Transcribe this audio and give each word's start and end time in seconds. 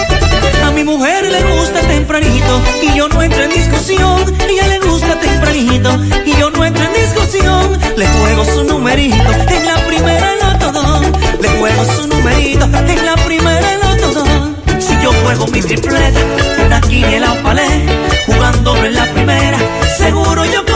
Mi 0.81 0.87
mujer 0.87 1.23
le 1.31 1.43
gusta 1.43 1.79
tempranito 1.81 2.61
y 2.81 2.97
yo 2.97 3.07
no 3.07 3.21
entro 3.21 3.43
en 3.43 3.51
discusión. 3.51 4.35
Ella 4.49 4.67
le 4.67 4.79
gusta 4.79 5.13
tempranito 5.19 5.91
y 6.25 6.35
yo 6.39 6.49
no 6.49 6.65
entro 6.65 6.83
en 6.83 6.93
discusión. 6.93 7.79
Le 7.95 8.07
juego 8.07 8.43
su 8.45 8.63
numerito 8.63 9.15
en 9.15 9.65
la 9.67 9.75
primera 9.85 10.57
todo. 10.57 11.01
Le 11.39 11.49
juego 11.49 11.85
su 11.85 12.07
numerito 12.07 12.65
en 12.65 13.05
la 13.05 13.13
primera 13.13 13.77
todo. 13.99 14.25
Si 14.79 14.99
yo 15.03 15.13
juego 15.23 15.45
mi 15.49 15.61
tripleta, 15.61 16.19
una 16.65 16.81
quiniela 16.81 17.33
o 17.33 17.43
palé, 17.43 17.85
jugándolo 18.25 18.83
en 18.83 18.95
la 18.95 19.05
primera, 19.13 19.59
seguro 19.99 20.45
yo. 20.45 20.70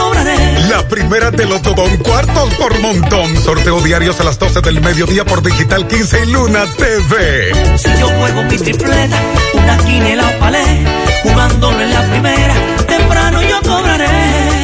La 0.68 0.86
primera 0.88 1.30
de 1.30 1.46
los 1.46 1.62
Don 1.62 1.96
cuartos 1.98 2.54
por 2.54 2.78
montón. 2.80 3.36
Sorteo 3.42 3.80
diarios 3.80 4.18
a 4.20 4.24
las 4.24 4.38
12 4.38 4.60
del 4.62 4.80
mediodía 4.80 5.24
por 5.24 5.42
Digital 5.42 5.86
15 5.86 6.24
y 6.24 6.32
Luna 6.32 6.64
TV. 6.76 7.78
Si 7.78 7.88
yo 8.00 8.08
juego 8.08 8.42
mi 8.44 8.56
tripleta, 8.56 9.16
una 9.54 9.78
quiniela 9.78 10.26
o 10.28 10.38
palé, 10.40 10.84
jugándolo 11.22 11.80
en 11.80 11.92
la 11.92 12.10
primera, 12.10 12.54
temprano 12.86 13.42
yo 13.42 13.60
cobraré. 13.62 14.08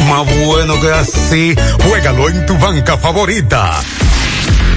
Más 0.09 0.47
bueno 0.47 0.81
que 0.81 0.91
así, 0.91 1.55
juégalo 1.85 2.29
en 2.29 2.47
tu 2.47 2.59
banca 2.59 2.97
favorita. 2.97 3.81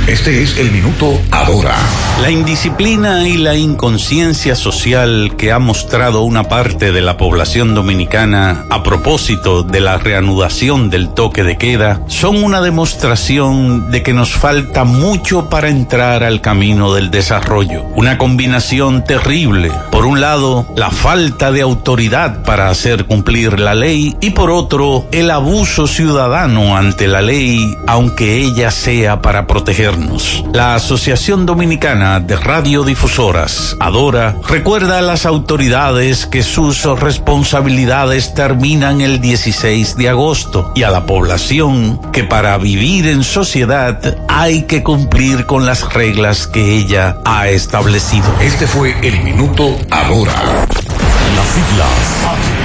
Este 0.07 0.43
es 0.43 0.59
el 0.59 0.71
minuto 0.71 1.19
ahora. 1.31 1.75
La 2.21 2.29
indisciplina 2.29 3.27
y 3.27 3.37
la 3.37 3.55
inconsciencia 3.55 4.55
social 4.55 5.33
que 5.35 5.51
ha 5.51 5.57
mostrado 5.57 6.21
una 6.21 6.43
parte 6.43 6.91
de 6.91 7.01
la 7.01 7.17
población 7.17 7.73
dominicana 7.73 8.65
a 8.69 8.83
propósito 8.83 9.63
de 9.63 9.79
la 9.79 9.97
reanudación 9.97 10.91
del 10.91 11.09
toque 11.09 11.43
de 11.43 11.57
queda 11.57 12.01
son 12.05 12.43
una 12.43 12.61
demostración 12.61 13.89
de 13.89 14.03
que 14.03 14.13
nos 14.13 14.29
falta 14.29 14.83
mucho 14.83 15.49
para 15.49 15.69
entrar 15.69 16.23
al 16.23 16.39
camino 16.39 16.93
del 16.93 17.09
desarrollo. 17.09 17.83
Una 17.95 18.19
combinación 18.19 19.03
terrible. 19.03 19.71
Por 19.91 20.05
un 20.05 20.21
lado, 20.21 20.67
la 20.75 20.91
falta 20.91 21.51
de 21.51 21.61
autoridad 21.61 22.43
para 22.43 22.69
hacer 22.69 23.05
cumplir 23.05 23.59
la 23.59 23.73
ley 23.73 24.15
y 24.21 24.29
por 24.29 24.51
otro, 24.51 25.07
el 25.11 25.31
abuso 25.31 25.87
ciudadano 25.87 26.77
ante 26.77 27.07
la 27.07 27.23
ley, 27.23 27.75
aunque 27.87 28.37
ella 28.37 28.69
sea 28.69 29.23
para 29.23 29.47
proteger 29.47 29.94
la 30.53 30.75
Asociación 30.75 31.45
Dominicana 31.45 32.19
de 32.19 32.35
Radiodifusoras, 32.35 33.75
Adora, 33.79 34.35
recuerda 34.47 34.99
a 34.99 35.01
las 35.01 35.25
autoridades 35.25 36.25
que 36.25 36.43
sus 36.43 36.83
responsabilidades 36.99 38.33
terminan 38.33 39.01
el 39.01 39.21
16 39.21 39.95
de 39.97 40.09
agosto 40.09 40.71
y 40.75 40.83
a 40.83 40.91
la 40.91 41.05
población 41.05 41.99
que 42.11 42.23
para 42.23 42.57
vivir 42.57 43.07
en 43.07 43.23
sociedad 43.23 44.17
hay 44.27 44.63
que 44.63 44.83
cumplir 44.83 45.45
con 45.45 45.65
las 45.65 45.93
reglas 45.93 46.47
que 46.47 46.77
ella 46.77 47.17
ha 47.25 47.47
establecido. 47.49 48.27
Este 48.41 48.67
fue 48.67 48.95
el 49.01 49.21
minuto 49.23 49.77
Adora. 49.91 50.33
Las 51.35 51.47
siglas 51.47 52.64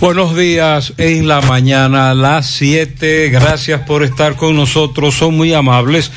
Buenos 0.00 0.34
días 0.34 0.94
en 0.96 1.28
la 1.28 1.42
mañana 1.42 2.10
a 2.10 2.14
las 2.14 2.46
7. 2.46 3.28
Gracias 3.28 3.82
por 3.82 4.02
estar 4.02 4.34
con 4.34 4.56
nosotros, 4.56 5.14
son 5.14 5.36
muy 5.36 5.52
amables. 5.52 6.10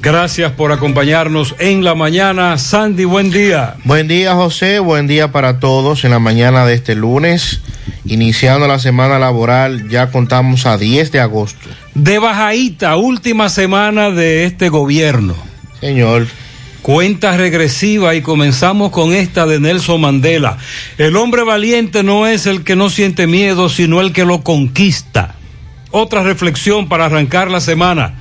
Gracias 0.00 0.52
por 0.52 0.70
acompañarnos 0.70 1.56
en 1.58 1.82
la 1.82 1.96
mañana. 1.96 2.56
Sandy, 2.56 3.04
buen 3.06 3.32
día. 3.32 3.74
Buen 3.82 4.06
día, 4.06 4.36
José. 4.36 4.78
Buen 4.78 5.08
día 5.08 5.32
para 5.32 5.58
todos 5.58 6.04
en 6.04 6.12
la 6.12 6.20
mañana 6.20 6.64
de 6.64 6.74
este 6.74 6.94
lunes. 6.94 7.62
Iniciando 8.04 8.68
la 8.68 8.78
semana 8.78 9.18
laboral, 9.18 9.88
ya 9.88 10.12
contamos 10.12 10.64
a 10.66 10.78
10 10.78 11.10
de 11.10 11.18
agosto. 11.18 11.68
De 11.94 12.20
bajadita, 12.20 12.94
última 12.94 13.48
semana 13.48 14.12
de 14.12 14.44
este 14.44 14.68
gobierno. 14.68 15.34
Señor. 15.80 16.28
Cuenta 16.82 17.36
regresiva 17.36 18.14
y 18.14 18.22
comenzamos 18.22 18.90
con 18.90 19.12
esta 19.12 19.46
de 19.46 19.60
Nelson 19.60 20.00
Mandela. 20.00 20.56
El 20.96 21.16
hombre 21.16 21.42
valiente 21.42 22.02
no 22.02 22.26
es 22.26 22.46
el 22.46 22.64
que 22.64 22.76
no 22.76 22.88
siente 22.88 23.26
miedo, 23.26 23.68
sino 23.68 24.00
el 24.00 24.12
que 24.12 24.24
lo 24.24 24.42
conquista. 24.42 25.34
Otra 25.90 26.22
reflexión 26.22 26.88
para 26.88 27.06
arrancar 27.06 27.50
la 27.50 27.60
semana. 27.60 28.14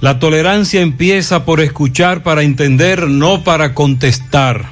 La 0.00 0.18
tolerancia 0.18 0.82
empieza 0.82 1.44
por 1.44 1.60
escuchar 1.60 2.22
para 2.22 2.42
entender, 2.42 3.08
no 3.08 3.42
para 3.42 3.74
contestar. 3.74 4.66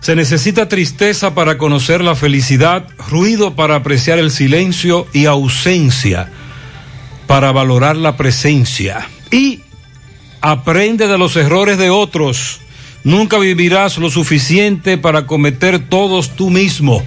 Se 0.00 0.16
necesita 0.16 0.68
tristeza 0.68 1.34
para 1.34 1.56
conocer 1.56 2.02
la 2.02 2.14
felicidad, 2.14 2.86
ruido 3.08 3.54
para 3.54 3.76
apreciar 3.76 4.18
el 4.18 4.30
silencio 4.30 5.06
y 5.12 5.26
ausencia 5.26 6.30
para 7.26 7.52
valorar 7.52 7.96
la 7.96 8.16
presencia. 8.16 9.08
Y 9.30 9.60
Aprende 10.46 11.08
de 11.08 11.16
los 11.16 11.36
errores 11.36 11.78
de 11.78 11.88
otros. 11.88 12.60
Nunca 13.02 13.38
vivirás 13.38 13.96
lo 13.96 14.10
suficiente 14.10 14.98
para 14.98 15.24
cometer 15.24 15.78
todos 15.78 16.36
tú 16.36 16.50
mismo. 16.50 17.02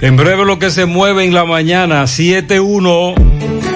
En 0.00 0.16
breve 0.16 0.46
lo 0.46 0.58
que 0.58 0.70
se 0.70 0.86
mueve 0.86 1.26
en 1.26 1.34
la 1.34 1.44
mañana, 1.44 2.04
7-1. 2.04 3.51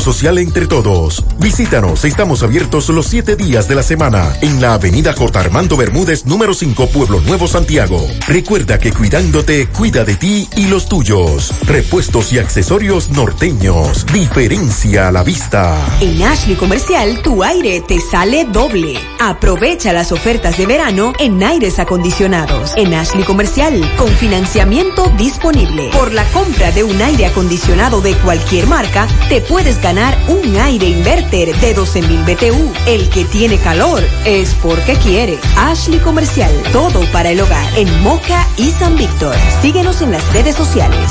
social 0.00 0.38
entre 0.38 0.66
todos. 0.66 1.24
Visítanos, 1.38 2.04
estamos 2.04 2.42
abiertos 2.42 2.88
los 2.88 3.06
siete 3.06 3.36
días 3.36 3.68
de 3.68 3.74
la 3.74 3.82
semana 3.82 4.32
en 4.40 4.60
la 4.60 4.74
avenida 4.74 5.12
J. 5.12 5.38
Armando 5.38 5.76
Bermúdez, 5.76 6.24
número 6.24 6.54
5, 6.54 6.88
Pueblo 6.88 7.20
Nuevo, 7.20 7.46
Santiago. 7.46 8.06
Recuerda 8.26 8.78
que 8.78 8.92
cuidándote, 8.92 9.68
cuida 9.68 10.04
de 10.04 10.16
ti 10.16 10.48
y 10.56 10.68
los 10.68 10.88
tuyos. 10.88 11.52
Repuestos 11.66 12.32
y 12.32 12.38
accesorios 12.38 13.10
norteños. 13.10 14.06
Diferencia 14.12 15.08
a 15.08 15.12
la 15.12 15.22
vista. 15.22 15.76
En 16.00 16.22
Ashley 16.22 16.56
Comercial, 16.56 17.20
tu 17.22 17.44
aire 17.44 17.82
te 17.86 18.00
sale 18.00 18.46
doble. 18.46 18.98
Aprovecha 19.20 19.92
las 19.92 20.12
ofertas 20.12 20.56
de 20.56 20.66
verano 20.66 21.12
en 21.18 21.42
aires 21.42 21.78
acondicionados. 21.78 22.72
En 22.76 22.94
Ashley 22.94 23.24
Comercial, 23.24 23.78
con 23.96 24.08
financiamiento 24.08 25.12
disponible. 25.18 25.90
Por 25.92 26.12
la 26.14 26.24
compra 26.32 26.72
de 26.72 26.84
un 26.84 27.00
aire 27.02 27.26
acondicionado 27.26 28.00
de 28.00 28.14
cualquier 28.14 28.66
marca, 28.66 29.06
te 29.28 29.42
puedes 29.42 29.80
ganar 29.80 29.89
un 30.28 30.56
aire 30.56 30.86
inverter 30.86 31.52
de 31.58 31.74
12.000 31.74 32.24
BTU. 32.24 32.72
El 32.86 33.08
que 33.08 33.24
tiene 33.24 33.58
calor 33.58 34.00
es 34.24 34.54
porque 34.62 34.94
quiere. 34.94 35.38
Ashley 35.56 35.98
Comercial, 35.98 36.52
todo 36.72 37.00
para 37.12 37.30
el 37.30 37.40
hogar 37.40 37.66
en 37.76 38.02
Moca 38.02 38.46
y 38.56 38.70
San 38.70 38.96
Víctor. 38.96 39.34
Síguenos 39.60 40.00
en 40.00 40.12
las 40.12 40.32
redes 40.32 40.54
sociales. 40.54 41.10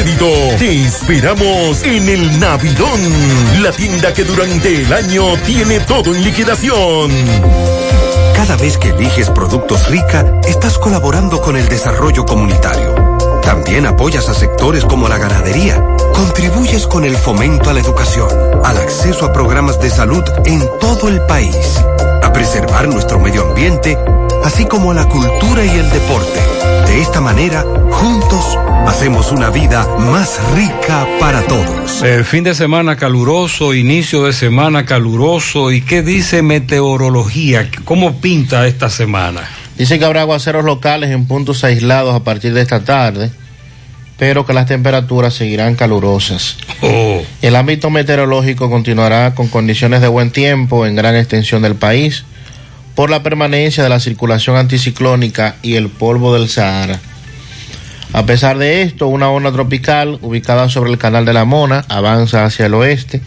Te 0.03 0.85
esperamos 0.85 1.83
en 1.83 2.09
el 2.09 2.39
Navidón, 2.39 2.99
la 3.61 3.71
tienda 3.71 4.11
que 4.11 4.23
durante 4.23 4.81
el 4.81 4.91
año 4.91 5.37
tiene 5.45 5.79
todo 5.81 6.15
en 6.15 6.23
liquidación. 6.23 7.11
Cada 8.35 8.55
vez 8.57 8.79
que 8.79 8.89
eliges 8.89 9.29
productos 9.29 9.87
rica, 9.89 10.25
estás 10.47 10.79
colaborando 10.79 11.39
con 11.39 11.55
el 11.55 11.69
desarrollo 11.69 12.25
comunitario. 12.25 12.95
También 13.43 13.85
apoyas 13.85 14.27
a 14.27 14.33
sectores 14.33 14.85
como 14.85 15.07
la 15.07 15.19
ganadería. 15.19 15.83
Contribuyes 16.15 16.87
con 16.87 17.05
el 17.05 17.15
fomento 17.15 17.69
a 17.69 17.73
la 17.73 17.81
educación, 17.81 18.29
al 18.63 18.77
acceso 18.77 19.25
a 19.25 19.33
programas 19.33 19.79
de 19.79 19.91
salud 19.91 20.23
en 20.45 20.67
todo 20.79 21.09
el 21.09 21.21
país, 21.27 21.79
a 22.23 22.33
preservar 22.33 22.87
nuestro 22.87 23.19
medio 23.19 23.49
ambiente, 23.49 23.99
así 24.43 24.65
como 24.65 24.91
a 24.91 24.93
la 24.93 25.05
cultura 25.05 25.65
y 25.65 25.69
el 25.69 25.89
deporte. 25.89 26.39
De 26.87 27.01
esta 27.01 27.21
manera, 27.21 27.63
juntos, 27.91 28.57
hacemos 28.87 29.31
una 29.31 29.49
vida 29.49 29.87
más 29.97 30.39
rica 30.53 31.07
para 31.19 31.41
todos. 31.43 32.03
Eh, 32.03 32.23
fin 32.23 32.43
de 32.43 32.53
semana 32.55 32.95
caluroso, 32.95 33.73
inicio 33.73 34.25
de 34.25 34.33
semana 34.33 34.85
caluroso. 34.85 35.71
¿Y 35.71 35.81
qué 35.81 36.01
dice 36.01 36.41
meteorología? 36.41 37.69
¿Cómo 37.85 38.19
pinta 38.19 38.67
esta 38.67 38.89
semana? 38.89 39.47
Dice 39.77 39.99
que 39.99 40.05
habrá 40.05 40.21
aguaceros 40.21 40.65
locales 40.65 41.11
en 41.11 41.25
puntos 41.25 41.63
aislados 41.63 42.13
a 42.13 42.23
partir 42.23 42.53
de 42.53 42.61
esta 42.61 42.83
tarde, 42.83 43.31
pero 44.17 44.45
que 44.45 44.53
las 44.53 44.65
temperaturas 44.65 45.33
seguirán 45.33 45.75
calurosas. 45.75 46.57
Oh. 46.81 47.21
El 47.41 47.55
ámbito 47.55 47.89
meteorológico 47.89 48.69
continuará 48.69 49.33
con 49.33 49.47
condiciones 49.47 50.01
de 50.01 50.07
buen 50.07 50.31
tiempo 50.31 50.85
en 50.85 50.95
gran 50.95 51.15
extensión 51.15 51.61
del 51.61 51.75
país 51.75 52.25
por 52.95 53.09
la 53.09 53.23
permanencia 53.23 53.83
de 53.83 53.89
la 53.89 53.99
circulación 53.99 54.57
anticiclónica 54.57 55.55
y 55.61 55.75
el 55.75 55.89
polvo 55.89 56.33
del 56.33 56.49
Sahara. 56.49 56.99
A 58.13 58.25
pesar 58.25 58.57
de 58.57 58.81
esto, 58.81 59.07
una 59.07 59.29
onda 59.29 59.51
tropical 59.51 60.19
ubicada 60.21 60.67
sobre 60.67 60.91
el 60.91 60.97
canal 60.97 61.23
de 61.23 61.33
la 61.33 61.45
Mona 61.45 61.85
avanza 61.87 62.43
hacia 62.43 62.65
el 62.65 62.73
oeste. 62.73 63.21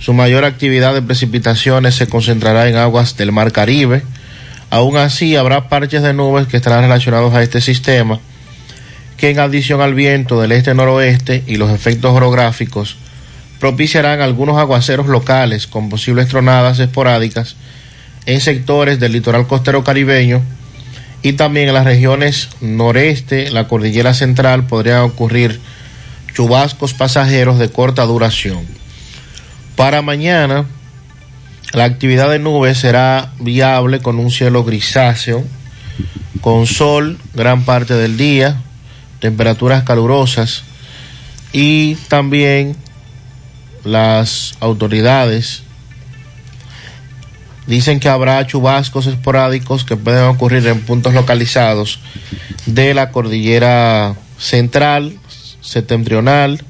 Su 0.00 0.14
mayor 0.14 0.44
actividad 0.44 0.94
de 0.94 1.02
precipitaciones 1.02 1.94
se 1.94 2.08
concentrará 2.08 2.68
en 2.68 2.76
aguas 2.76 3.16
del 3.16 3.30
Mar 3.30 3.52
Caribe. 3.52 4.02
Aún 4.70 4.96
así, 4.96 5.36
habrá 5.36 5.68
parches 5.68 6.02
de 6.02 6.12
nubes 6.12 6.48
que 6.48 6.56
estarán 6.56 6.82
relacionados 6.82 7.34
a 7.34 7.42
este 7.42 7.60
sistema, 7.60 8.18
que 9.16 9.30
en 9.30 9.38
adición 9.38 9.80
al 9.80 9.94
viento 9.94 10.40
del 10.40 10.52
este-noroeste 10.52 11.44
y 11.46 11.56
los 11.56 11.70
efectos 11.70 12.12
orográficos, 12.12 12.96
propiciarán 13.60 14.22
algunos 14.22 14.58
aguaceros 14.58 15.06
locales 15.06 15.66
con 15.66 15.88
posibles 15.88 16.28
tronadas 16.28 16.78
esporádicas 16.80 17.54
en 18.26 18.40
sectores 18.40 19.00
del 19.00 19.12
litoral 19.12 19.46
costero 19.46 19.84
caribeño 19.84 20.42
y 21.22 21.34
también 21.34 21.68
en 21.68 21.74
las 21.74 21.84
regiones 21.84 22.48
noreste, 22.60 23.50
la 23.50 23.68
cordillera 23.68 24.14
central, 24.14 24.66
podrían 24.66 25.00
ocurrir 25.00 25.60
chubascos 26.34 26.94
pasajeros 26.94 27.58
de 27.58 27.70
corta 27.70 28.04
duración. 28.04 28.66
Para 29.76 30.02
mañana, 30.02 30.66
la 31.72 31.84
actividad 31.84 32.30
de 32.30 32.38
nubes 32.38 32.78
será 32.78 33.32
viable 33.38 34.00
con 34.00 34.18
un 34.18 34.30
cielo 34.30 34.64
grisáceo, 34.64 35.44
con 36.40 36.66
sol 36.66 37.18
gran 37.34 37.64
parte 37.64 37.94
del 37.94 38.16
día, 38.16 38.62
temperaturas 39.20 39.84
calurosas 39.84 40.62
y 41.52 41.96
también 42.08 42.76
las 43.84 44.54
autoridades 44.60 45.62
Dicen 47.70 48.00
que 48.00 48.08
habrá 48.08 48.44
chubascos 48.48 49.06
esporádicos 49.06 49.84
que 49.84 49.96
pueden 49.96 50.24
ocurrir 50.24 50.66
en 50.66 50.80
puntos 50.80 51.14
localizados 51.14 52.00
de 52.66 52.94
la 52.94 53.12
cordillera 53.12 54.16
central, 54.38 55.16
septentrional, 55.60 56.64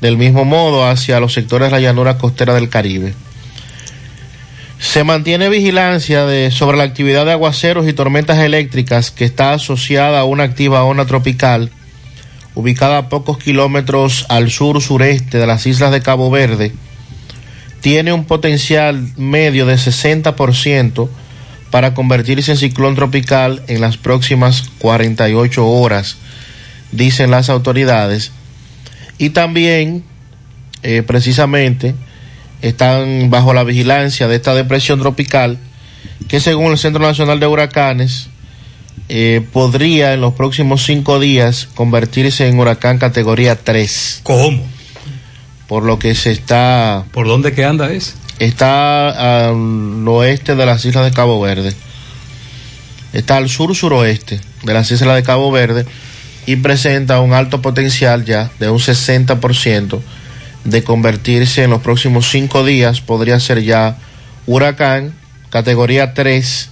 del 0.00 0.16
mismo 0.16 0.46
modo 0.46 0.88
hacia 0.88 1.20
los 1.20 1.34
sectores 1.34 1.68
de 1.68 1.72
la 1.72 1.80
llanura 1.80 2.16
costera 2.16 2.54
del 2.54 2.70
Caribe. 2.70 3.12
Se 4.78 5.04
mantiene 5.04 5.50
vigilancia 5.50 6.24
de, 6.24 6.50
sobre 6.50 6.78
la 6.78 6.84
actividad 6.84 7.26
de 7.26 7.32
aguaceros 7.32 7.86
y 7.86 7.92
tormentas 7.92 8.38
eléctricas 8.38 9.10
que 9.10 9.26
está 9.26 9.52
asociada 9.52 10.20
a 10.20 10.24
una 10.24 10.44
activa 10.44 10.84
onda 10.84 11.04
tropical 11.04 11.70
ubicada 12.54 12.96
a 12.96 13.08
pocos 13.10 13.36
kilómetros 13.36 14.24
al 14.30 14.50
sur-sureste 14.50 15.36
de 15.36 15.46
las 15.46 15.66
islas 15.66 15.92
de 15.92 16.00
Cabo 16.00 16.30
Verde 16.30 16.72
tiene 17.80 18.12
un 18.12 18.24
potencial 18.24 19.08
medio 19.16 19.66
de 19.66 19.74
60% 19.74 21.08
para 21.70 21.94
convertirse 21.94 22.52
en 22.52 22.58
ciclón 22.58 22.94
tropical 22.94 23.62
en 23.68 23.80
las 23.80 23.96
próximas 23.96 24.64
48 24.78 25.66
horas, 25.66 26.16
dicen 26.92 27.30
las 27.30 27.48
autoridades. 27.48 28.32
Y 29.18 29.30
también, 29.30 30.02
eh, 30.82 31.02
precisamente, 31.06 31.94
están 32.62 33.30
bajo 33.30 33.54
la 33.54 33.64
vigilancia 33.64 34.28
de 34.28 34.36
esta 34.36 34.54
depresión 34.54 35.00
tropical 35.00 35.58
que 36.28 36.40
según 36.40 36.72
el 36.72 36.78
Centro 36.78 37.02
Nacional 37.02 37.40
de 37.40 37.46
Huracanes 37.46 38.28
eh, 39.08 39.44
podría 39.52 40.12
en 40.14 40.20
los 40.20 40.34
próximos 40.34 40.84
cinco 40.84 41.18
días 41.18 41.68
convertirse 41.74 42.46
en 42.46 42.58
huracán 42.58 42.98
categoría 42.98 43.56
3. 43.56 44.20
¿Cómo? 44.22 44.62
Por 45.70 45.84
lo 45.84 46.00
que 46.00 46.16
se 46.16 46.32
está... 46.32 47.04
¿Por 47.12 47.28
dónde 47.28 47.52
que 47.52 47.64
anda 47.64 47.92
es? 47.92 48.16
Está 48.40 49.46
al 49.46 50.04
oeste 50.08 50.56
de 50.56 50.66
las 50.66 50.84
islas 50.84 51.04
de 51.04 51.12
Cabo 51.12 51.40
Verde. 51.40 51.72
Está 53.12 53.36
al 53.36 53.48
sur-suroeste 53.48 54.40
de 54.64 54.74
las 54.74 54.90
islas 54.90 55.14
de 55.14 55.22
Cabo 55.22 55.52
Verde 55.52 55.86
y 56.44 56.56
presenta 56.56 57.20
un 57.20 57.34
alto 57.34 57.62
potencial 57.62 58.24
ya 58.24 58.50
de 58.58 58.68
un 58.68 58.80
60% 58.80 60.00
de 60.64 60.82
convertirse 60.82 61.62
en 61.62 61.70
los 61.70 61.82
próximos 61.82 62.28
cinco 62.28 62.64
días. 62.64 63.00
Podría 63.00 63.38
ser 63.38 63.62
ya 63.62 63.96
huracán, 64.46 65.14
categoría 65.50 66.14
3. 66.14 66.68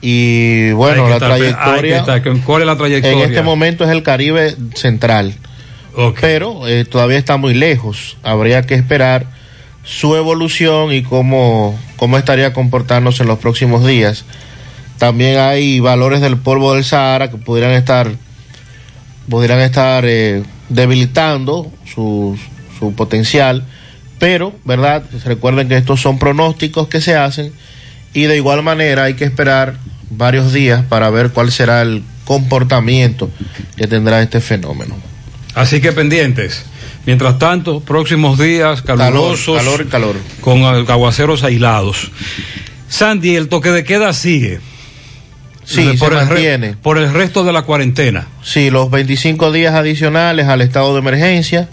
Y 0.00 0.70
bueno, 0.70 1.06
la 1.10 1.18
trayectoria... 1.18 2.02
¿Cuál 2.46 2.62
es 2.62 2.66
la 2.66 2.78
trayectoria? 2.78 3.24
En 3.24 3.30
este 3.30 3.42
momento 3.42 3.84
es 3.84 3.90
el 3.90 4.02
Caribe 4.02 4.56
Central 4.74 5.34
pero 6.20 6.66
eh, 6.68 6.84
todavía 6.84 7.18
está 7.18 7.36
muy 7.36 7.54
lejos. 7.54 8.16
Habría 8.22 8.62
que 8.62 8.74
esperar 8.74 9.26
su 9.82 10.16
evolución 10.16 10.92
y 10.92 11.02
cómo, 11.02 11.78
cómo 11.96 12.18
estaría 12.18 12.52
comportándose 12.52 13.22
en 13.22 13.28
los 13.28 13.38
próximos 13.38 13.86
días. 13.86 14.24
También 14.98 15.38
hay 15.38 15.80
valores 15.80 16.20
del 16.20 16.36
polvo 16.36 16.74
del 16.74 16.84
Sahara 16.84 17.30
que 17.30 17.36
pudieran 17.36 17.72
estar, 17.72 18.10
pudieran 19.28 19.60
estar 19.60 20.04
eh, 20.06 20.42
debilitando 20.68 21.70
su, 21.84 22.38
su 22.78 22.94
potencial, 22.94 23.64
pero, 24.18 24.52
¿verdad? 24.64 25.04
Recuerden 25.24 25.68
que 25.68 25.76
estos 25.76 26.00
son 26.00 26.18
pronósticos 26.18 26.88
que 26.88 27.00
se 27.00 27.14
hacen 27.14 27.52
y 28.12 28.22
de 28.22 28.36
igual 28.36 28.62
manera 28.62 29.04
hay 29.04 29.14
que 29.14 29.24
esperar 29.24 29.76
varios 30.10 30.52
días 30.52 30.84
para 30.86 31.10
ver 31.10 31.30
cuál 31.30 31.52
será 31.52 31.82
el 31.82 32.02
comportamiento 32.24 33.30
que 33.76 33.86
tendrá 33.86 34.22
este 34.22 34.40
fenómeno. 34.40 34.96
Así 35.56 35.80
que 35.80 35.90
pendientes. 35.90 36.64
Mientras 37.06 37.38
tanto, 37.38 37.80
próximos 37.80 38.38
días 38.38 38.82
calurosos. 38.82 39.56
Calor, 39.56 39.88
calor, 39.88 40.14
calor. 40.14 40.16
Con 40.40 40.62
aguaceros 40.64 41.42
aislados. 41.42 42.10
Sandy, 42.88 43.34
el 43.34 43.48
toque 43.48 43.70
de 43.70 43.82
queda 43.82 44.12
sigue. 44.12 44.60
Sí, 45.64 45.94
por, 45.98 46.10
se 46.12 46.18
el 46.20 46.28
re- 46.28 46.34
mantiene. 46.34 46.74
por 46.80 46.98
el 46.98 47.12
resto 47.12 47.42
de 47.42 47.52
la 47.52 47.62
cuarentena. 47.62 48.28
Sí, 48.44 48.70
los 48.70 48.90
25 48.90 49.50
días 49.50 49.74
adicionales 49.74 50.46
al 50.46 50.60
estado 50.60 50.92
de 50.92 51.00
emergencia 51.00 51.68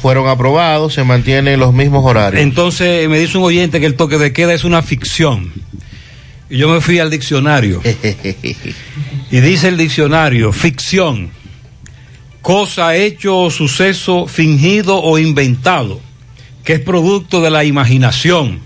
fueron 0.00 0.28
aprobados, 0.28 0.94
se 0.94 1.02
mantienen 1.04 1.58
los 1.60 1.74
mismos 1.74 2.04
horarios. 2.06 2.40
Entonces 2.42 3.08
me 3.08 3.18
dice 3.18 3.36
un 3.36 3.44
oyente 3.44 3.80
que 3.80 3.86
el 3.86 3.96
toque 3.96 4.16
de 4.16 4.32
queda 4.32 4.54
es 4.54 4.64
una 4.64 4.80
ficción. 4.80 5.52
Y 6.48 6.56
yo 6.56 6.68
me 6.68 6.80
fui 6.80 6.98
al 7.00 7.10
diccionario. 7.10 7.82
y 9.30 9.40
dice 9.40 9.68
el 9.68 9.76
diccionario, 9.76 10.52
ficción, 10.52 11.30
cosa, 12.42 12.96
hecho 12.96 13.38
o 13.38 13.50
suceso 13.50 14.26
fingido 14.26 15.00
o 15.02 15.18
inventado, 15.18 16.00
que 16.64 16.74
es 16.74 16.80
producto 16.80 17.40
de 17.40 17.50
la 17.50 17.64
imaginación, 17.64 18.60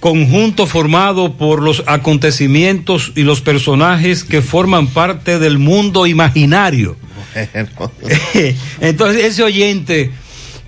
conjunto 0.00 0.66
formado 0.66 1.34
por 1.34 1.62
los 1.62 1.82
acontecimientos 1.86 3.12
y 3.16 3.22
los 3.22 3.40
personajes 3.40 4.24
que 4.24 4.42
forman 4.42 4.88
parte 4.88 5.38
del 5.38 5.58
mundo 5.58 6.06
imaginario. 6.06 6.96
Entonces, 8.80 9.24
ese 9.24 9.42
oyente, 9.42 10.10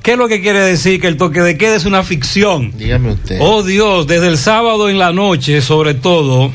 ¿qué 0.02 0.12
es 0.12 0.18
lo 0.18 0.28
que 0.28 0.40
quiere 0.40 0.60
decir? 0.60 1.00
Que 1.00 1.08
el 1.08 1.16
toque 1.16 1.40
de 1.40 1.56
queda 1.56 1.76
es 1.76 1.84
una 1.84 2.02
ficción. 2.02 2.72
Dígame 2.76 3.12
usted. 3.12 3.38
Oh 3.40 3.62
Dios, 3.62 4.06
desde 4.06 4.28
el 4.28 4.38
sábado 4.38 4.88
en 4.88 4.98
la 4.98 5.12
noche, 5.12 5.60
sobre 5.62 5.94
todo, 5.94 6.52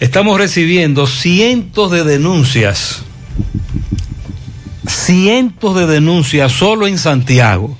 estamos 0.00 0.38
recibiendo 0.38 1.06
cientos 1.06 1.90
de 1.90 2.04
denuncias, 2.04 3.02
cientos 4.88 5.76
de 5.76 5.86
denuncias 5.86 6.52
solo 6.52 6.86
en 6.86 6.98
Santiago 6.98 7.76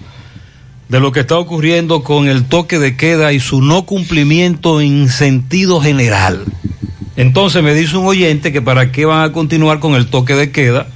de 0.89 1.01
lo 1.01 1.13
que 1.13 1.21
está 1.21 1.37
ocurriendo 1.37 2.03
con 2.03 2.29
el 2.29 2.45
toque 2.45 2.79
de 2.79 2.97
queda 2.97 3.33
y 3.33 3.41
su 3.41 3.61
no 3.61 3.85
cumplimiento 3.85 4.81
en 4.81 5.09
sentido 5.09 5.81
general. 5.81 6.45
Entonces 7.17 7.63
me 7.63 7.75
dice 7.75 7.97
un 7.97 8.07
oyente 8.07 8.53
que 8.53 8.63
para 8.63 8.91
qué 8.91 9.05
van 9.05 9.23
a 9.23 9.33
continuar 9.33 9.81
con 9.81 9.95
el 9.95 10.07
toque 10.07 10.35
de 10.35 10.51
queda 10.51 10.87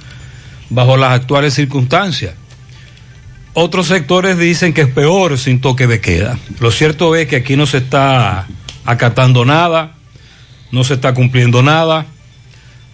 bajo 0.69 0.97
las 0.97 1.11
actuales 1.11 1.53
circunstancias. 1.53 2.33
Otros 3.53 3.87
sectores 3.87 4.37
dicen 4.39 4.73
que 4.73 4.81
es 4.81 4.87
peor 4.87 5.37
sin 5.37 5.61
toque 5.61 5.85
de 5.85 6.01
queda. 6.01 6.39
Lo 6.59 6.71
cierto 6.71 7.15
es 7.15 7.27
que 7.27 7.35
aquí 7.35 7.55
no 7.55 7.67
se 7.67 7.77
está 7.77 8.47
acatando 8.83 9.45
nada, 9.45 9.95
no 10.71 10.83
se 10.83 10.95
está 10.95 11.13
cumpliendo 11.13 11.61
nada, 11.61 12.07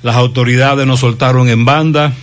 las 0.03 0.17
autoridades 0.17 0.85
nos 0.85 0.99
soltaron 0.99 1.47
en 1.47 1.63
banda, 1.63 2.13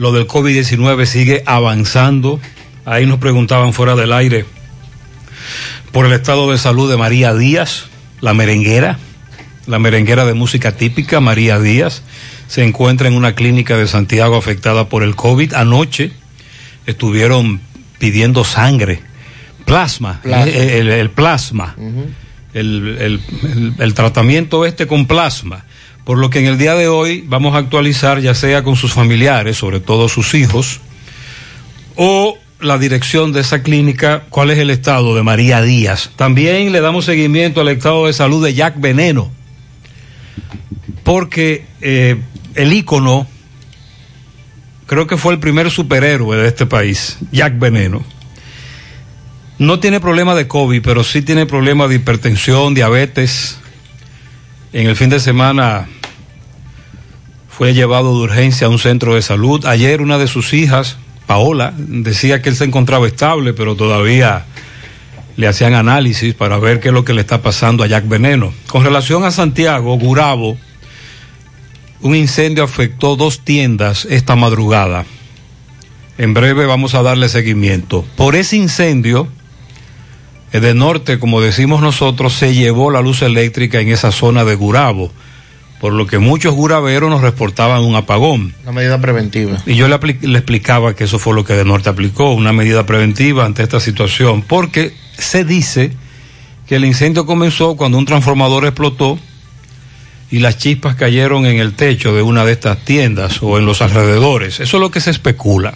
lo 0.00 0.12
del 0.12 0.26
COVID-19 0.26 1.04
sigue 1.04 1.42
avanzando. 1.44 2.40
Ahí 2.86 3.04
nos 3.04 3.18
preguntaban 3.18 3.74
fuera 3.74 3.94
del 3.96 4.12
aire 4.14 4.46
por 5.92 6.06
el 6.06 6.12
estado 6.12 6.50
de 6.50 6.56
salud 6.56 6.90
de 6.90 6.96
María 6.96 7.34
Díaz, 7.34 7.84
la 8.22 8.32
merenguera, 8.32 8.98
la 9.66 9.78
merenguera 9.78 10.24
de 10.24 10.32
música 10.34 10.72
típica, 10.72 11.20
María 11.20 11.58
Díaz, 11.60 12.02
se 12.48 12.64
encuentra 12.64 13.08
en 13.08 13.14
una 13.14 13.34
clínica 13.34 13.76
de 13.76 13.86
Santiago 13.86 14.36
afectada 14.36 14.88
por 14.88 15.02
el 15.02 15.14
COVID. 15.16 15.52
Anoche 15.52 16.12
estuvieron 16.86 17.60
pidiendo 17.98 18.44
sangre, 18.44 19.00
plasma, 19.66 20.20
Plasma. 20.22 20.50
El, 20.50 20.88
el- 20.88 20.88
el 20.90 21.10
plasma, 21.10 21.74
el- 22.54 23.74
el 23.78 23.94
tratamiento 23.94 24.64
este 24.64 24.86
con 24.86 25.06
plasma. 25.06 25.64
Por 26.10 26.18
lo 26.18 26.28
que 26.28 26.40
en 26.40 26.46
el 26.46 26.58
día 26.58 26.74
de 26.74 26.88
hoy 26.88 27.22
vamos 27.24 27.54
a 27.54 27.58
actualizar 27.58 28.18
ya 28.18 28.34
sea 28.34 28.64
con 28.64 28.74
sus 28.74 28.92
familiares, 28.92 29.56
sobre 29.56 29.78
todo 29.78 30.08
sus 30.08 30.34
hijos, 30.34 30.80
o 31.94 32.36
la 32.58 32.78
dirección 32.78 33.30
de 33.30 33.42
esa 33.42 33.62
clínica, 33.62 34.24
cuál 34.28 34.50
es 34.50 34.58
el 34.58 34.70
estado 34.70 35.14
de 35.14 35.22
María 35.22 35.62
Díaz. 35.62 36.10
También 36.16 36.72
le 36.72 36.80
damos 36.80 37.04
seguimiento 37.04 37.60
al 37.60 37.68
estado 37.68 38.08
de 38.08 38.12
salud 38.12 38.44
de 38.44 38.54
Jack 38.54 38.80
Veneno, 38.80 39.30
porque 41.04 41.66
eh, 41.80 42.20
el 42.56 42.72
ícono, 42.72 43.28
creo 44.86 45.06
que 45.06 45.16
fue 45.16 45.32
el 45.32 45.38
primer 45.38 45.70
superhéroe 45.70 46.36
de 46.38 46.48
este 46.48 46.66
país, 46.66 47.18
Jack 47.30 47.56
Veneno. 47.60 48.02
No 49.58 49.78
tiene 49.78 50.00
problema 50.00 50.34
de 50.34 50.48
COVID, 50.48 50.82
pero 50.82 51.04
sí 51.04 51.22
tiene 51.22 51.46
problema 51.46 51.86
de 51.86 51.94
hipertensión, 51.94 52.74
diabetes. 52.74 53.58
En 54.72 54.88
el 54.88 54.96
fin 54.96 55.08
de 55.08 55.20
semana 55.20 55.86
fue 57.60 57.74
llevado 57.74 58.16
de 58.16 58.22
urgencia 58.22 58.68
a 58.68 58.70
un 58.70 58.78
centro 58.78 59.16
de 59.16 59.20
salud. 59.20 59.66
Ayer 59.66 60.00
una 60.00 60.16
de 60.16 60.28
sus 60.28 60.54
hijas, 60.54 60.96
Paola, 61.26 61.74
decía 61.76 62.40
que 62.40 62.48
él 62.48 62.56
se 62.56 62.64
encontraba 62.64 63.06
estable, 63.06 63.52
pero 63.52 63.76
todavía 63.76 64.46
le 65.36 65.46
hacían 65.46 65.74
análisis 65.74 66.32
para 66.32 66.56
ver 66.58 66.80
qué 66.80 66.88
es 66.88 66.94
lo 66.94 67.04
que 67.04 67.12
le 67.12 67.20
está 67.20 67.42
pasando 67.42 67.84
a 67.84 67.86
Jack 67.86 68.08
Veneno. 68.08 68.54
Con 68.66 68.82
relación 68.82 69.24
a 69.24 69.30
Santiago, 69.30 69.98
Gurabo, 69.98 70.56
un 72.00 72.16
incendio 72.16 72.64
afectó 72.64 73.14
dos 73.14 73.40
tiendas 73.40 74.06
esta 74.06 74.36
madrugada. 74.36 75.04
En 76.16 76.32
breve 76.32 76.64
vamos 76.64 76.94
a 76.94 77.02
darle 77.02 77.28
seguimiento. 77.28 78.06
Por 78.16 78.36
ese 78.36 78.56
incendio, 78.56 79.28
eh, 80.54 80.60
de 80.60 80.72
norte, 80.72 81.18
como 81.18 81.42
decimos 81.42 81.82
nosotros, 81.82 82.32
se 82.32 82.54
llevó 82.54 82.90
la 82.90 83.02
luz 83.02 83.20
eléctrica 83.20 83.80
en 83.80 83.88
esa 83.88 84.12
zona 84.12 84.46
de 84.46 84.54
Gurabo, 84.54 85.12
por 85.80 85.94
lo 85.94 86.06
que 86.06 86.18
muchos 86.18 86.54
guraveros 86.54 87.08
nos 87.08 87.22
reportaban 87.22 87.82
un 87.82 87.96
apagón. 87.96 88.54
Una 88.62 88.72
medida 88.72 89.00
preventiva. 89.00 89.62
Y 89.64 89.74
yo 89.74 89.88
le, 89.88 89.98
le 90.20 90.38
explicaba 90.38 90.94
que 90.94 91.04
eso 91.04 91.18
fue 91.18 91.34
lo 91.34 91.44
que 91.44 91.54
de 91.54 91.64
norte 91.64 91.88
aplicó, 91.88 92.32
una 92.32 92.52
medida 92.52 92.84
preventiva 92.84 93.46
ante 93.46 93.62
esta 93.62 93.80
situación, 93.80 94.42
porque 94.42 94.92
se 95.16 95.44
dice 95.44 95.92
que 96.66 96.76
el 96.76 96.84
incendio 96.84 97.24
comenzó 97.24 97.76
cuando 97.76 97.96
un 97.96 98.04
transformador 98.04 98.66
explotó 98.66 99.18
y 100.30 100.38
las 100.38 100.58
chispas 100.58 100.94
cayeron 100.94 101.46
en 101.46 101.58
el 101.58 101.72
techo 101.72 102.14
de 102.14 102.22
una 102.22 102.44
de 102.44 102.52
estas 102.52 102.84
tiendas 102.84 103.42
o 103.42 103.58
en 103.58 103.64
los 103.64 103.82
alrededores. 103.82 104.60
Eso 104.60 104.76
es 104.76 104.80
lo 104.80 104.90
que 104.90 105.00
se 105.00 105.10
especula. 105.10 105.74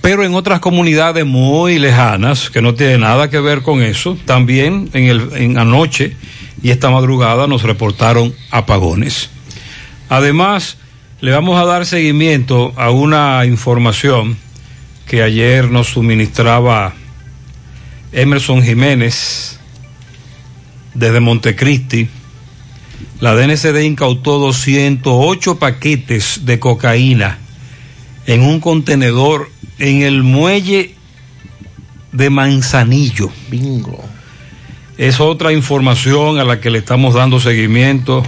Pero 0.00 0.24
en 0.24 0.34
otras 0.34 0.58
comunidades 0.58 1.24
muy 1.24 1.78
lejanas, 1.78 2.50
que 2.50 2.60
no 2.60 2.74
tiene 2.74 2.98
nada 2.98 3.30
que 3.30 3.38
ver 3.38 3.62
con 3.62 3.82
eso, 3.82 4.18
también 4.24 4.90
en, 4.94 5.04
el, 5.04 5.28
en 5.34 5.58
anoche 5.58 6.16
y 6.62 6.70
esta 6.70 6.90
madrugada 6.90 7.46
nos 7.46 7.62
reportaron 7.62 8.34
apagones. 8.50 9.30
Además, 10.08 10.76
le 11.20 11.32
vamos 11.32 11.60
a 11.60 11.64
dar 11.64 11.86
seguimiento 11.86 12.72
a 12.76 12.90
una 12.90 13.44
información 13.46 14.36
que 15.06 15.22
ayer 15.22 15.70
nos 15.70 15.88
suministraba 15.88 16.94
Emerson 18.12 18.62
Jiménez 18.62 19.58
desde 20.94 21.20
Montecristi. 21.20 22.08
La 23.20 23.34
DNCD 23.34 23.82
incautó 23.82 24.38
208 24.38 25.58
paquetes 25.58 26.44
de 26.44 26.58
cocaína 26.58 27.38
en 28.26 28.42
un 28.42 28.60
contenedor 28.60 29.50
en 29.78 30.02
el 30.02 30.22
muelle 30.22 30.94
de 32.12 32.30
Manzanillo. 32.30 33.30
Bingo. 33.50 34.04
Es 34.98 35.20
otra 35.20 35.54
información 35.54 36.38
a 36.38 36.44
la 36.44 36.60
que 36.60 36.68
le 36.68 36.78
estamos 36.78 37.14
dando 37.14 37.40
seguimiento 37.40 38.22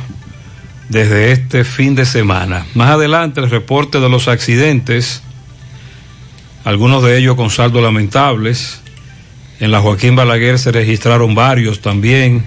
desde 0.89 1.31
este 1.31 1.63
fin 1.63 1.95
de 1.95 2.07
semana. 2.07 2.65
Más 2.75 2.91
adelante 2.91 3.41
el 3.41 3.51
reporte 3.51 4.01
de 4.01 4.09
los 4.09 4.29
accidentes, 4.29 5.23
algunos 6.65 7.03
de 7.03 7.19
ellos 7.19 7.37
con 7.37 7.51
saldos 7.51 7.83
lamentables. 7.83 8.81
En 9.61 9.73
la 9.73 9.81
Joaquín 9.81 10.17
Balaguer 10.17 10.59
se 10.59 10.73
registraron 10.73 11.35
varios 11.35 11.81
también. 11.81 12.47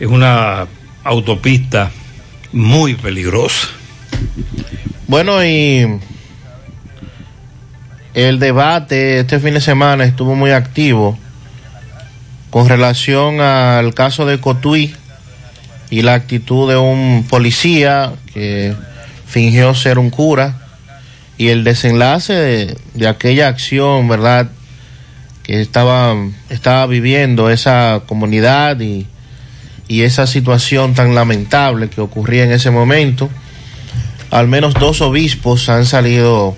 Es 0.00 0.08
una 0.08 0.66
autopista 1.04 1.92
muy 2.52 2.94
peligrosa. 2.94 3.68
Bueno, 5.06 5.44
y 5.44 6.00
el 8.12 8.40
debate 8.40 9.20
este 9.20 9.38
fin 9.38 9.54
de 9.54 9.60
semana 9.60 10.04
estuvo 10.04 10.34
muy 10.34 10.50
activo 10.50 11.16
con 12.52 12.68
relación 12.68 13.40
al 13.40 13.94
caso 13.94 14.26
de 14.26 14.38
Cotuí 14.38 14.94
y 15.88 16.02
la 16.02 16.12
actitud 16.12 16.68
de 16.68 16.76
un 16.76 17.24
policía 17.26 18.12
que 18.34 18.74
fingió 19.26 19.74
ser 19.74 19.98
un 19.98 20.10
cura 20.10 20.58
y 21.38 21.48
el 21.48 21.64
desenlace 21.64 22.76
de, 22.94 23.08
aquella 23.08 23.48
acción, 23.48 24.06
¿verdad? 24.06 24.50
que 25.42 25.62
estaba, 25.62 26.14
estaba 26.50 26.86
viviendo 26.86 27.48
esa 27.48 28.02
comunidad 28.06 28.78
y, 28.80 29.06
y 29.88 30.02
esa 30.02 30.26
situación 30.26 30.92
tan 30.92 31.14
lamentable 31.14 31.88
que 31.88 32.02
ocurría 32.02 32.44
en 32.44 32.52
ese 32.52 32.70
momento. 32.70 33.30
Al 34.30 34.46
menos 34.46 34.74
dos 34.74 35.00
obispos 35.00 35.70
han 35.70 35.86
salido 35.86 36.54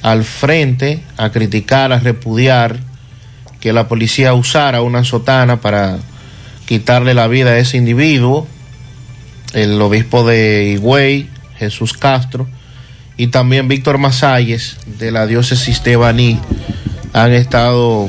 al 0.00 0.24
frente 0.24 1.02
a 1.18 1.28
criticar, 1.28 1.92
a 1.92 1.98
repudiar 1.98 2.88
que 3.60 3.72
la 3.72 3.88
policía 3.88 4.34
usara 4.34 4.82
una 4.82 5.04
sotana 5.04 5.60
para 5.60 5.98
quitarle 6.66 7.14
la 7.14 7.28
vida 7.28 7.50
a 7.50 7.58
ese 7.58 7.76
individuo, 7.76 8.46
el 9.52 9.80
obispo 9.80 10.26
de 10.26 10.72
Higüey, 10.74 11.28
Jesús 11.58 11.92
Castro, 11.92 12.48
y 13.16 13.26
también 13.26 13.68
Víctor 13.68 13.98
Masalles 13.98 14.78
de 14.98 15.10
la 15.10 15.26
diócesis 15.26 15.84
de 15.84 15.96
Baní 15.96 16.40
han 17.12 17.32
estado 17.32 18.08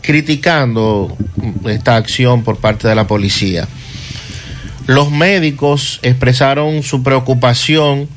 criticando 0.00 1.16
esta 1.66 1.96
acción 1.96 2.42
por 2.42 2.58
parte 2.58 2.88
de 2.88 2.94
la 2.94 3.06
policía. 3.06 3.68
Los 4.86 5.12
médicos 5.12 6.00
expresaron 6.02 6.82
su 6.82 7.04
preocupación 7.04 8.08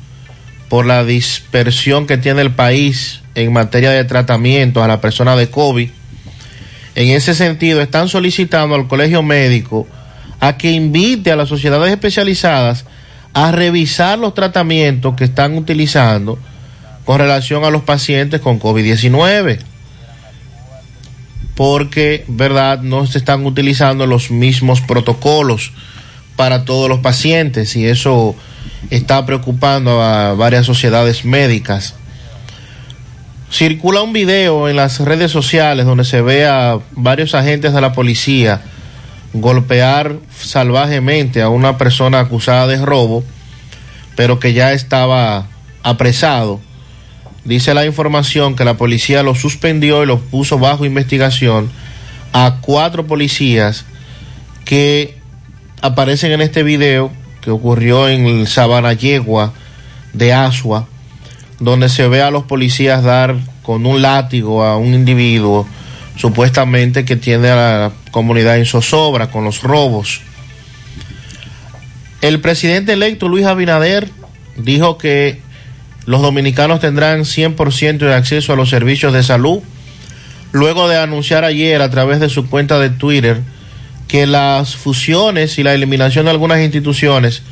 por 0.68 0.84
la 0.84 1.04
dispersión 1.04 2.06
que 2.06 2.18
tiene 2.18 2.42
el 2.42 2.50
país 2.50 3.20
en 3.36 3.52
materia 3.52 3.90
de 3.90 4.04
tratamiento 4.04 4.82
a 4.82 4.88
la 4.88 5.00
persona 5.00 5.36
de 5.36 5.48
COVID. 5.48 5.90
En 6.96 7.10
ese 7.10 7.34
sentido, 7.34 7.82
están 7.82 8.08
solicitando 8.08 8.74
al 8.74 8.88
Colegio 8.88 9.22
Médico 9.22 9.86
a 10.40 10.56
que 10.56 10.72
invite 10.72 11.30
a 11.30 11.36
las 11.36 11.48
sociedades 11.48 11.92
especializadas 11.92 12.86
a 13.34 13.52
revisar 13.52 14.18
los 14.18 14.32
tratamientos 14.32 15.14
que 15.14 15.24
están 15.24 15.58
utilizando 15.58 16.38
con 17.04 17.18
relación 17.18 17.64
a 17.64 17.70
los 17.70 17.82
pacientes 17.82 18.40
con 18.40 18.58
COVID-19. 18.58 19.58
Porque, 21.54 22.24
¿verdad? 22.28 22.80
No 22.80 23.06
se 23.06 23.18
están 23.18 23.44
utilizando 23.44 24.06
los 24.06 24.30
mismos 24.30 24.80
protocolos 24.80 25.72
para 26.34 26.64
todos 26.64 26.88
los 26.88 27.00
pacientes 27.00 27.76
y 27.76 27.86
eso 27.86 28.34
está 28.88 29.26
preocupando 29.26 30.02
a 30.02 30.32
varias 30.32 30.64
sociedades 30.64 31.26
médicas. 31.26 31.94
Circula 33.50 34.02
un 34.02 34.12
video 34.12 34.68
en 34.68 34.76
las 34.76 34.98
redes 35.00 35.30
sociales 35.30 35.86
donde 35.86 36.04
se 36.04 36.20
ve 36.20 36.46
a 36.46 36.78
varios 36.92 37.34
agentes 37.34 37.72
de 37.72 37.80
la 37.80 37.92
policía 37.92 38.60
golpear 39.32 40.16
salvajemente 40.38 41.42
a 41.42 41.48
una 41.48 41.78
persona 41.78 42.20
acusada 42.20 42.66
de 42.66 42.84
robo, 42.84 43.22
pero 44.16 44.40
que 44.40 44.52
ya 44.52 44.72
estaba 44.72 45.46
apresado. 45.82 46.60
Dice 47.44 47.74
la 47.74 47.86
información 47.86 48.56
que 48.56 48.64
la 48.64 48.74
policía 48.74 49.22
lo 49.22 49.34
suspendió 49.34 50.02
y 50.02 50.06
lo 50.06 50.18
puso 50.18 50.58
bajo 50.58 50.84
investigación 50.84 51.70
a 52.32 52.58
cuatro 52.60 53.06
policías 53.06 53.84
que 54.64 55.16
aparecen 55.80 56.32
en 56.32 56.40
este 56.40 56.64
video 56.64 57.12
que 57.40 57.50
ocurrió 57.52 58.08
en 58.08 58.26
el 58.26 58.48
Sabana 58.48 58.92
Yegua 58.92 59.52
de 60.12 60.32
Asua, 60.32 60.88
donde 61.58 61.88
se 61.88 62.06
ve 62.08 62.22
a 62.22 62.30
los 62.30 62.44
policías 62.44 63.02
dar 63.02 63.36
con 63.62 63.86
un 63.86 64.02
látigo 64.02 64.64
a 64.64 64.76
un 64.76 64.94
individuo 64.94 65.66
supuestamente 66.16 67.04
que 67.04 67.16
tiene 67.16 67.48
a 67.48 67.56
la 67.56 67.92
comunidad 68.10 68.58
en 68.58 68.66
zozobra 68.66 69.30
con 69.30 69.44
los 69.44 69.62
robos. 69.62 70.20
El 72.22 72.40
presidente 72.40 72.92
electo 72.94 73.28
Luis 73.28 73.46
Abinader 73.46 74.08
dijo 74.56 74.98
que 74.98 75.40
los 76.06 76.22
dominicanos 76.22 76.80
tendrán 76.80 77.20
100% 77.20 77.98
de 77.98 78.14
acceso 78.14 78.52
a 78.52 78.56
los 78.56 78.70
servicios 78.70 79.12
de 79.12 79.22
salud, 79.22 79.60
luego 80.52 80.88
de 80.88 80.96
anunciar 80.96 81.44
ayer 81.44 81.82
a 81.82 81.90
través 81.90 82.20
de 82.20 82.28
su 82.28 82.48
cuenta 82.48 82.78
de 82.78 82.90
Twitter 82.90 83.42
que 84.08 84.26
las 84.26 84.76
fusiones 84.76 85.58
y 85.58 85.62
la 85.62 85.74
eliminación 85.74 86.26
de 86.26 86.30
algunas 86.30 86.60
instituciones 86.60 87.42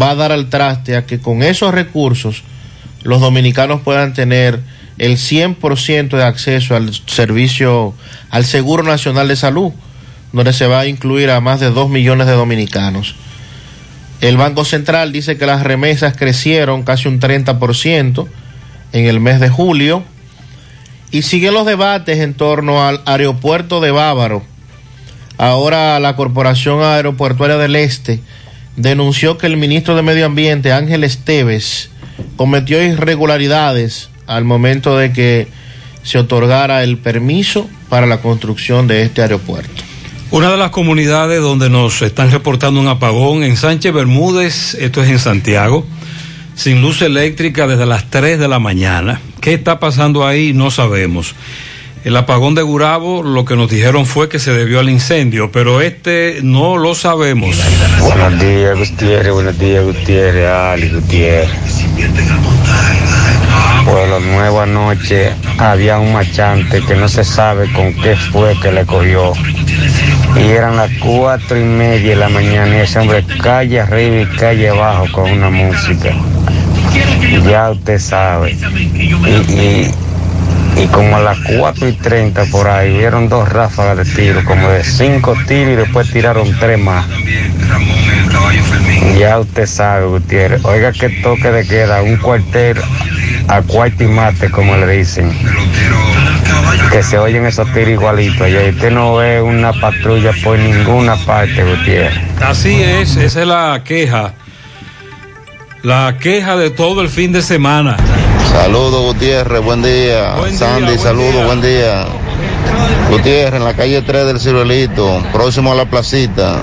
va 0.00 0.10
a 0.10 0.14
dar 0.16 0.32
al 0.32 0.50
traste 0.50 0.96
a 0.96 1.06
que 1.06 1.20
con 1.20 1.42
esos 1.42 1.72
recursos 1.72 2.42
los 3.02 3.20
dominicanos 3.20 3.80
puedan 3.82 4.14
tener 4.14 4.60
el 4.98 5.16
100% 5.16 6.10
de 6.10 6.24
acceso 6.24 6.76
al 6.76 6.92
servicio, 7.06 7.94
al 8.30 8.44
Seguro 8.44 8.82
Nacional 8.82 9.28
de 9.28 9.36
Salud, 9.36 9.72
donde 10.32 10.52
se 10.52 10.66
va 10.66 10.80
a 10.80 10.86
incluir 10.86 11.30
a 11.30 11.40
más 11.40 11.60
de 11.60 11.70
2 11.70 11.88
millones 11.88 12.26
de 12.26 12.34
dominicanos. 12.34 13.14
El 14.20 14.36
Banco 14.36 14.64
Central 14.66 15.12
dice 15.12 15.38
que 15.38 15.46
las 15.46 15.62
remesas 15.62 16.14
crecieron 16.16 16.82
casi 16.82 17.08
un 17.08 17.20
30% 17.20 18.28
en 18.92 19.06
el 19.06 19.20
mes 19.20 19.40
de 19.40 19.48
julio 19.48 20.04
y 21.10 21.22
siguen 21.22 21.54
los 21.54 21.66
debates 21.66 22.18
en 22.18 22.34
torno 22.34 22.86
al 22.86 23.00
aeropuerto 23.06 23.80
de 23.80 23.90
Bávaro. 23.90 24.42
Ahora 25.38 25.98
la 26.00 26.16
Corporación 26.16 26.82
Aeroportuaria 26.82 27.56
del 27.56 27.76
Este 27.76 28.20
denunció 28.76 29.38
que 29.38 29.46
el 29.46 29.56
ministro 29.56 29.96
de 29.96 30.02
Medio 30.02 30.26
Ambiente, 30.26 30.72
Ángel 30.72 31.02
Esteves, 31.02 31.89
cometió 32.36 32.82
irregularidades 32.82 34.10
al 34.26 34.44
momento 34.44 34.96
de 34.96 35.12
que 35.12 35.48
se 36.02 36.18
otorgara 36.18 36.82
el 36.82 36.98
permiso 36.98 37.68
para 37.88 38.06
la 38.06 38.18
construcción 38.18 38.86
de 38.86 39.02
este 39.02 39.22
aeropuerto. 39.22 39.82
Una 40.30 40.50
de 40.50 40.56
las 40.56 40.70
comunidades 40.70 41.40
donde 41.40 41.68
nos 41.68 42.02
están 42.02 42.30
reportando 42.30 42.80
un 42.80 42.86
apagón 42.86 43.42
en 43.42 43.56
Sánchez 43.56 43.92
Bermúdez, 43.92 44.74
esto 44.74 45.02
es 45.02 45.10
en 45.10 45.18
Santiago, 45.18 45.84
sin 46.54 46.80
luz 46.80 47.02
eléctrica 47.02 47.66
desde 47.66 47.84
las 47.84 48.08
3 48.10 48.38
de 48.38 48.46
la 48.46 48.60
mañana. 48.60 49.20
¿Qué 49.40 49.54
está 49.54 49.80
pasando 49.80 50.26
ahí? 50.26 50.52
No 50.52 50.70
sabemos. 50.70 51.34
El 52.04 52.16
apagón 52.16 52.54
de 52.54 52.62
Gurabo, 52.62 53.22
lo 53.22 53.44
que 53.44 53.56
nos 53.56 53.68
dijeron 53.70 54.06
fue 54.06 54.28
que 54.28 54.38
se 54.38 54.52
debió 54.52 54.80
al 54.80 54.88
incendio, 54.88 55.50
pero 55.52 55.80
este 55.80 56.38
no 56.42 56.78
lo 56.78 56.94
sabemos. 56.94 57.56
Buenos 58.00 58.40
días, 58.40 58.78
Gutiérrez, 58.78 59.32
buenos 59.32 59.58
días, 59.58 59.84
Gutiérrez, 59.84 60.46
Ali 60.46 60.88
Gutiérrez. 60.88 61.79
Bueno, 63.84 64.20
nueva 64.20 64.66
noche 64.66 65.32
había 65.58 65.98
un 65.98 66.12
machante 66.12 66.80
que 66.82 66.94
no 66.94 67.08
se 67.08 67.24
sabe 67.24 67.70
con 67.72 67.92
qué 67.94 68.14
fue 68.16 68.54
que 68.60 68.70
le 68.70 68.84
cogió. 68.86 69.32
Y 70.36 70.48
eran 70.50 70.76
las 70.76 70.90
cuatro 71.00 71.58
y 71.58 71.64
media 71.64 72.10
de 72.10 72.16
la 72.16 72.28
mañana 72.28 72.76
y 72.76 72.80
ese 72.80 72.98
hombre 73.00 73.24
calle 73.42 73.80
arriba 73.80 74.20
y 74.22 74.36
calle 74.36 74.68
abajo 74.68 75.06
con 75.12 75.30
una 75.30 75.50
música. 75.50 76.14
Ya 77.48 77.70
usted 77.70 77.98
sabe. 77.98 78.52
Y, 78.52 79.52
y, 79.52 79.90
y 80.76 80.86
como 80.88 81.16
a 81.16 81.20
las 81.20 81.38
4 81.58 81.88
y 81.88 81.92
30 81.92 82.44
por 82.46 82.68
ahí 82.68 82.96
vieron 82.96 83.28
dos 83.28 83.48
ráfagas 83.48 83.96
de 83.98 84.04
tiro, 84.04 84.44
como 84.44 84.68
de 84.68 84.84
cinco 84.84 85.34
tiros 85.46 85.72
y 85.72 85.76
después 85.76 86.10
tiraron 86.10 86.50
tres 86.58 86.78
más. 86.78 87.06
Ya 89.18 89.38
usted 89.38 89.66
sabe, 89.66 90.06
Gutiérrez. 90.06 90.64
Oiga 90.64 90.92
que 90.92 91.08
toque 91.08 91.50
de 91.50 91.66
queda, 91.66 92.02
un 92.02 92.16
cuartel 92.16 92.78
a 93.48 93.62
cuarto 93.62 94.04
y 94.04 94.06
mate, 94.06 94.50
como 94.50 94.76
le 94.76 94.98
dicen. 94.98 95.30
Que 96.90 97.02
se 97.02 97.18
oyen 97.18 97.46
esos 97.46 97.70
tiros 97.72 97.90
igualitos. 97.90 98.48
Y 98.48 98.56
usted 98.56 98.90
no 98.90 99.16
ve 99.16 99.42
una 99.42 99.72
patrulla 99.72 100.32
por 100.42 100.58
ninguna 100.58 101.16
parte, 101.16 101.62
Gutiérrez. 101.64 102.18
Así 102.40 102.82
es, 102.82 103.16
esa 103.16 103.40
es 103.42 103.46
la 103.46 103.82
queja. 103.84 104.34
La 105.82 106.16
queja 106.20 106.56
de 106.56 106.70
todo 106.70 107.02
el 107.02 107.08
fin 107.08 107.32
de 107.32 107.42
semana. 107.42 107.96
Saludos 108.52 109.14
Gutiérrez, 109.14 109.62
buen 109.62 109.82
día. 109.82 110.34
Buen 110.34 110.56
Sandy, 110.56 110.98
saludos, 110.98 111.44
buen 111.46 111.62
día. 111.62 112.06
Gutiérrez, 113.10 113.54
en 113.54 113.64
la 113.64 113.74
calle 113.74 114.02
3 114.02 114.26
del 114.26 114.40
Ciruelito, 114.40 115.22
próximo 115.32 115.72
a 115.72 115.74
la 115.74 115.84
placita. 115.84 116.60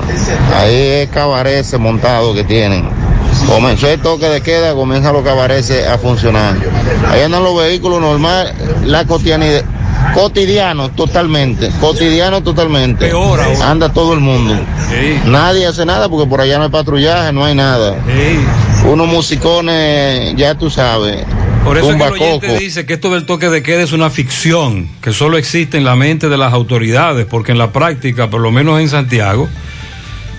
Ahí 0.56 0.76
es 0.76 1.10
cabarece 1.10 1.78
montado 1.78 2.34
que 2.34 2.44
tienen. 2.44 2.90
Comenzó 3.48 3.88
el 3.90 4.00
toque 4.00 4.28
de 4.28 4.42
queda, 4.42 4.74
comienzan 4.74 5.14
los 5.14 5.24
cabareces 5.24 5.88
a 5.88 5.98
funcionar. 5.98 6.56
Ahí 7.10 7.22
andan 7.22 7.44
los 7.44 7.58
vehículos 7.58 8.02
normales, 8.02 8.54
la 8.84 9.06
cotidianidad. 9.06 9.64
Cotidiano 10.14 10.90
totalmente, 10.90 11.70
cotidiano 11.82 12.42
totalmente. 12.42 13.08
Peor 13.08 13.40
ahora. 13.40 13.70
Anda 13.70 13.92
todo 13.92 14.14
el 14.14 14.20
mundo. 14.20 14.56
Sí. 14.90 15.20
Nadie 15.26 15.66
hace 15.66 15.86
nada 15.86 16.08
porque 16.08 16.28
por 16.30 16.40
allá 16.40 16.58
no 16.58 16.64
hay 16.66 16.70
patrullaje, 16.70 17.34
no 17.34 17.44
hay 17.44 17.56
nada. 17.56 17.96
Sí. 18.06 18.88
Unos 18.88 19.08
musicones, 19.08 20.36
ya 20.36 20.56
tú 20.56 20.70
sabes. 20.70 21.26
Por 21.68 21.78
eso 21.78 21.92
es 21.92 21.98
que 21.98 22.04
el 22.04 22.14
oyente 22.14 22.48
coco. 22.48 22.60
dice 22.60 22.86
que 22.86 22.94
esto 22.94 23.10
del 23.14 23.26
toque 23.26 23.50
de 23.50 23.62
queda 23.64 23.84
es 23.84 23.92
una 23.92 24.10
ficción, 24.10 24.90
que 25.02 25.12
solo 25.14 25.38
existe 25.38 25.78
en 25.78 25.84
la 25.84 25.96
mente 25.96 26.30
de 26.30 26.38
las 26.38 26.54
autoridades, 26.54 27.26
porque 27.26 27.52
en 27.52 27.58
la 27.58 27.72
práctica, 27.72 28.30
por 28.30 28.42
lo 28.42 28.52
menos 28.52 28.80
en 28.80 28.90
Santiago, 28.90 29.48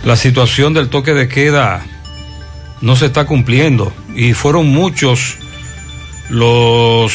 la 0.04 0.16
situación 0.16 0.74
del 0.74 0.88
toque 0.88 1.12
de 1.14 1.28
queda 1.28 1.84
no 2.80 2.96
se 2.96 3.06
está 3.06 3.24
cumpliendo. 3.26 3.92
Y 4.14 4.32
fueron 4.34 4.68
muchos 4.68 5.36
los 6.30 7.12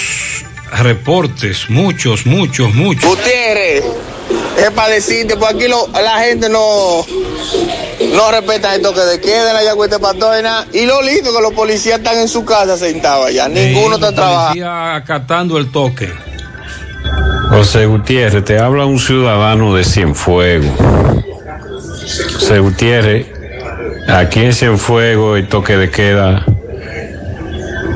reportes, 0.82 1.69
muchos, 1.69 2.26
muchos, 2.26 2.73
muchos. 2.73 3.10
Gutiérrez, 3.10 3.84
es 4.58 4.71
para 4.71 4.89
decirte, 4.89 5.36
por 5.38 5.56
aquí 5.56 5.67
lo- 5.67 5.88
la 5.93 6.19
gente 6.19 6.49
no, 6.49 7.06
no 8.15 8.31
respeta 8.31 8.75
el 8.75 8.81
toque 8.81 9.01
de 9.01 9.19
queda 9.19 9.49
en 9.49 9.55
la 9.55 9.63
Yagüete 9.63 9.99
Patógena. 9.99 10.65
Y 10.73 10.85
lo 10.85 11.01
lindo 11.01 11.33
que 11.33 11.41
los 11.41 11.53
policías 11.53 11.99
están 11.99 12.17
en 12.17 12.27
su 12.27 12.43
casa 12.45 12.77
sentados 12.77 13.27
allá, 13.27 13.47
ninguno 13.47 13.95
está 13.95 14.13
trabajando. 14.13 14.69
acatando 14.69 15.57
el 15.57 15.71
toque. 15.71 16.11
José 17.49 17.85
Gutiérrez, 17.85 18.43
te 18.45 18.57
habla 18.59 18.85
un 18.85 18.99
ciudadano 18.99 19.75
de 19.75 19.83
Cienfuegos. 19.83 20.71
José 22.33 22.59
Gutiérrez, 22.59 23.27
aquí 24.07 24.39
en 24.39 24.53
Cienfuegos 24.53 25.39
el 25.39 25.47
toque 25.47 25.77
de 25.77 25.89
queda 25.89 26.45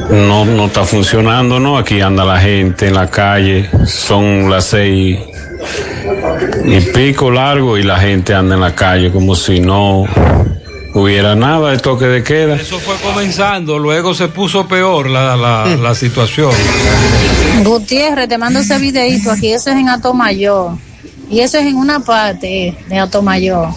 no, 0.10 0.46
no 0.46 0.66
está 0.66 0.84
funcionando, 0.84 1.60
¿no? 1.60 1.78
Aquí 1.78 2.02
anda 2.02 2.24
la 2.24 2.40
gente 2.40 2.88
en 2.88 2.94
la 2.94 3.08
calle, 3.08 3.70
son 3.86 4.50
las 4.50 4.66
seis 4.66 5.20
y 6.66 6.82
pico 6.82 7.32
largo 7.32 7.78
y 7.78 7.84
la 7.84 8.00
gente 8.00 8.34
anda 8.34 8.56
en 8.56 8.62
la 8.62 8.76
calle 8.76 9.12
como 9.12 9.36
si 9.36 9.60
no 9.60 10.06
hubiera 10.94 11.36
nada 11.36 11.72
de 11.72 11.78
toque 11.78 12.06
de 12.06 12.24
queda. 12.24 12.56
Eso 12.56 12.80
fue 12.80 12.96
comenzando, 12.98 13.78
luego 13.78 14.14
se 14.14 14.28
puso 14.28 14.68
peor 14.68 15.10
la, 15.10 15.36
la, 15.36 15.66
la 15.76 15.96
situación. 15.96 16.52
Gutiérrez, 17.64 18.28
te 18.28 18.38
mando 18.38 18.60
ese 18.60 18.78
videito 18.80 19.32
aquí, 19.32 19.52
eso 19.52 19.70
es 19.70 19.78
en 19.78 19.90
Atomayor. 19.90 20.78
Y 21.30 21.42
eso 21.42 21.58
es 21.58 21.66
en 21.66 21.76
una 21.76 22.00
parte 22.00 22.76
de 22.88 23.00
Atomayor. 23.00 23.70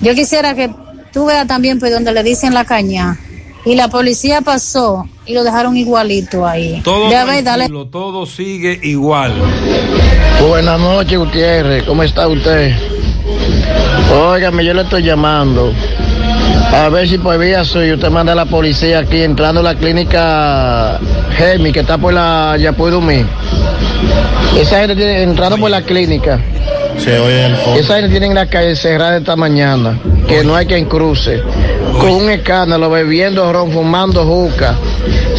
Yo 0.00 0.14
quisiera 0.14 0.54
que 0.54 0.70
tú 1.12 1.26
veas 1.26 1.46
también 1.46 1.78
pues 1.78 1.92
donde 1.92 2.12
le 2.12 2.22
dicen 2.22 2.52
la 2.52 2.64
caña. 2.64 3.18
Y 3.66 3.74
la 3.74 3.88
policía 3.88 4.42
pasó 4.42 5.08
y 5.26 5.34
lo 5.34 5.42
dejaron 5.42 5.76
igualito 5.76 6.46
ahí. 6.46 6.80
Todo, 6.84 7.08
ver, 7.10 7.42
dale. 7.42 7.68
sigue 8.24 8.78
igual. 8.84 9.34
Buenas 10.48 10.78
noches, 10.78 11.18
Gutiérrez. 11.18 11.82
¿Cómo 11.82 12.04
está 12.04 12.28
usted? 12.28 12.76
Óigame, 14.14 14.64
yo 14.64 14.72
le 14.72 14.82
estoy 14.82 15.02
llamando. 15.02 15.72
A 16.72 16.88
ver 16.90 17.08
si 17.08 17.18
por 17.18 17.36
vía 17.38 17.64
suya 17.64 17.94
usted 17.94 18.08
manda 18.08 18.34
a 18.34 18.36
la 18.36 18.44
policía 18.44 19.00
aquí 19.00 19.22
entrando 19.22 19.58
a 19.60 19.64
la 19.64 19.74
clínica 19.74 21.00
Gemi, 21.36 21.72
que 21.72 21.80
está 21.80 21.98
por 21.98 22.12
la 22.12 22.56
Yapudumí. 22.56 23.26
Esa 24.56 24.78
gente 24.78 24.94
tiene, 24.94 25.22
entrando 25.22 25.58
por 25.58 25.70
la 25.70 25.82
clínica. 25.82 26.40
Se 26.98 27.18
oye 27.18 27.46
en 27.46 27.52
el 27.52 27.56
fondo. 27.58 27.80
Esa 27.80 27.96
gente 27.96 28.10
tiene 28.10 28.34
la 28.34 28.48
calle 28.48 28.74
cerrada 28.74 29.18
esta 29.18 29.36
mañana, 29.36 30.00
que 30.28 30.42
no 30.42 30.56
hay 30.56 30.66
quien 30.66 30.86
cruce. 30.86 31.42
Con 32.00 32.10
un 32.10 32.30
escándalo, 32.30 32.90
bebiendo 32.90 33.50
ron, 33.52 33.72
fumando 33.72 34.24
juca, 34.24 34.76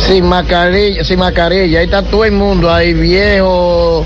sin 0.08 0.26
mascarilla, 0.26 1.04
sin 1.04 1.20
mascarilla. 1.20 1.80
Ahí 1.80 1.86
está 1.86 2.04
todo 2.04 2.26
el 2.26 2.32
mundo, 2.32 2.72
ahí 2.72 2.94
viejo, 2.94 4.06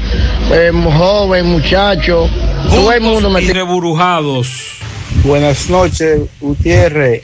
eh, 0.52 0.72
joven, 0.98 1.46
muchacho, 1.46 2.28
todo 2.70 2.92
el 2.92 3.02
mundo 3.02 3.30
metido. 3.30 3.54
reburujados. 3.54 4.80
Buenas 5.24 5.70
noches, 5.70 6.22
Gutiérrez. 6.40 7.24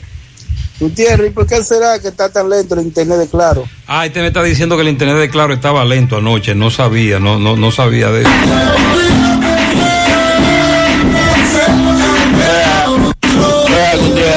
Gutiérrez, 0.80 1.32
¿y 1.32 1.34
por 1.34 1.48
qué 1.48 1.64
será 1.64 2.00
que 2.00 2.10
está 2.10 2.30
tan 2.32 2.50
lento 2.50 2.76
el 2.76 2.82
internet 2.82 3.18
de 3.18 3.28
Claro? 3.28 3.68
Ah, 3.88 4.06
este 4.06 4.22
me 4.22 4.28
está 4.28 4.44
diciendo 4.44 4.76
que 4.76 4.84
el 4.84 4.90
internet 4.90 5.18
de 5.18 5.30
Claro 5.30 5.54
estaba 5.54 5.84
lento 5.84 6.18
anoche, 6.18 6.54
no 6.54 6.70
sabía, 6.70 7.20
no, 7.20 7.40
no, 7.40 7.56
no 7.56 7.72
sabía 7.72 8.10
de 8.12 8.22
eso. 8.22 8.30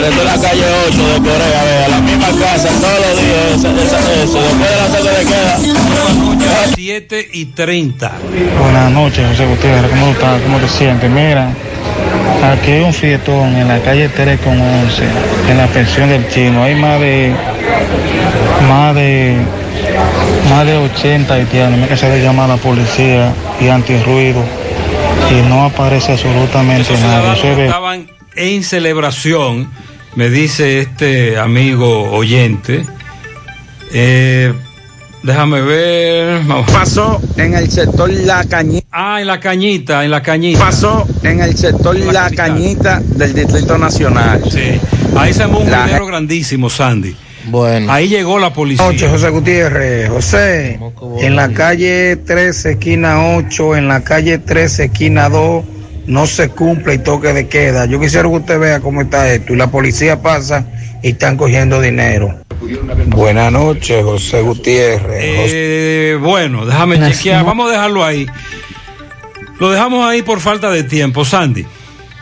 Vea, 0.01 0.11
Gutiérrez, 0.11 0.17
de 0.17 0.25
la 0.25 0.49
calle 0.49 0.65
8 0.89 1.09
de 1.09 1.19
Corea, 1.31 1.65
vea, 1.65 1.89
la 1.89 2.01
misma 2.01 2.27
casa 2.41 2.69
todos 2.69 3.01
los 3.07 3.21
días, 3.23 3.55
esa, 3.57 3.99
esa, 3.99 4.23
eso, 4.23 4.41
después 4.43 4.71
de 4.71 4.77
la 4.77 4.87
toque 4.99 5.11
de 5.11 5.25
queda. 5.27 5.59
7 6.75 7.29
y 7.33 7.45
30. 7.47 8.13
Buenas 8.63 8.91
noches, 8.93 9.27
José 9.31 9.47
Gutiérrez. 9.47 9.91
¿Cómo 9.91 10.11
estás? 10.13 10.41
¿Cómo 10.43 10.59
te 10.59 10.69
sientes? 10.69 11.11
Mira, 11.11 11.51
aquí 12.53 12.71
hay 12.73 12.81
un 12.83 12.93
fietón 12.95 13.55
en 13.57 13.69
la 13.69 13.81
calle 13.81 14.09
3 14.09 14.41
con 14.41 14.61
11, 14.61 15.03
en 15.51 15.59
la 15.59 15.67
pensión 15.67 16.09
del 16.09 16.29
chino. 16.31 16.63
Hay 16.65 16.75
más 16.77 16.99
de, 17.01 17.33
más 18.69 18.95
de, 18.95 19.37
más 20.49 20.67
de 20.67 20.77
80 20.77 21.35
haitianos. 21.35 21.79
Me 21.79 21.89
que 21.89 21.97
se 21.97 22.09
le 22.09 22.23
llama 22.23 22.45
a 22.45 22.49
la 22.49 22.57
policía 22.57 23.33
y 23.61 23.69
antirruido 23.69 24.43
y 25.31 25.49
no 25.49 25.65
aparece 25.67 26.13
absolutamente 26.13 26.93
nada. 26.99 27.35
es 27.35 27.43
de- 27.43 27.67
estaban 27.67 28.07
en 28.37 28.63
celebración, 28.65 29.71
me 30.17 30.29
dice 30.31 30.81
este 30.81 31.39
amigo 31.39 32.11
oyente. 32.11 32.85
Eh, 33.93 34.53
déjame 35.23 35.61
ver. 35.63 36.43
Pasó 36.73 37.21
en 37.37 37.55
el 37.55 37.71
sector 37.71 38.11
La 38.11 38.45
Cañita. 38.45 38.87
Ah, 38.93 39.21
en 39.21 39.27
la 39.27 39.41
cañita, 39.41 40.05
en 40.05 40.11
la 40.11 40.23
cañita. 40.23 40.59
Pasó 40.61 41.07
en 41.23 41.41
el 41.41 41.57
sector 41.57 41.97
La 41.97 42.31
Cañita 42.31 43.01
del 43.01 43.35
Distrito 43.35 43.79
Nacional. 43.79 44.43
Sí. 44.51 44.81
Ahí 45.17 45.33
se 45.33 45.43
armó 45.45 45.61
un 45.61 45.71
La- 45.71 45.87
dinero 45.87 46.07
grandísimo, 46.07 46.69
Sandy. 46.71 47.17
Bueno. 47.47 47.91
Ahí 47.91 48.09
llegó 48.09 48.39
la 48.39 48.53
policía. 48.53 48.85
Noche, 48.85 49.09
José 49.09 49.31
Gutiérrez. 49.31 50.11
José, 50.11 50.79
en 51.21 51.37
la 51.37 51.49
calle 51.49 52.17
13, 52.17 52.73
esquina 52.73 53.35
8, 53.37 53.77
en 53.77 53.89
la 53.89 54.03
calle 54.05 54.39
13, 54.39 54.85
esquina 54.85 55.29
2, 55.31 55.65
no 56.11 56.27
se 56.27 56.49
cumple 56.49 56.95
el 56.95 57.03
toque 57.05 57.33
de 57.33 57.47
queda. 57.47 57.87
Yo 57.87 58.01
quisiera 58.01 58.29
que 58.29 58.35
usted 58.35 58.59
vea 58.59 58.81
cómo 58.81 59.01
está 59.01 59.33
esto. 59.33 59.53
Y 59.53 59.57
la 59.57 59.71
policía 59.71 60.21
pasa 60.21 60.67
y 61.03 61.11
están 61.11 61.37
cogiendo 61.37 61.81
dinero. 61.81 62.41
Buenas 63.07 63.53
noches, 63.53 64.05
José 64.05 64.43
Gutiérrez. 64.43 65.23
Eh, 65.23 66.19
bueno, 66.21 66.67
déjame 66.67 66.99
chequear. 66.99 67.45
Vamos 67.45 67.69
a 67.69 67.73
dejarlo 67.73 68.05
ahí. 68.05 68.27
Lo 69.61 69.71
dejamos 69.71 70.05
ahí 70.05 70.23
por 70.23 70.41
falta 70.41 70.69
de 70.71 70.83
tiempo, 70.83 71.25
Sandy. 71.25 71.65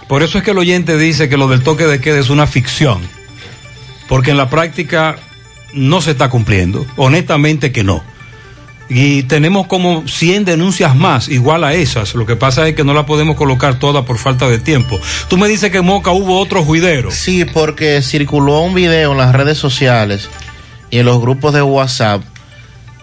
Por 0.07 0.23
eso 0.23 0.37
es 0.37 0.45
que 0.45 0.51
el 0.51 0.59
oyente 0.59 0.99
dice 0.99 1.31
que 1.31 1.39
lo 1.39 1.49
del 1.49 1.63
toque 1.63 1.87
de 1.87 1.99
queda 1.99 2.19
es 2.19 2.29
una 2.29 2.47
ficción. 2.47 3.01
Porque 4.07 4.33
en 4.33 4.37
la 4.37 4.51
práctica 4.51 5.17
no 5.73 6.03
se 6.03 6.11
está 6.11 6.29
cumpliendo. 6.29 6.85
Honestamente 6.97 7.73
que 7.73 7.85
no. 7.85 8.05
Y 8.89 9.25
tenemos 9.25 9.67
como 9.67 10.09
100 10.09 10.47
denuncias 10.47 10.97
más, 10.97 11.29
igual 11.29 11.65
a 11.65 11.75
esas. 11.75 12.15
Lo 12.15 12.25
que 12.25 12.37
pasa 12.37 12.67
es 12.67 12.75
que 12.75 12.85
no 12.85 12.95
la 12.95 13.05
podemos 13.05 13.37
colocar 13.37 13.79
toda 13.79 14.05
por 14.05 14.19
falta 14.19 14.49
de 14.49 14.59
tiempo. 14.59 14.99
Tú 15.29 15.37
me 15.37 15.47
dices 15.47 15.71
que 15.71 15.79
en 15.79 15.85
Moca 15.85 16.11
hubo 16.11 16.41
otro 16.41 16.65
juidero. 16.65 17.11
Sí, 17.11 17.45
porque 17.45 18.01
circuló 18.03 18.61
un 18.61 18.75
video 18.75 19.13
en 19.13 19.19
las 19.19 19.35
redes 19.35 19.59
sociales 19.59 20.31
y 20.91 20.99
en 20.99 21.07
los 21.07 21.21
grupos 21.21 21.53
de 21.53 21.63
WhatsApp 21.63 22.23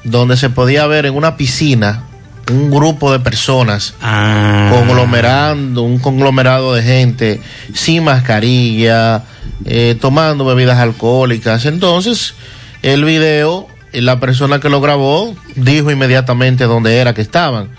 donde 0.03 0.37
se 0.37 0.49
podía 0.49 0.87
ver 0.87 1.05
en 1.05 1.15
una 1.15 1.35
piscina 1.35 2.03
un 2.51 2.69
grupo 2.69 3.11
de 3.11 3.19
personas 3.19 3.95
conglomerando, 3.99 5.81
un 5.81 5.97
conglomerado 5.99 6.75
de 6.75 6.83
gente 6.83 7.41
sin 7.73 8.03
mascarilla, 8.03 9.23
eh, 9.65 9.97
tomando 9.99 10.45
bebidas 10.45 10.77
alcohólicas. 10.77 11.65
Entonces, 11.65 12.35
el 12.83 13.03
video, 13.03 13.67
la 14.01 14.19
persona 14.19 14.59
que 14.59 14.69
lo 14.69 14.81
grabó 14.81 15.35
dijo 15.55 15.91
inmediatamente 15.91 16.65
dónde 16.65 16.97
era 16.97 17.13
que 17.13 17.21
estaban. 17.21 17.69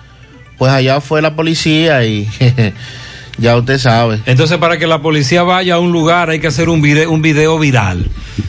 Pues 0.58 0.72
allá 0.72 1.00
fue 1.00 1.20
la 1.20 1.36
policía 1.36 2.04
y 2.04 2.28
ya 3.38 3.56
usted 3.56 3.78
sabe. 3.78 4.20
Entonces, 4.26 4.58
para 4.58 4.78
que 4.78 4.86
la 4.86 5.02
policía 5.02 5.42
vaya 5.42 5.74
a 5.74 5.78
un 5.78 5.92
lugar 5.92 6.30
hay 6.30 6.40
que 6.40 6.46
hacer 6.46 6.68
un 6.68 6.80
video, 6.80 7.10
un 7.10 7.22
video 7.22 7.58
viral. 7.58 8.06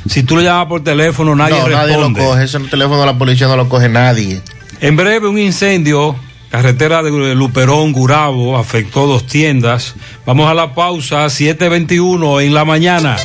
Si 0.07 0.23
tú 0.23 0.35
lo 0.35 0.41
llamas 0.41 0.67
por 0.67 0.83
teléfono, 0.83 1.35
nadie 1.35 1.59
no, 1.59 1.65
responde. 1.65 1.93
nadie 1.93 2.09
lo 2.09 2.13
coge. 2.13 2.43
Ese 2.45 2.59
teléfono 2.59 3.01
de 3.01 3.05
la 3.05 3.17
policía 3.17 3.47
no 3.47 3.57
lo 3.57 3.67
coge 3.67 3.89
nadie. 3.89 4.41
En 4.79 4.95
breve, 4.95 5.27
un 5.27 5.37
incendio, 5.37 6.15
carretera 6.49 7.03
de 7.03 7.35
Luperón, 7.35 7.91
Gurabo, 7.91 8.57
afectó 8.57 9.07
dos 9.07 9.25
tiendas. 9.25 9.95
Vamos 10.25 10.49
a 10.49 10.53
la 10.53 10.73
pausa, 10.73 11.25
7.21 11.25 12.43
en 12.43 12.53
la 12.53 12.63
mañana. 12.63 13.17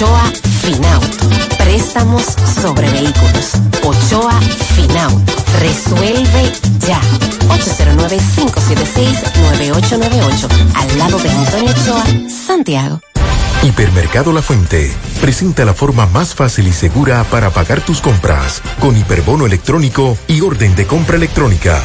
Ochoa 0.00 0.32
Finauto. 0.62 1.28
Préstamos 1.58 2.24
sobre 2.62 2.90
vehículos. 2.90 3.52
Ochoa 3.84 4.40
Finauto. 4.74 5.30
Resuelve 5.60 6.50
ya. 6.88 6.98
809-576-9898. 7.48 10.48
Al 10.74 10.98
lado 10.98 11.18
de 11.18 11.28
Antonio 11.28 11.72
Ochoa, 11.72 12.02
Santiago. 12.30 13.02
Hipermercado 13.62 14.32
La 14.32 14.40
Fuente 14.40 14.90
presenta 15.20 15.66
la 15.66 15.74
forma 15.74 16.06
más 16.06 16.34
fácil 16.34 16.66
y 16.66 16.72
segura 16.72 17.22
para 17.24 17.50
pagar 17.50 17.82
tus 17.82 18.00
compras 18.00 18.62
con 18.80 18.96
hiperbono 18.96 19.44
electrónico 19.44 20.16
y 20.26 20.40
orden 20.40 20.74
de 20.76 20.86
compra 20.86 21.16
electrónica. 21.16 21.84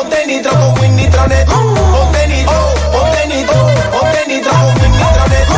ponte 0.00 0.26
nitro 0.26 0.50
con 0.52 0.80
Win 0.80 0.96
Nitronet. 0.96 1.46
Ponte 1.46 2.26
nitro, 2.26 2.74
ponte 2.92 3.26
nitro, 3.26 3.54
ponte 3.92 4.26
nitro 4.26 4.52
con 4.52 4.82
Win 4.82 4.92
Nitronet. 4.92 5.48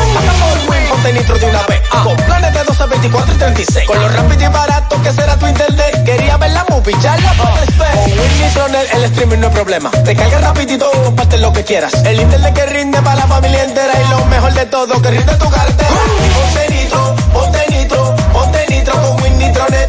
Win, 0.69 0.89
ponte 0.89 1.13
nitro 1.13 1.39
de 1.39 1.47
una 1.47 1.63
vez. 1.69 1.81
Con 2.03 2.17
planes 2.17 2.53
de 2.53 2.65
12, 2.65 2.87
24 2.87 3.35
y 3.35 3.39
36. 3.39 3.87
Con 3.87 4.01
lo 4.01 4.09
rápido 4.09 4.45
y 4.45 4.49
barato 4.49 5.03
que 5.03 5.13
será 5.13 5.37
tu 5.37 5.47
internet. 5.47 6.05
Quería 6.05 6.37
ver 6.39 6.51
la 6.51 6.65
movie, 6.69 6.95
ya 7.01 7.17
la 7.19 7.33
ver. 7.35 7.95
Con 7.95 8.19
Win 8.19 8.43
Nitronet 8.43 8.95
el 8.95 9.05
streaming 9.05 9.39
no 9.39 9.47
es 9.47 9.53
problema. 9.53 9.91
Te 9.91 10.17
carga 10.17 10.41
rapidito 10.41 10.91
y 10.93 11.05
comparte 11.05 11.39
lo 11.39 11.53
que 11.53 11.65
quieras. 11.65 11.93
El 12.05 12.21
internet 12.21 12.55
que 12.55 12.67
rinde 12.67 13.01
para 13.01 13.17
la 13.17 13.27
familia 13.29 13.63
entera. 13.63 13.93
Y 14.05 14.11
lo 14.11 14.25
mejor 14.27 14.53
de 14.55 14.67
todo, 14.67 15.01
que 15.01 15.11
rinde 15.11 15.35
tu 15.37 15.49
cartera. 15.51 15.91
Ponte 16.35 16.75
nitro, 16.75 17.15
ponte 17.33 17.65
nitro, 17.71 18.17
ponte 18.33 18.67
nitro 18.69 18.95
con 18.95 19.23
Win 19.23 19.39
Nitronet. 19.39 19.89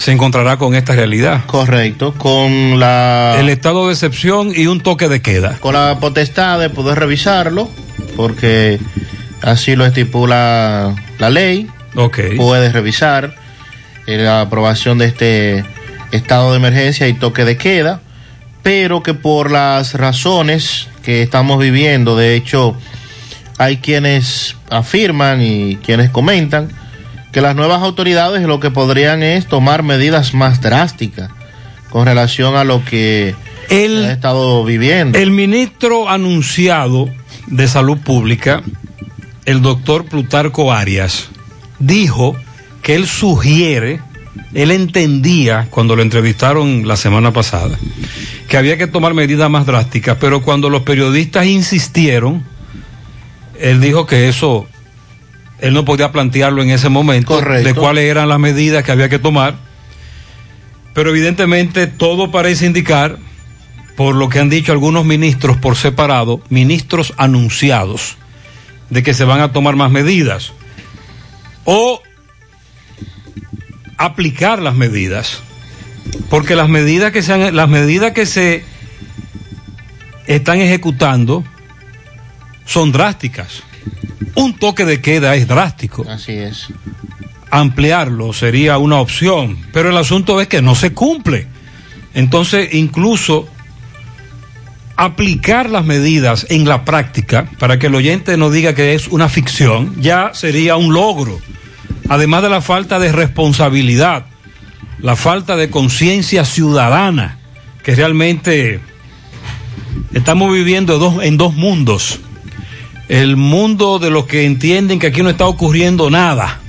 se 0.01 0.11
encontrará 0.11 0.57
con 0.57 0.73
esta 0.73 0.93
realidad. 0.93 1.45
Correcto, 1.45 2.15
con 2.17 2.79
la... 2.79 3.35
El 3.37 3.49
estado 3.49 3.85
de 3.85 3.93
excepción 3.93 4.51
y 4.55 4.65
un 4.65 4.81
toque 4.81 5.07
de 5.07 5.21
queda. 5.21 5.59
Con 5.59 5.75
la 5.75 5.99
potestad 5.99 6.59
de 6.59 6.71
poder 6.71 6.97
revisarlo, 6.97 7.69
porque 8.15 8.79
así 9.43 9.75
lo 9.75 9.85
estipula 9.85 10.95
la 11.19 11.29
ley. 11.29 11.67
Ok. 11.95 12.19
Puede 12.35 12.71
revisar 12.71 13.35
la 14.07 14.41
aprobación 14.41 14.97
de 14.97 15.05
este 15.05 15.65
estado 16.11 16.49
de 16.49 16.57
emergencia 16.57 17.07
y 17.07 17.13
toque 17.13 17.45
de 17.45 17.57
queda, 17.57 18.01
pero 18.63 19.03
que 19.03 19.13
por 19.13 19.51
las 19.51 19.93
razones 19.93 20.87
que 21.03 21.21
estamos 21.21 21.59
viviendo, 21.59 22.15
de 22.15 22.35
hecho, 22.35 22.75
hay 23.59 23.77
quienes 23.77 24.55
afirman 24.71 25.43
y 25.43 25.75
quienes 25.75 26.09
comentan 26.09 26.80
que 27.31 27.41
las 27.41 27.55
nuevas 27.55 27.81
autoridades 27.81 28.41
lo 28.43 28.59
que 28.59 28.71
podrían 28.71 29.23
es 29.23 29.47
tomar 29.47 29.83
medidas 29.83 30.33
más 30.33 30.61
drásticas 30.61 31.31
con 31.89 32.05
relación 32.05 32.55
a 32.55 32.63
lo 32.63 32.83
que 32.83 33.35
el, 33.69 34.05
ha 34.05 34.11
estado 34.13 34.63
viviendo. 34.63 35.17
El 35.17 35.31
ministro 35.31 36.09
anunciado 36.09 37.09
de 37.47 37.67
Salud 37.67 37.97
Pública, 37.97 38.61
el 39.45 39.61
doctor 39.61 40.05
Plutarco 40.05 40.73
Arias, 40.73 41.29
dijo 41.79 42.35
que 42.81 42.95
él 42.95 43.07
sugiere, 43.07 44.01
él 44.53 44.71
entendía 44.71 45.67
cuando 45.69 45.95
lo 45.95 46.01
entrevistaron 46.01 46.87
la 46.87 46.97
semana 46.97 47.31
pasada, 47.31 47.77
que 48.47 48.57
había 48.57 48.77
que 48.77 48.87
tomar 48.87 49.13
medidas 49.13 49.49
más 49.49 49.65
drásticas, 49.65 50.17
pero 50.19 50.41
cuando 50.41 50.69
los 50.69 50.83
periodistas 50.83 51.45
insistieron, 51.45 52.43
él 53.59 53.79
dijo 53.79 54.05
que 54.05 54.27
eso, 54.27 54.67
él 55.61 55.73
no 55.73 55.85
podía 55.85 56.11
plantearlo 56.11 56.61
en 56.63 56.71
ese 56.71 56.89
momento, 56.89 57.35
Correcto. 57.35 57.67
de 57.67 57.73
cuáles 57.75 58.05
eran 58.05 58.27
las 58.29 58.39
medidas 58.39 58.83
que 58.83 58.91
había 58.91 59.09
que 59.09 59.19
tomar, 59.19 59.55
pero 60.93 61.09
evidentemente 61.11 61.87
todo 61.87 62.31
parece 62.31 62.65
indicar, 62.65 63.17
por 63.95 64.15
lo 64.15 64.27
que 64.29 64.39
han 64.39 64.49
dicho 64.49 64.71
algunos 64.71 65.05
ministros 65.05 65.57
por 65.57 65.75
separado, 65.75 66.41
ministros 66.49 67.13
anunciados, 67.17 68.17
de 68.89 69.03
que 69.03 69.13
se 69.13 69.23
van 69.23 69.39
a 69.41 69.51
tomar 69.53 69.75
más 69.75 69.91
medidas, 69.91 70.51
o 71.63 72.01
aplicar 73.97 74.59
las 74.59 74.75
medidas, 74.75 75.39
porque 76.29 76.55
las 76.55 76.67
medidas 76.69 77.11
que 77.11 77.21
se 77.21 77.33
han- 77.33 77.55
las 77.55 77.69
medidas 77.69 78.11
que 78.13 78.25
se 78.25 78.65
están 80.27 80.59
ejecutando 80.59 81.43
son 82.65 82.91
drásticas. 82.91 83.63
Un 84.35 84.53
toque 84.57 84.85
de 84.85 85.01
queda 85.01 85.35
es 85.35 85.47
drástico. 85.47 86.05
Así 86.09 86.33
es. 86.33 86.67
Ampliarlo 87.49 88.31
sería 88.33 88.77
una 88.77 88.97
opción, 88.99 89.57
pero 89.73 89.89
el 89.89 89.97
asunto 89.97 90.39
es 90.39 90.47
que 90.47 90.61
no 90.61 90.73
se 90.75 90.93
cumple. 90.93 91.47
Entonces, 92.13 92.73
incluso 92.73 93.47
aplicar 94.95 95.69
las 95.69 95.85
medidas 95.85 96.45
en 96.49 96.67
la 96.67 96.85
práctica, 96.85 97.49
para 97.59 97.79
que 97.79 97.87
el 97.87 97.95
oyente 97.95 98.37
no 98.37 98.49
diga 98.51 98.73
que 98.75 98.93
es 98.93 99.07
una 99.07 99.29
ficción, 99.29 99.95
ya 100.01 100.31
sería 100.33 100.75
un 100.77 100.93
logro. 100.93 101.39
Además 102.09 102.43
de 102.43 102.49
la 102.49 102.61
falta 102.61 102.99
de 102.99 103.11
responsabilidad, 103.11 104.25
la 104.99 105.15
falta 105.15 105.55
de 105.55 105.69
conciencia 105.69 106.45
ciudadana, 106.45 107.39
que 107.83 107.95
realmente 107.95 108.79
estamos 110.13 110.53
viviendo 110.53 110.99
dos- 110.99 111.23
en 111.23 111.37
dos 111.37 111.53
mundos. 111.55 112.19
El 113.11 113.35
mundo 113.35 113.99
de 113.99 114.09
los 114.09 114.25
que 114.25 114.45
entienden 114.45 114.97
que 114.97 115.07
aquí 115.07 115.21
no 115.21 115.29
está 115.29 115.45
ocurriendo 115.45 116.09
nada 116.09 116.61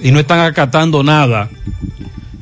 y 0.00 0.10
no 0.10 0.18
están 0.18 0.40
acatando 0.40 1.04
nada, 1.04 1.50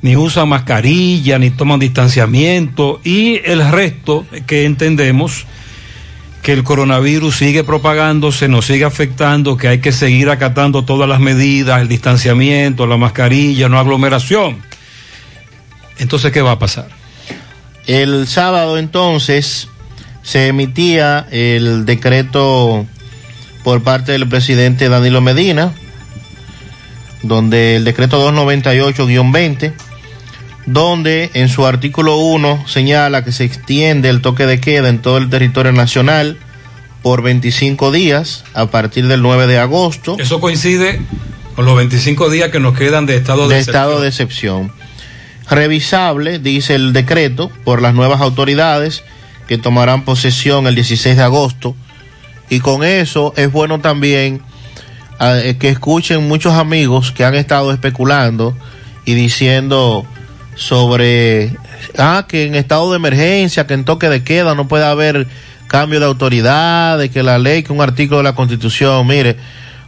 ni 0.01 0.17
usan 0.17 0.49
mascarilla, 0.49 1.39
ni 1.39 1.51
toman 1.51 1.79
distanciamiento, 1.79 2.99
y 3.05 3.43
el 3.45 3.71
resto 3.71 4.25
que 4.47 4.65
entendemos 4.65 5.45
que 6.41 6.55
el 6.55 6.65
coronavirus 6.65 7.37
sigue 7.37 7.63
propagándose, 7.63 8.49
nos 8.49 8.65
sigue 8.65 8.87
afectando, 8.87 9.59
que 9.59 9.69
hay 9.69 9.81
que 9.81 9.93
seguir 9.93 10.31
acatando 10.31 10.87
todas 10.87 11.07
las 11.07 11.21
medidas, 11.21 11.83
el 11.83 11.89
distanciamiento, 11.89 12.87
la 12.87 12.97
mascarilla, 12.97 13.69
no 13.69 13.79
aglomeración. 13.79 14.63
Entonces, 15.99 16.33
¿qué 16.33 16.41
va 16.41 16.53
a 16.53 16.59
pasar? 16.59 16.89
El 17.87 18.27
sábado 18.29 18.79
entonces 18.79 19.69
se 20.23 20.47
emitía 20.47 21.29
el 21.31 21.85
decreto 21.85 22.87
por 23.67 23.83
parte 23.83 24.13
del 24.13 24.29
presidente 24.29 24.89
Danilo 24.89 25.21
Medina, 25.21 25.73
donde 27.25 27.75
el 27.75 27.85
decreto 27.85 28.33
298-20, 28.33 29.73
donde 30.67 31.33
en 31.35 31.49
su 31.49 31.67
artículo 31.67 32.17
1 32.17 32.63
señala 32.69 33.25
que 33.25 33.33
se 33.33 33.43
extiende 33.43 34.09
el 34.09 34.21
toque 34.23 34.47
de 34.47 34.61
queda 34.61 34.89
en 34.89 35.03
todo 35.03 35.19
el 35.19 35.29
territorio 35.31 35.73
nacional 35.73 36.39
por 37.03 37.23
25 37.23 37.91
días 37.91 38.45
a 38.55 38.67
partir 38.67 39.09
del 39.09 39.21
9 39.21 39.49
de 39.49 39.59
agosto. 39.59 40.15
Eso 40.21 40.39
coincide 40.39 41.01
con 41.57 41.65
los 41.65 41.77
25 41.77 42.31
días 42.31 42.53
que 42.53 42.61
nos 42.61 42.79
quedan 42.79 43.05
de 43.05 43.17
estado 43.17 43.49
de, 43.49 43.57
de 43.57 43.61
estado 43.61 44.01
de 44.01 44.07
excepción. 44.07 44.71
Revisable, 45.51 46.39
dice 46.39 46.77
el 46.77 46.93
decreto, 46.93 47.51
por 47.65 47.83
las 47.83 47.95
nuevas 47.95 48.21
autoridades 48.21 49.03
que 49.49 49.59
tomarán 49.59 50.05
posesión 50.05 50.69
el 50.69 50.77
16 50.77 51.17
de 51.17 51.23
agosto. 51.25 51.75
Y 52.49 52.61
con 52.61 52.85
eso 52.85 53.33
es 53.37 53.51
bueno 53.51 53.81
también 53.81 54.41
eh, 55.21 55.57
que 55.59 55.69
escuchen 55.71 56.29
muchos 56.29 56.55
amigos 56.55 57.11
que 57.11 57.25
han 57.25 57.35
estado 57.35 57.73
especulando 57.73 58.57
y 59.05 59.15
diciendo 59.15 60.05
sobre, 60.55 61.57
ah, 61.99 62.27
que 62.29 62.45
en 62.45 62.55
estado 62.55 62.91
de 62.91 62.97
emergencia, 62.97 63.67
que 63.67 63.75
en 63.75 63.85
toque 63.85 64.09
de 64.09 64.23
queda 64.23 64.55
no 64.55 64.69
puede 64.69 64.85
haber 64.85 65.27
cambio 65.69 66.01
de 66.01 66.07
autoridad, 66.07 66.99
de 66.99 67.11
que 67.11 67.23
la 67.23 67.39
ley, 67.39 67.63
que 67.63 67.73
un 67.73 67.81
artículo 67.81 68.19
de 68.19 68.25
la 68.25 68.35
Constitución, 68.35 69.07
mire, 69.07 69.37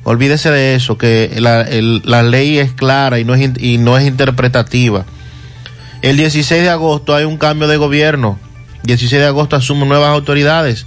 olvídese 0.02 0.50
de 0.50 0.74
eso, 0.74 0.98
que 0.98 1.36
la, 1.38 1.66
la 2.04 2.22
ley 2.22 2.58
es 2.58 2.72
clara 2.72 3.18
y 3.18 3.24
no 3.24 3.34
es, 3.34 3.50
y 3.58 3.78
no 3.78 3.96
es 3.96 4.06
interpretativa. 4.06 5.04
El 6.02 6.16
16 6.16 6.62
de 6.62 6.70
agosto 6.70 7.14
hay 7.14 7.24
un 7.24 7.38
cambio 7.38 7.68
de 7.68 7.76
gobierno. 7.76 8.38
16 8.84 9.20
de 9.20 9.26
agosto 9.26 9.56
asumen 9.56 9.88
nuevas 9.88 10.10
autoridades 10.10 10.86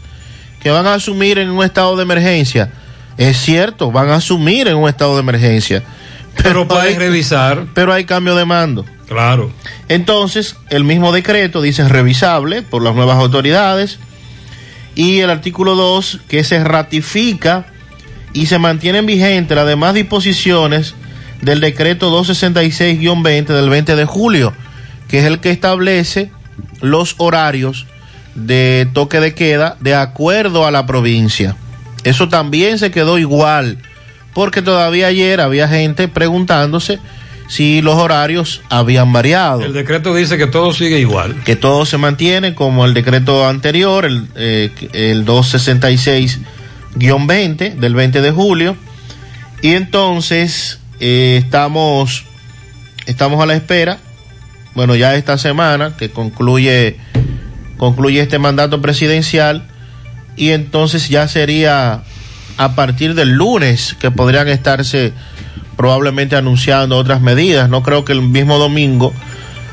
que 0.61 0.69
van 0.69 0.87
a 0.87 0.93
asumir 0.93 1.39
en 1.39 1.49
un 1.49 1.63
estado 1.63 1.95
de 1.95 2.03
emergencia. 2.03 2.71
Es 3.17 3.37
cierto, 3.37 3.91
van 3.91 4.09
a 4.09 4.15
asumir 4.15 4.67
en 4.67 4.77
un 4.77 4.87
estado 4.87 5.15
de 5.15 5.21
emergencia. 5.21 5.83
Pero 6.41 6.67
pueden 6.67 6.97
revisar. 6.97 7.65
Pero 7.73 7.93
hay 7.93 8.05
cambio 8.05 8.35
de 8.35 8.45
mando. 8.45 8.85
Claro. 9.07 9.51
Entonces, 9.89 10.55
el 10.69 10.83
mismo 10.83 11.11
decreto 11.11 11.61
dice 11.61 11.87
revisable 11.87 12.61
por 12.61 12.81
las 12.81 12.95
nuevas 12.95 13.17
autoridades 13.17 13.99
y 14.95 15.19
el 15.19 15.29
artículo 15.29 15.75
2 15.75 16.21
que 16.27 16.43
se 16.43 16.63
ratifica 16.63 17.65
y 18.33 18.45
se 18.45 18.59
mantienen 18.59 19.05
vigentes 19.05 19.55
las 19.55 19.67
demás 19.67 19.93
disposiciones 19.93 20.95
del 21.41 21.59
decreto 21.59 22.09
266-20 22.23 23.45
del 23.47 23.69
20 23.69 23.95
de 23.95 24.05
julio, 24.05 24.53
que 25.09 25.19
es 25.19 25.25
el 25.25 25.39
que 25.39 25.51
establece 25.51 26.31
los 26.81 27.15
horarios 27.17 27.87
de 28.35 28.87
toque 28.93 29.19
de 29.19 29.33
queda 29.33 29.75
de 29.79 29.95
acuerdo 29.95 30.65
a 30.65 30.71
la 30.71 30.85
provincia. 30.85 31.55
Eso 32.03 32.29
también 32.29 32.79
se 32.79 32.91
quedó 32.91 33.17
igual, 33.17 33.77
porque 34.33 34.61
todavía 34.61 35.07
ayer 35.07 35.41
había 35.41 35.67
gente 35.67 36.07
preguntándose 36.07 36.99
si 37.47 37.81
los 37.81 37.95
horarios 37.95 38.61
habían 38.69 39.11
variado. 39.11 39.61
El 39.61 39.73
decreto 39.73 40.15
dice 40.15 40.37
que 40.37 40.47
todo 40.47 40.71
sigue 40.71 40.99
igual. 40.99 41.35
Que 41.43 41.57
todo 41.57 41.85
se 41.85 41.97
mantiene 41.97 42.55
como 42.55 42.85
el 42.85 42.93
decreto 42.93 43.45
anterior, 43.47 44.05
el, 44.05 44.27
eh, 44.35 44.71
el 44.93 45.25
266-20 45.25 47.75
del 47.75 47.93
20 47.93 48.21
de 48.21 48.31
julio. 48.31 48.77
Y 49.61 49.73
entonces 49.73 50.79
eh, 51.01 51.41
estamos, 51.43 52.23
estamos 53.05 53.43
a 53.43 53.45
la 53.45 53.55
espera, 53.55 53.97
bueno, 54.73 54.95
ya 54.95 55.15
esta 55.15 55.37
semana 55.37 55.97
que 55.97 56.09
concluye, 56.09 56.95
concluye 57.81 58.21
este 58.21 58.37
mandato 58.37 58.79
presidencial 58.79 59.63
y 60.37 60.51
entonces 60.51 61.09
ya 61.09 61.27
sería 61.27 62.03
a 62.57 62.75
partir 62.75 63.15
del 63.15 63.31
lunes 63.31 63.95
que 63.99 64.11
podrían 64.11 64.49
estarse 64.49 65.13
probablemente 65.77 66.35
anunciando 66.35 66.95
otras 66.95 67.21
medidas. 67.21 67.69
No 67.69 67.81
creo 67.81 68.05
que 68.05 68.13
el 68.13 68.21
mismo 68.21 68.59
domingo 68.59 69.11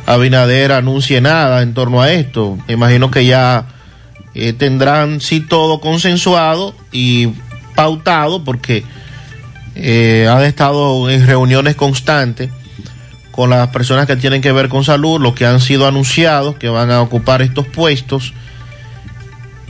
Abinader 0.06 0.72
anuncie 0.72 1.20
nada 1.20 1.60
en 1.60 1.74
torno 1.74 2.00
a 2.00 2.10
esto. 2.10 2.56
Imagino 2.66 3.10
que 3.10 3.26
ya 3.26 3.66
eh, 4.32 4.54
tendrán 4.54 5.20
sí 5.20 5.40
todo 5.40 5.78
consensuado 5.82 6.74
y 6.90 7.34
pautado 7.74 8.42
porque 8.42 8.84
eh, 9.74 10.26
han 10.30 10.44
estado 10.44 11.10
en 11.10 11.26
reuniones 11.26 11.76
constantes 11.76 12.48
con 13.38 13.50
las 13.50 13.68
personas 13.68 14.08
que 14.08 14.16
tienen 14.16 14.42
que 14.42 14.50
ver 14.50 14.68
con 14.68 14.82
salud, 14.82 15.20
los 15.20 15.32
que 15.32 15.46
han 15.46 15.60
sido 15.60 15.86
anunciados 15.86 16.56
que 16.56 16.68
van 16.68 16.90
a 16.90 17.00
ocupar 17.00 17.40
estos 17.40 17.68
puestos 17.68 18.32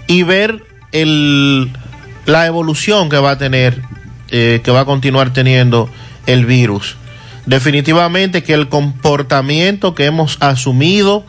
y 0.06 0.22
ver 0.22 0.64
el, 0.90 1.70
la 2.24 2.46
evolución 2.46 3.10
que 3.10 3.18
va 3.18 3.32
a 3.32 3.36
tener, 3.36 3.82
eh, 4.30 4.62
que 4.64 4.70
va 4.70 4.80
a 4.80 4.84
continuar 4.86 5.34
teniendo 5.34 5.90
el 6.24 6.46
virus. 6.46 6.96
Definitivamente 7.44 8.42
que 8.42 8.54
el 8.54 8.70
comportamiento 8.70 9.94
que 9.94 10.06
hemos 10.06 10.38
asumido, 10.40 11.26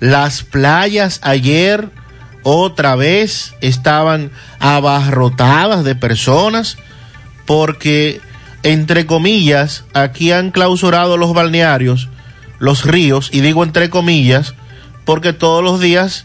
las 0.00 0.42
playas 0.42 1.20
ayer 1.22 1.88
otra 2.42 2.96
vez 2.96 3.54
estaban 3.60 4.32
abarrotadas 4.58 5.84
de 5.84 5.94
personas 5.94 6.78
porque, 7.46 8.20
entre 8.62 9.06
comillas, 9.06 9.84
aquí 9.92 10.32
han 10.32 10.50
clausurado 10.50 11.16
los 11.16 11.34
balnearios, 11.34 12.08
los 12.58 12.84
ríos, 12.84 13.30
y 13.32 13.40
digo 13.40 13.64
entre 13.64 13.90
comillas, 13.90 14.54
porque 15.04 15.32
todos 15.32 15.64
los 15.64 15.80
días 15.80 16.24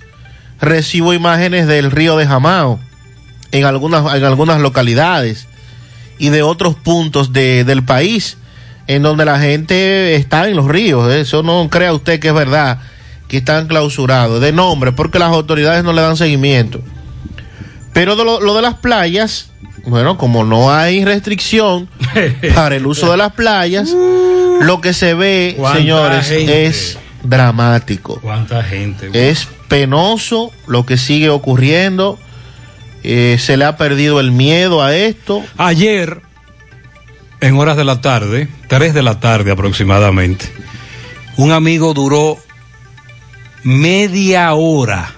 recibo 0.61 1.13
imágenes 1.13 1.67
del 1.67 1.91
río 1.91 2.17
de 2.17 2.27
Jamao 2.27 2.79
en 3.51 3.65
algunas, 3.65 4.15
en 4.15 4.23
algunas 4.23 4.59
localidades 4.61 5.47
y 6.19 6.29
de 6.29 6.43
otros 6.43 6.75
puntos 6.75 7.33
de, 7.33 7.63
del 7.63 7.83
país 7.83 8.37
en 8.87 9.03
donde 9.03 9.25
la 9.25 9.39
gente 9.39 10.15
está 10.15 10.47
en 10.47 10.55
los 10.55 10.67
ríos. 10.67 11.11
Eso 11.11 11.43
no 11.43 11.67
crea 11.69 11.93
usted 11.93 12.19
que 12.19 12.29
es 12.29 12.33
verdad, 12.33 12.79
que 13.27 13.37
están 13.37 13.67
clausurados, 13.67 14.41
de 14.41 14.53
nombre, 14.53 14.91
porque 14.91 15.19
las 15.19 15.31
autoridades 15.31 15.83
no 15.83 15.93
le 15.93 16.01
dan 16.01 16.17
seguimiento. 16.17 16.81
Pero 17.93 18.15
lo 18.15 18.55
de 18.55 18.61
las 18.61 18.75
playas, 18.75 19.49
Bueno, 19.87 20.17
como 20.17 20.43
no 20.43 20.73
hay 20.73 21.05
restricción 21.05 21.87
para 22.55 22.75
el 22.75 22.85
uso 22.85 23.09
de 23.09 23.17
las 23.17 23.31
playas, 23.31 23.89
lo 24.61 24.81
que 24.81 24.93
se 24.93 25.13
ve, 25.13 25.55
¿Cuánta 25.57 25.79
señores, 25.79 26.27
gente? 26.27 26.65
es 26.65 26.99
dramático. 27.23 28.19
¿Cuánta 28.21 28.63
gente? 28.63 29.09
Es 29.29 29.47
penoso 29.69 30.51
lo 30.67 30.85
que 30.85 30.97
sigue 30.97 31.29
ocurriendo. 31.29 32.19
Eh, 33.03 33.37
se 33.39 33.55
le 33.55 33.63
ha 33.63 33.77
perdido 33.77 34.19
el 34.19 34.33
miedo 34.33 34.83
a 34.83 34.93
esto. 34.93 35.41
Ayer, 35.55 36.21
en 37.39 37.55
horas 37.57 37.77
de 37.77 37.85
la 37.85 38.01
tarde, 38.01 38.49
3 38.67 38.93
de 38.93 39.03
la 39.03 39.21
tarde 39.21 39.51
aproximadamente, 39.51 40.51
un 41.37 41.53
amigo 41.53 41.93
duró 41.93 42.37
media 43.63 44.53
hora 44.53 45.13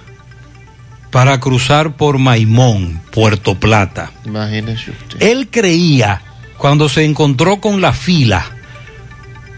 para 1.11 1.39
cruzar 1.39 1.95
por 1.95 2.17
Maimón, 2.17 3.01
Puerto 3.11 3.55
Plata. 3.55 4.11
Imagínese 4.25 4.91
usted. 4.91 5.21
Él 5.21 5.49
creía, 5.49 6.21
cuando 6.57 6.89
se 6.89 7.03
encontró 7.05 7.59
con 7.59 7.81
la 7.81 7.93
fila, 7.93 8.45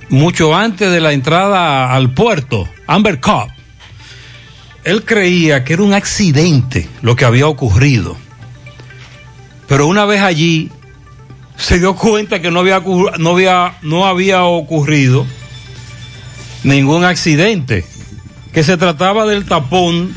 mucho 0.09 0.55
antes 0.55 0.91
de 0.91 1.01
la 1.01 1.13
entrada 1.13 1.93
al 1.93 2.13
puerto, 2.13 2.67
Amber 2.87 3.19
Cup, 3.19 3.49
él 4.83 5.03
creía 5.03 5.63
que 5.63 5.73
era 5.73 5.83
un 5.83 5.93
accidente 5.93 6.87
lo 7.01 7.15
que 7.15 7.25
había 7.25 7.47
ocurrido. 7.47 8.17
Pero 9.67 9.87
una 9.87 10.05
vez 10.05 10.21
allí, 10.21 10.71
se 11.57 11.79
dio 11.79 11.95
cuenta 11.95 12.41
que 12.41 12.51
no 12.51 12.59
había, 12.59 12.81
no 13.19 13.31
había, 13.31 13.77
no 13.81 14.05
había 14.05 14.43
ocurrido 14.43 15.25
ningún 16.63 17.03
accidente, 17.03 17.85
que 18.51 18.63
se 18.63 18.77
trataba 18.77 19.25
del 19.25 19.45
tapón 19.45 20.13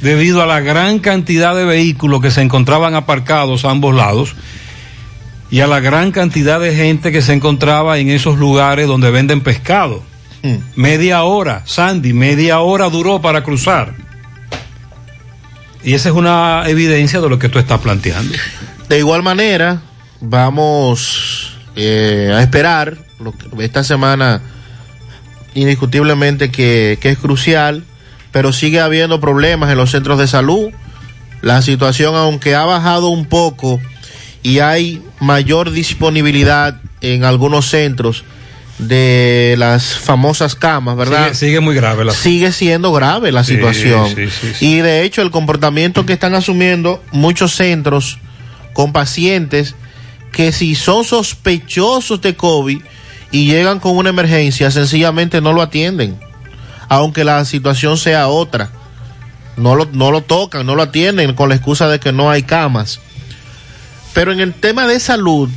debido 0.00 0.42
a 0.42 0.46
la 0.46 0.60
gran 0.60 0.98
cantidad 1.00 1.54
de 1.56 1.64
vehículos 1.64 2.20
que 2.22 2.30
se 2.30 2.40
encontraban 2.42 2.94
aparcados 2.94 3.64
a 3.64 3.70
ambos 3.70 3.94
lados 3.94 4.34
y 5.50 5.60
a 5.60 5.66
la 5.66 5.80
gran 5.80 6.12
cantidad 6.12 6.60
de 6.60 6.74
gente 6.74 7.10
que 7.10 7.22
se 7.22 7.32
encontraba 7.32 7.98
en 7.98 8.10
esos 8.10 8.38
lugares 8.38 8.86
donde 8.86 9.10
venden 9.10 9.40
pescado. 9.40 10.02
Media 10.76 11.22
hora, 11.24 11.62
Sandy, 11.66 12.12
media 12.12 12.60
hora 12.60 12.88
duró 12.90 13.20
para 13.20 13.42
cruzar. 13.42 13.94
Y 15.82 15.94
esa 15.94 16.08
es 16.10 16.14
una 16.14 16.62
evidencia 16.66 17.20
de 17.20 17.28
lo 17.28 17.38
que 17.38 17.48
tú 17.48 17.58
estás 17.58 17.80
planteando. 17.80 18.34
De 18.88 18.98
igual 18.98 19.22
manera, 19.22 19.80
vamos 20.20 21.56
eh, 21.76 22.32
a 22.34 22.40
esperar 22.42 22.96
lo 23.20 23.32
que- 23.32 23.64
esta 23.64 23.82
semana 23.84 24.40
indiscutiblemente 25.54 26.50
que, 26.50 26.98
que 27.00 27.10
es 27.10 27.18
crucial, 27.18 27.84
pero 28.32 28.52
sigue 28.52 28.80
habiendo 28.80 29.20
problemas 29.20 29.70
en 29.70 29.78
los 29.78 29.90
centros 29.90 30.18
de 30.18 30.26
salud. 30.28 30.70
La 31.42 31.62
situación, 31.62 32.14
aunque 32.16 32.54
ha 32.54 32.64
bajado 32.64 33.08
un 33.08 33.26
poco 33.26 33.80
y 34.42 34.58
hay 34.58 35.02
mayor 35.20 35.70
disponibilidad 35.70 36.80
en 37.00 37.24
algunos 37.24 37.68
centros 37.68 38.24
de 38.78 39.56
las 39.58 39.98
famosas 39.98 40.54
camas, 40.54 40.96
¿verdad? 40.96 41.24
Sigue, 41.26 41.34
sigue 41.34 41.60
muy 41.60 41.74
grave 41.74 42.04
la 42.04 42.12
sigue 42.12 42.52
siendo 42.52 42.92
grave 42.92 43.32
la 43.32 43.42
Sí, 43.44 43.54
situación. 43.54 44.08
sí, 44.14 44.28
sí, 44.30 44.52
sí. 44.54 44.66
Y 44.66 44.76
de 44.78 45.02
hecho 45.02 45.22
el 45.22 45.30
comportamiento 45.32 46.06
que 46.06 46.12
están 46.12 46.34
asumiendo 46.34 47.02
muchos 47.10 47.54
centros 47.56 48.18
con 48.74 48.92
pacientes 48.92 49.74
que 50.32 50.52
si 50.52 50.74
son 50.76 51.04
sospechosos 51.04 52.20
de 52.20 52.36
COVID 52.36 52.80
y 53.32 53.46
llegan 53.46 53.80
con 53.80 53.96
una 53.96 54.10
emergencia, 54.10 54.70
sencillamente 54.70 55.40
no 55.40 55.52
lo 55.52 55.62
atienden, 55.62 56.16
aunque 56.88 57.24
la 57.24 57.44
situación 57.44 57.98
sea 57.98 58.28
otra. 58.28 58.70
No 59.56 59.74
lo, 59.74 59.86
no 59.92 60.10
lo 60.10 60.22
tocan, 60.22 60.66
no 60.66 60.74
lo 60.74 60.82
atienden 60.82 61.34
con 61.34 61.48
la 61.48 61.56
excusa 61.56 61.88
de 61.88 61.98
que 61.98 62.12
no 62.12 62.30
hay 62.30 62.44
camas. 62.44 63.00
Pero 64.14 64.32
en 64.32 64.40
el 64.40 64.54
tema 64.54 64.86
de 64.86 65.00
salud, 65.00 65.48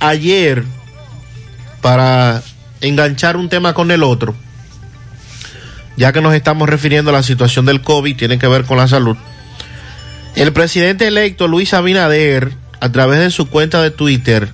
ayer, 0.00 0.64
para 1.80 2.42
enganchar 2.80 3.36
un 3.36 3.48
tema 3.48 3.74
con 3.74 3.90
el 3.90 4.02
otro, 4.02 4.34
ya 5.96 6.12
que 6.12 6.20
nos 6.20 6.34
estamos 6.34 6.68
refiriendo 6.68 7.10
a 7.10 7.14
la 7.14 7.22
situación 7.22 7.66
del 7.66 7.82
COVID, 7.82 8.16
tiene 8.16 8.38
que 8.38 8.48
ver 8.48 8.64
con 8.64 8.78
la 8.78 8.88
salud. 8.88 9.16
El 10.34 10.52
presidente 10.52 11.06
electo 11.06 11.46
Luis 11.46 11.74
Abinader, 11.74 12.52
a 12.80 12.90
través 12.90 13.20
de 13.20 13.30
su 13.30 13.48
cuenta 13.48 13.82
de 13.82 13.90
Twitter, 13.90 14.48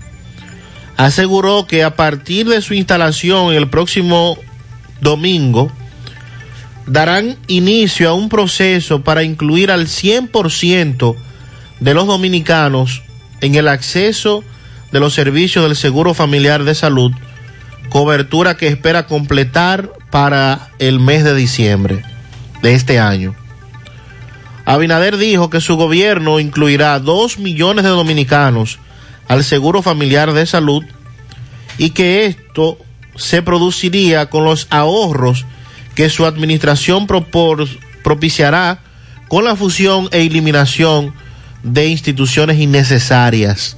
aseguró 0.96 1.66
que 1.66 1.84
a 1.84 1.94
partir 1.94 2.48
de 2.48 2.60
su 2.60 2.74
instalación 2.74 3.54
el 3.54 3.70
próximo 3.70 4.36
domingo, 5.00 5.72
darán 6.88 7.36
inicio 7.46 8.08
a 8.08 8.14
un 8.14 8.28
proceso 8.28 9.02
para 9.02 9.22
incluir 9.22 9.70
al 9.70 9.86
100% 9.86 11.16
de 11.80 11.94
los 11.94 12.06
dominicanos 12.06 13.02
en 13.40 13.54
el 13.54 13.68
acceso 13.68 14.42
de 14.90 15.00
los 15.00 15.14
servicios 15.14 15.64
del 15.64 15.76
Seguro 15.76 16.14
Familiar 16.14 16.64
de 16.64 16.74
Salud, 16.74 17.12
cobertura 17.90 18.56
que 18.56 18.68
espera 18.68 19.06
completar 19.06 19.92
para 20.10 20.70
el 20.78 20.98
mes 20.98 21.24
de 21.24 21.34
diciembre 21.34 22.02
de 22.62 22.74
este 22.74 22.98
año. 22.98 23.34
Abinader 24.64 25.16
dijo 25.16 25.50
que 25.50 25.60
su 25.60 25.76
gobierno 25.76 26.40
incluirá 26.40 26.98
dos 26.98 27.38
millones 27.38 27.84
de 27.84 27.90
dominicanos 27.90 28.78
al 29.26 29.44
Seguro 29.44 29.82
Familiar 29.82 30.32
de 30.32 30.46
Salud 30.46 30.84
y 31.76 31.90
que 31.90 32.26
esto 32.26 32.78
se 33.14 33.42
produciría 33.42 34.30
con 34.30 34.44
los 34.44 34.66
ahorros 34.70 35.44
que 35.98 36.10
su 36.10 36.26
administración 36.26 37.08
propiciará 38.04 38.78
con 39.26 39.44
la 39.44 39.56
fusión 39.56 40.08
e 40.12 40.22
eliminación 40.22 41.12
de 41.64 41.88
instituciones 41.88 42.60
innecesarias. 42.60 43.76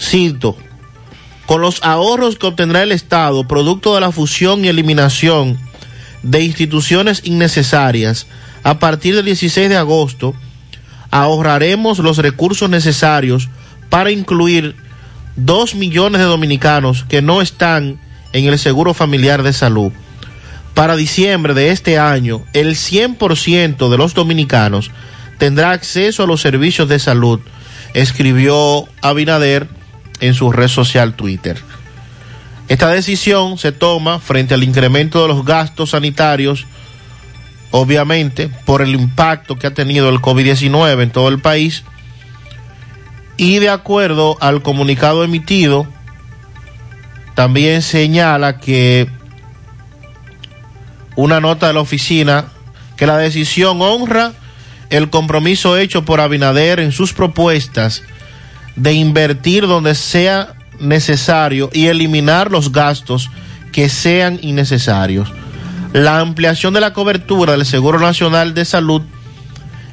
Cito, 0.00 0.56
con 1.46 1.60
los 1.60 1.80
ahorros 1.84 2.38
que 2.38 2.48
obtendrá 2.48 2.82
el 2.82 2.90
Estado 2.90 3.46
producto 3.46 3.94
de 3.94 4.00
la 4.00 4.10
fusión 4.10 4.64
y 4.64 4.68
eliminación 4.68 5.60
de 6.24 6.42
instituciones 6.42 7.20
innecesarias 7.22 8.26
a 8.64 8.80
partir 8.80 9.14
del 9.14 9.26
16 9.26 9.68
de 9.68 9.76
agosto, 9.76 10.34
ahorraremos 11.12 12.00
los 12.00 12.18
recursos 12.18 12.68
necesarios 12.68 13.48
para 13.90 14.10
incluir 14.10 14.74
dos 15.36 15.76
millones 15.76 16.20
de 16.20 16.26
dominicanos 16.26 17.04
que 17.04 17.22
no 17.22 17.42
están 17.42 18.00
en 18.32 18.46
el 18.46 18.58
Seguro 18.58 18.92
Familiar 18.92 19.44
de 19.44 19.52
Salud. 19.52 19.92
Para 20.78 20.94
diciembre 20.94 21.54
de 21.54 21.72
este 21.72 21.98
año, 21.98 22.44
el 22.52 22.76
100% 22.76 23.88
de 23.88 23.98
los 23.98 24.14
dominicanos 24.14 24.92
tendrá 25.36 25.72
acceso 25.72 26.22
a 26.22 26.26
los 26.28 26.40
servicios 26.40 26.88
de 26.88 27.00
salud, 27.00 27.40
escribió 27.94 28.86
Abinader 29.02 29.66
en 30.20 30.34
su 30.34 30.52
red 30.52 30.68
social 30.68 31.14
Twitter. 31.14 31.60
Esta 32.68 32.90
decisión 32.90 33.58
se 33.58 33.72
toma 33.72 34.20
frente 34.20 34.54
al 34.54 34.62
incremento 34.62 35.20
de 35.20 35.26
los 35.26 35.44
gastos 35.44 35.90
sanitarios, 35.90 36.64
obviamente 37.72 38.48
por 38.64 38.80
el 38.80 38.94
impacto 38.94 39.58
que 39.58 39.66
ha 39.66 39.74
tenido 39.74 40.08
el 40.08 40.20
COVID-19 40.20 41.02
en 41.02 41.10
todo 41.10 41.28
el 41.28 41.40
país, 41.40 41.82
y 43.36 43.58
de 43.58 43.70
acuerdo 43.70 44.36
al 44.40 44.62
comunicado 44.62 45.24
emitido, 45.24 45.88
también 47.34 47.82
señala 47.82 48.58
que 48.60 49.17
una 51.18 51.40
nota 51.40 51.66
de 51.66 51.72
la 51.72 51.80
oficina 51.80 52.44
que 52.96 53.04
la 53.04 53.18
decisión 53.18 53.82
honra 53.82 54.34
el 54.88 55.10
compromiso 55.10 55.76
hecho 55.76 56.04
por 56.04 56.20
Abinader 56.20 56.78
en 56.78 56.92
sus 56.92 57.12
propuestas 57.12 58.04
de 58.76 58.92
invertir 58.92 59.66
donde 59.66 59.96
sea 59.96 60.54
necesario 60.78 61.70
y 61.72 61.86
eliminar 61.86 62.52
los 62.52 62.70
gastos 62.70 63.30
que 63.72 63.88
sean 63.88 64.38
innecesarios. 64.42 65.32
La 65.92 66.20
ampliación 66.20 66.72
de 66.72 66.80
la 66.80 66.92
cobertura 66.92 67.54
del 67.54 67.66
Seguro 67.66 67.98
Nacional 67.98 68.54
de 68.54 68.64
Salud 68.64 69.02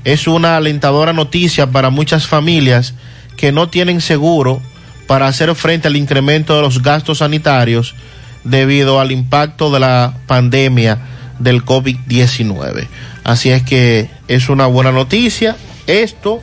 es 0.04 0.28
una 0.28 0.58
alentadora 0.58 1.12
noticia 1.12 1.72
para 1.72 1.90
muchas 1.90 2.28
familias 2.28 2.94
que 3.36 3.52
no 3.52 3.68
tienen 3.68 4.00
seguro 4.00 4.62
para 5.08 5.26
hacer 5.26 5.56
frente 5.56 5.88
al 5.88 5.96
incremento 5.96 6.56
de 6.56 6.62
los 6.62 6.84
gastos 6.84 7.18
sanitarios 7.18 7.96
debido 8.44 9.00
al 9.00 9.12
impacto 9.12 9.72
de 9.72 9.80
la 9.80 10.14
pandemia 10.28 11.15
del 11.40 11.64
COVID-19. 11.64 12.88
Así 13.24 13.50
es 13.50 13.64
que 13.64 14.10
es 14.28 14.50
una 14.50 14.68
buena 14.68 14.92
noticia. 14.92 15.56
Esto 15.88 16.42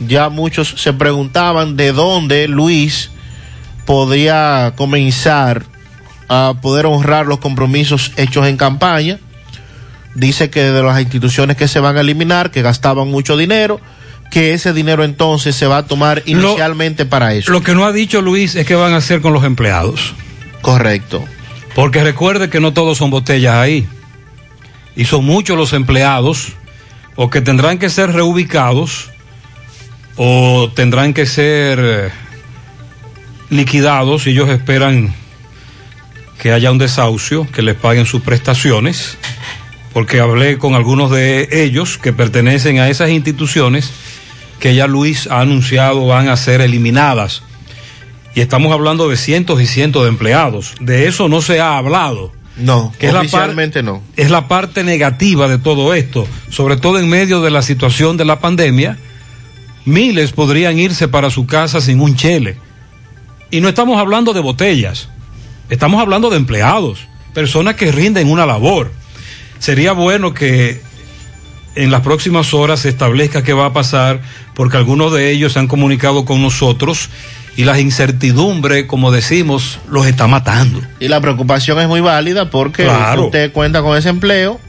ya 0.00 0.28
muchos 0.28 0.74
se 0.76 0.92
preguntaban 0.92 1.76
de 1.76 1.92
dónde 1.92 2.48
Luis 2.48 3.10
podría 3.86 4.72
comenzar 4.76 5.64
a 6.28 6.54
poder 6.60 6.86
honrar 6.86 7.26
los 7.26 7.38
compromisos 7.38 8.12
hechos 8.16 8.46
en 8.46 8.56
campaña. 8.56 9.18
Dice 10.14 10.48
que 10.48 10.62
de 10.62 10.82
las 10.82 11.00
instituciones 11.00 11.56
que 11.56 11.68
se 11.68 11.80
van 11.80 11.96
a 11.96 12.00
eliminar, 12.00 12.50
que 12.50 12.62
gastaban 12.62 13.08
mucho 13.08 13.36
dinero, 13.36 13.80
que 14.30 14.54
ese 14.54 14.72
dinero 14.72 15.04
entonces 15.04 15.54
se 15.56 15.66
va 15.66 15.78
a 15.78 15.86
tomar 15.86 16.22
inicialmente 16.26 17.04
para 17.04 17.34
eso. 17.34 17.50
Lo 17.50 17.62
que 17.62 17.74
no 17.74 17.84
ha 17.84 17.92
dicho 17.92 18.22
Luis 18.22 18.54
es 18.54 18.66
que 18.66 18.74
van 18.74 18.92
a 18.92 18.96
hacer 18.96 19.20
con 19.20 19.32
los 19.32 19.44
empleados. 19.44 20.14
Correcto. 20.62 21.24
Porque 21.74 22.04
recuerde 22.04 22.50
que 22.50 22.60
no 22.60 22.72
todos 22.72 22.98
son 22.98 23.10
botellas 23.10 23.54
ahí. 23.54 23.86
Y 24.96 25.06
son 25.06 25.24
muchos 25.24 25.56
los 25.56 25.72
empleados 25.72 26.52
o 27.16 27.30
que 27.30 27.40
tendrán 27.40 27.78
que 27.78 27.90
ser 27.90 28.12
reubicados 28.12 29.10
o 30.16 30.70
tendrán 30.74 31.12
que 31.12 31.26
ser 31.26 31.78
eh, 31.82 32.10
liquidados 33.50 34.26
y 34.26 34.30
ellos 34.30 34.48
esperan 34.50 35.12
que 36.38 36.52
haya 36.52 36.70
un 36.70 36.78
desahucio, 36.78 37.48
que 37.50 37.62
les 37.62 37.74
paguen 37.74 38.06
sus 38.06 38.22
prestaciones, 38.22 39.16
porque 39.92 40.20
hablé 40.20 40.58
con 40.58 40.74
algunos 40.74 41.10
de 41.10 41.48
ellos 41.50 41.98
que 41.98 42.12
pertenecen 42.12 42.78
a 42.78 42.88
esas 42.88 43.10
instituciones 43.10 43.92
que 44.60 44.74
ya 44.74 44.86
Luis 44.86 45.26
ha 45.28 45.40
anunciado 45.40 46.06
van 46.06 46.28
a 46.28 46.36
ser 46.36 46.60
eliminadas. 46.60 47.42
Y 48.34 48.40
estamos 48.40 48.72
hablando 48.72 49.08
de 49.08 49.16
cientos 49.16 49.60
y 49.60 49.66
cientos 49.66 50.02
de 50.02 50.08
empleados. 50.08 50.74
De 50.80 51.06
eso 51.06 51.28
no 51.28 51.40
se 51.40 51.60
ha 51.60 51.76
hablado. 51.76 52.32
No, 52.56 52.92
Que 52.98 53.08
es 53.08 53.12
la 53.12 53.20
oficialmente 53.20 53.82
no. 53.82 54.02
Es 54.16 54.30
la 54.30 54.46
parte 54.46 54.84
negativa 54.84 55.48
de 55.48 55.58
todo 55.58 55.94
esto, 55.94 56.26
sobre 56.50 56.76
todo 56.76 56.98
en 56.98 57.08
medio 57.08 57.40
de 57.40 57.50
la 57.50 57.62
situación 57.62 58.16
de 58.16 58.24
la 58.24 58.38
pandemia. 58.38 58.96
Miles 59.84 60.32
podrían 60.32 60.78
irse 60.78 61.08
para 61.08 61.30
su 61.30 61.46
casa 61.46 61.80
sin 61.80 62.00
un 62.00 62.16
chele. 62.16 62.56
Y 63.50 63.60
no 63.60 63.68
estamos 63.68 63.98
hablando 63.98 64.32
de 64.32 64.40
botellas, 64.40 65.08
estamos 65.68 66.00
hablando 66.00 66.30
de 66.30 66.36
empleados, 66.36 67.06
personas 67.34 67.74
que 67.74 67.92
rinden 67.92 68.30
una 68.30 68.46
labor. 68.46 68.92
Sería 69.58 69.92
bueno 69.92 70.32
que 70.32 70.80
en 71.74 71.90
las 71.90 72.00
próximas 72.02 72.54
horas 72.54 72.80
se 72.80 72.88
establezca 72.88 73.42
qué 73.42 73.52
va 73.52 73.66
a 73.66 73.72
pasar, 73.72 74.22
porque 74.54 74.76
algunos 74.76 75.12
de 75.12 75.30
ellos 75.30 75.52
se 75.52 75.58
han 75.58 75.68
comunicado 75.68 76.24
con 76.24 76.40
nosotros 76.40 77.10
y 77.56 77.64
la 77.64 77.78
incertidumbre, 77.80 78.86
como 78.86 79.10
decimos, 79.12 79.78
los 79.88 80.06
está 80.06 80.26
matando. 80.26 80.80
Y 81.00 81.08
la 81.08 81.20
preocupación 81.20 81.78
es 81.80 81.88
muy 81.88 82.00
válida 82.00 82.50
porque 82.50 82.84
Claro. 82.84 83.26
usted 83.26 83.52
cuenta 83.52 83.82
con 83.82 83.96
ese 83.96 84.08
empleo, 84.08 84.60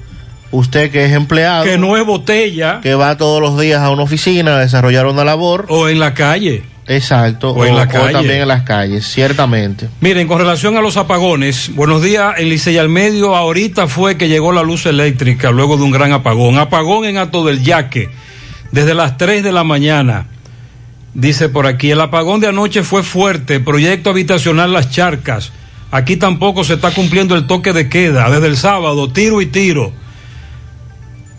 usted 0.52 0.92
que 0.92 1.06
es 1.06 1.12
empleado, 1.14 1.64
Que 1.64 1.78
no 1.78 1.98
es 1.98 2.06
botella. 2.06 2.80
que 2.82 2.96
va 2.96 3.18
todos 3.18 3.42
los 3.42 3.60
días 3.60 3.82
a 3.82 3.90
una 3.90 4.04
oficina 4.04 4.56
a 4.58 4.60
desarrollar 4.60 5.06
una 5.08 5.24
labor. 5.24 5.66
O 5.70 5.90
en 5.90 6.00
la 6.00 6.14
calle. 6.14 6.64
Exacto, 6.88 7.50
O 7.50 7.66
en 7.66 7.76
la 7.76 7.88
calle. 7.88 8.12
también 8.14 8.42
en 8.44 8.48
las 8.48 8.62
calles, 8.62 9.08
ciertamente. 9.08 9.90
Miren, 10.02 10.28
con 10.28 10.38
relación 10.38 10.78
a 10.78 10.82
los 10.82 10.98
apagones, 10.98 11.72
buenos 11.74 12.04
días, 12.04 12.36
en 12.38 12.48
Licey 12.50 12.78
al 12.78 12.90
medio, 12.90 13.36
ahorita 13.36 13.88
fue 13.88 14.18
que 14.18 14.28
llegó 14.28 14.52
la 14.52 14.62
luz 14.62 14.86
eléctrica 14.86 15.50
luego 15.50 15.78
de 15.78 15.84
un 15.84 15.90
gran 15.90 16.12
apagón. 16.12 16.60
Apagón 16.60 17.06
en 17.06 17.18
Ato 17.18 17.44
del 17.44 17.64
Yaque, 17.64 18.10
desde 18.72 18.94
las 18.94 19.18
3 19.18 19.42
de 19.44 19.52
la 19.52 19.64
mañana. 19.64 20.28
Dice 21.16 21.48
por 21.48 21.66
aquí, 21.66 21.92
el 21.92 22.02
apagón 22.02 22.42
de 22.42 22.48
anoche 22.48 22.84
fue 22.84 23.02
fuerte, 23.02 23.62
proyecto 23.62 24.10
habitacional 24.10 24.74
Las 24.74 24.92
Charcas. 24.92 25.54
Aquí 25.90 26.18
tampoco 26.18 26.66
se 26.66 26.74
está 26.74 26.92
cumpliendo 26.92 27.36
el 27.36 27.48
toque 27.48 27.72
de 27.72 27.88
queda, 27.88 28.30
desde 28.30 28.48
el 28.48 28.58
sábado, 28.58 29.10
tiro 29.10 29.42
y 29.42 29.46
tiro. 29.46 29.94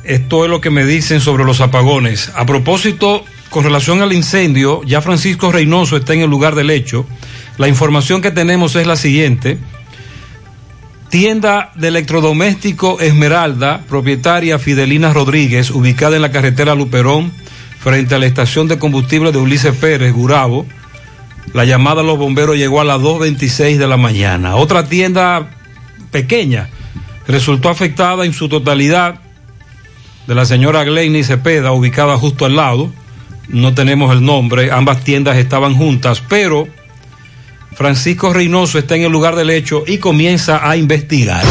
Esto 0.02 0.44
es 0.44 0.50
lo 0.50 0.62
que 0.62 0.70
me 0.70 0.86
dicen 0.86 1.20
sobre 1.20 1.44
los 1.44 1.60
apagones. 1.60 2.32
A 2.34 2.46
propósito, 2.46 3.22
con 3.50 3.64
relación 3.64 4.00
al 4.00 4.14
incendio, 4.14 4.80
ya 4.84 5.02
Francisco 5.02 5.52
Reynoso 5.52 5.98
está 5.98 6.14
en 6.14 6.22
el 6.22 6.30
lugar 6.30 6.54
del 6.54 6.70
hecho. 6.70 7.04
La 7.58 7.68
información 7.68 8.22
que 8.22 8.30
tenemos 8.30 8.76
es 8.76 8.86
la 8.86 8.96
siguiente. 8.96 9.58
Tienda 11.10 11.70
de 11.74 11.88
electrodoméstico 11.88 12.98
Esmeralda, 12.98 13.82
propietaria 13.90 14.58
Fidelina 14.58 15.12
Rodríguez, 15.12 15.70
ubicada 15.70 16.16
en 16.16 16.22
la 16.22 16.32
carretera 16.32 16.74
Luperón, 16.74 17.30
frente 17.78 18.14
a 18.14 18.18
la 18.18 18.26
estación 18.26 18.68
de 18.68 18.78
combustible 18.78 19.32
de 19.32 19.38
Ulises 19.38 19.76
Pérez, 19.76 20.12
Gurabo. 20.12 20.66
La 21.52 21.64
llamada 21.64 22.00
a 22.00 22.04
los 22.04 22.18
bomberos 22.18 22.56
llegó 22.56 22.80
a 22.80 22.84
las 22.84 23.00
2.26 23.00 23.76
de 23.76 23.86
la 23.86 23.96
mañana. 23.96 24.56
Otra 24.56 24.84
tienda 24.88 25.48
pequeña 26.10 26.68
resultó 27.26 27.68
afectada 27.68 28.24
en 28.24 28.32
su 28.32 28.48
totalidad 28.48 29.20
de 30.26 30.34
la 30.34 30.44
señora 30.44 30.84
Glenny 30.84 31.22
Cepeda, 31.22 31.72
ubicada 31.72 32.16
justo 32.16 32.44
al 32.44 32.56
lado. 32.56 32.90
No 33.48 33.74
tenemos 33.74 34.12
el 34.12 34.24
nombre, 34.24 34.72
ambas 34.72 35.04
tiendas 35.04 35.36
estaban 35.36 35.76
juntas, 35.76 36.22
pero 36.28 36.66
Francisco 37.74 38.32
Reynoso 38.32 38.78
está 38.78 38.96
en 38.96 39.02
el 39.02 39.12
lugar 39.12 39.36
del 39.36 39.50
hecho 39.50 39.84
y 39.86 39.98
comienza 39.98 40.68
a 40.68 40.76
investigar. 40.76 41.44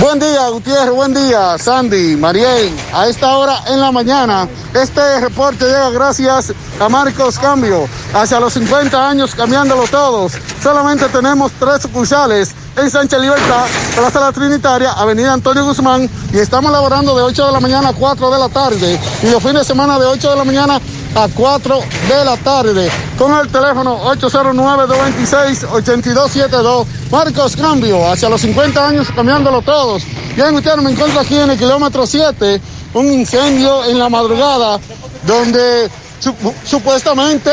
Buen 0.00 0.18
día, 0.18 0.37
Gutiérrez, 0.58 0.90
buen 0.90 1.14
día, 1.14 1.56
Sandy, 1.56 2.16
Mariel. 2.16 2.74
A 2.92 3.06
esta 3.06 3.36
hora 3.36 3.62
en 3.68 3.78
la 3.80 3.92
mañana, 3.92 4.48
este 4.74 5.20
reporte 5.20 5.64
llega 5.64 5.90
gracias 5.90 6.52
a 6.80 6.88
Marcos 6.88 7.38
Cambio. 7.38 7.88
Hacia 8.12 8.40
los 8.40 8.54
50 8.54 9.08
años 9.08 9.36
cambiándolo 9.36 9.84
todos. 9.86 10.32
Solamente 10.60 11.06
tenemos 11.10 11.52
tres 11.60 11.82
sucursales 11.82 12.56
en 12.76 12.90
Sánchez 12.90 13.20
Libertad, 13.20 13.66
Plaza 13.94 14.18
La 14.18 14.32
Trinitaria, 14.32 14.92
Avenida 14.94 15.32
Antonio 15.32 15.64
Guzmán, 15.64 16.10
y 16.32 16.38
estamos 16.38 16.72
laborando 16.72 17.16
de 17.16 17.22
8 17.22 17.46
de 17.46 17.52
la 17.52 17.60
mañana 17.60 17.90
a 17.90 17.92
4 17.92 18.30
de 18.30 18.38
la 18.38 18.48
tarde, 18.48 19.00
y 19.22 19.30
los 19.30 19.40
fines 19.40 19.60
de 19.60 19.64
semana 19.64 19.96
de 19.98 20.06
8 20.06 20.30
de 20.30 20.36
la 20.36 20.44
mañana 20.44 20.80
a 21.22 21.28
4 21.28 21.80
de 22.08 22.24
la 22.24 22.36
tarde, 22.36 22.90
con 23.18 23.32
el 23.36 23.48
teléfono 23.48 23.98
809-226-8272. 24.14 26.86
Marcos 27.10 27.56
Cambio, 27.56 28.08
hacia 28.10 28.28
los 28.28 28.40
50 28.42 28.86
años 28.88 29.08
cambiándolo 29.14 29.62
todos. 29.62 30.02
Bien, 30.36 30.54
usted 30.54 30.76
me 30.76 30.90
encuentro 30.92 31.20
aquí 31.20 31.36
en 31.36 31.50
el 31.50 31.58
kilómetro 31.58 32.06
7, 32.06 32.60
un 32.94 33.12
incendio 33.12 33.84
en 33.84 33.98
la 33.98 34.08
madrugada, 34.08 34.78
donde 35.26 35.90
sup- 36.22 36.54
supuestamente 36.64 37.50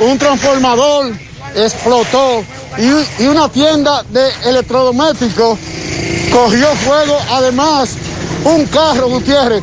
un 0.00 0.16
transformador 0.18 1.12
explotó 1.54 2.42
y, 2.78 2.86
y 3.22 3.26
una 3.26 3.48
tienda 3.50 4.02
de 4.08 4.26
electrodomésticos 4.46 5.58
cogió 6.32 6.66
fuego. 6.76 7.18
Además, 7.32 7.90
un 8.44 8.64
carro, 8.66 9.08
Gutiérrez. 9.08 9.62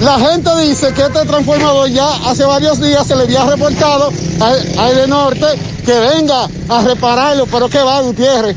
La 0.00 0.18
gente 0.18 0.50
dice 0.66 0.92
que 0.94 1.02
este 1.02 1.24
transformador 1.26 1.90
ya 1.90 2.08
hace 2.26 2.44
varios 2.44 2.80
días 2.80 3.06
se 3.06 3.14
le 3.16 3.24
había 3.24 3.44
reportado 3.44 4.10
a, 4.40 4.82
a 4.82 4.88
Edenorte 4.90 5.44
que 5.84 5.92
venga 5.92 6.46
a 6.70 6.82
repararlo, 6.82 7.46
pero 7.46 7.68
que 7.68 7.78
va, 7.78 8.00
Gutiérrez. 8.00 8.56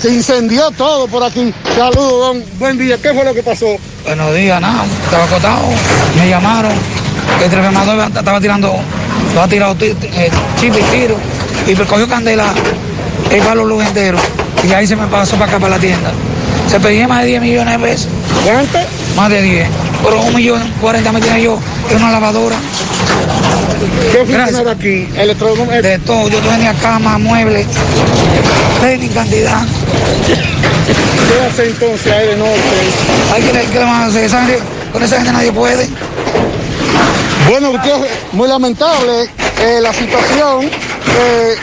Se 0.00 0.12
incendió 0.12 0.70
todo 0.72 1.08
por 1.08 1.22
aquí. 1.24 1.52
Saludos, 1.74 2.20
don. 2.28 2.44
Buen 2.58 2.78
día. 2.78 2.96
¿Qué 2.98 3.12
fue 3.12 3.24
lo 3.24 3.34
que 3.34 3.42
pasó? 3.42 3.66
Buenos 4.04 4.34
días, 4.34 4.60
nada, 4.60 4.84
estaba 5.04 5.24
acostado, 5.24 5.62
me 6.16 6.28
llamaron, 6.28 6.72
el 7.42 7.50
transformador 7.50 8.08
estaba 8.16 8.40
tirando, 8.40 8.72
estaba 9.28 9.48
tirado 9.48 9.74
ti- 9.74 9.96
eh, 10.02 10.30
chip 10.60 10.72
y 10.78 10.82
tiro, 10.96 11.16
y 11.66 11.74
me 11.74 11.84
cogió 11.86 12.08
candela 12.08 12.44
el 13.32 13.42
palo 13.42 13.64
luz 13.64 13.84
entero, 13.84 14.18
y 14.62 14.72
ahí 14.72 14.86
se 14.86 14.94
me 14.94 15.08
pasó 15.08 15.32
para 15.36 15.46
acá, 15.50 15.58
para 15.58 15.74
la 15.74 15.80
tienda. 15.80 16.12
Se 16.70 16.78
pedía 16.78 17.08
más 17.08 17.22
de 17.22 17.26
10 17.30 17.40
millones 17.42 17.80
de 17.80 17.84
pesos. 17.84 18.08
¿Cuánto? 18.44 18.78
Más 19.16 19.30
de 19.30 19.42
10. 19.42 19.68
Pero 20.04 20.20
un 20.20 20.34
millón 20.34 20.62
cuarenta 20.80 21.10
me 21.10 21.20
tiene 21.20 21.42
yo 21.42 21.58
en 21.90 21.96
una 21.96 22.12
lavadora. 22.12 22.56
¿Qué 24.12 24.18
oficina 24.18 24.70
aquí? 24.70 25.08
Electrodoméstico. 25.16 25.82
De 25.88 25.98
todo, 26.00 26.28
yo 26.28 26.38
tenía 26.38 26.72
cama, 26.74 27.18
muebles, 27.18 27.66
tenis, 28.80 29.10
cantidad. 29.12 29.62
¿Qué 30.26 31.46
hace 31.46 31.66
entonces 31.68 32.12
ahí 32.12 32.26
de 32.28 32.36
norte? 32.36 32.60
Hay 33.34 33.42
que, 33.42 33.52
le 33.52 33.84
van 33.84 34.02
a 34.02 34.06
hacer, 34.06 34.30
con 34.92 35.02
esa 35.02 35.16
gente 35.16 35.32
nadie 35.32 35.52
puede. 35.52 35.88
Bueno, 37.48 37.70
Gutiérrez, 37.72 38.10
muy 38.32 38.48
lamentable 38.48 39.28
eh, 39.60 39.78
la 39.80 39.92
situación. 39.92 40.64
eh, 40.64 41.54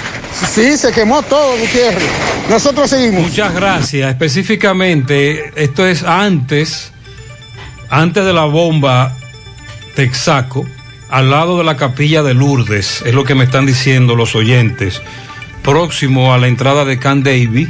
sí, 0.54 0.78
se 0.78 0.92
quemó 0.92 1.22
todo, 1.24 1.58
Gutiérrez. 1.58 2.04
Nosotros 2.50 2.90
seguimos. 2.90 3.24
Muchas 3.24 3.54
gracias. 3.54 4.10
Específicamente, 4.10 5.52
esto 5.56 5.86
es 5.86 6.04
antes, 6.04 6.93
antes 7.94 8.26
de 8.26 8.34
la 8.34 8.46
bomba 8.46 9.16
Texaco, 9.96 10.66
al 11.10 11.30
lado 11.30 11.60
de 11.60 11.64
la 11.64 11.78
capilla 11.78 12.24
de 12.24 12.34
Lourdes, 12.34 13.04
es 13.06 13.14
lo 13.14 13.24
que 13.24 13.36
me 13.36 13.44
están 13.44 13.66
diciendo 13.66 14.16
los 14.16 14.36
oyentes, 14.36 15.02
próximo 15.62 16.34
a 16.34 16.38
la 16.40 16.48
entrada 16.48 16.86
de 16.86 16.98
Can 16.98 17.24
Davy. 17.24 17.68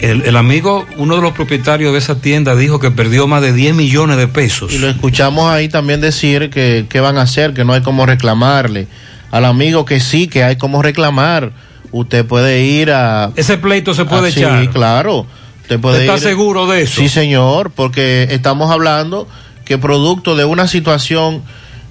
El, 0.00 0.22
el 0.22 0.36
amigo, 0.36 0.86
uno 0.96 1.16
de 1.16 1.22
los 1.22 1.32
propietarios 1.32 1.92
de 1.92 1.98
esa 1.98 2.20
tienda, 2.20 2.56
dijo 2.56 2.80
que 2.80 2.90
perdió 2.90 3.28
más 3.28 3.40
de 3.42 3.52
10 3.52 3.74
millones 3.76 4.16
de 4.16 4.26
pesos. 4.26 4.72
Y 4.72 4.78
lo 4.78 4.88
escuchamos 4.88 5.48
ahí 5.50 5.68
también 5.68 6.00
decir 6.00 6.50
que 6.50 6.86
qué 6.88 7.00
van 7.00 7.16
a 7.16 7.22
hacer, 7.22 7.54
que 7.54 7.64
no 7.64 7.72
hay 7.72 7.82
cómo 7.82 8.04
reclamarle. 8.04 8.88
Al 9.30 9.44
amigo 9.44 9.84
que 9.84 10.00
sí, 10.00 10.26
que 10.26 10.42
hay 10.44 10.56
cómo 10.56 10.82
reclamar. 10.82 11.52
Usted 11.92 12.26
puede 12.26 12.64
ir 12.64 12.90
a... 12.90 13.30
Ese 13.36 13.56
pleito 13.56 13.94
se 13.94 14.04
puede 14.04 14.26
Ah, 14.26 14.30
echar. 14.30 14.62
Sí, 14.62 14.68
claro. 14.68 15.26
Usted 15.64 15.80
puede 15.80 16.00
¿Está 16.02 16.16
ir- 16.16 16.20
seguro 16.20 16.66
de 16.66 16.82
eso? 16.82 17.00
Sí, 17.00 17.08
señor, 17.08 17.70
porque 17.70 18.28
estamos 18.30 18.70
hablando 18.70 19.28
que 19.64 19.76
producto 19.78 20.36
de 20.36 20.44
una 20.44 20.68
situación 20.68 21.42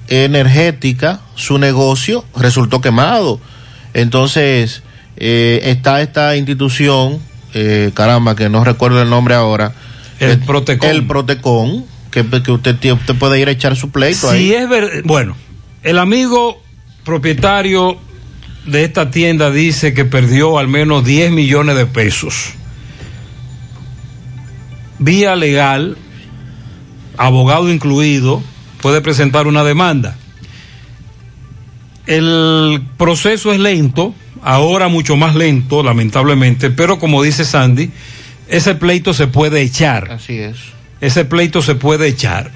energética, 0.07 1.21
su 1.36 1.57
negocio 1.57 2.24
resultó 2.36 2.82
quemado. 2.82 3.39
Entonces, 3.93 4.84
eh, 5.17 5.61
está 5.63 6.01
esta 6.01 6.36
institución, 6.36 7.19
eh, 7.53 7.91
caramba, 7.93 8.36
que 8.36 8.49
no 8.49 8.63
recuerdo 8.63 9.01
el 9.01 9.09
nombre 9.09 9.36
ahora. 9.36 9.74
El 10.19 10.39
Protecon. 10.39 10.89
El 10.89 11.05
Protecon, 11.07 11.86
que, 12.11 12.24
que 12.43 12.51
usted, 12.51 12.78
usted 12.91 13.15
puede 13.15 13.39
ir 13.39 13.47
a 13.47 13.51
echar 13.51 13.76
su 13.76 13.89
pleito 13.91 14.30
ahí. 14.30 14.39
Si 14.47 14.53
es 14.53 14.69
ver, 14.69 15.01
bueno, 15.03 15.36
el 15.84 15.97
amigo 15.99 16.61
propietario 17.03 17.97
de 18.65 18.86
esta 18.86 19.11
tienda 19.11 19.51
dice 19.51 19.93
que 19.93 20.05
perdió 20.05 20.57
al 20.57 20.67
menos 20.67 21.03
10 21.03 21.32
millones 21.32 21.76
de 21.76 21.86
pesos. 21.86 22.53
Vía 25.00 25.36
legal, 25.36 25.98
abogado 27.18 27.72
incluido, 27.72 28.41
puede 28.82 29.02
presentar 29.02 29.48
una 29.48 29.64
demanda. 29.64 30.18
El 32.06 32.82
proceso 32.98 33.54
es 33.54 33.60
lento, 33.60 34.14
ahora 34.41 34.88
mucho 34.89 35.16
más 35.16 35.36
lento, 35.36 35.84
lamentablemente, 35.84 36.70
pero 36.70 37.00
como 37.00 37.24
dice 37.24 37.46
Sandy, 37.46 37.91
ese 38.50 38.76
pleito 38.76 39.14
se 39.14 39.28
puede 39.28 39.62
echar. 39.62 40.12
Así 40.12 40.38
es. 40.38 40.58
Ese 41.02 41.26
pleito 41.26 41.62
se 41.62 41.76
puede 41.76 42.08
echar, 42.08 42.52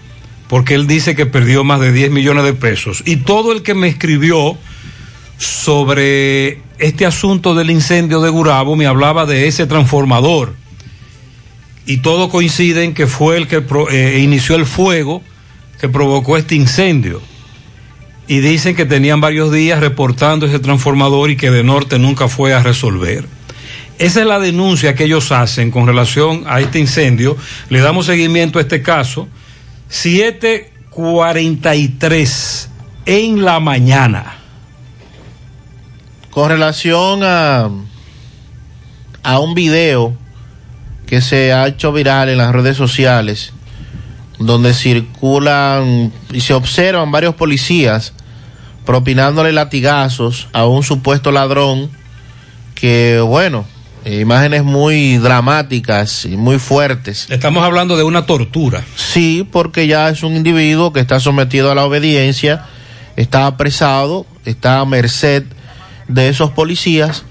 porque 0.48 0.76
él 0.76 0.88
dice 0.88 1.16
que 1.16 1.26
perdió 1.26 1.64
más 1.64 1.80
de 1.80 1.92
10 1.92 2.12
millones 2.12 2.44
de 2.44 2.54
pesos. 2.54 3.04
Y 3.06 3.18
todo 3.18 3.52
el 3.52 3.62
que 3.62 3.74
me 3.74 3.88
escribió 3.88 4.58
sobre 5.38 6.62
este 6.78 7.06
asunto 7.06 7.56
del 7.56 7.70
incendio 7.70 8.22
de 8.22 8.30
Gurabo 8.30 8.76
me 8.76 8.86
hablaba 8.88 9.26
de 9.26 9.48
ese 9.48 9.66
transformador. 9.66 10.56
Y 11.88 11.98
todo 11.98 12.30
coincide 12.30 12.84
en 12.84 12.94
que 12.94 13.08
fue 13.08 13.38
el 13.38 13.48
que 13.48 13.64
eh, 13.92 14.20
inició 14.22 14.58
el 14.58 14.66
fuego 14.66 15.24
que 15.80 15.88
provocó 15.88 16.36
este 16.36 16.54
incendio. 16.54 17.22
Y 18.28 18.40
dicen 18.40 18.76
que 18.76 18.86
tenían 18.86 19.22
varios 19.22 19.54
días 19.54 19.80
reportando 19.80 20.46
ese 20.46 20.60
transformador 20.60 21.32
y 21.32 21.38
que 21.38 21.50
de 21.50 21.64
norte 21.64 21.98
nunca 21.98 22.28
fue 22.28 22.54
a 22.54 22.62
resolver. 22.62 23.24
Esa 24.00 24.20
es 24.20 24.28
la 24.28 24.40
denuncia 24.40 24.96
que 24.96 25.06
ellos 25.06 25.32
hacen 25.32 25.72
con 25.72 25.88
relación 25.88 26.44
a 26.46 26.60
este 26.60 26.78
incendio. 26.78 27.38
Le 27.70 27.80
damos 27.80 28.08
seguimiento 28.08 28.60
a 28.60 28.64
este 28.64 28.82
caso. 28.82 29.30
743 29.88 32.70
en 33.06 33.46
la 33.46 33.62
mañana. 33.62 34.40
Con 36.32 36.50
relación 36.50 37.22
a, 37.24 37.70
a 39.24 39.40
un 39.40 39.54
video 39.54 40.27
que 41.08 41.22
se 41.22 41.54
ha 41.54 41.66
hecho 41.68 41.92
viral 41.92 42.30
en 42.30 42.38
las 42.38 42.52
redes 42.52 42.78
sociales, 42.78 43.54
donde 44.38 44.74
circulan 44.74 46.12
y 46.32 46.42
se 46.42 46.54
observan 46.54 47.12
varios 47.12 47.34
policías 47.34 48.14
propinándole 48.86 49.52
latigazos 49.52 50.48
a 50.54 50.66
un 50.66 50.84
supuesto 50.84 51.32
ladrón 51.32 51.90
que, 52.76 53.20
bueno, 53.20 53.66
imágenes 54.06 54.64
muy 54.64 55.18
dramáticas 55.18 56.26
y 56.26 56.38
muy 56.38 56.60
fuertes. 56.60 57.28
Estamos 57.30 57.64
hablando 57.64 57.98
de 57.98 58.04
una 58.04 58.26
tortura. 58.26 58.84
Sí, 58.96 59.48
porque 59.52 59.88
ya 59.88 60.10
es 60.10 60.24
un 60.24 60.36
individuo 60.36 60.94
que 60.94 61.00
está 61.00 61.20
sometido 61.20 61.72
a 61.72 61.76
la 61.76 61.86
obediencia, 61.86 62.66
está 63.16 63.48
apresado, 63.48 64.26
está 64.46 64.80
a 64.80 64.86
merced 64.86 65.44
de 66.08 66.30
esos 66.30 66.52
policías 66.52 67.26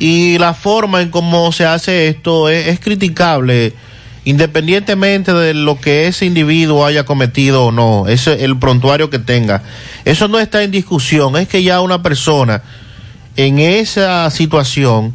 y 0.00 0.38
la 0.38 0.54
forma 0.54 1.00
en 1.02 1.10
cómo 1.10 1.52
se 1.52 1.64
hace 1.66 2.08
esto 2.08 2.48
es, 2.48 2.66
es 2.66 2.80
criticable 2.80 3.74
independientemente 4.24 5.32
de 5.32 5.54
lo 5.54 5.80
que 5.80 6.06
ese 6.06 6.26
individuo 6.26 6.84
haya 6.84 7.04
cometido 7.04 7.66
o 7.66 7.72
no, 7.72 8.06
ese 8.08 8.44
el 8.44 8.58
prontuario 8.58 9.08
que 9.08 9.18
tenga. 9.18 9.62
Eso 10.04 10.28
no 10.28 10.38
está 10.38 10.62
en 10.62 10.70
discusión, 10.70 11.36
es 11.36 11.48
que 11.48 11.62
ya 11.62 11.80
una 11.80 12.02
persona 12.02 12.62
en 13.36 13.58
esa 13.58 14.28
situación 14.30 15.14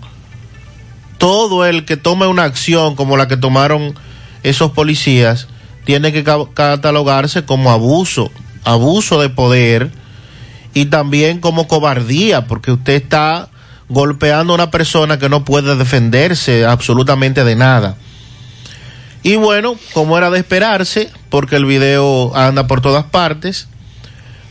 todo 1.17 1.65
el 1.65 1.85
que 1.85 1.97
tome 1.97 2.27
una 2.27 2.43
acción 2.43 2.95
como 2.95 3.15
la 3.17 3.27
que 3.27 3.37
tomaron 3.37 3.93
esos 4.43 4.71
policías 4.71 5.47
tiene 5.85 6.11
que 6.11 6.23
ca- 6.23 6.49
catalogarse 6.53 7.45
como 7.45 7.71
abuso, 7.71 8.31
abuso 8.63 9.21
de 9.21 9.29
poder 9.29 9.91
y 10.73 10.85
también 10.85 11.39
como 11.39 11.67
cobardía, 11.67 12.47
porque 12.47 12.71
usted 12.71 12.93
está 12.93 13.49
golpeando 13.89 14.53
a 14.53 14.55
una 14.55 14.71
persona 14.71 15.19
que 15.19 15.29
no 15.29 15.45
puede 15.45 15.75
defenderse 15.75 16.65
absolutamente 16.65 17.43
de 17.43 17.55
nada. 17.55 17.97
Y 19.23 19.37
bueno, 19.37 19.75
como 19.93 20.17
era 20.17 20.29
de 20.29 20.39
esperarse, 20.39 21.09
porque 21.29 21.55
el 21.55 21.65
video 21.65 22.35
anda 22.35 22.67
por 22.67 22.81
todas 22.81 23.05
partes, 23.05 23.67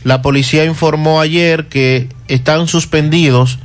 la 0.03 0.21
policía 0.21 0.65
informó 0.65 1.21
ayer 1.21 1.67
que 1.67 2.09
están 2.27 2.67
suspendidos 2.67 3.57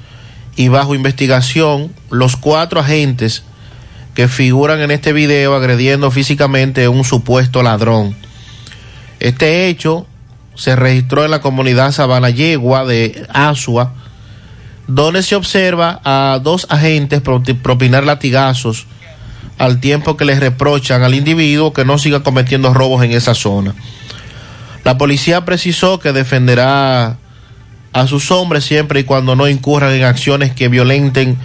y 0.57 0.69
bajo 0.69 0.95
investigación 0.95 1.93
los 2.11 2.37
cuatro 2.37 2.81
agentes 2.81 3.43
que 4.15 4.29
figuran 4.29 4.81
en 4.81 4.91
este 4.91 5.13
video 5.13 5.55
agrediendo 5.55 6.11
físicamente 6.11 6.85
a 6.85 6.91
un 6.91 7.05
supuesto 7.05 7.63
ladrón. 7.63 8.17
Este 9.19 9.69
hecho 9.69 10.07
se 10.55 10.77
registró 10.77 11.25
en 11.25 11.31
la 11.31 11.41
comunidad 11.41 11.93
Sabana 11.93 12.31
Yegua 12.31 12.85
de 12.85 13.27
Asua, 13.29 13.95
donde 14.91 15.23
se 15.23 15.37
observa 15.37 16.01
a 16.05 16.41
dos 16.43 16.67
agentes 16.69 17.21
pro- 17.21 17.43
propinar 17.63 18.05
latigazos 18.05 18.87
al 19.59 19.79
tiempo 19.81 20.17
que 20.17 20.25
les 20.25 20.41
reprochan 20.41 21.03
al 21.03 21.15
individuo 21.15 21.73
que 21.73 21.85
no 21.85 21.99
siga 21.99 22.23
cometiendo 22.23 22.75
robos 22.75 23.05
en 23.05 23.13
esa 23.13 23.35
zona. 23.35 23.75
La 24.85 24.97
policía 24.99 25.45
precisó 25.45 26.01
que 26.01 26.13
defenderá 26.13 27.19
a 27.93 28.07
sus 28.07 28.31
hombres 28.31 28.65
siempre 28.65 29.01
y 29.01 29.05
cuando 29.05 29.37
no 29.37 29.49
incurran 29.49 29.93
en 29.93 30.05
acciones 30.05 30.53
que 30.53 30.69
violenten 30.69 31.37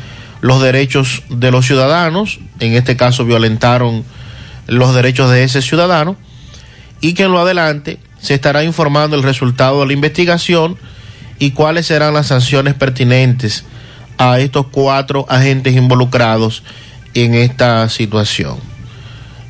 los 0.41 0.61
derechos 0.61 1.23
de 1.29 1.51
los 1.51 1.65
ciudadanos, 1.65 2.39
en 2.59 2.73
este 2.73 2.95
caso 2.95 3.25
violentaron 3.25 4.03
los 4.67 4.95
derechos 4.95 5.29
de 5.29 5.43
ese 5.43 5.61
ciudadano, 5.61 6.15
y 7.01 7.13
que 7.13 7.23
en 7.23 7.31
lo 7.31 7.39
adelante 7.39 7.99
se 8.19 8.33
estará 8.33 8.63
informando 8.63 9.15
el 9.15 9.23
resultado 9.23 9.81
de 9.81 9.87
la 9.87 9.93
investigación 9.93 10.77
y 11.39 11.51
cuáles 11.51 11.87
serán 11.87 12.13
las 12.13 12.27
sanciones 12.27 12.73
pertinentes 12.73 13.65
a 14.17 14.39
estos 14.39 14.67
cuatro 14.71 15.25
agentes 15.29 15.75
involucrados 15.75 16.63
en 17.13 17.33
esta 17.35 17.87
situación. 17.89 18.57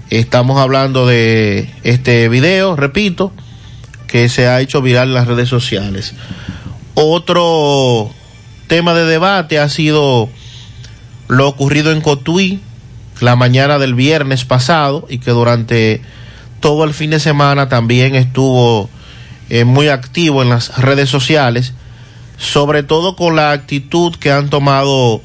Estamos 0.10 0.60
hablando 0.60 1.08
de 1.08 1.70
este 1.84 2.30
video, 2.30 2.76
repito, 2.76 3.32
que 4.08 4.30
se 4.30 4.48
ha 4.48 4.62
hecho 4.62 4.82
viral 4.82 5.10
en 5.10 5.14
las 5.16 5.28
redes 5.28 5.50
sociales. 5.50 6.14
Otro 6.94 8.12
tema 8.68 8.94
de 8.94 9.06
debate 9.06 9.60
ha 9.60 9.70
sido 9.70 10.30
lo 11.28 11.48
ocurrido 11.48 11.92
en 11.92 12.02
Cotuí 12.02 12.62
la 13.22 13.36
mañana 13.36 13.80
del 13.80 13.94
viernes 13.96 14.46
pasado 14.46 15.06
y 15.10 15.20
que 15.20 15.32
durante 15.32 16.02
todo 16.60 16.84
el 16.84 16.94
fin 16.94 17.12
de 17.12 17.20
semana 17.20 17.70
también 17.70 18.16
estuvo 18.16 18.90
eh, 19.50 19.64
muy 19.64 19.90
activo 19.90 20.42
en 20.42 20.50
las 20.50 20.78
redes 20.78 21.10
sociales, 21.10 21.74
sobre 22.38 22.84
todo 22.84 23.16
con 23.16 23.36
la 23.36 23.52
actitud 23.52 24.16
que 24.16 24.32
han 24.32 24.50
tomado 24.50 25.22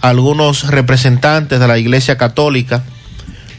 algunos 0.00 0.68
representantes 0.68 1.60
de 1.60 1.68
la 1.68 1.78
Iglesia 1.78 2.16
Católica 2.16 2.82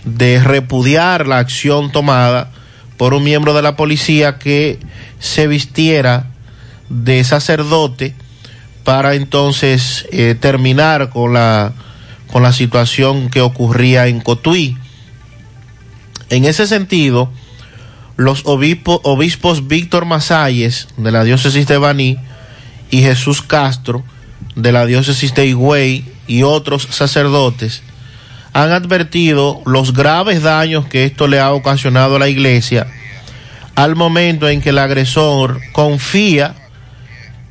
de 0.03 0.43
repudiar 0.43 1.28
la 1.28 1.38
acción 1.38 1.91
tomada 1.91 2.51
por 2.97 3.14
un 3.14 3.24
miembro 3.24 3.53
de 3.53 3.62
la 3.62 3.76
policía 3.76 4.38
que 4.38 4.80
se 5.20 5.47
vistiera 5.47 6.28
de 6.89 7.24
sacerdote 7.24 8.16
para 8.84 9.14
entonces 9.14 10.07
eh, 10.12 10.36
terminar 10.39 11.09
con 11.09 11.34
la 11.34 11.74
con 12.32 12.43
la 12.43 12.53
situación 12.53 13.30
que 13.30 13.41
ocurría 13.41 14.07
en 14.07 14.22
Cotuí. 14.22 14.78
En 16.30 16.45
ese 16.45 16.66
sentido, 16.66 17.30
los 18.24 18.45
obispo- 18.45 19.01
obispos 19.03 19.67
Víctor 19.67 20.05
Masalles 20.05 20.88
de 20.97 21.11
la 21.11 21.24
diócesis 21.24 21.67
de 21.67 21.78
Baní 21.78 22.17
y 22.89 23.01
Jesús 23.01 23.41
Castro 23.41 24.03
de 24.55 24.72
la 24.72 24.86
diócesis 24.86 25.34
de 25.34 25.47
Higüey 25.47 26.05
y 26.28 26.43
otros 26.43 26.88
sacerdotes 26.91 27.84
han 28.53 28.72
advertido 28.72 29.61
los 29.65 29.93
graves 29.93 30.43
daños 30.43 30.86
que 30.86 31.05
esto 31.05 31.28
le 31.28 31.39
ha 31.39 31.53
ocasionado 31.53 32.17
a 32.17 32.19
la 32.19 32.28
iglesia 32.28 32.88
al 33.76 33.95
momento 33.95 34.49
en 34.49 34.61
que 34.61 34.69
el 34.69 34.78
agresor 34.78 35.61
confía 35.72 36.55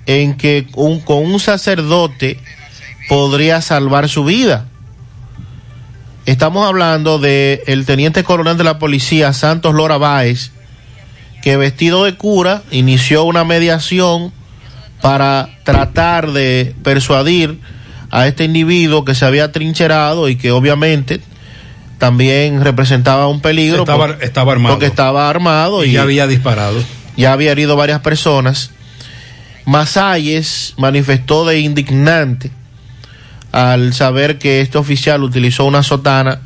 en 0.07 0.37
que 0.37 0.67
con 0.73 1.25
un 1.25 1.41
sacerdote 1.41 2.39
podría 3.09 3.61
salvar 3.63 4.09
su 4.09 4.25
vida. 4.25 4.67
Estamos 6.27 6.67
hablando 6.67 7.19
de 7.19 7.63
el 7.67 7.87
teniente 7.87 8.23
coronel 8.23 8.57
de 8.59 8.65
la 8.65 8.79
policía 8.79 9.33
Santos 9.33 9.75
Lora 9.75 9.97
Báez, 9.97 10.53
que 11.43 11.57
vestido 11.57 12.05
de 12.05 12.15
cura 12.17 12.63
inició 12.71 13.25
una 13.25 13.45
mediación 13.45 14.33
para 15.01 15.49
tratar 15.65 16.33
de 16.33 16.75
persuadir 16.83 17.59
a 18.11 18.27
este 18.27 18.45
individuo 18.45 19.05
que 19.05 19.15
se 19.15 19.25
había 19.25 19.51
trincherado 19.53 20.29
y 20.29 20.37
que 20.37 20.51
obviamente 20.51 21.21
también 21.99 22.63
representaba 22.63 23.27
un 23.29 23.41
peligro 23.41 23.81
Estaba- 23.81 24.07
por- 24.09 24.23
estaba 24.25 24.53
armado. 24.53 24.75
porque 24.75 24.87
estaba 24.87 25.29
armado 25.31 25.85
Y 25.85 25.93
ya 25.93 26.03
había 26.03 26.27
disparado. 26.27 26.83
ya 27.17 27.33
había 27.33 27.53
herido 27.53 27.77
varias 27.77 28.01
personas. 28.01 28.71
Masalles 29.67 30.75
manifestó 30.77 31.45
de 31.47 31.61
indignante 31.61 32.51
al 33.53 33.93
saber 33.95 34.39
que 34.39 34.61
este 34.61 34.79
oficial 34.79 35.23
utilizó 35.23 35.65
una 35.65 35.83
sotana 35.83 36.41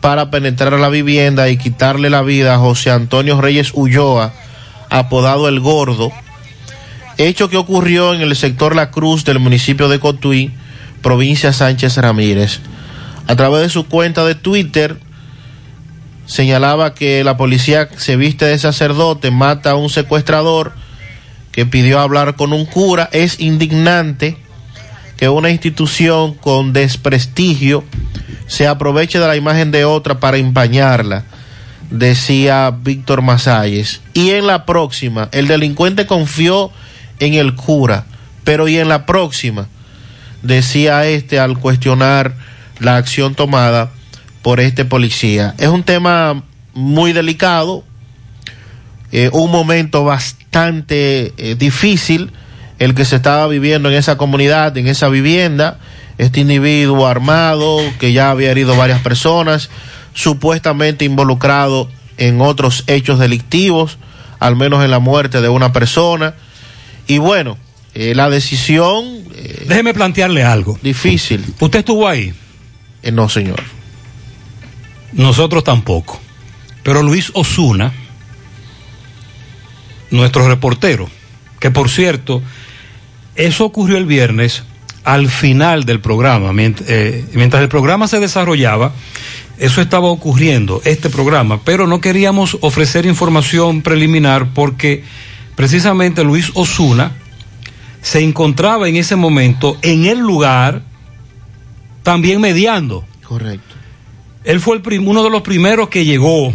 para 0.00 0.30
penetrar 0.30 0.74
a 0.74 0.78
la 0.78 0.88
vivienda 0.88 1.48
y 1.48 1.58
quitarle 1.58 2.10
la 2.10 2.22
vida 2.22 2.54
a 2.54 2.58
José 2.58 2.90
Antonio 2.90 3.40
Reyes 3.40 3.72
Ulloa, 3.74 4.32
apodado 4.88 5.48
El 5.48 5.60
Gordo, 5.60 6.10
hecho 7.18 7.50
que 7.50 7.56
ocurrió 7.56 8.14
en 8.14 8.22
el 8.22 8.34
sector 8.34 8.74
La 8.74 8.90
Cruz 8.90 9.24
del 9.24 9.38
municipio 9.38 9.88
de 9.88 10.00
Cotuí, 10.00 10.52
provincia 11.02 11.52
Sánchez 11.52 11.98
Ramírez. 11.98 12.60
A 13.26 13.36
través 13.36 13.62
de 13.62 13.68
su 13.68 13.86
cuenta 13.86 14.24
de 14.24 14.34
Twitter, 14.34 14.96
señalaba 16.26 16.94
que 16.94 17.22
la 17.24 17.36
policía 17.36 17.88
se 17.96 18.16
viste 18.16 18.46
de 18.46 18.58
sacerdote, 18.58 19.30
mata 19.30 19.72
a 19.72 19.76
un 19.76 19.90
secuestrador 19.90 20.72
que 21.52 21.66
pidió 21.66 22.00
hablar 22.00 22.36
con 22.36 22.52
un 22.52 22.64
cura. 22.64 23.08
Es 23.12 23.40
indignante 23.40 24.36
que 25.20 25.28
una 25.28 25.50
institución 25.50 26.32
con 26.32 26.72
desprestigio 26.72 27.84
se 28.46 28.66
aproveche 28.66 29.18
de 29.18 29.26
la 29.26 29.36
imagen 29.36 29.70
de 29.70 29.84
otra 29.84 30.18
para 30.18 30.38
empañarla, 30.38 31.24
decía 31.90 32.70
Víctor 32.70 33.20
Masalles. 33.20 34.00
Y 34.14 34.30
en 34.30 34.46
la 34.46 34.64
próxima, 34.64 35.28
el 35.32 35.46
delincuente 35.46 36.06
confió 36.06 36.70
en 37.18 37.34
el 37.34 37.54
cura, 37.54 38.06
pero 38.44 38.66
y 38.66 38.78
en 38.78 38.88
la 38.88 39.04
próxima, 39.04 39.68
decía 40.40 41.06
este 41.06 41.38
al 41.38 41.58
cuestionar 41.58 42.34
la 42.78 42.96
acción 42.96 43.34
tomada 43.34 43.90
por 44.40 44.58
este 44.58 44.86
policía. 44.86 45.54
Es 45.58 45.68
un 45.68 45.82
tema 45.82 46.44
muy 46.72 47.12
delicado, 47.12 47.84
eh, 49.12 49.28
un 49.34 49.50
momento 49.50 50.02
bastante 50.02 51.34
eh, 51.36 51.56
difícil 51.58 52.32
el 52.80 52.94
que 52.94 53.04
se 53.04 53.16
estaba 53.16 53.46
viviendo 53.46 53.88
en 53.90 53.94
esa 53.94 54.16
comunidad, 54.16 54.76
en 54.76 54.88
esa 54.88 55.08
vivienda, 55.08 55.78
este 56.18 56.40
individuo 56.40 57.06
armado 57.06 57.78
que 58.00 58.12
ya 58.12 58.30
había 58.30 58.50
herido 58.50 58.74
varias 58.76 59.00
personas, 59.00 59.70
supuestamente 60.14 61.04
involucrado 61.04 61.88
en 62.16 62.40
otros 62.40 62.84
hechos 62.88 63.18
delictivos, 63.18 63.98
al 64.38 64.56
menos 64.56 64.82
en 64.82 64.90
la 64.90 64.98
muerte 64.98 65.40
de 65.40 65.48
una 65.48 65.72
persona. 65.72 66.34
Y 67.06 67.18
bueno, 67.18 67.58
eh, 67.94 68.14
la 68.14 68.30
decisión... 68.30 69.04
eh, 69.34 69.66
Déjeme 69.68 69.94
plantearle 69.94 70.42
algo. 70.42 70.78
Difícil. 70.82 71.44
¿Usted 71.60 71.80
estuvo 71.80 72.08
ahí? 72.08 72.32
Eh, 73.02 73.12
no, 73.12 73.28
señor. 73.28 73.62
Nosotros 75.12 75.64
tampoco. 75.64 76.18
Pero 76.82 77.02
Luis 77.02 77.30
Osuna, 77.34 77.92
nuestro 80.10 80.48
reportero, 80.48 81.10
que 81.58 81.70
por 81.70 81.90
cierto, 81.90 82.42
eso 83.36 83.64
ocurrió 83.64 83.96
el 83.96 84.06
viernes 84.06 84.64
al 85.04 85.28
final 85.28 85.84
del 85.84 86.00
programa, 86.00 86.52
eh, 86.60 87.24
mientras 87.32 87.62
el 87.62 87.68
programa 87.68 88.06
se 88.06 88.20
desarrollaba, 88.20 88.92
eso 89.58 89.80
estaba 89.80 90.08
ocurriendo, 90.08 90.80
este 90.84 91.10
programa, 91.10 91.60
pero 91.64 91.86
no 91.86 92.00
queríamos 92.00 92.58
ofrecer 92.60 93.06
información 93.06 93.82
preliminar 93.82 94.48
porque 94.54 95.04
precisamente 95.54 96.24
Luis 96.24 96.50
Osuna 96.54 97.12
se 98.02 98.20
encontraba 98.20 98.88
en 98.88 98.96
ese 98.96 99.16
momento 99.16 99.76
en 99.82 100.06
el 100.06 100.18
lugar 100.18 100.82
también 102.02 102.40
mediando. 102.40 103.04
Correcto. 103.22 103.74
Él 104.44 104.60
fue 104.60 104.80
el 104.82 105.00
uno 105.00 105.22
de 105.22 105.30
los 105.30 105.42
primeros 105.42 105.88
que 105.88 106.04
llegó 106.04 106.52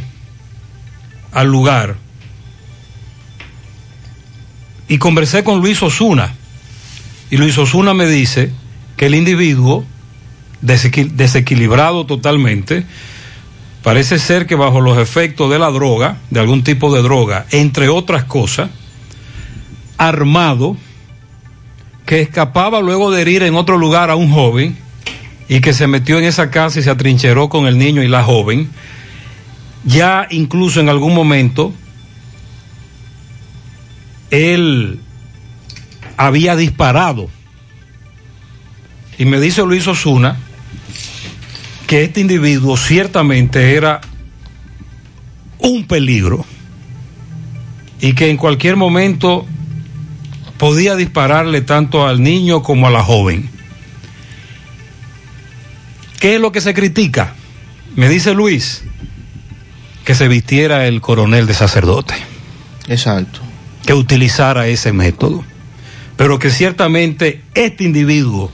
al 1.32 1.48
lugar. 1.48 1.98
Y 4.88 4.98
conversé 4.98 5.44
con 5.44 5.60
Luis 5.60 5.82
Osuna. 5.84 6.34
Y 7.32 7.38
Luis 7.38 7.58
Osuna 7.58 7.94
me 7.94 8.06
dice 8.08 8.52
que 8.98 9.08
el 9.08 9.16
individuo, 9.16 9.84
desequil- 10.62 11.12
desequilibrado 11.12 12.06
totalmente, 12.06 12.86
parece 13.84 14.20
ser 14.20 14.46
que 14.48 14.56
bajo 14.56 14.82
los 14.82 14.98
efectos 14.98 15.50
de 15.52 15.60
la 15.60 15.70
droga, 15.72 16.18
de 16.30 16.40
algún 16.40 16.64
tipo 16.64 16.94
de 16.94 17.02
droga, 17.02 17.46
entre 17.52 17.90
otras 17.90 18.24
cosas, 18.24 18.70
armado, 19.98 20.78
que 22.06 22.22
escapaba 22.22 22.82
luego 22.82 23.12
de 23.12 23.22
herir 23.22 23.44
en 23.44 23.56
otro 23.56 23.78
lugar 23.78 24.12
a 24.12 24.16
un 24.16 24.32
joven 24.32 24.78
y 25.50 25.60
que 25.62 25.74
se 25.74 25.88
metió 25.88 26.20
en 26.20 26.26
esa 26.26 26.52
casa 26.52 26.80
y 26.80 26.84
se 26.84 26.90
atrincheró 26.90 27.50
con 27.50 27.66
el 27.66 27.78
niño 27.78 28.04
y 28.04 28.08
la 28.08 28.24
joven, 28.24 28.70
ya 29.84 30.28
incluso 30.30 30.80
en 30.80 30.90
algún 30.90 31.14
momento 31.16 31.74
él 34.32 35.00
había 36.18 36.56
disparado. 36.56 37.30
Y 39.18 39.26
me 39.26 39.40
dice 39.40 39.64
Luis 39.64 39.88
Osuna 39.88 40.38
que 41.88 42.04
este 42.04 42.22
individuo 42.22 42.78
ciertamente 42.78 43.76
era 43.76 44.02
un 45.60 45.86
peligro 45.86 46.46
y 48.02 48.14
que 48.14 48.30
en 48.30 48.38
cualquier 48.38 48.76
momento 48.76 49.46
podía 50.58 50.96
dispararle 50.96 51.62
tanto 51.62 52.08
al 52.08 52.22
niño 52.22 52.64
como 52.64 52.88
a 52.88 52.92
la 52.92 53.04
joven. 53.04 53.50
¿Qué 56.20 56.36
es 56.36 56.42
lo 56.42 56.52
que 56.52 56.62
se 56.62 56.74
critica? 56.74 57.36
Me 57.96 58.10
dice 58.10 58.34
Luis 58.34 58.84
que 60.04 60.16
se 60.16 60.28
vistiera 60.28 60.88
el 60.88 61.02
coronel 61.02 61.48
de 61.48 61.54
sacerdote. 61.54 62.14
Exacto. 62.88 63.40
Que 63.86 63.94
utilizara 63.94 64.68
ese 64.68 64.94
método. 64.94 65.44
Pero 66.18 66.40
que 66.40 66.50
ciertamente 66.50 67.42
este 67.54 67.84
individuo 67.84 68.52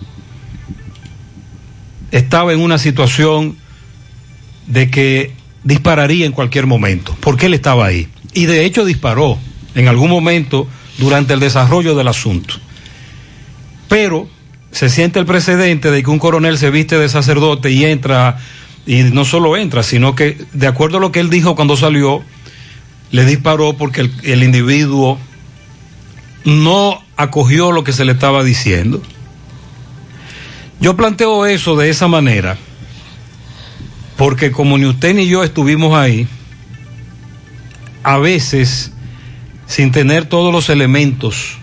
estaba 2.12 2.54
en 2.54 2.60
una 2.60 2.78
situación 2.78 3.58
de 4.68 4.90
que 4.90 5.34
dispararía 5.64 6.26
en 6.26 6.32
cualquier 6.32 6.66
momento, 6.66 7.16
porque 7.20 7.46
él 7.46 7.54
estaba 7.54 7.86
ahí. 7.86 8.08
Y 8.34 8.46
de 8.46 8.66
hecho 8.66 8.86
disparó 8.86 9.38
en 9.76 9.88
algún 9.88 10.10
momento 10.10 10.68
durante 10.98 11.34
el 11.34 11.40
desarrollo 11.40 11.96
del 11.96 12.08
asunto. 12.08 12.56
Pero 13.88 14.30
se 14.72 14.90
siente 14.90 15.20
el 15.20 15.26
precedente 15.26 15.92
de 15.92 16.04
que 16.04 16.10
un 16.10 16.20
coronel 16.20 16.58
se 16.58 16.72
viste 16.72 16.98
de 16.98 17.10
sacerdote 17.10 17.72
y 17.72 17.86
entra, 17.86 18.38
y 18.86 19.04
no 19.04 19.26
solo 19.26 19.58
entra, 19.58 19.84
sino 19.84 20.16
que 20.16 20.38
de 20.54 20.68
acuerdo 20.68 20.98
a 20.98 21.02
lo 21.02 21.12
que 21.12 21.20
él 21.20 21.30
dijo 21.30 21.56
cuando 21.56 21.76
salió, 21.76 22.24
le 23.12 23.26
disparó 23.26 23.74
porque 23.74 24.02
el, 24.02 24.12
el 24.24 24.44
individuo 24.44 25.20
no 26.46 27.04
acogió 27.22 27.72
lo 27.72 27.84
que 27.84 27.94
se 27.94 28.06
le 28.06 28.14
estaba 28.14 28.44
diciendo. 28.44 29.02
Yo 30.80 30.96
planteo 30.96 31.46
eso 31.46 31.76
de 31.76 31.90
esa 31.90 32.08
manera, 32.08 32.58
porque 34.18 34.52
como 34.52 34.78
ni 34.78 34.86
usted 34.86 35.14
ni 35.14 35.28
yo 35.28 35.44
estuvimos 35.44 35.96
ahí, 35.96 36.28
a 38.04 38.18
veces, 38.18 38.92
sin 39.68 39.92
tener 39.92 40.26
todos 40.26 40.52
los 40.52 40.70
elementos 40.70 41.58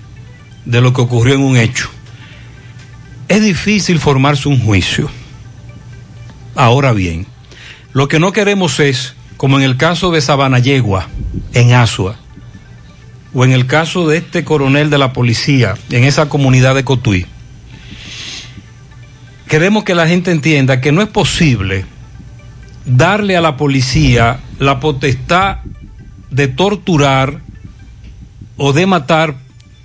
de 0.65 0.81
lo 0.81 0.93
que 0.93 1.01
ocurrió 1.01 1.35
en 1.35 1.43
un 1.43 1.57
hecho, 1.57 1.91
es 3.27 3.43
difícil 3.43 3.99
formarse 3.99 4.49
un 4.49 4.61
juicio. 4.61 5.11
Ahora 6.55 6.93
bien, 6.93 7.27
lo 7.93 8.09
que 8.09 8.21
no 8.21 8.33
queremos 8.33 8.79
es, 8.81 9.15
como 9.37 9.59
en 9.59 9.65
el 9.65 9.77
caso 9.77 10.11
de 10.13 10.21
Sabanayegua, 10.21 11.09
en 11.55 11.73
Asua, 11.73 12.17
o 13.35 13.45
en 13.45 13.53
el 13.53 13.67
caso 13.67 14.09
de 14.09 14.19
este 14.19 14.45
coronel 14.45 14.91
de 14.91 14.99
la 14.99 15.13
policía 15.13 15.75
en 15.91 16.05
esa 16.05 16.29
comunidad 16.29 16.75
de 16.75 16.85
Cotuí, 16.85 17.27
queremos 19.49 19.85
que 19.85 19.95
la 19.95 20.09
gente 20.09 20.31
entienda 20.31 20.81
que 20.81 20.93
no 20.93 21.03
es 21.03 21.09
posible 21.09 21.85
darle 22.85 23.37
a 23.37 23.41
la 23.41 23.57
policía 23.57 24.41
la 24.59 24.81
potestad 24.81 25.59
de 26.31 26.49
torturar 26.49 27.41
o 28.57 28.73
de 28.73 28.87
matar 28.87 29.37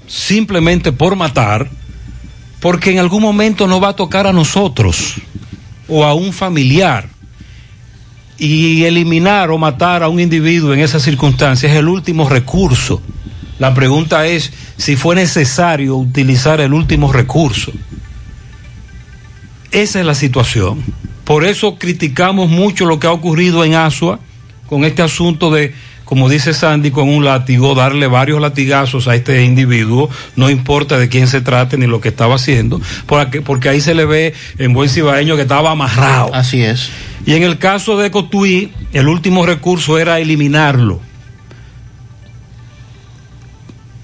simplemente 0.08 0.92
por 0.92 1.16
matar, 1.16 1.70
porque 2.60 2.92
en 2.92 3.00
algún 3.00 3.22
momento 3.22 3.68
nos 3.68 3.82
va 3.82 3.90
a 3.90 3.96
tocar 3.96 4.28
a 4.28 4.34
nosotros 4.34 5.16
o 5.88 6.04
a 6.04 6.14
un 6.14 6.34
familiar. 6.34 7.10
Y 8.38 8.84
eliminar 8.84 9.52
o 9.52 9.58
matar 9.58 10.02
a 10.02 10.10
un 10.10 10.20
individuo 10.20 10.74
en 10.74 10.80
esas 10.80 11.04
circunstancias 11.04 11.72
es 11.72 11.78
el 11.78 11.88
último 11.88 12.28
recurso. 12.28 13.02
La 13.60 13.74
pregunta 13.74 14.26
es 14.28 14.52
si 14.78 14.96
fue 14.96 15.16
necesario 15.16 15.96
utilizar 15.96 16.60
el 16.62 16.74
último 16.74 17.12
recurso. 17.12 17.72
Esa 19.72 20.00
es 20.00 20.06
la 20.06 20.16
situación. 20.16 20.84
Por 21.24 21.46
eso 21.46 21.78
criticamos 21.78 22.50
mucho 22.50 22.86
lo 22.86 23.00
que 23.00 23.08
ha 23.08 23.12
ocurrido 23.12 23.64
en 23.64 23.76
Asua 23.76 24.20
con 24.68 24.84
este 24.84 25.02
asunto 25.02 25.52
de, 25.52 25.74
como 26.04 26.30
dice 26.30 26.54
Sandy, 26.54 26.92
con 26.92 27.08
un 27.10 27.24
látigo, 27.24 27.76
darle 27.76 28.08
varios 28.08 28.42
latigazos 28.42 29.08
a 29.08 29.16
este 29.16 29.44
individuo, 29.44 30.10
no 30.36 30.50
importa 30.50 30.98
de 30.98 31.10
quién 31.10 31.28
se 31.28 31.42
trate 31.42 31.78
ni 31.78 31.88
lo 31.88 32.02
que 32.02 32.10
estaba 32.10 32.36
haciendo, 32.36 32.82
porque, 33.08 33.70
ahí 33.70 33.82
se 33.82 33.94
le 33.94 34.06
ve 34.06 34.34
en 34.58 34.74
buen 34.74 34.90
cibaeño 34.90 35.36
que 35.36 35.44
estaba 35.44 35.72
amarrado. 35.72 36.34
Así 36.34 36.62
es. 36.62 36.90
Y 37.26 37.34
en 37.34 37.44
el 37.44 37.58
caso 37.58 37.98
de 37.98 38.12
Cotuí, 38.12 38.72
el 38.92 39.08
último 39.08 39.46
recurso 39.46 39.98
era 39.98 40.20
eliminarlo. 40.20 41.00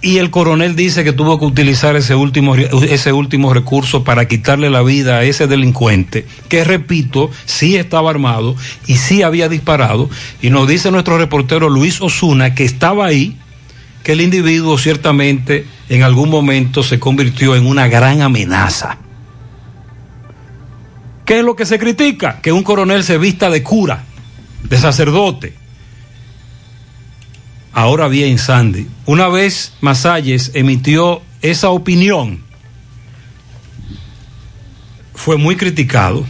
Y 0.02 0.18
el 0.18 0.30
coronel 0.30 0.78
dice 0.78 1.04
que 1.04 1.12
tuvo 1.12 1.38
que 1.40 1.46
utilizar 1.46 1.98
ese 1.98 2.16
último, 2.16 2.56
ese 2.56 3.12
último 3.12 3.54
recurso 3.54 4.06
para 4.06 4.30
quitarle 4.30 4.70
la 4.70 4.82
vida 4.82 5.18
a 5.18 5.24
ese 5.24 5.46
delincuente, 5.46 6.26
que 6.48 6.64
repito, 6.64 7.30
sí 7.46 7.76
estaba 7.76 8.10
armado 8.10 8.56
y 8.88 8.96
sí 8.96 9.24
había 9.24 9.50
disparado. 9.50 10.10
Y 10.42 10.52
nos 10.52 10.70
dice 10.70 10.90
nuestro 10.90 11.18
reportero 11.18 11.68
Luis 11.68 12.00
Osuna 12.02 12.56
que 12.56 12.64
estaba 12.64 13.08
ahí, 13.08 13.36
que 14.04 14.14
el 14.14 14.22
individuo 14.22 14.78
ciertamente 14.78 15.66
en 15.90 16.04
algún 16.04 16.30
momento 16.30 16.82
se 16.82 16.98
convirtió 16.98 17.58
en 17.58 17.66
una 17.66 17.90
gran 17.90 18.22
amenaza. 18.22 18.98
¿Qué 21.26 21.40
es 21.40 21.46
lo 21.46 21.58
que 21.58 21.66
se 21.66 21.78
critica? 21.78 22.40
Que 22.42 22.54
un 22.54 22.64
coronel 22.64 23.04
se 23.04 23.18
vista 23.18 23.50
de 23.50 23.62
cura, 23.62 24.06
de 24.64 24.78
sacerdote. 24.78 25.59
Ahora 27.80 28.10
bien, 28.10 28.38
Sandy, 28.40 28.90
una 29.06 29.30
vez 29.30 29.72
Masalles 29.80 30.52
emitió 30.54 31.22
esa 31.42 31.70
opinión, 31.70 32.44
fue 35.16 35.38
muy 35.38 35.56
criticado 35.56 36.26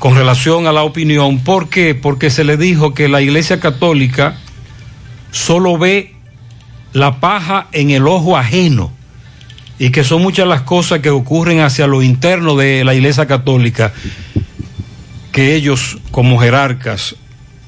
con 0.00 0.16
relación 0.16 0.66
a 0.66 0.72
la 0.72 0.82
opinión. 0.82 1.44
¿Por 1.44 1.68
qué? 1.68 1.94
Porque 1.94 2.28
se 2.28 2.42
le 2.42 2.56
dijo 2.56 2.92
que 2.92 3.06
la 3.06 3.22
Iglesia 3.22 3.60
Católica 3.60 4.36
solo 5.30 5.78
ve 5.78 6.16
la 6.92 7.20
paja 7.20 7.68
en 7.70 7.90
el 7.90 8.08
ojo 8.08 8.36
ajeno 8.36 8.90
y 9.78 9.90
que 9.90 10.02
son 10.02 10.22
muchas 10.22 10.48
las 10.48 10.62
cosas 10.62 10.98
que 10.98 11.10
ocurren 11.10 11.60
hacia 11.60 11.86
lo 11.86 12.02
interno 12.02 12.56
de 12.56 12.82
la 12.82 12.96
Iglesia 12.96 13.28
Católica 13.28 13.92
que 15.30 15.54
ellos 15.54 15.98
como 16.10 16.40
jerarcas 16.40 17.14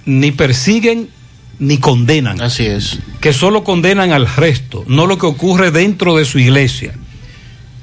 ni 0.06 0.32
persiguen 0.32 1.14
ni 1.58 1.78
condenan. 1.78 2.40
Así 2.40 2.66
es. 2.66 2.98
Que 3.20 3.32
solo 3.32 3.64
condenan 3.64 4.12
al 4.12 4.26
resto, 4.26 4.84
no 4.86 5.06
lo 5.06 5.18
que 5.18 5.26
ocurre 5.26 5.70
dentro 5.70 6.16
de 6.16 6.24
su 6.24 6.38
iglesia. 6.38 6.94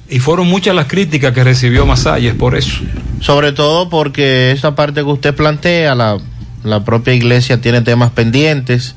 Y 0.10 0.20
fueron 0.20 0.48
muchas 0.48 0.76
las 0.76 0.88
críticas 0.88 1.34
que 1.34 1.44
recibió 1.44 1.86
Masalles 1.86 2.36
por 2.36 2.56
eso. 2.56 2.82
Sobre 3.22 3.54
todo 3.54 3.90
porque 3.90 4.52
esa 4.52 4.76
parte 4.76 5.02
que 5.02 5.08
usted 5.08 5.34
plantea, 5.34 5.96
la, 5.96 6.18
la 6.64 6.84
propia 6.84 7.14
iglesia 7.14 7.62
tiene 7.62 7.82
temas 7.82 8.12
pendientes. 8.12 8.96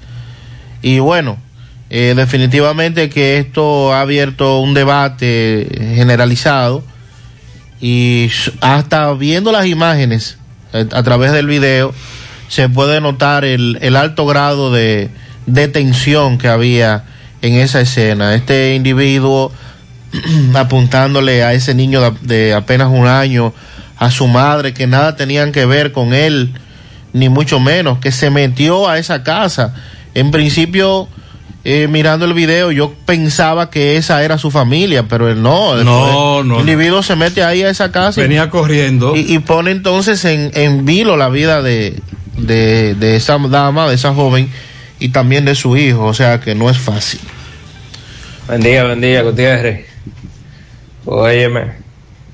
Y 0.83 0.99
bueno, 0.99 1.39
eh, 1.89 2.15
definitivamente 2.17 3.09
que 3.11 3.39
esto 3.39 3.93
ha 3.93 4.01
abierto 4.01 4.59
un 4.59 4.75
debate 4.75 5.69
generalizado. 5.95 6.83
Y 7.81 8.31
hasta 8.61 9.13
viendo 9.15 9.53
las 9.53 9.67
imágenes 9.67 10.39
eh, 10.73 10.87
a 10.91 11.03
través 11.05 11.31
del 11.31 11.47
video, 11.47 11.95
se 12.55 12.69
puede 12.69 13.01
notar 13.01 13.45
el, 13.45 13.79
el 13.81 13.97
alto 13.97 14.27
grado 14.27 14.71
de, 14.71 15.11
de 15.47 15.67
tensión 15.67 16.39
que 16.39 16.47
había 16.47 17.03
en 17.43 17.55
esa 17.55 17.81
escena. 17.81 18.33
Este 18.37 18.77
individuo 18.77 19.51
apuntándole 20.55 21.43
a 21.43 21.53
ese 21.53 21.75
niño 21.75 22.01
de, 22.01 22.13
de, 22.21 22.55
apenas 22.55 22.91
un 22.93 23.09
año, 23.09 23.53
a 23.97 24.13
su 24.13 24.29
madre, 24.29 24.73
que 24.73 24.87
nada 24.87 25.17
tenían 25.17 25.51
que 25.51 25.67
ver 25.67 25.91
con 25.91 26.15
él, 26.15 26.55
ni 27.13 27.29
mucho 27.29 27.59
menos, 27.59 27.99
que 27.99 28.13
se 28.13 28.31
metió 28.31 28.89
a 28.89 28.99
esa 28.99 29.25
casa. 29.25 29.75
En 30.15 30.31
principio, 30.31 31.09
eh, 31.65 31.89
mirando 31.89 32.25
el 32.25 32.35
video, 32.35 32.71
yo 32.71 32.95
pensaba 33.05 33.69
que 33.69 33.97
esa 33.97 34.23
era 34.23 34.39
su 34.39 34.53
familia, 34.53 35.09
pero 35.09 35.29
él 35.29 35.43
no. 35.43 35.75
No, 35.83 36.45
no. 36.45 36.55
El 36.55 36.61
individuo 36.61 37.03
se 37.03 37.17
mete 37.17 37.43
ahí 37.43 37.65
a 37.65 37.71
esa 37.71 37.91
casa. 37.91 38.21
Venía 38.21 38.45
y, 38.45 38.49
corriendo. 38.49 39.17
Y, 39.17 39.35
y, 39.35 39.41
pone 39.41 39.73
entonces 39.73 40.25
en, 40.25 40.53
en 40.55 40.85
vilo 40.85 41.17
la 41.17 41.29
vida 41.31 41.61
de, 41.61 42.01
de, 42.37 42.95
de 42.95 43.17
esa 43.17 43.39
dama, 43.39 43.89
de 43.89 43.95
esa 43.95 44.15
joven, 44.15 44.49
y 44.99 45.11
también 45.11 45.45
de 45.45 45.55
su 45.55 45.77
hijo, 45.77 46.05
o 46.05 46.15
sea 46.15 46.41
que 46.41 46.55
no 46.55 46.71
es 46.71 46.79
fácil. 46.79 47.21
Buen 48.47 48.61
día, 48.61 48.85
buen 48.85 49.01
día, 49.01 49.23
Gutiérrez. 49.23 49.87
Óyeme, 51.07 51.73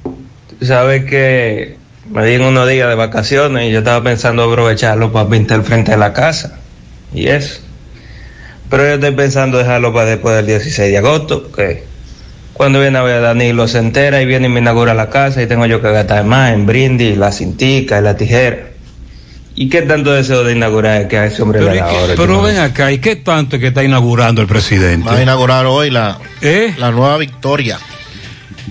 tú 0.03 0.67
sabes 0.67 1.05
que 1.05 1.77
me 2.11 2.27
di 2.27 2.37
unos 2.37 2.69
días 2.69 2.89
de 2.89 2.95
vacaciones 2.95 3.69
y 3.69 3.73
yo 3.73 3.79
estaba 3.79 4.03
pensando 4.03 4.43
aprovecharlo 4.43 5.13
para 5.13 5.29
pintar 5.29 5.63
frente 5.63 5.93
de 5.93 5.97
la 5.97 6.13
casa 6.13 6.59
y 7.13 7.29
eso. 7.29 7.61
Pero 8.69 8.85
yo 8.85 8.95
estoy 8.95 9.13
pensando 9.13 9.59
dejarlo 9.59 9.93
para 9.93 10.11
después 10.11 10.37
del 10.37 10.47
16 10.47 10.91
de 10.91 10.99
agosto, 10.99 11.43
porque 11.43 11.85
cuando 12.53 12.81
viene 12.81 12.99
a 12.99 13.03
ver 13.03 13.23
Danilo 13.23 13.67
se 13.67 13.79
entera 13.79 14.23
y 14.23 14.27
viene 14.27 14.47
y 14.47 14.51
me 14.51 14.61
inaugura 14.61 14.95
la 14.95 15.11
casa 15.11 15.43
y 15.43 15.47
tengo 15.47 15.67
yo 15.67 15.81
que 15.81 15.91
gastar 15.91 16.25
más 16.25 16.53
en 16.53 16.67
brindis, 16.67 17.17
la 17.17 17.33
cintica 17.33 17.99
y 17.99 18.03
la 18.03 18.17
tijera. 18.17 18.70
¿Y 19.55 19.69
qué 19.69 19.83
tanto 19.83 20.13
deseo 20.13 20.45
de 20.45 20.53
inaugurar 20.53 21.09
que 21.09 21.19
a 21.19 21.27
ese 21.27 21.43
hombre 21.43 21.59
pero 21.61 21.73
le 21.73 21.79
da 21.79 21.91
ahora? 21.91 22.15
Pero 22.17 22.43
ven 22.43 22.59
acá, 22.59 22.93
¿y 22.93 22.99
qué 22.99 23.17
tanto 23.17 23.57
es 23.57 23.61
que 23.61 23.69
está 23.69 23.83
inaugurando 23.83 24.41
el 24.41 24.47
presidente? 24.47 25.09
Va 25.09 25.17
a 25.17 25.23
inaugurar 25.23 25.67
hoy 25.67 25.91
la, 25.91 26.19
¿Eh? 26.41 26.75
la 26.79 26.91
nueva 26.91 27.17
victoria. 27.19 27.79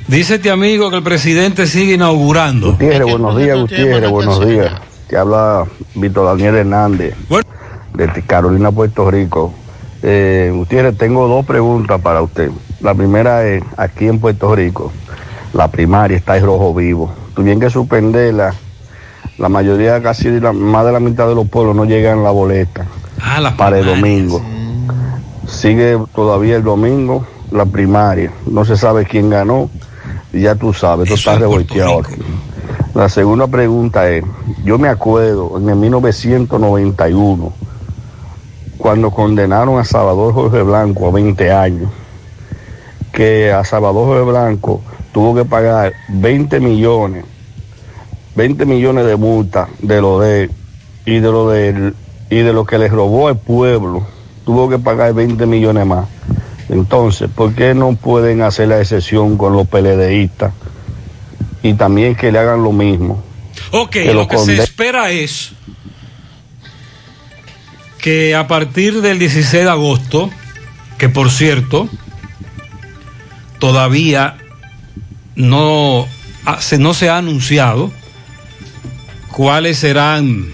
Dice 0.07 0.35
este 0.35 0.49
amigo 0.49 0.89
que 0.89 0.97
el 0.97 1.03
presidente 1.03 1.67
sigue 1.67 1.93
inaugurando. 1.93 2.71
Gutiérrez, 2.71 3.07
buenos 3.07 3.37
días, 3.37 3.59
Gutiérrez, 3.59 4.09
buenos 4.09 4.47
días. 4.47 4.71
Te 5.07 5.17
habla 5.17 5.65
Víctor 5.95 6.25
Daniel 6.25 6.55
Hernández, 6.55 7.15
bueno. 7.27 7.47
de 7.93 8.21
Carolina, 8.23 8.71
Puerto 8.71 9.09
Rico. 9.11 9.53
Eh, 10.01 10.51
Gutiérrez, 10.53 10.97
tengo 10.97 11.27
dos 11.27 11.45
preguntas 11.45 11.99
para 12.01 12.21
usted. 12.21 12.49
La 12.81 12.93
primera 12.95 13.45
es, 13.45 13.61
aquí 13.77 14.07
en 14.07 14.19
Puerto 14.19 14.55
Rico, 14.55 14.91
la 15.53 15.67
primaria 15.69 16.17
está 16.17 16.37
en 16.37 16.45
rojo 16.45 16.73
vivo. 16.73 17.13
Tuvieron 17.35 17.59
que 17.59 17.69
suspenderla. 17.69 18.53
La 19.39 19.49
mayoría, 19.49 20.01
casi 20.03 20.29
la, 20.39 20.51
más 20.51 20.85
de 20.85 20.91
la 20.91 20.99
mitad 20.99 21.27
de 21.27 21.33
los 21.33 21.47
pueblos 21.47 21.75
no 21.75 21.85
llegan 21.85 22.23
la 22.23 22.31
boleta 22.31 22.85
ah, 23.21 23.53
para 23.57 23.79
el 23.79 23.85
domingo. 23.85 24.41
Sigue 25.47 25.97
todavía 26.13 26.57
el 26.57 26.63
domingo 26.63 27.25
la 27.51 27.65
primaria. 27.65 28.31
No 28.45 28.65
se 28.65 28.77
sabe 28.77 29.05
quién 29.05 29.29
ganó. 29.29 29.69
Y 30.31 30.41
ya 30.41 30.55
tú 30.55 30.73
sabes, 30.73 31.09
esto 31.09 31.15
está 31.15 31.39
revolteado. 31.39 32.01
La 32.93 33.09
segunda 33.09 33.47
pregunta 33.47 34.09
es, 34.09 34.23
yo 34.63 34.77
me 34.77 34.87
acuerdo 34.87 35.57
en 35.57 35.69
el 35.69 35.75
1991, 35.75 37.53
cuando 38.77 39.11
condenaron 39.11 39.79
a 39.79 39.85
Salvador 39.85 40.33
Jorge 40.33 40.61
Blanco 40.61 41.07
a 41.07 41.11
20 41.11 41.51
años, 41.51 41.89
que 43.11 43.51
a 43.51 43.63
Salvador 43.63 44.05
Jorge 44.05 44.23
Blanco 44.29 44.81
tuvo 45.11 45.33
que 45.33 45.45
pagar 45.45 45.93
20 46.09 46.59
millones, 46.59 47.25
20 48.39 48.65
millones 48.65 49.05
de 49.05 49.17
multa 49.17 49.67
de 49.79 49.99
lo 49.99 50.17
de 50.21 50.49
y 51.05 51.19
de 51.19 51.29
lo 51.29 51.49
de 51.49 51.91
y 52.29 52.37
de 52.37 52.53
lo 52.53 52.63
que 52.63 52.77
le 52.77 52.87
robó 52.87 53.27
al 53.27 53.37
pueblo, 53.37 54.07
tuvo 54.45 54.69
que 54.69 54.79
pagar 54.79 55.13
20 55.13 55.45
millones 55.45 55.85
más. 55.85 56.07
Entonces, 56.69 57.29
¿por 57.29 57.53
qué 57.53 57.73
no 57.73 57.97
pueden 57.97 58.41
hacer 58.41 58.69
la 58.69 58.79
excepción 58.79 59.35
con 59.35 59.51
los 59.51 59.67
PLDistas? 59.67 60.53
Y 61.63 61.73
también 61.73 62.15
que 62.15 62.31
le 62.31 62.39
hagan 62.39 62.63
lo 62.63 62.71
mismo. 62.71 63.21
Ok, 63.71 63.89
que 63.89 64.13
lo 64.13 64.29
que 64.29 64.37
se 64.37 64.55
espera 64.55 65.11
es 65.11 65.51
que 67.97 68.35
a 68.35 68.47
partir 68.47 69.01
del 69.01 69.19
16 69.19 69.65
de 69.65 69.69
agosto, 69.69 70.29
que 70.97 71.09
por 71.09 71.29
cierto, 71.29 71.89
todavía 73.59 74.37
no, 75.35 76.07
no 76.77 76.93
se 76.93 77.09
ha 77.09 77.17
anunciado 77.17 77.98
cuáles 79.39 79.77
serán 79.77 80.47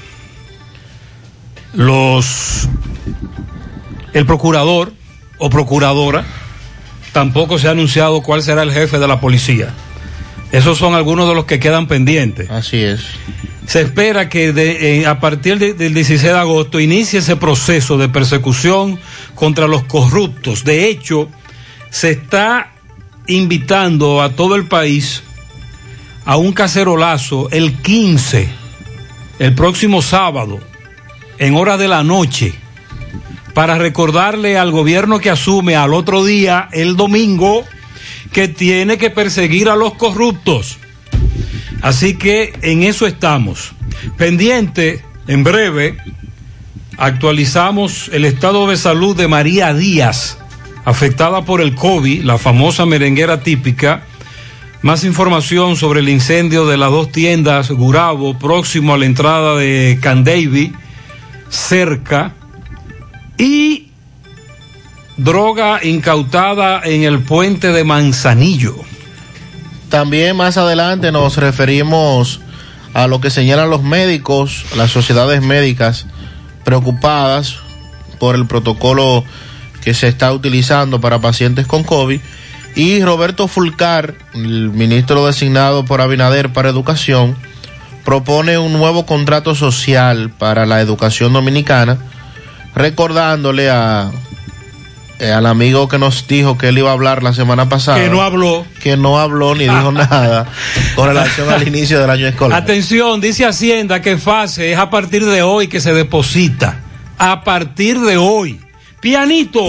los 1.73 2.69
el 4.13 4.27
procurador 4.27 4.93
o 5.39 5.49
procuradora, 5.49 6.23
tampoco 7.11 7.57
se 7.57 7.67
ha 7.67 7.71
anunciado 7.71 8.21
cuál 8.21 8.43
será 8.43 8.61
el 8.61 8.71
jefe 8.71 8.99
de 8.99 9.07
la 9.07 9.19
policía. 9.19 9.73
Esos 10.51 10.77
son 10.77 10.93
algunos 10.93 11.27
de 11.27 11.33
los 11.33 11.45
que 11.45 11.59
quedan 11.59 11.87
pendientes. 11.87 12.47
Así 12.51 12.77
es. 12.77 13.01
Se 13.65 13.81
espera 13.81 14.29
que 14.29 14.53
de, 14.53 14.99
eh, 14.99 15.07
a 15.07 15.19
partir 15.19 15.57
de, 15.57 15.73
del 15.73 15.95
16 15.95 16.21
de 16.21 16.37
agosto 16.37 16.79
inicie 16.79 17.17
ese 17.17 17.37
proceso 17.37 17.97
de 17.97 18.07
persecución 18.07 18.99
contra 19.33 19.67
los 19.67 19.85
corruptos. 19.85 20.63
De 20.63 20.87
hecho, 20.87 21.27
se 21.89 22.11
está 22.11 22.71
invitando 23.25 24.21
a 24.21 24.29
todo 24.29 24.55
el 24.55 24.67
país 24.67 25.23
a 26.23 26.37
un 26.37 26.53
cacerolazo 26.53 27.49
el 27.49 27.81
15, 27.81 28.64
el 29.39 29.53
próximo 29.55 30.01
sábado, 30.01 30.59
en 31.37 31.55
hora 31.55 31.77
de 31.77 31.87
la 31.87 32.03
noche 32.03 32.53
para 33.55 33.77
recordarle 33.77 34.57
al 34.57 34.71
gobierno 34.71 35.19
que 35.19 35.29
asume 35.29 35.77
al 35.77 35.93
otro 35.93 36.25
día, 36.25 36.67
el 36.73 36.97
domingo, 36.97 37.63
que 38.33 38.49
tiene 38.49 38.97
que 38.97 39.09
perseguir 39.09 39.69
a 39.69 39.77
los 39.77 39.93
corruptos. 39.93 40.77
Así 41.81 42.15
que 42.15 42.53
en 42.61 42.83
eso 42.83 43.07
estamos. 43.07 43.71
Pendiente, 44.17 45.01
en 45.27 45.45
breve, 45.45 45.95
actualizamos 46.97 48.09
el 48.11 48.25
estado 48.25 48.67
de 48.67 48.75
salud 48.75 49.15
de 49.15 49.29
María 49.29 49.73
Díaz, 49.73 50.37
afectada 50.83 51.45
por 51.45 51.61
el 51.61 51.75
COVID, 51.75 52.23
la 52.23 52.37
famosa 52.37 52.85
merenguera 52.85 53.41
típica. 53.41 54.03
Más 54.85 55.03
información 55.03 55.77
sobre 55.77 56.01
el 56.01 56.09
incendio 56.09 56.67
de 56.67 56.77
las 56.77 56.91
dos 56.91 57.11
tiendas 57.11 57.71
Gurabo, 57.71 58.37
próximo 58.37 58.93
a 58.93 58.99
la 58.99 59.07
entrada 59.07 59.55
de 59.55 59.97
Candavi, 59.99 60.73
cerca 61.49 62.35
y 63.35 63.87
droga 65.17 65.83
incautada 65.83 66.81
en 66.83 67.01
el 67.01 67.23
puente 67.23 67.71
de 67.71 67.83
Manzanillo. 67.83 68.75
También 69.89 70.37
más 70.37 70.55
adelante 70.55 71.11
nos 71.11 71.37
referimos 71.37 72.41
a 72.93 73.07
lo 73.07 73.19
que 73.19 73.31
señalan 73.31 73.71
los 73.71 73.81
médicos, 73.81 74.67
las 74.77 74.91
sociedades 74.91 75.41
médicas 75.41 76.05
preocupadas 76.63 77.57
por 78.19 78.35
el 78.35 78.45
protocolo 78.45 79.23
que 79.81 79.95
se 79.95 80.09
está 80.09 80.31
utilizando 80.31 81.01
para 81.01 81.17
pacientes 81.17 81.65
con 81.65 81.83
COVID. 81.83 82.21
Y 82.75 83.01
Roberto 83.03 83.47
Fulcar, 83.47 84.15
el 84.33 84.69
ministro 84.69 85.25
designado 85.25 85.85
por 85.85 86.01
Abinader 86.01 86.51
para 86.51 86.69
Educación, 86.69 87.35
propone 88.03 88.57
un 88.57 88.73
nuevo 88.73 89.05
contrato 89.05 89.55
social 89.55 90.29
para 90.29 90.65
la 90.65 90.81
educación 90.81 91.33
dominicana 91.33 91.97
recordándole 92.75 93.69
a 93.69 94.11
eh, 95.17 95.31
al 95.31 95.45
amigo 95.45 95.87
que 95.87 95.97
nos 95.97 96.27
dijo 96.27 96.57
que 96.57 96.67
él 96.67 96.77
iba 96.77 96.89
a 96.89 96.93
hablar 96.93 97.23
la 97.23 97.33
semana 97.33 97.69
pasada. 97.69 97.97
Que 97.97 98.09
no 98.09 98.21
habló. 98.21 98.65
Que 98.83 98.97
no 98.97 99.17
habló 99.17 99.55
ni 99.55 99.63
dijo 99.63 99.91
nada 99.93 100.45
con 100.95 101.07
relación 101.07 101.49
al 101.49 101.65
inicio 101.65 102.01
del 102.01 102.09
año 102.09 102.27
escolar. 102.27 102.61
Atención, 102.61 103.21
dice 103.21 103.45
Hacienda 103.45 104.01
que 104.01 104.17
fase 104.17 104.73
es 104.73 104.77
a 104.77 104.89
partir 104.89 105.25
de 105.25 105.41
hoy 105.41 105.69
que 105.69 105.79
se 105.79 105.93
deposita. 105.93 106.81
A 107.17 107.45
partir 107.45 107.99
de 108.01 108.17
hoy. 108.17 108.59
Pianito. 108.99 109.67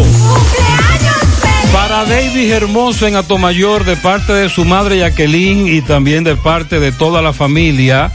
Para 1.77 2.07
David 2.07 2.51
Hermoso 2.51 3.07
en 3.07 3.17
Atomayor 3.17 3.85
de 3.85 3.97
parte 3.97 4.33
de 4.33 4.49
su 4.49 4.65
madre 4.65 4.99
Jacqueline 4.99 5.69
y 5.69 5.83
también 5.83 6.25
de 6.25 6.35
parte 6.35 6.81
de 6.81 6.91
toda 6.91 7.21
la 7.21 7.35
familia. 7.35 8.11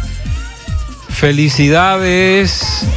Felicidades. 1.10 2.88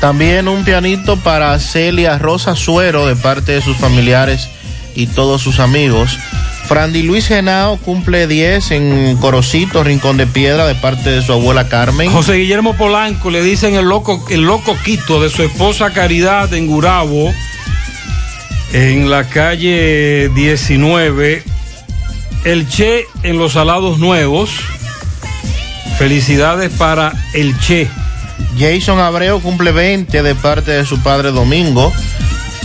También 0.00 0.48
un 0.48 0.64
pianito 0.64 1.18
para 1.18 1.58
Celia 1.60 2.16
Rosa 2.18 2.56
Suero 2.56 3.06
de 3.06 3.14
parte 3.14 3.52
de 3.52 3.60
sus 3.60 3.76
familiares 3.76 4.48
y 4.94 5.06
todos 5.06 5.42
sus 5.42 5.60
amigos. 5.60 6.18
Frandy 6.66 7.02
Luis 7.02 7.28
Genao 7.28 7.76
cumple 7.76 8.26
10 8.26 8.70
en 8.70 9.16
Corocito, 9.18 9.84
Rincón 9.84 10.16
de 10.16 10.26
Piedra, 10.26 10.66
de 10.66 10.74
parte 10.74 11.10
de 11.10 11.22
su 11.22 11.34
abuela 11.34 11.68
Carmen. 11.68 12.10
José 12.10 12.36
Guillermo 12.36 12.74
Polanco 12.74 13.30
le 13.30 13.42
dicen 13.42 13.74
el 13.74 13.84
loco, 13.84 14.24
el 14.30 14.42
loco 14.42 14.74
Quito 14.82 15.20
de 15.20 15.28
su 15.28 15.42
esposa 15.42 15.90
Caridad 15.90 16.52
en 16.54 16.66
Gurabo, 16.66 17.30
en 18.72 19.10
la 19.10 19.24
calle 19.24 20.30
19. 20.34 21.42
El 22.44 22.68
Che 22.68 23.06
en 23.22 23.38
los 23.38 23.52
Salados 23.52 23.98
Nuevos. 23.98 24.50
Felicidades 25.98 26.70
para 26.72 27.12
el 27.34 27.58
Che. 27.58 27.88
Jason 28.58 28.98
Abreu 28.98 29.40
cumple 29.40 29.72
20 29.72 30.22
de 30.22 30.34
parte 30.34 30.72
de 30.72 30.86
su 30.86 31.00
padre 31.00 31.30
Domingo. 31.30 31.92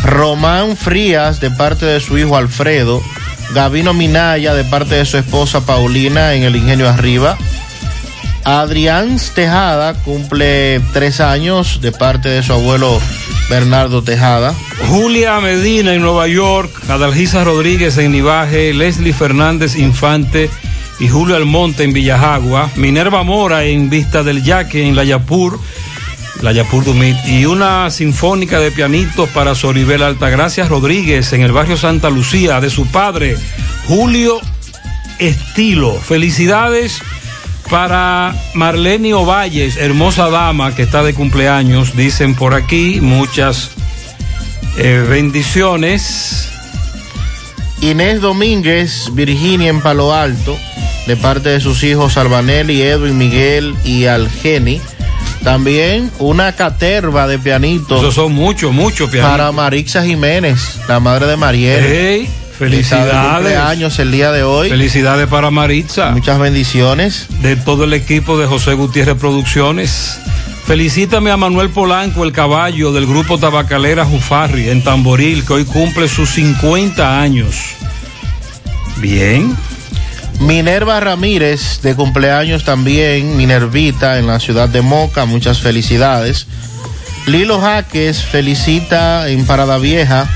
Román 0.04 0.76
Frías 0.76 1.40
de 1.40 1.50
parte 1.50 1.86
de 1.86 2.00
su 2.00 2.18
hijo 2.18 2.36
Alfredo. 2.38 3.02
Gavino 3.54 3.94
Minaya 3.94 4.54
de 4.54 4.64
parte 4.64 4.96
de 4.96 5.06
su 5.06 5.18
esposa 5.18 5.66
Paulina 5.66 6.34
en 6.34 6.44
el 6.44 6.56
Ingenio 6.56 6.90
Arriba. 6.90 7.38
Adrián 8.44 9.18
Tejada 9.34 9.94
cumple 9.94 10.82
tres 10.92 11.22
años 11.22 11.80
de 11.82 11.92
parte 11.92 12.30
de 12.30 12.44
su 12.44 12.54
abuelo 12.54 13.00
Bernardo 13.50 14.04
Tejada. 14.04 14.54
Julia 14.88 15.40
Medina 15.40 15.94
en 15.94 16.02
Nueva 16.02 16.28
York, 16.28 16.72
Adalgisa 16.90 17.44
Rodríguez 17.44 17.98
en 17.98 18.12
Nivaje, 18.12 18.74
Leslie 18.74 19.14
Fernández 19.14 19.76
Infante 19.76 20.50
y 21.00 21.08
Julio 21.08 21.36
Almonte 21.36 21.84
en 21.84 21.94
Villajagua, 21.94 22.70
Minerva 22.76 23.24
Mora 23.24 23.64
en 23.64 23.90
Vista 23.90 24.24
del 24.24 24.44
Yaque 24.44 24.88
en 24.88 24.96
Layapur, 24.96 25.60
Layapur 26.42 26.84
Dumit, 26.84 27.18
y 27.26 27.46
una 27.46 27.90
sinfónica 27.90 28.60
de 28.60 28.72
pianitos 28.72 29.30
para 29.30 29.56
Soribel 29.56 30.04
Altagracia 30.04 30.68
Rodríguez 30.68 31.34
en 31.34 31.42
el 31.42 31.52
barrio 31.52 31.78
Santa 31.78 32.10
Lucía 32.10 32.60
de 32.60 32.70
su 32.70 32.88
padre 32.88 33.38
Julio 33.88 34.40
Estilo. 35.20 35.94
Felicidades 36.00 37.02
para 37.70 38.36
Marlene 38.54 39.14
Ovalles, 39.14 39.78
hermosa 39.78 40.30
dama 40.30 40.76
que 40.76 40.84
está 40.84 41.04
de 41.04 41.14
cumpleaños, 41.14 41.96
dicen 41.96 42.36
por 42.36 42.54
aquí, 42.54 43.00
muchas 43.02 43.72
eh, 44.78 45.06
bendiciones. 45.08 46.50
Inés 47.82 48.22
Domínguez, 48.22 49.10
Virginia 49.14 49.70
en 49.70 49.82
Palo 49.82 50.14
Alto, 50.14 50.58
de 51.06 51.18
parte 51.18 51.50
de 51.50 51.60
sus 51.60 51.84
hijos 51.84 52.18
Albanelli, 52.18 52.82
Edwin, 52.82 53.18
Miguel 53.18 53.76
y 53.84 54.06
Algeni. 54.06 54.82
También 55.44 56.10
una 56.20 56.54
caterva 56.54 57.28
de 57.28 57.38
pianitos. 57.38 58.00
Esos 58.00 58.16
son 58.16 58.32
muchos, 58.32 58.72
muchos 58.72 59.10
pianitos. 59.10 59.30
Para 59.30 59.52
Marixa 59.52 60.04
Jiménez, 60.04 60.80
la 60.88 61.02
madre 61.02 61.28
de 61.28 61.36
Mariel. 61.36 61.84
Hey, 61.86 62.30
felicidades. 62.58 63.58
años 63.58 64.00
el 64.00 64.12
día 64.12 64.32
de 64.32 64.44
hoy. 64.44 64.70
Felicidades 64.70 65.28
para 65.28 65.52
Maritza. 65.52 66.12
Muchas 66.12 66.40
bendiciones. 66.40 67.28
De 67.42 67.56
todo 67.56 67.84
el 67.84 67.94
equipo 67.94 68.38
de 68.38 68.48
José 68.48 68.74
Gutiérrez 68.74 69.18
Producciones. 69.18 70.20
Felicítame 70.66 71.30
a 71.30 71.38
Manuel 71.38 71.70
Polanco, 71.70 72.24
el 72.24 72.32
caballo 72.32 72.94
del 72.94 73.06
grupo 73.06 73.38
Tabacalera 73.38 74.06
Jufarri 74.06 74.70
en 74.70 74.82
Tamboril, 74.82 75.46
que 75.46 75.54
hoy 75.54 75.66
cumple 75.66 76.08
sus 76.08 76.30
50 76.30 77.20
años. 77.22 77.76
Bien. 78.98 79.56
Minerva 80.40 81.00
Ramírez, 81.00 81.82
de 81.82 81.96
cumpleaños 81.96 82.64
también, 82.64 83.36
Minervita 83.36 84.18
en 84.18 84.28
la 84.28 84.40
ciudad 84.40 84.70
de 84.70 84.82
Moca, 84.82 85.26
muchas 85.26 85.60
felicidades. 85.62 86.48
Lilo 87.28 87.60
Jaques 87.62 88.24
felicita 88.24 89.30
en 89.30 89.46
Parada 89.46 89.78
Vieja 89.78 90.28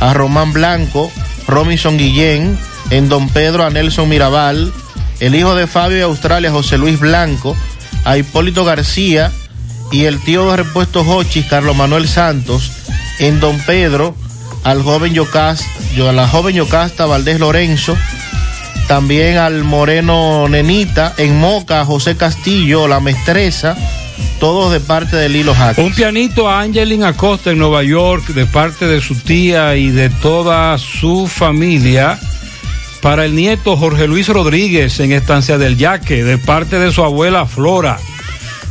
a 0.00 0.14
Román 0.14 0.52
Blanco, 0.52 1.10
Robinson 1.46 1.96
Guillén, 1.98 2.58
en 2.90 3.08
Don 3.08 3.28
Pedro 3.28 3.64
a. 3.64 3.70
Nelson 3.70 4.08
Mirabal, 4.08 4.72
el 5.20 5.34
hijo 5.34 5.54
de 5.54 5.66
Fabio 5.66 5.96
de 5.96 6.02
Australia, 6.04 6.50
José 6.50 6.78
Luis 6.78 6.98
Blanco, 6.98 7.56
a 8.04 8.16
Hipólito 8.16 8.64
García 8.64 9.32
y 9.90 10.04
el 10.04 10.20
tío 10.20 10.50
de 10.50 10.58
repuesto 10.58 11.00
Hochis, 11.00 11.46
Carlos 11.46 11.76
Manuel 11.76 12.08
Santos, 12.08 12.72
en 13.18 13.40
Don 13.40 13.58
Pedro, 13.60 14.14
al 14.64 14.82
joven 14.82 15.14
Yocasta, 15.14 15.64
a 16.08 16.12
la 16.12 16.28
joven 16.28 16.56
Yocasta 16.56 17.06
Valdés 17.06 17.40
Lorenzo, 17.40 17.96
también 18.88 19.38
al 19.38 19.64
Moreno 19.64 20.48
Nenita, 20.48 21.14
en 21.16 21.38
Moca, 21.38 21.84
José 21.84 22.16
Castillo, 22.16 22.86
la 22.86 23.00
Mestresa, 23.00 23.76
todos 24.38 24.72
de 24.72 24.80
parte 24.80 25.16
de 25.16 25.28
Lilo 25.28 25.54
Jaques. 25.54 25.84
Un 25.84 25.92
pianito 25.92 26.48
a 26.48 26.60
Angelin 26.60 27.04
Acosta 27.04 27.50
en 27.50 27.58
Nueva 27.58 27.82
York, 27.82 28.28
de 28.28 28.46
parte 28.46 28.86
de 28.86 29.00
su 29.00 29.14
tía 29.14 29.76
y 29.76 29.90
de 29.90 30.10
toda 30.10 30.76
su 30.78 31.26
familia. 31.26 32.18
Para 33.02 33.24
el 33.24 33.34
nieto 33.34 33.76
Jorge 33.76 34.06
Luis 34.06 34.28
Rodríguez 34.28 34.98
en 35.00 35.12
Estancia 35.12 35.58
del 35.58 35.76
Yaque, 35.76 36.24
de 36.24 36.38
parte 36.38 36.78
de 36.78 36.92
su 36.92 37.04
abuela 37.04 37.46
Flora. 37.46 37.98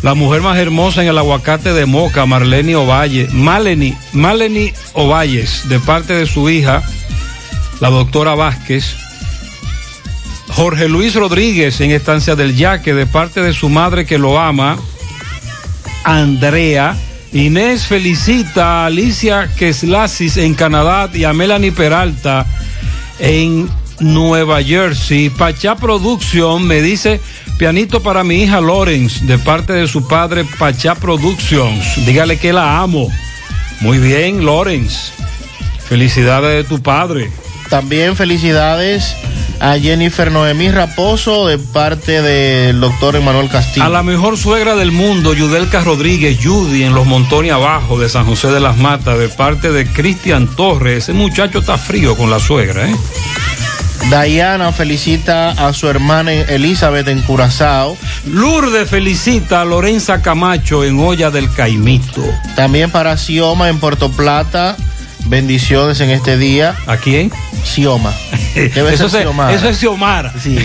La 0.01 0.13
mujer 0.13 0.41
más 0.41 0.57
hermosa 0.57 1.01
en 1.01 1.07
el 1.07 1.17
aguacate 1.17 1.73
de 1.73 1.85
Moca, 1.85 2.25
Marlene 2.25 2.75
Ovalle. 2.75 3.27
Maleni, 3.31 3.95
Maleni 4.13 4.73
Ovalles, 4.93 5.67
de 5.67 5.79
parte 5.79 6.13
de 6.13 6.25
su 6.25 6.49
hija, 6.49 6.83
la 7.79 7.89
doctora 7.89 8.35
Vázquez. 8.35 8.95
Jorge 10.49 10.87
Luis 10.87 11.15
Rodríguez 11.15 11.81
en 11.81 11.91
Estancia 11.91 12.35
del 12.35 12.55
Yaque, 12.55 12.93
de 12.93 13.05
parte 13.05 13.41
de 13.41 13.53
su 13.53 13.69
madre 13.69 14.05
que 14.05 14.17
lo 14.17 14.39
ama, 14.39 14.77
Andrea. 16.05 16.95
Inés 17.33 17.85
felicita 17.85 18.83
a 18.83 18.85
Alicia 18.85 19.49
Keslasis 19.57 20.37
en 20.37 20.53
Canadá 20.53 21.09
y 21.13 21.25
a 21.25 21.33
Melanie 21.33 21.73
Peralta 21.73 22.45
en 23.19 23.69
Nueva 23.99 24.63
Jersey. 24.63 25.29
Pachá 25.29 25.75
Production 25.75 26.65
me 26.65 26.81
dice 26.81 27.19
pianito 27.57 28.01
para 28.01 28.23
mi 28.23 28.43
hija 28.43 28.61
Lawrence 28.61 29.25
de 29.25 29.37
parte 29.37 29.73
de 29.73 29.87
su 29.87 30.07
padre 30.07 30.45
Pachá 30.57 30.95
Productions. 30.95 32.05
Dígale 32.05 32.37
que 32.37 32.53
la 32.53 32.79
amo. 32.79 33.09
Muy 33.81 33.97
bien, 33.97 34.45
Lawrence. 34.45 35.11
Felicidades 35.89 36.63
de 36.63 36.69
tu 36.69 36.81
padre. 36.81 37.29
También 37.69 38.15
felicidades 38.15 39.15
a 39.59 39.77
Jennifer 39.77 40.31
Noemí 40.31 40.69
Raposo 40.69 41.47
de 41.47 41.57
parte 41.57 42.21
del 42.21 42.79
doctor 42.79 43.15
Emanuel 43.15 43.49
Castillo. 43.49 43.85
A 43.85 43.89
la 43.89 44.03
mejor 44.03 44.37
suegra 44.37 44.75
del 44.75 44.91
mundo, 44.91 45.33
Yudelka 45.33 45.81
Rodríguez, 45.81 46.39
Judy, 46.43 46.83
en 46.83 46.93
los 46.93 47.05
Montones 47.05 47.51
Abajo 47.51 47.99
de 47.99 48.09
San 48.09 48.25
José 48.25 48.47
de 48.49 48.59
las 48.59 48.77
Matas, 48.77 49.17
de 49.17 49.29
parte 49.29 49.71
de 49.71 49.85
Cristian 49.87 50.47
Torres. 50.55 51.03
Ese 51.03 51.13
muchacho 51.13 51.59
está 51.59 51.77
frío 51.77 52.15
con 52.15 52.29
la 52.29 52.39
suegra, 52.39 52.89
¿eh? 52.89 52.95
Diana 54.09 54.71
felicita 54.71 55.51
a 55.51 55.73
su 55.73 55.89
hermana 55.89 56.31
Elizabeth 56.31 57.07
en 57.07 57.21
Curazao. 57.21 57.97
Lourdes 58.27 58.89
felicita 58.89 59.61
a 59.61 59.65
Lorenza 59.65 60.21
Camacho 60.21 60.83
en 60.83 60.99
Olla 60.99 61.31
del 61.31 61.51
Caimito. 61.51 62.23
También 62.55 62.91
para 62.91 63.17
Sioma 63.17 63.69
en 63.69 63.79
Puerto 63.79 64.11
Plata. 64.11 64.77
Bendiciones 65.25 65.99
en 66.01 66.11
este 66.11 66.37
día. 66.37 66.75
¿A 66.85 66.97
quién? 66.97 67.31
Sioma. 67.63 68.13
Eso, 68.55 69.09
se- 69.09 69.21
eso 69.55 69.69
es 69.69 69.77
Xiomara. 69.77 70.33
Sí, 70.41 70.57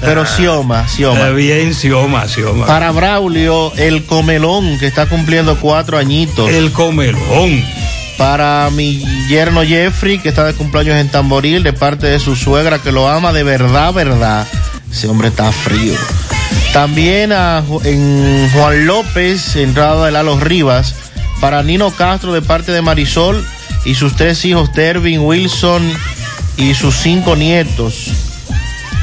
pero 0.00 0.24
Sioma, 0.26 0.86
Sioma. 0.88 1.28
Eh, 1.28 1.32
bien, 1.34 1.74
Xioma, 1.74 2.26
Xioma. 2.28 2.66
Para 2.66 2.90
Braulio, 2.92 3.72
el 3.76 4.04
comelón 4.06 4.78
que 4.78 4.86
está 4.86 5.06
cumpliendo 5.06 5.56
cuatro 5.58 5.98
añitos. 5.98 6.48
El 6.50 6.72
comelón. 6.72 7.64
Para 8.16 8.68
mi 8.70 9.02
yerno 9.28 9.62
Jeffrey, 9.64 10.18
que 10.18 10.28
está 10.28 10.44
de 10.44 10.52
cumpleaños 10.54 10.96
en 10.96 11.08
Tamboril, 11.08 11.62
de 11.62 11.72
parte 11.72 12.06
de 12.06 12.20
su 12.20 12.36
suegra 12.36 12.78
que 12.78 12.92
lo 12.92 13.08
ama 13.08 13.32
de 13.32 13.42
verdad, 13.44 13.92
verdad. 13.94 14.46
Ese 14.92 15.08
hombre 15.08 15.28
está 15.28 15.50
frío. 15.52 15.94
También 16.72 17.32
a, 17.32 17.62
en 17.84 18.48
Juan 18.52 18.86
López, 18.86 19.56
entrada 19.56 20.06
de 20.06 20.12
Lalo 20.12 20.38
Rivas. 20.38 20.94
Para 21.40 21.62
Nino 21.62 21.90
Castro, 21.92 22.32
de 22.34 22.42
parte 22.42 22.70
de 22.70 22.82
Marisol 22.82 23.42
y 23.86 23.94
sus 23.94 24.14
tres 24.14 24.44
hijos, 24.44 24.70
Tervin, 24.72 25.20
Wilson 25.20 25.90
y 26.60 26.74
sus 26.74 26.94
cinco 26.94 27.36
nietos. 27.36 28.10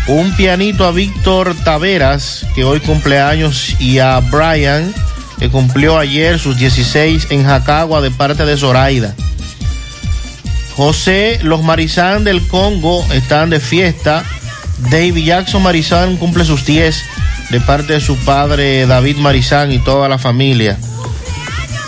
Un 0.08 0.36
pianito 0.36 0.86
a 0.86 0.92
Víctor 0.92 1.56
Taveras, 1.64 2.46
que 2.54 2.64
hoy 2.64 2.80
cumpleaños, 2.80 3.76
y 3.80 3.98
a 3.98 4.20
Brian, 4.20 4.94
que 5.40 5.50
cumplió 5.50 5.98
ayer 5.98 6.40
sus 6.40 6.58
16 6.58 7.28
en 7.32 7.44
Jacagua 7.44 8.00
de 8.02 8.12
parte 8.12 8.46
de 8.46 8.56
Zoraida. 8.58 9.16
José, 10.76 11.40
los 11.42 11.64
Marizán 11.64 12.24
del 12.24 12.48
Congo 12.48 13.04
están 13.12 13.50
de 13.50 13.60
fiesta. 13.60 14.24
David 14.92 15.26
Jackson 15.26 15.64
Marizán 15.64 16.18
cumple 16.18 16.46
sus 16.46 16.64
10 16.64 17.04
de 17.50 17.60
parte 17.62 17.94
de 17.94 18.02
su 18.02 18.16
padre 18.18 18.86
David 18.86 19.18
Marizán 19.18 19.72
y 19.72 19.80
toda 19.80 20.08
la 20.08 20.20
familia. 20.20 20.78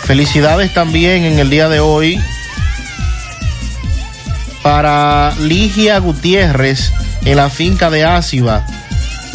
Felicidades 0.02 0.74
también 0.74 1.24
en 1.24 1.38
el 1.38 1.48
día 1.48 1.68
de 1.68 1.78
hoy 1.78 2.20
para 4.62 5.34
Ligia 5.40 5.98
Gutiérrez 5.98 6.92
en 7.24 7.36
la 7.36 7.50
finca 7.50 7.90
de 7.90 8.04
Áciba 8.04 8.64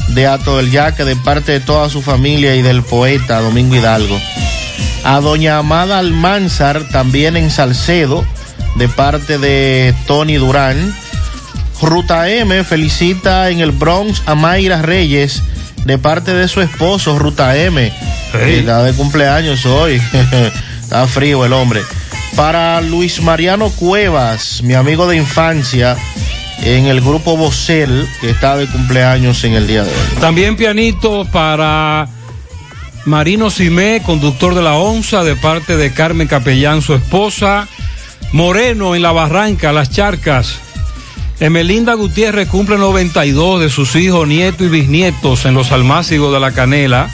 de 0.10 0.28
Ato 0.28 0.58
del 0.58 0.72
Yaque 0.72 1.04
de 1.04 1.16
parte 1.16 1.52
de 1.54 1.60
toda 1.60 1.90
su 1.90 2.02
familia 2.02 2.56
y 2.56 2.62
del 2.62 2.84
poeta 2.84 3.42
Domingo 3.42 3.76
Hidalgo. 3.76 4.20
A 5.04 5.20
doña 5.20 5.58
Amada 5.58 6.00
Almanzar 6.00 6.88
también 6.90 7.38
en 7.38 7.52
Salcedo 7.52 8.26
de 8.76 8.88
parte 8.88 9.38
de 9.38 9.94
Tony 10.08 10.36
Durán. 10.36 10.96
Ruta 11.82 12.30
M 12.30 12.64
felicita 12.64 13.50
en 13.50 13.60
el 13.60 13.72
Bronx 13.72 14.24
a 14.26 14.36
Mayra 14.36 14.82
Reyes 14.82 15.44
de 15.86 15.98
parte 15.98 16.34
de 16.34 16.48
su 16.48 16.62
esposo 16.62 17.20
Ruta 17.20 17.56
M. 17.58 17.92
Está 18.34 18.84
de 18.84 18.94
cumpleaños 18.94 19.66
hoy. 19.66 20.02
Está 20.82 21.08
frío 21.08 21.46
el 21.46 21.54
hombre. 21.54 21.82
Para 22.36 22.82
Luis 22.82 23.22
Mariano 23.22 23.70
Cuevas, 23.70 24.62
mi 24.62 24.74
amigo 24.74 25.08
de 25.08 25.16
infancia, 25.16 25.96
en 26.64 26.86
el 26.86 27.00
grupo 27.00 27.38
Bocel, 27.38 28.08
que 28.20 28.30
está 28.30 28.58
de 28.58 28.68
cumpleaños 28.68 29.44
en 29.46 29.54
el 29.54 29.68
día 29.68 29.84
de 29.84 29.90
hoy. 29.90 30.20
También 30.20 30.58
pianito 30.58 31.26
para 31.26 32.10
Marino 33.06 33.50
Simé, 33.50 34.02
conductor 34.06 34.54
de 34.54 34.64
la 34.64 34.74
ONSA, 34.76 35.24
de 35.24 35.36
parte 35.36 35.78
de 35.78 35.94
Carmen 35.94 36.28
Capellán, 36.28 36.82
su 36.82 36.94
esposa. 36.94 37.68
Moreno 38.34 38.96
en 38.96 39.02
la 39.02 39.14
Barranca, 39.14 39.72
Las 39.72 39.90
Charcas. 39.92 40.60
Emelinda 41.40 41.94
Gutiérrez 41.94 42.50
cumple 42.50 42.78
92 42.78 43.62
de 43.62 43.70
sus 43.70 43.96
hijos, 43.96 44.28
nietos 44.28 44.68
y 44.68 44.70
bisnietos 44.70 45.46
en 45.46 45.54
los 45.54 45.72
almácigos 45.72 46.34
de 46.34 46.40
la 46.42 46.52
Canela. 46.52 47.10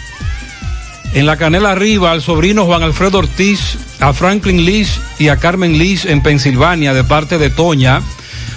En 1.13 1.25
la 1.25 1.35
Canela 1.35 1.71
arriba, 1.71 2.11
al 2.11 2.21
sobrino 2.21 2.65
Juan 2.65 2.83
Alfredo 2.83 3.17
Ortiz, 3.17 3.77
a 3.99 4.13
Franklin 4.13 4.63
Liz 4.63 4.99
y 5.19 5.27
a 5.27 5.37
Carmen 5.37 5.77
Liz 5.77 6.05
en 6.05 6.23
Pensilvania, 6.23 6.93
de 6.93 7.03
parte 7.03 7.37
de 7.37 7.49
Toña. 7.49 8.01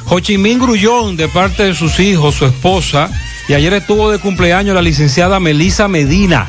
Jochimín 0.05 0.61
Grullón, 0.61 1.17
de 1.17 1.27
parte 1.27 1.65
de 1.65 1.75
sus 1.75 1.99
hijos, 1.99 2.37
su 2.37 2.47
esposa. 2.47 3.11
Y 3.49 3.55
ayer 3.55 3.73
estuvo 3.73 4.11
de 4.11 4.19
cumpleaños 4.19 4.75
la 4.75 4.83
licenciada 4.83 5.41
Melisa 5.41 5.89
Medina, 5.89 6.47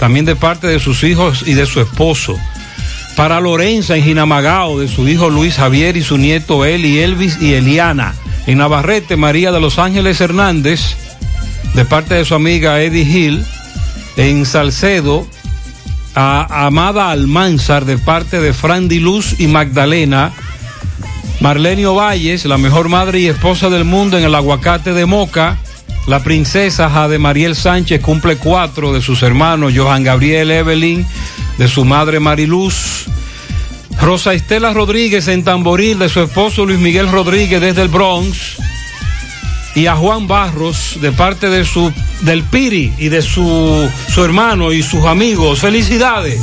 también 0.00 0.24
de 0.24 0.34
parte 0.34 0.66
de 0.66 0.80
sus 0.80 1.04
hijos 1.04 1.44
y 1.46 1.54
de 1.54 1.66
su 1.66 1.80
esposo. 1.80 2.36
Para 3.14 3.40
Lorenza 3.40 3.96
en 3.96 4.02
Jinamagao, 4.02 4.80
de 4.80 4.88
su 4.88 5.08
hijo 5.08 5.30
Luis 5.30 5.54
Javier 5.54 5.96
y 5.96 6.02
su 6.02 6.18
nieto 6.18 6.64
Eli, 6.64 6.98
Elvis 6.98 7.40
y 7.40 7.54
Eliana. 7.54 8.14
En 8.46 8.58
Navarrete, 8.58 9.16
María 9.16 9.52
de 9.52 9.60
los 9.60 9.78
Ángeles 9.78 10.20
Hernández, 10.20 10.96
de 11.74 11.84
parte 11.84 12.14
de 12.14 12.24
su 12.24 12.34
amiga 12.34 12.82
Eddie 12.82 13.02
Hill. 13.02 13.44
En 14.16 14.44
Salcedo, 14.46 15.26
a 16.16 16.66
Amada 16.66 17.10
Almanzar, 17.10 17.84
de 17.84 17.98
parte 17.98 18.40
de 18.40 18.54
Frandy 18.54 18.98
Luz 18.98 19.38
y 19.38 19.46
Magdalena. 19.46 20.32
Marlenio 21.40 21.94
Valles, 21.94 22.46
la 22.46 22.56
mejor 22.56 22.88
madre 22.88 23.20
y 23.20 23.26
esposa 23.26 23.68
del 23.68 23.84
mundo 23.84 24.16
en 24.16 24.24
el 24.24 24.34
aguacate 24.34 24.94
de 24.94 25.04
Moca. 25.04 25.58
La 26.06 26.24
princesa 26.24 26.88
Jade 26.88 27.18
Mariel 27.18 27.54
Sánchez 27.54 28.00
cumple 28.00 28.36
cuatro 28.36 28.94
de 28.94 29.02
sus 29.02 29.22
hermanos, 29.22 29.74
Johan 29.76 30.04
Gabriel 30.04 30.50
Evelyn, 30.50 31.06
de 31.58 31.68
su 31.68 31.84
madre 31.84 32.18
Mariluz. 32.18 33.04
Rosa 34.00 34.32
Estela 34.32 34.72
Rodríguez 34.72 35.28
en 35.28 35.44
Tamboril, 35.44 35.98
de 35.98 36.08
su 36.08 36.22
esposo 36.22 36.64
Luis 36.64 36.78
Miguel 36.78 37.12
Rodríguez 37.12 37.60
desde 37.60 37.82
el 37.82 37.88
Bronx. 37.88 38.56
Y 39.76 39.86
a 39.86 39.94
Juan 39.94 40.26
Barros, 40.26 40.98
de 41.00 41.12
parte 41.12 41.48
de 41.48 41.64
su, 41.64 41.92
del 42.22 42.42
Piri 42.42 42.92
y 42.98 43.08
de 43.08 43.22
su, 43.22 43.88
su 44.12 44.24
hermano 44.24 44.72
y 44.72 44.82
sus 44.82 45.04
amigos. 45.04 45.60
Felicidades. 45.60 46.40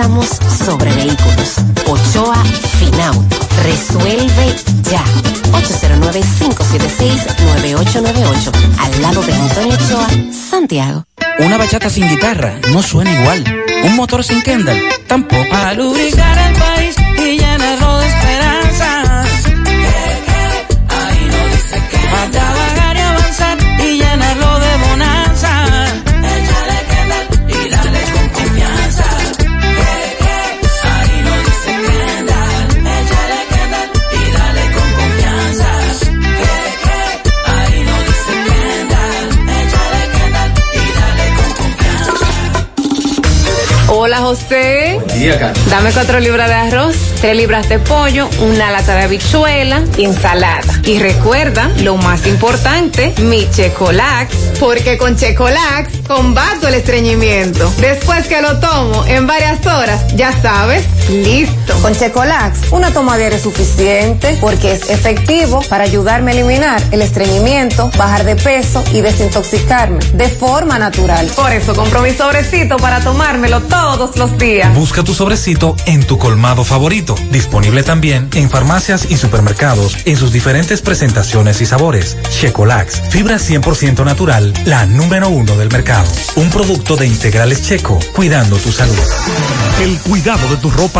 Préstamos 0.00 0.40
sobre 0.66 0.90
vehículos. 0.92 1.56
Ochoa 1.86 2.42
Finauto. 2.78 3.36
Resuelve 3.62 4.56
ya. 4.90 5.04
809-576-9898. 5.52 8.50
Al 8.78 9.02
lado 9.02 9.20
de 9.20 9.34
Antonio 9.34 9.74
Ochoa, 9.74 10.08
Santiago. 10.32 11.04
Una 11.40 11.58
bachata 11.58 11.90
sin 11.90 12.08
guitarra 12.08 12.58
no 12.72 12.82
suena 12.82 13.12
igual. 13.12 13.44
Un 13.84 13.96
motor 13.96 14.24
sin 14.24 14.40
Kendall 14.40 14.80
tampoco. 15.06 15.44
Para 15.50 15.74
lubricar 15.74 16.48
el 16.48 16.54
Dame 44.50 45.92
cuatro 45.92 46.18
libras 46.18 46.48
de 46.48 46.54
arroz, 46.54 46.96
tres 47.20 47.36
libras 47.36 47.68
de 47.68 47.78
pollo, 47.78 48.28
una 48.40 48.72
lata 48.72 48.96
de 48.96 49.04
habichuela 49.04 49.84
y 49.96 50.06
ensalada. 50.06 50.80
Y 50.84 50.98
recuerda, 50.98 51.70
lo 51.82 51.96
más 51.96 52.26
importante, 52.26 53.14
mi 53.20 53.48
Checolax, 53.48 54.34
porque 54.58 54.98
con 54.98 55.16
Checolax 55.16 55.98
combato 56.08 56.66
el 56.66 56.74
estreñimiento. 56.74 57.72
Después 57.78 58.26
que 58.26 58.42
lo 58.42 58.58
tomo 58.58 59.06
en 59.06 59.28
varias 59.28 59.64
horas, 59.66 60.16
ya 60.16 60.32
sabes, 60.42 60.84
listo. 61.10 61.74
Con 61.82 61.94
Checolax, 61.94 62.72
una 62.72 62.92
toma 62.92 63.16
diaria 63.16 63.36
es 63.36 63.42
suficiente 63.42 64.36
porque 64.40 64.72
es 64.72 64.90
efectivo 64.90 65.60
para 65.68 65.84
ayudarme 65.84 66.30
a 66.32 66.34
eliminar 66.34 66.82
el 66.90 67.02
estreñimiento, 67.02 67.90
bajar 67.96 68.24
de 68.24 68.36
peso 68.36 68.82
y 68.92 69.00
desintoxicarme 69.00 69.98
de 70.14 70.28
forma 70.28 70.78
natural. 70.78 71.26
Por 71.34 71.52
eso 71.52 71.74
compro 71.74 72.02
mi 72.02 72.12
sobrecito 72.12 72.76
para 72.76 73.00
tomármelo 73.00 73.60
todos 73.62 74.16
los 74.16 74.36
días. 74.38 74.74
Busca 74.74 75.02
tu 75.02 75.14
sobrecito 75.14 75.76
en 75.86 76.04
tu 76.04 76.18
colmado 76.18 76.64
favorito. 76.64 77.14
Disponible 77.30 77.82
también 77.82 78.28
en 78.34 78.50
farmacias 78.50 79.06
y 79.10 79.16
supermercados 79.16 79.96
en 80.04 80.16
sus 80.16 80.32
diferentes 80.32 80.82
presentaciones 80.82 81.60
y 81.60 81.66
sabores. 81.66 82.16
Checolax, 82.30 83.02
fibra 83.10 83.36
100% 83.36 84.04
natural, 84.04 84.52
la 84.64 84.86
número 84.86 85.28
uno 85.28 85.56
del 85.56 85.70
mercado. 85.70 86.10
Un 86.36 86.50
producto 86.50 86.96
de 86.96 87.06
integrales 87.06 87.62
checo, 87.62 87.98
cuidando 88.14 88.56
tu 88.56 88.72
salud. 88.72 88.98
El 89.80 89.98
cuidado 90.00 90.48
de 90.48 90.56
tu 90.56 90.70
ropa 90.70 90.99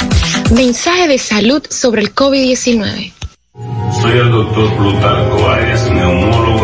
Mensaje 0.55 1.09
de 1.09 1.19
salud 1.19 1.63
sobre 1.69 2.03
el 2.03 2.15
COVID-19. 2.15 3.13
Soy 4.03 4.19
el 4.19 4.31
doctor 4.31 4.77
Plutarco 4.77 5.49
Arias, 5.49 5.91
neumólogo 5.91 6.64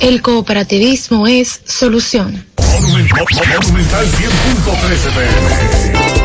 El 0.00 0.22
cooperativismo 0.22 1.26
es 1.26 1.60
solución. 1.64 2.46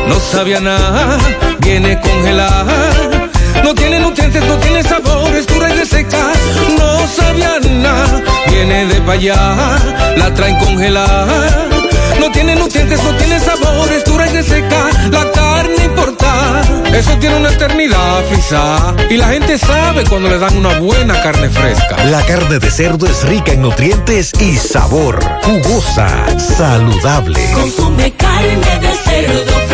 No 0.06 0.20
sabía 0.20 0.60
nada, 0.60 1.18
viene 1.60 2.00
congelada. 2.00 3.28
No 3.64 3.74
tiene 3.74 3.98
nutrientes, 3.98 4.44
no 4.44 4.56
tiene 4.58 4.82
sabor, 4.82 5.34
es 5.34 5.46
dura 5.46 5.70
y 5.70 5.78
reseca. 5.78 6.32
No 6.78 7.06
sabía 7.08 7.58
nada, 7.60 8.22
viene 8.48 8.86
de 8.86 9.00
pa' 9.00 9.12
allá, 9.12 9.78
la 10.16 10.34
traen 10.34 10.56
congelada. 10.58 11.93
No 12.20 12.30
tiene 12.30 12.56
nutrientes, 12.56 13.02
no 13.02 13.16
tiene 13.16 13.40
sabor, 13.40 13.92
es 13.92 14.04
dura 14.04 14.26
y 14.26 14.30
reseca. 14.30 14.90
La 15.10 15.30
carne 15.32 15.84
importada, 15.84 16.62
eso 16.92 17.16
tiene 17.18 17.36
una 17.36 17.50
eternidad 17.50 18.24
frisada. 18.30 18.94
Y 19.10 19.16
la 19.16 19.28
gente 19.28 19.58
sabe 19.58 20.04
cuando 20.04 20.28
le 20.28 20.38
dan 20.38 20.56
una 20.56 20.78
buena 20.78 21.20
carne 21.22 21.48
fresca. 21.50 21.96
La 22.04 22.24
carne 22.26 22.58
de 22.58 22.70
cerdo 22.70 23.06
es 23.06 23.22
rica 23.24 23.52
en 23.52 23.62
nutrientes 23.62 24.32
y 24.40 24.56
sabor. 24.56 25.18
Jugosa, 25.42 26.38
saludable. 26.38 27.40
Consume 27.52 28.12
carne 28.12 28.78
de 28.80 28.94
cerdo. 29.04 29.73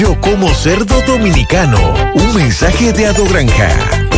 Yo 0.00 0.18
como 0.18 0.48
cerdo 0.54 1.02
dominicano. 1.06 1.76
Un 2.14 2.34
mensaje 2.34 2.90
de 2.94 3.08
Ado 3.08 3.22
Granja. 3.26 3.68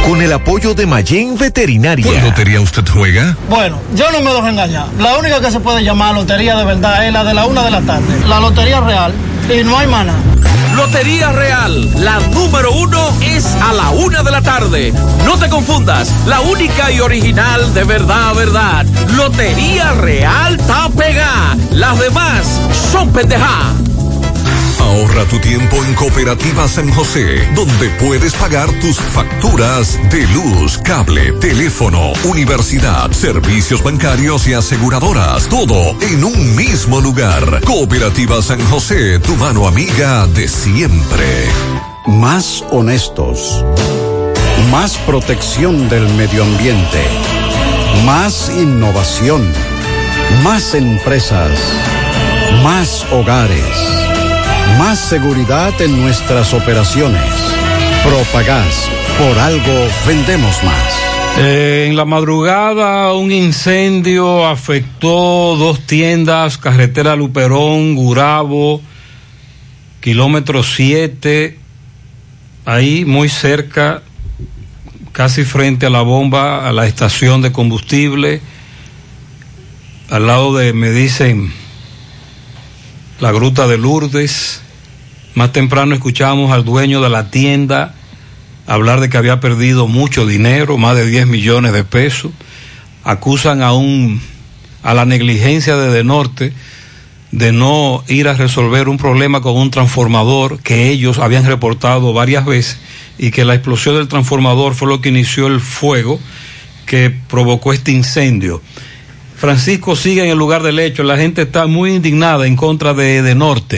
Con 0.06 0.22
el 0.22 0.32
apoyo 0.32 0.74
de 0.74 0.86
Mayen 0.86 1.36
Veterinaria. 1.36 2.06
¿Cuál 2.06 2.22
lotería 2.22 2.60
usted 2.60 2.84
juega? 2.88 3.36
Bueno, 3.50 3.80
yo 3.96 4.08
no 4.12 4.20
me 4.20 4.32
dejo 4.32 4.46
engañar. 4.46 4.86
La 5.00 5.18
única 5.18 5.40
que 5.40 5.50
se 5.50 5.58
puede 5.58 5.82
llamar 5.82 6.14
lotería 6.14 6.54
de 6.54 6.64
verdad 6.64 7.04
es 7.04 7.12
la 7.12 7.24
de 7.24 7.34
la 7.34 7.46
una 7.46 7.64
de 7.64 7.72
la 7.72 7.80
tarde. 7.80 8.14
La 8.28 8.38
lotería 8.38 8.80
real. 8.80 9.12
Y 9.52 9.64
no 9.64 9.76
hay 9.76 9.88
mana. 9.88 10.14
Lotería 10.76 11.32
Real, 11.32 12.02
la 12.02 12.18
número 12.30 12.72
uno 12.72 13.10
es 13.20 13.44
a 13.44 13.74
la 13.74 13.90
una 13.90 14.22
de 14.22 14.30
la 14.30 14.40
tarde. 14.40 14.92
No 15.26 15.36
te 15.36 15.50
confundas, 15.50 16.10
la 16.26 16.40
única 16.40 16.90
y 16.90 17.00
original 17.00 17.74
de 17.74 17.84
verdad, 17.84 18.34
verdad. 18.34 18.86
Lotería 19.14 19.92
Real 19.94 20.58
está 20.58 20.88
pegada. 20.88 21.56
Las 21.72 21.98
demás 21.98 22.60
son 22.90 23.12
pendejadas. 23.12 23.91
Ahorra 24.92 25.24
tu 25.24 25.38
tiempo 25.38 25.82
en 25.86 25.94
Cooperativa 25.94 26.68
San 26.68 26.92
José, 26.92 27.48
donde 27.54 27.88
puedes 27.98 28.34
pagar 28.34 28.70
tus 28.78 28.98
facturas 28.98 29.98
de 30.10 30.26
luz, 30.28 30.76
cable, 30.76 31.32
teléfono, 31.40 32.12
universidad, 32.24 33.10
servicios 33.10 33.82
bancarios 33.82 34.46
y 34.46 34.52
aseguradoras. 34.52 35.48
Todo 35.48 35.96
en 36.02 36.22
un 36.22 36.56
mismo 36.56 37.00
lugar. 37.00 37.62
Cooperativa 37.64 38.42
San 38.42 38.60
José, 38.66 39.18
tu 39.20 39.34
mano 39.36 39.66
amiga 39.66 40.26
de 40.26 40.46
siempre. 40.46 41.46
Más 42.06 42.62
honestos. 42.70 43.64
Más 44.70 44.98
protección 45.06 45.88
del 45.88 46.06
medio 46.16 46.42
ambiente. 46.42 47.02
Más 48.04 48.50
innovación. 48.50 49.50
Más 50.44 50.74
empresas. 50.74 51.58
Más 52.62 53.06
hogares. 53.10 54.11
Más 54.78 54.98
seguridad 54.98 55.80
en 55.80 56.00
nuestras 56.00 56.54
operaciones. 56.54 57.22
Propagás. 58.04 58.88
Por 59.18 59.38
algo 59.38 59.88
vendemos 60.06 60.62
más. 60.64 61.02
Eh, 61.38 61.86
en 61.88 61.96
la 61.96 62.04
madrugada 62.04 63.12
un 63.14 63.32
incendio 63.32 64.46
afectó 64.46 65.56
dos 65.56 65.86
tiendas, 65.86 66.58
carretera 66.58 67.16
Luperón, 67.16 67.94
Gurabo, 67.94 68.82
kilómetro 70.00 70.62
7, 70.62 71.58
ahí 72.66 73.04
muy 73.06 73.28
cerca, 73.28 74.02
casi 75.12 75.44
frente 75.44 75.86
a 75.86 75.90
la 75.90 76.02
bomba, 76.02 76.68
a 76.68 76.72
la 76.72 76.86
estación 76.86 77.40
de 77.40 77.52
combustible, 77.52 78.40
al 80.10 80.26
lado 80.26 80.54
de, 80.56 80.72
me 80.74 80.90
dicen, 80.90 81.52
la 83.22 83.30
gruta 83.30 83.68
de 83.68 83.78
Lourdes. 83.78 84.60
Más 85.36 85.52
temprano 85.52 85.94
escuchamos 85.94 86.50
al 86.50 86.64
dueño 86.64 87.00
de 87.00 87.08
la 87.08 87.30
tienda 87.30 87.94
hablar 88.66 88.98
de 88.98 89.08
que 89.08 89.16
había 89.16 89.38
perdido 89.38 89.86
mucho 89.86 90.26
dinero, 90.26 90.76
más 90.76 90.96
de 90.96 91.06
10 91.06 91.28
millones 91.28 91.72
de 91.72 91.84
pesos. 91.84 92.32
Acusan 93.04 93.62
a 93.62 93.74
un 93.74 94.20
a 94.82 94.92
la 94.92 95.04
negligencia 95.04 95.76
de 95.76 95.92
De 95.92 96.02
Norte 96.02 96.52
de 97.30 97.52
no 97.52 98.02
ir 98.08 98.26
a 98.26 98.34
resolver 98.34 98.88
un 98.88 98.98
problema 98.98 99.40
con 99.40 99.56
un 99.56 99.70
transformador 99.70 100.58
que 100.58 100.90
ellos 100.90 101.20
habían 101.20 101.46
reportado 101.46 102.12
varias 102.12 102.44
veces 102.44 102.78
y 103.18 103.30
que 103.30 103.44
la 103.44 103.54
explosión 103.54 103.94
del 103.94 104.08
transformador 104.08 104.74
fue 104.74 104.88
lo 104.88 105.00
que 105.00 105.10
inició 105.10 105.46
el 105.46 105.60
fuego 105.60 106.18
que 106.86 107.14
provocó 107.28 107.72
este 107.72 107.92
incendio. 107.92 108.60
Francisco 109.42 109.96
sigue 109.96 110.22
en 110.22 110.30
el 110.30 110.38
lugar 110.38 110.62
del 110.62 110.78
hecho, 110.78 111.02
la 111.02 111.16
gente 111.16 111.42
está 111.42 111.66
muy 111.66 111.96
indignada 111.96 112.46
en 112.46 112.54
contra 112.54 112.94
de, 112.94 113.22
de 113.22 113.34
Norte. 113.34 113.76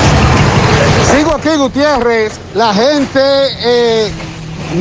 Sigo 1.11 1.35
aquí, 1.35 1.57
Gutiérrez. 1.57 2.39
La 2.55 2.75
gente 2.75 3.19
eh, 3.65 4.11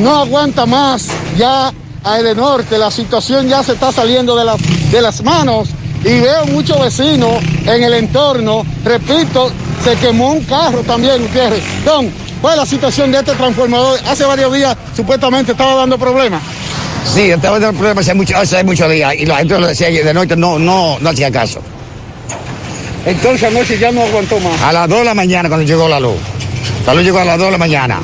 no 0.02 0.14
aguanta 0.18 0.66
más 0.66 1.08
ya 1.38 1.72
a 2.04 2.18
Edenorte. 2.18 2.76
La 2.76 2.90
situación 2.90 3.48
ya 3.48 3.62
se 3.62 3.72
está 3.72 3.92
saliendo 3.92 4.36
de 4.36 4.44
las, 4.44 4.60
de 4.92 5.00
las 5.00 5.24
manos 5.24 5.70
y 6.04 6.20
veo 6.20 6.44
muchos 6.48 6.78
vecinos 6.78 7.42
en 7.64 7.82
el 7.82 7.94
entorno. 7.94 8.62
Repito, 8.84 9.50
se 9.82 9.96
quemó 9.96 10.32
un 10.32 10.44
carro 10.44 10.80
también, 10.80 11.22
Gutiérrez. 11.22 11.64
Don, 11.86 12.10
¿cuál 12.42 12.56
es 12.56 12.60
la 12.60 12.66
situación 12.66 13.10
de 13.10 13.20
este 13.20 13.32
transformador? 13.32 13.98
Hace 14.06 14.26
varios 14.26 14.52
días 14.52 14.76
supuestamente 14.94 15.52
estaba 15.52 15.76
dando 15.76 15.96
problemas. 15.96 16.42
Sí, 17.04 17.30
estaba 17.30 17.58
dando 17.58 17.76
problemas 17.78 18.04
hace 18.06 18.14
muchos 18.14 18.36
hace 18.36 18.64
mucho 18.64 18.88
días 18.88 19.14
y 19.14 19.26
la 19.26 19.36
gente 19.38 19.58
lo 19.58 19.66
decía 19.66 19.88
de 19.90 20.14
noche, 20.14 20.36
no, 20.36 20.58
no, 20.58 20.98
no 21.00 21.10
hacía 21.10 21.30
caso. 21.30 21.60
Entonces 23.06 23.44
anoche 23.48 23.78
ya 23.78 23.92
no 23.92 24.02
aguantó 24.02 24.40
más. 24.40 24.60
A 24.62 24.72
las 24.72 24.88
2 24.88 24.98
de 25.00 25.04
la 25.04 25.14
mañana 25.14 25.48
cuando 25.48 25.66
llegó 25.66 25.88
la 25.88 26.00
luz. 26.00 26.16
La 26.86 26.94
luz 26.94 27.04
llegó 27.04 27.18
a 27.18 27.24
las 27.24 27.36
2 27.36 27.46
de 27.46 27.52
la 27.52 27.58
mañana. 27.58 28.00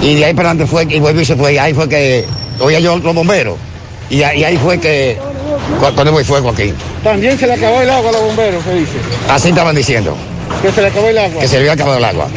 Y 0.00 0.14
de 0.14 0.24
ahí 0.26 0.34
para 0.34 0.50
adelante 0.50 0.70
fue, 0.70 0.86
y 0.88 1.00
volvió 1.00 1.20
y 1.20 1.24
se 1.24 1.34
fue. 1.34 1.54
Y 1.54 1.58
ahí 1.58 1.74
fue 1.74 1.88
que 1.88 2.24
oía 2.60 2.78
yo 2.78 2.96
los 2.98 3.14
bomberos. 3.14 3.56
Y, 4.08 4.22
ahí- 4.22 4.40
y 4.40 4.44
ahí 4.44 4.56
fue 4.56 4.78
que 4.78 5.18
cu- 5.80 5.92
cuando 5.94 6.12
hubo 6.12 6.24
fuego 6.24 6.50
aquí. 6.50 6.72
También 7.02 7.36
se 7.38 7.46
le 7.48 7.54
acabó 7.54 7.80
el 7.82 7.90
agua 7.90 8.10
a 8.10 8.12
los 8.12 8.22
bomberos, 8.22 8.62
¿qué 8.64 8.74
dice? 8.74 8.92
Así 9.28 9.48
estaban 9.48 9.74
diciendo. 9.74 10.16
Que 10.62 10.70
se 10.72 10.80
le 10.80 10.86
acabó 10.86 11.08
el 11.08 11.18
agua. 11.18 11.40
que 11.42 11.48
se 11.48 11.54
le 11.54 11.60
había 11.62 11.72
acabado 11.72 11.98
el 11.98 12.04
agua. 12.04 12.28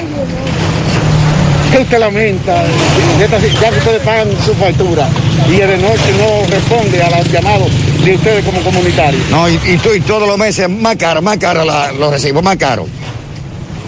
¿Qué 1.71 1.77
usted 1.77 1.99
lamenta? 1.99 2.63
esta- 3.21 3.37
Ya 3.61 3.69
que 3.69 3.77
ustedes 3.77 4.01
pagan 4.01 4.27
su 4.43 4.53
factura 4.55 5.07
y 5.49 5.55
de 5.57 5.77
noche 5.77 6.13
no 6.17 6.47
responde 6.49 7.01
a 7.03 7.09
los 7.17 7.31
llamados 7.31 7.69
de 8.03 8.15
ustedes 8.15 8.45
como 8.45 8.61
comunitarios. 8.61 9.21
No, 9.29 9.49
y, 9.49 9.59
y, 9.65 9.77
to- 9.77 9.95
y 9.95 10.01
todos 10.01 10.27
los 10.27 10.37
meses 10.37 10.69
más 10.69 10.95
caro, 10.95 11.21
más 11.21 11.37
caro 11.37 11.63
la- 11.65 11.91
los 11.91 12.11
recibos, 12.11 12.41
más 12.43 12.57
caro. 12.57 12.87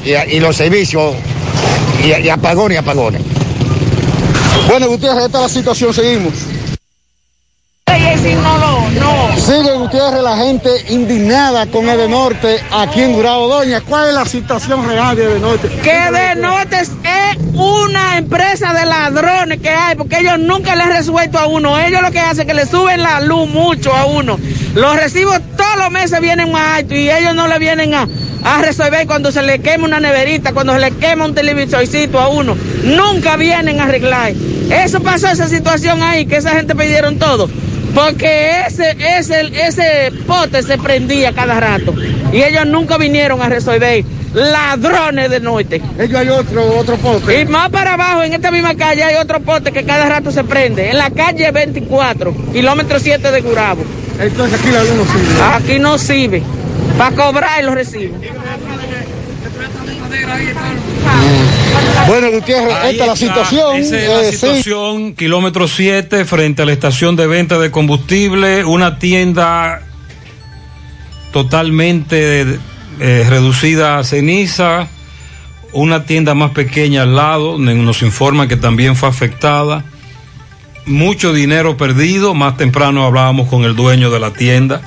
Y, 0.05 0.11
y 0.35 0.39
los 0.39 0.55
servicios, 0.55 1.13
y, 2.03 2.25
y 2.25 2.29
apagones 2.29 2.75
y 2.75 2.79
apagones. 2.79 3.21
Bueno, 4.67 4.87
Gutiérrez, 4.87 5.25
esta 5.25 5.37
es 5.39 5.43
la 5.43 5.49
situación, 5.49 5.93
seguimos. 5.93 6.33
Sigue 9.45 9.73
Gutiérrez, 9.73 10.23
la 10.23 10.37
gente 10.37 10.69
indignada 10.87 11.65
con 11.65 11.89
Edenorte 11.89 12.61
aquí 12.71 13.01
en 13.01 13.11
Gurabo 13.11 13.49
Doña. 13.49 13.81
¿Cuál 13.81 14.07
es 14.07 14.13
la 14.13 14.25
situación 14.25 14.87
real 14.87 15.17
de 15.17 15.25
Edenorte? 15.25 15.67
Que 15.67 16.11
de 16.11 16.35
Notes 16.35 16.91
es 17.03 17.37
una 17.53 18.17
empresa 18.17 18.73
de 18.73 18.85
ladrones 18.85 19.59
que 19.59 19.69
hay, 19.69 19.97
porque 19.97 20.19
ellos 20.19 20.39
nunca 20.39 20.77
le 20.77 20.83
han 20.83 20.91
resuelto 20.93 21.37
a 21.37 21.47
uno. 21.47 21.77
Ellos 21.77 22.01
lo 22.01 22.11
que 22.11 22.21
hacen 22.21 22.41
es 22.41 22.45
que 22.47 22.53
le 22.53 22.65
suben 22.65 23.03
la 23.03 23.19
luz 23.19 23.49
mucho 23.49 23.93
a 23.93 24.05
uno. 24.05 24.39
Los 24.75 24.95
recibos 24.95 25.41
todos 25.57 25.75
los 25.77 25.91
meses 25.91 26.21
vienen 26.21 26.49
más 26.49 26.79
altos 26.79 26.97
y 26.97 27.11
ellos 27.11 27.35
no 27.35 27.49
le 27.49 27.59
vienen 27.59 27.93
a, 27.95 28.07
a 28.45 28.61
resolver 28.61 29.05
cuando 29.07 29.29
se 29.33 29.41
le 29.41 29.59
quema 29.59 29.83
una 29.83 29.99
neverita, 29.99 30.53
cuando 30.53 30.71
se 30.71 30.79
le 30.79 30.91
quema 30.91 31.25
un 31.25 31.35
televisorcito 31.35 32.17
a 32.17 32.29
uno. 32.29 32.55
Nunca 32.85 33.35
vienen 33.35 33.81
a 33.81 33.83
arreglar. 33.83 34.31
Eso 34.69 35.01
pasó, 35.01 35.27
esa 35.27 35.49
situación 35.49 36.01
ahí, 36.01 36.25
que 36.25 36.37
esa 36.37 36.51
gente 36.51 36.75
pidieron 36.75 37.19
todo. 37.19 37.49
Porque 37.93 38.61
ese, 38.67 38.95
ese, 39.17 39.51
ese 39.67 40.11
pote 40.25 40.63
se 40.63 40.77
prendía 40.77 41.33
cada 41.33 41.59
rato. 41.59 41.93
Y 42.31 42.41
ellos 42.41 42.65
nunca 42.65 42.97
vinieron 42.97 43.41
a 43.41 43.49
resolver. 43.49 44.03
Ladrones 44.33 45.29
de 45.29 45.39
norte. 45.39 45.79
Ellos 45.99 46.19
hay 46.19 46.29
otro, 46.29 46.77
otro 46.77 46.97
pote. 46.97 47.41
Y 47.41 47.45
más 47.45 47.69
para 47.69 47.93
abajo, 47.93 48.23
en 48.23 48.33
esta 48.33 48.49
misma 48.49 48.73
calle, 48.75 49.03
hay 49.03 49.15
otro 49.15 49.39
pote 49.41 49.71
que 49.71 49.83
cada 49.83 50.09
rato 50.09 50.31
se 50.31 50.43
prende. 50.43 50.89
En 50.89 50.97
la 50.97 51.11
calle 51.11 51.51
24, 51.51 52.33
kilómetro 52.51 52.99
7 52.99 53.31
de 53.31 53.41
Gurabo. 53.41 53.83
Entonces 54.19 54.59
aquí 54.59 54.71
la 54.71 54.83
luz 54.83 54.93
no 54.95 55.05
sirve. 55.05 55.41
Aquí 55.53 55.79
no 55.79 55.97
sirve. 55.99 56.43
Para 56.97 57.15
cobrar 57.15 57.63
los 57.63 57.75
recibos. 57.75 58.17
Bueno, 62.07 62.31
Gutiérrez, 62.31 62.73
Ahí 62.75 62.91
esta 62.91 63.03
es 63.03 63.09
la 63.09 63.15
situación. 63.15 63.75
Esa 63.77 63.97
es 63.97 64.07
la 64.09 64.21
Eh, 64.21 64.25
sí. 64.31 64.37
situación, 64.37 65.13
kilómetro 65.15 65.67
7, 65.67 66.25
frente 66.25 66.61
a 66.61 66.65
la 66.65 66.73
estación 66.73 67.15
de 67.15 67.27
venta 67.27 67.57
de 67.59 67.71
combustible, 67.71 68.63
una 68.65 68.99
tienda 68.99 69.81
totalmente 71.31 72.59
eh, 72.99 73.25
reducida 73.29 73.97
a 73.99 74.03
ceniza, 74.03 74.87
una 75.71 76.05
tienda 76.05 76.33
más 76.35 76.51
pequeña 76.51 77.03
al 77.03 77.15
lado, 77.15 77.57
nos 77.57 78.01
informan 78.03 78.47
que 78.47 78.57
también 78.57 78.95
fue 78.95 79.09
afectada, 79.09 79.85
mucho 80.85 81.33
dinero 81.33 81.77
perdido, 81.77 82.33
más 82.35 82.57
temprano 82.57 83.05
hablábamos 83.05 83.47
con 83.49 83.63
el 83.63 83.75
dueño 83.75 84.11
de 84.11 84.19
la 84.19 84.31
tienda, 84.31 84.81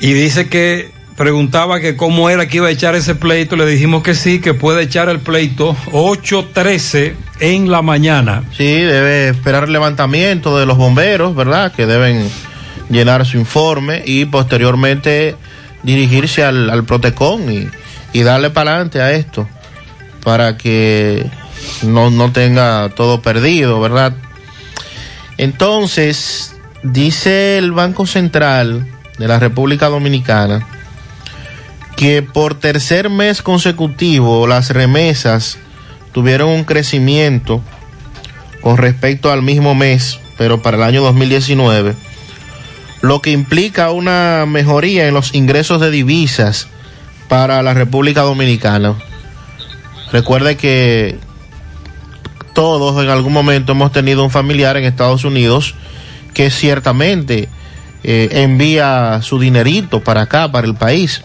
y 0.00 0.12
dice 0.12 0.48
que 0.48 0.92
preguntaba 1.16 1.80
que 1.80 1.96
cómo 1.96 2.28
era 2.28 2.48
que 2.48 2.56
iba 2.56 2.68
a 2.68 2.70
echar 2.70 2.94
ese 2.94 3.14
pleito, 3.14 3.56
le 3.56 3.66
dijimos 3.66 4.02
que 4.02 4.14
sí, 4.14 4.40
que 4.40 4.54
puede 4.54 4.82
echar 4.82 5.08
el 5.08 5.20
pleito 5.20 5.76
8.13 5.92 7.14
en 7.40 7.70
la 7.70 7.82
mañana. 7.82 8.44
Sí, 8.56 8.64
debe 8.64 9.28
esperar 9.28 9.64
el 9.64 9.72
levantamiento 9.72 10.58
de 10.58 10.66
los 10.66 10.76
bomberos, 10.76 11.34
¿verdad? 11.34 11.72
Que 11.72 11.86
deben 11.86 12.28
llenar 12.90 13.24
su 13.26 13.38
informe 13.38 14.02
y 14.04 14.24
posteriormente 14.24 15.36
dirigirse 15.82 16.44
al, 16.44 16.68
al 16.70 16.84
Protecon 16.84 17.50
y, 17.50 17.68
y 18.12 18.22
darle 18.22 18.50
para 18.50 18.72
adelante 18.72 19.00
a 19.00 19.12
esto 19.12 19.48
para 20.24 20.56
que 20.56 21.26
no, 21.82 22.10
no 22.10 22.32
tenga 22.32 22.88
todo 22.90 23.22
perdido, 23.22 23.80
¿verdad? 23.80 24.14
Entonces, 25.36 26.56
dice 26.82 27.58
el 27.58 27.72
Banco 27.72 28.06
Central 28.06 28.86
de 29.18 29.28
la 29.28 29.38
República 29.38 29.88
Dominicana 29.88 30.66
que 31.96 32.22
por 32.22 32.54
tercer 32.54 33.10
mes 33.10 33.42
consecutivo 33.42 34.46
las 34.46 34.70
remesas 34.70 35.58
tuvieron 36.12 36.48
un 36.48 36.64
crecimiento 36.64 37.60
con 38.60 38.76
respecto 38.76 39.30
al 39.30 39.42
mismo 39.42 39.74
mes, 39.74 40.18
pero 40.38 40.62
para 40.62 40.76
el 40.76 40.82
año 40.82 41.02
2019, 41.02 41.94
lo 43.02 43.20
que 43.20 43.30
implica 43.30 43.90
una 43.90 44.44
mejoría 44.46 45.06
en 45.06 45.14
los 45.14 45.34
ingresos 45.34 45.80
de 45.80 45.90
divisas 45.90 46.68
para 47.28 47.62
la 47.62 47.74
República 47.74 48.22
Dominicana. 48.22 48.94
Recuerde 50.12 50.56
que 50.56 51.18
todos 52.54 53.02
en 53.02 53.10
algún 53.10 53.32
momento 53.32 53.72
hemos 53.72 53.92
tenido 53.92 54.24
un 54.24 54.30
familiar 54.30 54.76
en 54.76 54.84
Estados 54.84 55.24
Unidos 55.24 55.74
que 56.32 56.50
ciertamente 56.50 57.48
eh, 58.02 58.28
envía 58.32 59.20
su 59.22 59.38
dinerito 59.38 60.02
para 60.02 60.22
acá, 60.22 60.50
para 60.50 60.66
el 60.66 60.74
país. 60.74 61.22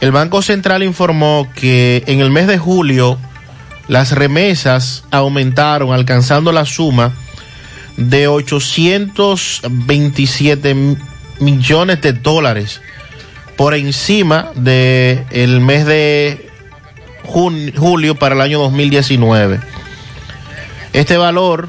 El 0.00 0.12
Banco 0.12 0.42
Central 0.42 0.82
informó 0.82 1.48
que 1.54 2.04
en 2.06 2.20
el 2.20 2.30
mes 2.30 2.46
de 2.46 2.58
julio 2.58 3.18
las 3.88 4.12
remesas 4.12 5.04
aumentaron 5.10 5.92
alcanzando 5.92 6.52
la 6.52 6.66
suma 6.66 7.12
de 7.96 8.28
827 8.28 10.76
millones 11.40 12.02
de 12.02 12.12
dólares 12.12 12.80
por 13.56 13.74
encima 13.74 14.50
del 14.54 15.24
el 15.30 15.60
mes 15.60 15.86
de 15.86 16.48
julio 17.24 18.14
para 18.14 18.34
el 18.34 18.40
año 18.40 18.58
2019. 18.60 19.60
Este 20.92 21.16
valor, 21.16 21.68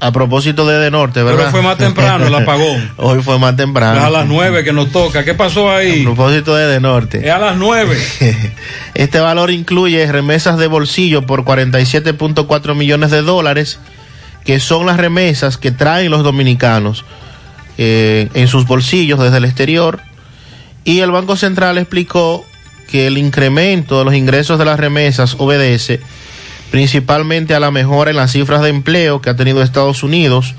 a 0.00 0.12
propósito 0.12 0.66
de 0.66 0.78
De 0.78 0.90
Norte, 0.90 1.22
¿verdad? 1.22 1.38
Pero 1.38 1.50
fue 1.50 1.62
más 1.62 1.78
temprano 1.78 2.26
el 2.26 2.34
apagón. 2.34 2.92
Hoy 2.96 3.22
fue 3.22 3.38
más 3.38 3.56
temprano. 3.56 3.98
Es 3.98 4.04
a 4.04 4.10
las 4.10 4.26
9 4.26 4.64
que 4.64 4.72
nos 4.72 4.90
toca. 4.92 5.24
¿Qué 5.24 5.34
pasó 5.34 5.70
ahí? 5.70 6.02
A 6.02 6.04
propósito 6.04 6.54
de 6.54 6.66
De 6.66 6.80
Norte. 6.80 7.26
Es 7.26 7.32
a 7.32 7.38
las 7.38 7.56
9. 7.56 7.98
Este 8.94 9.20
valor 9.20 9.50
incluye 9.50 10.10
remesas 10.10 10.58
de 10.58 10.66
bolsillo 10.66 11.26
por 11.26 11.44
47.4 11.44 12.74
millones 12.74 13.10
de 13.10 13.22
dólares, 13.22 13.78
que 14.44 14.60
son 14.60 14.86
las 14.86 14.96
remesas 14.96 15.56
que 15.56 15.70
traen 15.70 16.10
los 16.10 16.22
dominicanos 16.22 17.04
eh, 17.76 18.28
en 18.34 18.48
sus 18.48 18.66
bolsillos 18.66 19.20
desde 19.20 19.36
el 19.36 19.44
exterior. 19.44 20.00
Y 20.84 21.00
el 21.00 21.10
Banco 21.10 21.36
Central 21.36 21.78
explicó 21.78 22.44
que 22.90 23.06
el 23.06 23.18
incremento 23.18 23.98
de 23.98 24.04
los 24.04 24.14
ingresos 24.14 24.58
de 24.58 24.64
las 24.64 24.80
remesas 24.80 25.36
obedece 25.38 26.00
principalmente 26.70 27.54
a 27.54 27.60
la 27.60 27.70
mejora 27.70 28.10
en 28.10 28.16
las 28.16 28.32
cifras 28.32 28.62
de 28.62 28.68
empleo 28.68 29.20
que 29.20 29.30
ha 29.30 29.36
tenido 29.36 29.62
Estados 29.62 30.02
Unidos 30.02 30.54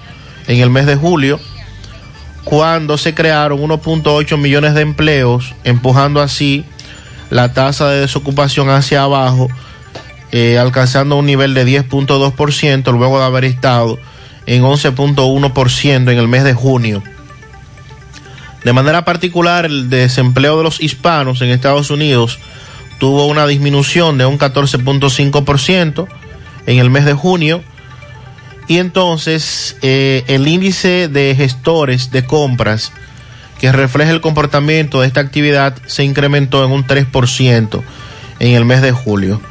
en 0.47 0.59
el 0.59 0.69
mes 0.69 0.85
de 0.85 0.95
julio, 0.95 1.39
cuando 2.43 2.97
se 2.97 3.13
crearon 3.13 3.59
1.8 3.59 4.37
millones 4.37 4.73
de 4.73 4.81
empleos, 4.81 5.53
empujando 5.63 6.21
así 6.21 6.65
la 7.29 7.53
tasa 7.53 7.89
de 7.89 8.01
desocupación 8.01 8.69
hacia 8.69 9.03
abajo, 9.03 9.49
eh, 10.31 10.57
alcanzando 10.57 11.15
un 11.17 11.25
nivel 11.25 11.53
de 11.53 11.65
10.2% 11.65 12.91
luego 12.91 13.19
de 13.19 13.25
haber 13.25 13.45
estado 13.45 13.99
en 14.45 14.63
11.1% 14.63 16.11
en 16.11 16.17
el 16.17 16.27
mes 16.27 16.43
de 16.43 16.53
junio. 16.53 17.03
De 18.63 18.73
manera 18.73 19.05
particular, 19.05 19.65
el 19.65 19.89
desempleo 19.89 20.57
de 20.57 20.63
los 20.63 20.81
hispanos 20.81 21.41
en 21.41 21.49
Estados 21.49 21.91
Unidos 21.91 22.39
tuvo 22.99 23.25
una 23.25 23.47
disminución 23.47 24.17
de 24.17 24.25
un 24.25 24.37
14.5% 24.37 26.07
en 26.65 26.79
el 26.79 26.89
mes 26.89 27.05
de 27.05 27.13
junio. 27.13 27.63
Y 28.67 28.77
entonces 28.77 29.77
eh, 29.81 30.23
el 30.27 30.47
índice 30.47 31.07
de 31.07 31.33
gestores 31.35 32.11
de 32.11 32.25
compras 32.25 32.91
que 33.59 33.71
refleja 33.71 34.11
el 34.11 34.21
comportamiento 34.21 35.01
de 35.01 35.07
esta 35.07 35.19
actividad 35.19 35.75
se 35.85 36.03
incrementó 36.03 36.63
en 36.63 36.71
un 36.71 36.85
3% 36.85 37.81
en 38.39 38.55
el 38.55 38.65
mes 38.65 38.81
de 38.81 38.91
julio. 38.91 39.41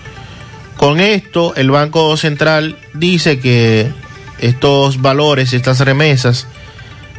Con 0.77 1.01
esto, 1.01 1.55
el 1.57 1.71
Banco 1.71 2.17
Central 2.17 2.79
dice 2.95 3.41
que 3.41 3.91
estos 4.39 5.03
valores, 5.03 5.53
estas 5.53 5.81
remesas, 5.81 6.47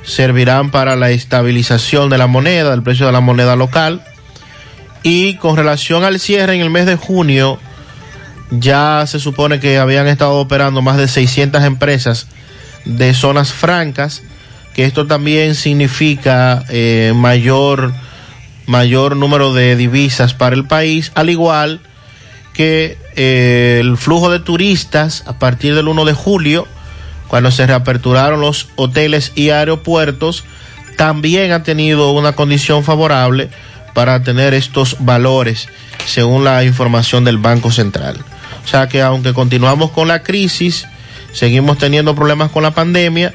servirán 0.04 0.72
para 0.72 0.96
la 0.96 1.12
estabilización 1.12 2.10
de 2.10 2.18
la 2.18 2.28
moneda, 2.28 2.72
del 2.72 2.84
precio 2.84 3.06
de 3.06 3.12
la 3.12 3.20
moneda 3.20 3.56
local. 3.56 4.02
Y 5.04 5.36
con 5.36 5.56
relación 5.56 6.04
al 6.04 6.20
cierre 6.20 6.56
en 6.56 6.62
el 6.62 6.70
mes 6.70 6.86
de 6.86 6.96
junio, 6.96 7.60
ya 8.52 9.06
se 9.08 9.20
supone 9.20 9.60
que 9.60 9.78
habían 9.78 10.08
estado 10.08 10.36
operando 10.36 10.82
más 10.82 10.98
de 10.98 11.08
600 11.08 11.64
empresas 11.64 12.28
de 12.86 13.14
zonas 13.14 13.54
francas, 13.54 14.24
que 14.74 14.86
esto 14.86 15.08
también 15.08 15.56
significa 15.56 16.64
eh, 16.70 17.14
mayor, 17.16 17.94
mayor 18.66 19.16
número 19.16 19.54
de 19.54 19.76
divisas 19.76 20.34
para 20.34 20.56
el 20.56 20.66
país, 20.66 21.12
al 21.16 21.30
igual 21.30 21.82
que 22.54 22.98
eh, 23.16 23.78
el 23.80 23.98
flujo 23.98 24.30
de 24.30 24.40
turistas 24.40 25.24
a 25.28 25.40
partir 25.40 25.76
del 25.76 25.88
1 25.88 26.06
de 26.06 26.14
julio, 26.14 26.68
cuando 27.28 27.52
se 27.52 27.66
reaperturaron 27.68 28.42
los 28.42 28.70
hoteles 28.76 29.32
y 29.36 29.52
aeropuertos, 29.52 30.44
también 30.98 31.52
ha 31.52 31.64
tenido 31.64 32.12
una 32.12 32.34
condición 32.34 32.84
favorable 32.84 33.50
para 34.00 34.24
tener 34.24 34.54
estos 34.54 34.96
valores, 35.02 35.68
según 36.06 36.46
la 36.46 36.64
información 36.64 37.26
del 37.26 37.38
Banco 37.38 37.70
Central. 37.70 38.16
O 38.64 38.66
sea 38.66 38.88
que 38.88 39.02
aunque 39.02 39.34
continuamos 39.34 39.92
con 39.92 40.08
la 40.08 40.24
crisis, 40.24 40.88
seguimos 41.34 41.78
teniendo 41.78 42.16
problemas 42.16 42.50
con 42.50 42.64
la 42.64 42.72
pandemia, 42.72 43.34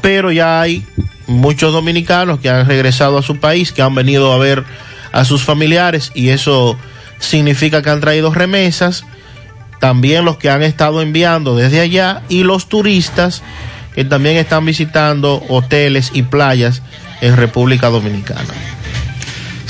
pero 0.00 0.32
ya 0.32 0.60
hay 0.60 0.84
muchos 1.28 1.72
dominicanos 1.72 2.40
que 2.40 2.50
han 2.50 2.66
regresado 2.66 3.18
a 3.18 3.22
su 3.22 3.38
país, 3.38 3.70
que 3.70 3.82
han 3.82 3.94
venido 3.94 4.32
a 4.32 4.38
ver 4.38 4.64
a 5.12 5.24
sus 5.24 5.44
familiares 5.44 6.10
y 6.12 6.30
eso 6.30 6.76
significa 7.20 7.80
que 7.80 7.90
han 7.90 8.00
traído 8.00 8.34
remesas, 8.34 9.04
también 9.78 10.24
los 10.24 10.38
que 10.38 10.50
han 10.50 10.64
estado 10.64 11.02
enviando 11.02 11.54
desde 11.54 11.78
allá 11.78 12.22
y 12.28 12.42
los 12.42 12.68
turistas 12.68 13.44
que 13.94 14.04
también 14.04 14.38
están 14.38 14.66
visitando 14.66 15.40
hoteles 15.48 16.10
y 16.14 16.24
playas 16.24 16.82
en 17.20 17.36
República 17.36 17.90
Dominicana. 17.90 18.79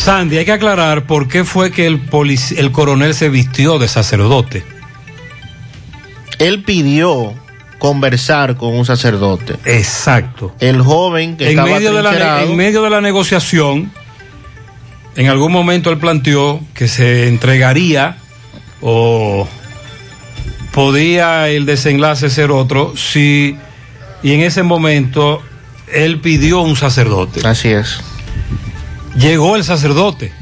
Sandy, 0.01 0.39
hay 0.39 0.47
que 0.47 0.53
aclarar 0.53 1.05
por 1.05 1.29
qué 1.29 1.45
fue 1.45 1.71
que 1.71 1.87
el, 1.87 2.01
el 2.57 2.73
coronel 2.73 3.15
se 3.15 3.29
vistió 3.29 3.79
de 3.79 3.87
sacerdote. 3.87 4.65
Él 6.39 6.63
pidió 6.63 7.35
conversar 7.79 8.57
con 8.57 8.75
un 8.75 8.87
sacerdote. 8.87 9.57
Exacto. 9.67 10.55
El 10.59 10.81
joven 10.81 11.37
que 11.37 11.45
En 11.45 11.51
estaba 11.51 11.69
medio, 11.69 11.93
de 11.93 12.03
la, 12.03 12.43
en 12.43 12.57
medio 12.57 12.83
de 12.83 12.89
la 12.89 13.03
negociación, 13.03 13.93
en 15.17 15.29
algún 15.29 15.53
momento 15.53 15.91
él 15.91 15.99
planteó 15.99 16.61
que 16.73 16.89
se 16.89 17.29
entregaría 17.29 18.17
o 18.81 19.47
podía 20.73 21.49
el 21.49 21.67
desenlace 21.67 22.31
ser 22.31 22.51
otro 22.51 22.95
si 22.97 23.57
y 24.23 24.33
en 24.33 24.41
ese 24.41 24.63
momento 24.63 25.43
él 25.93 26.21
pidió 26.21 26.61
un 26.61 26.77
sacerdote. 26.77 27.47
Así 27.47 27.69
es. 27.69 28.01
Llegó 29.17 29.57
el 29.57 29.65
sacerdote. 29.65 30.33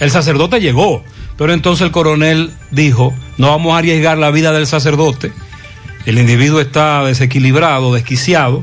El 0.00 0.10
sacerdote 0.10 0.60
llegó, 0.60 1.02
pero 1.36 1.52
entonces 1.52 1.86
el 1.86 1.92
coronel 1.92 2.50
dijo, 2.70 3.14
no 3.38 3.48
vamos 3.48 3.74
a 3.74 3.78
arriesgar 3.78 4.18
la 4.18 4.30
vida 4.30 4.52
del 4.52 4.66
sacerdote. 4.66 5.32
El 6.06 6.18
individuo 6.18 6.60
está 6.60 7.04
desequilibrado, 7.04 7.94
desquiciado, 7.94 8.62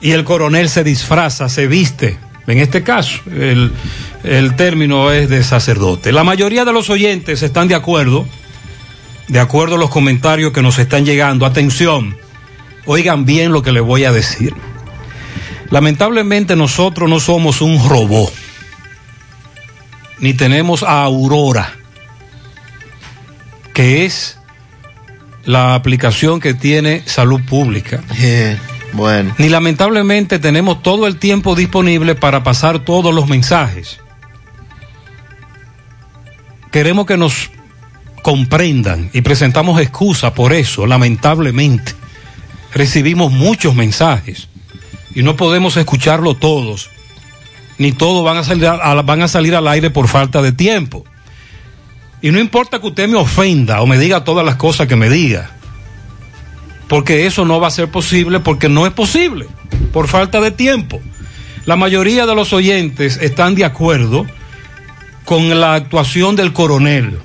y 0.00 0.12
el 0.12 0.24
coronel 0.24 0.68
se 0.68 0.84
disfraza, 0.84 1.48
se 1.48 1.66
viste. 1.66 2.18
En 2.46 2.58
este 2.58 2.82
caso, 2.82 3.20
el, 3.30 4.54
término 4.56 5.10
es 5.12 5.28
de 5.28 5.42
sacerdote. 5.42 6.12
La 6.12 6.24
mayoría 6.24 6.64
de 6.64 6.72
los 6.72 6.88
oyentes 6.88 7.42
están 7.42 7.68
de 7.68 7.74
acuerdo, 7.74 8.26
de 9.26 9.40
acuerdo 9.40 9.74
a 9.74 9.78
los 9.78 9.90
comentarios 9.90 10.52
que 10.52 10.62
nos 10.62 10.78
están 10.78 11.04
llegando. 11.04 11.44
Atención, 11.44 12.16
oigan 12.86 13.26
bien 13.26 13.52
lo 13.52 13.62
que 13.62 13.72
les 13.72 13.82
voy 13.82 14.04
a 14.04 14.12
decir. 14.12 14.54
Lamentablemente 15.70 16.56
nosotros 16.56 17.10
no 17.10 17.20
somos 17.20 17.60
un 17.60 17.86
robot, 17.88 18.32
ni 20.18 20.32
tenemos 20.32 20.82
a 20.82 21.02
Aurora, 21.02 21.74
que 23.74 24.06
es 24.06 24.38
la 25.44 25.74
aplicación 25.74 26.40
que 26.40 26.54
tiene 26.54 27.02
salud 27.06 27.42
pública. 27.42 28.02
bueno. 28.94 29.34
Ni 29.38 29.50
lamentablemente 29.50 30.38
tenemos 30.38 30.82
todo 30.82 31.06
el 31.06 31.18
tiempo 31.18 31.54
disponible 31.54 32.14
para 32.14 32.42
pasar 32.42 32.78
todos 32.80 33.14
los 33.14 33.28
mensajes. 33.28 34.00
Queremos 36.72 37.06
que 37.06 37.16
nos 37.16 37.50
comprendan 38.22 39.10
y 39.12 39.20
presentamos 39.20 39.80
excusa 39.80 40.34
por 40.34 40.52
eso, 40.52 40.86
lamentablemente. 40.86 41.92
Recibimos 42.72 43.32
muchos 43.32 43.74
mensajes 43.74 44.48
y 45.14 45.22
no 45.22 45.36
podemos 45.36 45.76
escucharlo 45.76 46.34
todos, 46.34 46.90
ni 47.78 47.92
todos 47.92 48.24
van 48.24 48.36
a 48.36 48.44
salir, 48.44 48.68
van 49.04 49.22
a 49.22 49.28
salir 49.28 49.54
al 49.54 49.68
aire 49.68 49.90
por 49.90 50.08
falta 50.08 50.42
de 50.42 50.52
tiempo. 50.52 51.04
Y 52.20 52.30
no 52.30 52.40
importa 52.40 52.80
que 52.80 52.88
usted 52.88 53.08
me 53.08 53.16
ofenda 53.16 53.80
o 53.80 53.86
me 53.86 53.98
diga 53.98 54.24
todas 54.24 54.44
las 54.44 54.56
cosas 54.56 54.88
que 54.88 54.96
me 54.96 55.08
diga, 55.08 55.50
porque 56.88 57.26
eso 57.26 57.44
no 57.44 57.60
va 57.60 57.68
a 57.68 57.72
ser 57.72 57.90
posible 57.90 58.40
porque 58.40 58.68
no 58.68 58.86
es 58.86 58.92
posible, 58.92 59.46
por 59.92 60.08
falta 60.08 60.40
de 60.40 60.50
tiempo. 60.50 61.00
La 61.64 61.76
mayoría 61.76 62.26
de 62.26 62.34
los 62.34 62.52
oyentes 62.52 63.18
están 63.20 63.54
de 63.54 63.64
acuerdo 63.64 64.26
con 65.24 65.60
la 65.60 65.74
actuación 65.74 66.34
del 66.34 66.52
coronel, 66.52 67.18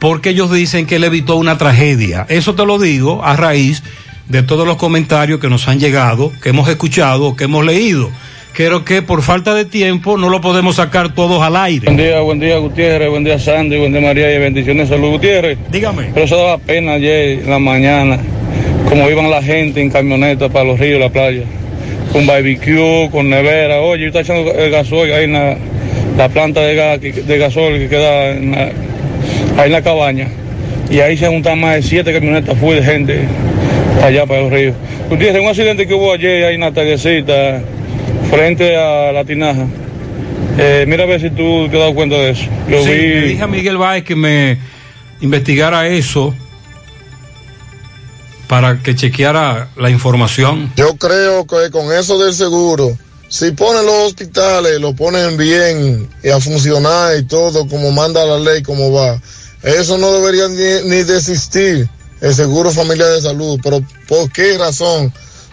porque 0.00 0.30
ellos 0.30 0.50
dicen 0.50 0.86
que 0.86 0.96
él 0.96 1.04
evitó 1.04 1.36
una 1.36 1.58
tragedia. 1.58 2.26
Eso 2.28 2.54
te 2.54 2.66
lo 2.66 2.78
digo 2.78 3.24
a 3.24 3.36
raíz 3.36 3.82
de 4.28 4.42
todos 4.42 4.66
los 4.66 4.76
comentarios 4.76 5.40
que 5.40 5.48
nos 5.48 5.68
han 5.68 5.78
llegado, 5.80 6.32
que 6.42 6.50
hemos 6.50 6.68
escuchado, 6.68 7.36
que 7.36 7.44
hemos 7.44 7.64
leído. 7.64 8.10
Creo 8.54 8.84
que 8.84 9.00
por 9.00 9.22
falta 9.22 9.54
de 9.54 9.64
tiempo 9.64 10.18
no 10.18 10.28
lo 10.28 10.40
podemos 10.42 10.76
sacar 10.76 11.14
todos 11.14 11.42
al 11.42 11.56
aire. 11.56 11.86
Buen 11.86 11.96
día, 11.96 12.20
buen 12.20 12.38
día 12.38 12.58
Gutiérrez, 12.58 13.08
buen 13.08 13.24
día 13.24 13.38
Sandy, 13.38 13.78
buen 13.78 13.92
día 13.92 14.02
María 14.02 14.34
y 14.34 14.38
bendiciones 14.38 14.88
salud 14.90 15.10
Gutiérrez. 15.12 15.58
Dígame. 15.70 16.10
Pero 16.12 16.26
eso 16.26 16.36
daba 16.36 16.58
pena 16.58 16.92
ayer 16.92 17.40
en 17.40 17.48
la 17.50 17.58
mañana, 17.58 18.18
como 18.88 19.08
iban 19.10 19.30
la 19.30 19.42
gente 19.42 19.80
en 19.80 19.88
camioneta 19.90 20.50
para 20.50 20.66
los 20.66 20.78
ríos, 20.78 21.00
la 21.00 21.08
playa, 21.08 21.44
con 22.12 22.26
barbecue, 22.26 23.08
con 23.10 23.30
nevera. 23.30 23.80
Oye, 23.80 24.02
yo 24.02 24.06
estaba 24.08 24.22
echando 24.22 24.52
el 24.52 24.70
gasoil 24.70 25.12
ahí 25.14 25.24
en 25.24 25.32
la, 25.32 25.56
la 26.18 26.28
planta 26.28 26.60
de, 26.60 26.74
gas, 26.74 27.00
de 27.00 27.38
gasol 27.38 27.78
que 27.78 27.88
queda 27.88 28.32
en 28.32 28.50
la- 28.52 28.64
ahí 29.56 29.66
en 29.66 29.72
la 29.72 29.80
cabaña. 29.82 30.28
Y 30.90 31.00
ahí 31.00 31.16
se 31.16 31.26
juntan 31.26 31.58
más 31.58 31.76
de 31.76 31.82
siete 31.82 32.12
camionetas 32.12 32.58
full 32.58 32.74
de 32.74 32.82
gente 32.82 33.20
allá, 34.02 34.26
para 34.26 34.42
los 34.42 34.52
ríos. 34.52 34.74
Gutiérrez, 35.08 35.42
un 35.42 35.48
accidente 35.48 35.86
que 35.86 35.94
hubo 35.94 36.12
ayer 36.12 36.44
ahí 36.44 36.54
en 36.54 36.60
la 36.60 36.72
tardecita, 36.72 37.62
frente 38.30 38.76
a 38.76 39.12
la 39.12 39.24
tinaja. 39.24 39.66
Eh, 40.58 40.84
mira 40.86 41.04
a 41.04 41.06
ver 41.06 41.20
si 41.20 41.30
tú 41.30 41.68
te 41.68 41.76
has 41.76 41.80
dado 41.80 41.94
cuenta 41.94 42.16
de 42.16 42.30
eso. 42.30 42.44
Yo 42.68 42.82
Sí, 42.84 42.90
vi. 42.90 42.96
le 43.08 43.20
dije 43.28 43.42
a 43.42 43.46
Miguel 43.46 43.78
Báez 43.78 44.04
que 44.04 44.14
me 44.16 44.58
investigara 45.20 45.86
eso 45.88 46.34
para 48.48 48.78
que 48.82 48.94
chequeara 48.94 49.68
la 49.76 49.88
información. 49.90 50.70
Yo 50.76 50.96
creo 50.96 51.46
que 51.46 51.70
con 51.70 51.90
eso 51.92 52.18
del 52.22 52.34
seguro, 52.34 52.96
si 53.28 53.50
ponen 53.52 53.86
los 53.86 53.94
hospitales, 54.08 54.78
lo 54.78 54.94
ponen 54.94 55.36
bien 55.38 56.06
y 56.22 56.28
a 56.28 56.38
funcionar 56.38 57.16
y 57.18 57.22
todo 57.24 57.66
como 57.66 57.90
manda 57.92 58.24
la 58.26 58.38
ley, 58.38 58.62
como 58.62 58.92
va, 58.92 59.18
eso 59.62 59.96
no 59.96 60.12
debería 60.12 60.48
ni, 60.48 60.90
ni 60.90 61.02
desistir 61.02 61.88
el 62.22 62.34
seguro 62.34 62.70
familiar 62.70 63.10
de 63.10 63.20
salud. 63.20 63.60
Pero 63.62 63.82
¿por 64.08 64.32
qué 64.32 64.56
razón? 64.56 65.12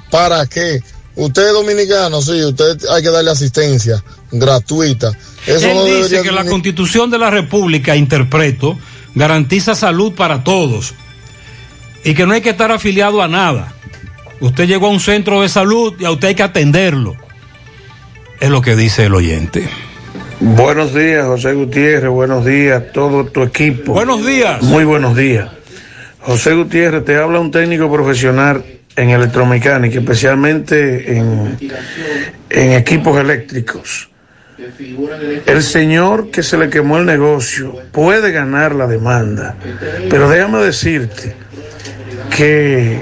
¿Para 0.09 0.45
qué? 0.45 0.81
Usted 1.15 1.47
es 1.47 1.53
dominicano, 1.53 2.21
sí, 2.21 2.41
usted 2.45 2.77
hay 2.89 3.03
que 3.03 3.09
darle 3.09 3.31
asistencia 3.31 4.01
gratuita. 4.31 5.11
Eso 5.45 5.67
Él 5.67 5.75
no 5.75 5.83
dice 5.83 6.21
que 6.21 6.31
la 6.31 6.45
constitución 6.45 7.09
de 7.09 7.17
la 7.17 7.29
República, 7.29 7.95
interpreto, 7.95 8.77
garantiza 9.15 9.75
salud 9.75 10.13
para 10.13 10.45
todos 10.45 10.93
y 12.05 12.13
que 12.13 12.25
no 12.25 12.33
hay 12.33 12.41
que 12.41 12.51
estar 12.51 12.71
afiliado 12.71 13.21
a 13.21 13.27
nada. 13.27 13.73
Usted 14.39 14.67
llegó 14.67 14.87
a 14.87 14.91
un 14.91 15.01
centro 15.01 15.41
de 15.41 15.49
salud 15.49 15.93
y 15.99 16.05
a 16.05 16.11
usted 16.11 16.29
hay 16.29 16.35
que 16.35 16.43
atenderlo. 16.43 17.17
Es 18.39 18.49
lo 18.49 18.61
que 18.61 18.77
dice 18.77 19.07
el 19.07 19.13
oyente. 19.13 19.69
Buenos 20.39 20.93
días, 20.93 21.25
José 21.25 21.53
Gutiérrez. 21.53 22.09
Buenos 22.09 22.45
días, 22.45 22.81
todo 22.93 23.25
tu 23.25 23.43
equipo. 23.43 23.91
Buenos 23.91 24.25
días. 24.25 24.63
Muy 24.63 24.85
buenos 24.85 25.17
días. 25.17 25.49
José 26.21 26.53
Gutiérrez, 26.53 27.05
te 27.05 27.15
habla 27.17 27.39
un 27.39 27.51
técnico 27.51 27.91
profesional 27.91 28.63
en 28.95 29.09
electromecánica, 29.09 29.99
especialmente 29.99 31.17
en, 31.17 31.57
en 32.49 32.71
equipos 32.73 33.19
eléctricos. 33.19 34.09
El 35.45 35.63
señor 35.63 36.31
que 36.31 36.43
se 36.43 36.57
le 36.57 36.69
quemó 36.69 36.97
el 36.97 37.05
negocio 37.05 37.75
puede 37.91 38.31
ganar 38.31 38.75
la 38.75 38.87
demanda, 38.87 39.55
pero 40.09 40.29
déjame 40.29 40.59
decirte 40.59 41.33
que 42.35 43.01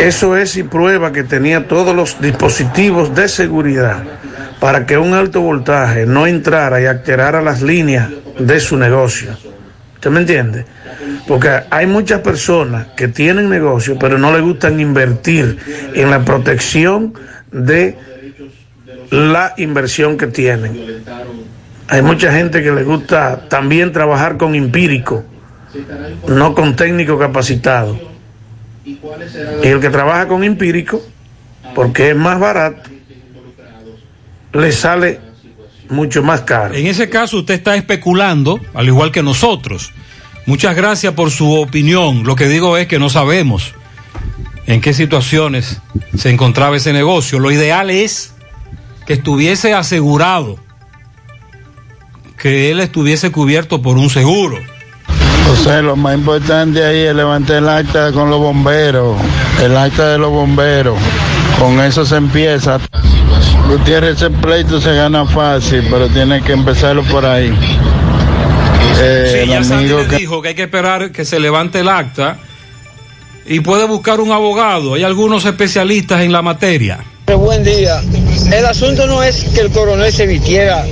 eso 0.00 0.36
es 0.36 0.56
y 0.56 0.64
prueba 0.64 1.12
que 1.12 1.22
tenía 1.22 1.68
todos 1.68 1.94
los 1.94 2.20
dispositivos 2.20 3.14
de 3.14 3.28
seguridad 3.28 4.02
para 4.58 4.86
que 4.86 4.98
un 4.98 5.14
alto 5.14 5.40
voltaje 5.40 6.04
no 6.04 6.26
entrara 6.26 6.80
y 6.80 6.86
alterara 6.86 7.40
las 7.40 7.62
líneas 7.62 8.08
de 8.38 8.58
su 8.58 8.76
negocio. 8.76 9.36
¿Usted 9.94 10.10
me 10.10 10.20
entiende? 10.20 10.64
Porque 11.28 11.50
hay 11.70 11.86
muchas 11.86 12.22
personas 12.22 12.88
que 12.96 13.06
tienen 13.06 13.50
negocio, 13.50 13.98
pero 13.98 14.18
no 14.18 14.32
les 14.32 14.40
gustan 14.40 14.80
invertir 14.80 15.58
en 15.94 16.10
la 16.10 16.24
protección 16.24 17.12
de 17.52 17.96
la 19.10 19.52
inversión 19.58 20.16
que 20.16 20.26
tienen. 20.26 21.04
Hay 21.88 22.00
mucha 22.00 22.32
gente 22.32 22.62
que 22.62 22.72
le 22.72 22.82
gusta 22.82 23.46
también 23.48 23.92
trabajar 23.92 24.38
con 24.38 24.54
empírico, 24.54 25.22
no 26.26 26.54
con 26.54 26.76
técnico 26.76 27.18
capacitado. 27.18 28.00
Y 28.86 29.66
el 29.66 29.80
que 29.80 29.90
trabaja 29.90 30.28
con 30.28 30.44
empírico, 30.44 31.02
porque 31.74 32.10
es 32.10 32.16
más 32.16 32.40
barato, 32.40 32.88
le 34.54 34.72
sale 34.72 35.20
mucho 35.90 36.22
más 36.22 36.40
caro. 36.42 36.74
En 36.74 36.86
ese 36.86 37.10
caso 37.10 37.38
usted 37.38 37.54
está 37.54 37.76
especulando, 37.76 38.58
al 38.72 38.86
igual 38.86 39.12
que 39.12 39.22
nosotros. 39.22 39.92
Muchas 40.48 40.74
gracias 40.74 41.12
por 41.12 41.30
su 41.30 41.52
opinión. 41.52 42.24
Lo 42.24 42.34
que 42.34 42.48
digo 42.48 42.78
es 42.78 42.86
que 42.86 42.98
no 42.98 43.10
sabemos. 43.10 43.74
en 44.66 44.80
qué 44.80 44.94
situaciones 44.94 45.82
se 46.16 46.30
encontraba 46.30 46.74
ese 46.74 46.94
negocio. 46.94 47.38
Lo 47.38 47.50
ideal 47.50 47.90
es 47.90 48.32
que 49.06 49.12
estuviese 49.12 49.74
asegurado, 49.74 50.58
que 52.38 52.70
él 52.70 52.80
estuviese 52.80 53.30
cubierto 53.30 53.82
por 53.82 53.98
un 53.98 54.08
seguro. 54.08 54.56
José, 55.46 55.82
lo 55.82 55.96
más 55.96 56.16
importante 56.16 56.82
ahí 56.82 57.00
es 57.00 57.14
levantar 57.14 57.56
el 57.56 57.68
acta 57.68 58.10
con 58.12 58.30
los 58.30 58.40
bomberos, 58.40 59.18
el 59.62 59.76
acta 59.76 60.08
de 60.12 60.18
los 60.18 60.30
bomberos. 60.30 60.98
Con 61.58 61.78
eso 61.78 62.06
se 62.06 62.16
empieza. 62.16 62.78
Gutiérrez, 63.68 64.16
ese 64.16 64.30
pleito 64.30 64.80
se 64.80 64.94
gana 64.94 65.26
fácil, 65.26 65.86
pero 65.90 66.08
tiene 66.08 66.40
que 66.40 66.52
empezarlo 66.52 67.02
por 67.04 67.26
ahí. 67.26 67.54
Eh, 69.00 69.28
Sí, 69.32 69.38
el 69.38 69.48
ya 69.48 69.64
Sandy 69.64 69.84
amigo 69.84 69.98
le 70.00 70.06
que- 70.08 70.16
dijo 70.16 70.42
que 70.42 70.48
hay 70.48 70.54
que 70.54 70.62
esperar 70.64 71.12
que 71.12 71.24
se 71.24 71.38
levante 71.40 71.80
el 71.80 71.88
acta 71.88 72.38
y 73.46 73.60
puede 73.60 73.86
buscar 73.86 74.20
un 74.20 74.32
abogado. 74.32 74.94
Hay 74.94 75.04
algunos 75.04 75.44
especialistas 75.44 76.22
en 76.22 76.32
la 76.32 76.42
materia. 76.42 76.98
Buen 77.26 77.62
día. 77.62 78.02
El 78.52 78.64
asunto 78.66 79.06
no 79.06 79.22
es 79.22 79.44
que 79.54 79.60
el 79.60 79.70
coronel 79.70 80.12
se 80.12 80.26
vistiera 80.26 80.84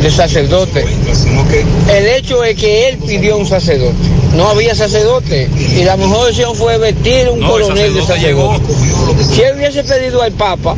de 0.00 0.10
sacerdote. 0.10 0.84
El 1.88 2.06
hecho 2.08 2.42
es 2.44 2.56
que 2.56 2.88
él 2.88 2.98
pidió 2.98 3.36
un 3.38 3.46
sacerdote. 3.46 3.94
No 4.36 4.48
había 4.48 4.74
sacerdote. 4.74 5.48
Y 5.76 5.84
la 5.84 5.96
mejor 5.96 6.28
opción 6.28 6.54
fue 6.56 6.78
vestir 6.78 7.28
un 7.30 7.40
No, 7.40 7.56
el 7.56 7.62
coronel 7.62 7.94
de 7.94 8.02
sacerdote 8.02 8.58
sacerdote. 8.66 9.24
Si 9.34 9.42
él 9.42 9.56
hubiese 9.56 9.84
pedido 9.84 10.22
al 10.22 10.32
Papa, 10.32 10.74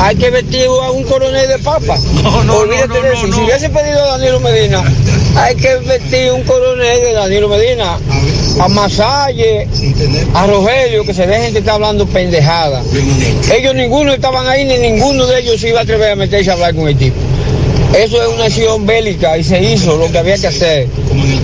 hay 0.00 0.16
que 0.16 0.30
vestir 0.30 0.66
a 0.66 0.90
un 0.90 1.04
coronel 1.04 1.48
de 1.48 1.58
Papa. 1.58 1.96
Olvídate 1.96 3.00
de 3.00 3.12
eso. 3.14 3.32
Si 3.32 3.40
hubiese 3.40 3.68
pedido 3.70 4.02
a 4.02 4.18
Danilo 4.18 4.40
Medina, 4.40 4.82
hay 5.36 5.54
que 5.56 5.76
vestir 5.78 6.32
un 6.32 6.42
coronel 6.44 7.00
de 7.00 7.12
Danilo 7.12 7.48
Medina. 7.48 7.98
A 8.60 8.68
Masalle, 8.68 9.66
a 10.32 10.46
Rogelio, 10.46 11.04
que 11.04 11.12
se 11.12 11.26
dejen 11.26 11.52
de 11.54 11.58
estar 11.58 11.74
hablando 11.74 12.06
pendejada. 12.06 12.82
Ellos 13.52 13.74
ninguno 13.74 14.12
estaban 14.12 14.46
ahí, 14.46 14.64
ni 14.64 14.78
ninguno 14.78 15.26
de 15.26 15.40
ellos 15.40 15.60
se 15.60 15.70
iba 15.70 15.80
a 15.80 15.82
atrever 15.82 16.12
a 16.12 16.16
meterse 16.16 16.50
a 16.50 16.52
hablar 16.52 16.74
con 16.74 16.86
el 16.86 16.96
tipo. 16.96 17.16
Eso 17.96 18.22
es 18.22 18.28
una 18.28 18.44
acción 18.44 18.86
bélica 18.86 19.36
y 19.36 19.44
se 19.44 19.60
hizo 19.60 19.96
lo 19.96 20.10
que 20.10 20.18
había 20.18 20.38
que 20.38 20.46
hacer. 20.46 20.88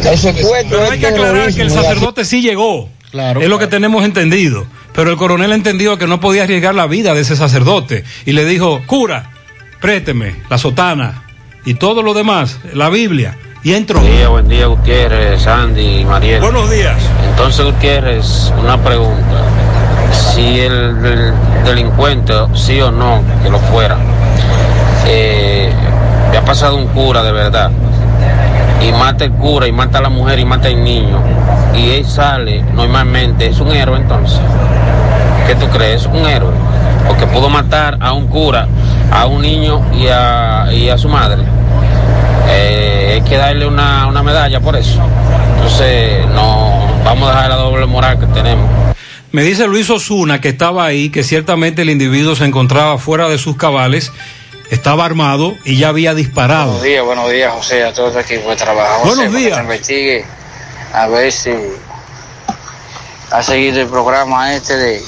El 0.04 0.18
secuestro 0.18 0.78
Pero 0.78 0.90
hay 0.90 0.98
que 1.00 1.06
aclarar 1.06 1.52
que 1.52 1.62
el 1.62 1.70
sacerdote 1.70 2.24
sí 2.24 2.42
llegó. 2.42 2.88
es 3.12 3.48
lo 3.48 3.58
que 3.58 3.66
tenemos 3.66 4.04
entendido. 4.04 4.66
Pero 4.94 5.10
el 5.10 5.16
coronel 5.16 5.52
entendió 5.52 5.98
que 5.98 6.06
no 6.06 6.20
podía 6.20 6.44
arriesgar 6.44 6.74
la 6.74 6.86
vida 6.86 7.14
de 7.14 7.22
ese 7.22 7.36
sacerdote. 7.36 8.04
Y 8.26 8.32
le 8.32 8.44
dijo, 8.44 8.82
cura, 8.86 9.32
présteme 9.80 10.36
la 10.48 10.58
sotana 10.58 11.24
y 11.64 11.74
todo 11.74 12.02
lo 12.02 12.14
demás, 12.14 12.58
la 12.72 12.88
Biblia. 12.88 13.36
Y 13.62 13.74
entró. 13.74 14.00
Buen 14.00 14.12
día, 14.12 14.28
buen 14.28 14.48
día, 14.48 14.66
Gutiérrez, 14.66 15.42
Sandy 15.42 16.02
Mariel. 16.06 16.40
Buenos 16.40 16.70
días. 16.70 16.96
Entonces, 17.28 17.66
Gutiérrez, 17.66 18.50
una 18.58 18.78
pregunta. 18.78 19.42
Si 20.12 20.60
el, 20.60 21.04
el 21.04 21.34
delincuente, 21.66 22.32
sí 22.54 22.80
o 22.80 22.90
no, 22.90 23.20
que 23.42 23.50
lo 23.50 23.58
fuera, 23.58 23.98
eh, 25.06 25.70
le 26.32 26.38
ha 26.38 26.44
pasado 26.44 26.76
un 26.76 26.86
cura 26.86 27.22
de 27.22 27.32
verdad, 27.32 27.70
y 28.80 28.92
mata 28.92 29.24
el 29.24 29.32
cura, 29.32 29.66
y 29.66 29.72
mata 29.72 29.98
a 29.98 30.02
la 30.02 30.08
mujer, 30.08 30.38
y 30.38 30.46
mata 30.46 30.68
al 30.68 30.82
niño, 30.82 31.20
y 31.76 31.90
él 31.90 32.06
sale, 32.06 32.62
normalmente, 32.62 33.48
es 33.48 33.60
un 33.60 33.72
héroe 33.72 33.98
entonces. 33.98 34.40
¿Qué 35.46 35.54
tú 35.54 35.66
crees? 35.68 36.06
Un 36.06 36.26
héroe. 36.26 36.52
Porque 37.06 37.26
pudo 37.26 37.50
matar 37.50 37.98
a 38.00 38.14
un 38.14 38.26
cura, 38.26 38.68
a 39.12 39.26
un 39.26 39.42
niño 39.42 39.82
y 39.92 40.06
a, 40.08 40.72
y 40.72 40.88
a 40.88 40.96
su 40.96 41.10
madre. 41.10 41.42
Eh, 42.52 42.79
hay 43.12 43.22
que 43.22 43.36
darle 43.36 43.66
una, 43.66 44.06
una 44.06 44.22
medalla 44.22 44.60
por 44.60 44.76
eso. 44.76 45.00
Entonces, 45.56 46.26
no, 46.28 47.02
vamos 47.04 47.28
a 47.28 47.34
dejar 47.34 47.50
la 47.50 47.56
doble 47.56 47.86
moral 47.86 48.18
que 48.18 48.26
tenemos. 48.26 48.68
Me 49.32 49.42
dice 49.42 49.66
Luis 49.66 49.88
Osuna 49.90 50.40
que 50.40 50.48
estaba 50.48 50.84
ahí, 50.84 51.10
que 51.10 51.22
ciertamente 51.22 51.82
el 51.82 51.90
individuo 51.90 52.34
se 52.34 52.44
encontraba 52.44 52.98
fuera 52.98 53.28
de 53.28 53.38
sus 53.38 53.56
cabales, 53.56 54.12
estaba 54.70 55.04
armado 55.04 55.54
y 55.64 55.76
ya 55.76 55.88
había 55.88 56.14
disparado. 56.14 56.72
Buenos 56.72 56.82
días, 56.82 57.04
buenos 57.04 57.30
días, 57.30 57.52
José, 57.52 57.84
a 57.84 57.92
todo 57.92 58.10
el 58.10 58.24
equipo 58.24 58.50
de 58.50 58.56
trabajo. 58.56 59.06
Buenos 59.06 59.26
José, 59.26 59.38
días. 59.38 59.50
que 59.50 59.54
se 59.54 59.60
investigue 59.60 60.24
a 60.92 61.06
ver 61.06 61.30
si 61.30 61.50
ha 63.30 63.42
seguido 63.42 63.80
el 63.80 63.88
programa 63.88 64.52
este 64.54 64.76
de, 64.76 65.02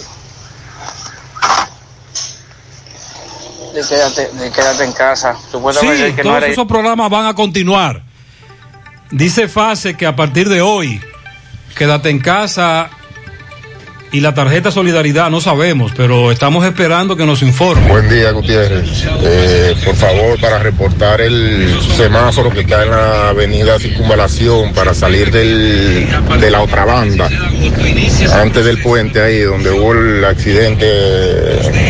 de, 3.72 3.82
quédate, 3.88 4.28
de 4.32 4.50
quédate 4.50 4.84
en 4.84 4.92
casa. 4.92 5.36
Supuestamente 5.50 6.14
que 6.14 6.22
no 6.22 6.30
todos 6.30 6.36
era 6.36 6.46
esos 6.48 6.66
programas 6.66 7.10
van 7.10 7.26
a 7.26 7.34
continuar. 7.34 8.02
Dice 9.10 9.48
Fase 9.48 9.96
que 9.96 10.06
a 10.06 10.16
partir 10.16 10.48
de 10.48 10.62
hoy, 10.62 11.00
quédate 11.76 12.10
en 12.10 12.18
casa 12.18 12.90
y 14.12 14.20
la 14.20 14.34
tarjeta 14.34 14.70
Solidaridad, 14.70 15.30
no 15.30 15.40
sabemos, 15.40 15.92
pero 15.96 16.30
estamos 16.30 16.66
esperando 16.66 17.16
que 17.16 17.24
nos 17.24 17.40
informe. 17.40 17.88
Buen 17.88 18.10
día, 18.10 18.30
Gutiérrez. 18.30 19.06
Eh, 19.22 19.74
por 19.82 19.96
favor, 19.96 20.38
para 20.38 20.58
reportar 20.58 21.22
el 21.22 21.78
semáforo 21.96 22.50
que 22.50 22.60
está 22.60 22.82
en 22.82 22.90
la 22.90 23.28
avenida 23.30 23.78
Circunvalación 23.78 24.74
para 24.74 24.92
salir 24.92 25.30
del, 25.30 26.06
de 26.38 26.50
la 26.50 26.60
otra 26.60 26.84
banda, 26.84 27.30
antes 28.34 28.64
del 28.66 28.82
puente 28.82 29.22
ahí 29.22 29.40
donde 29.40 29.70
hubo 29.70 29.94
el 29.94 30.22
accidente, 30.26 30.86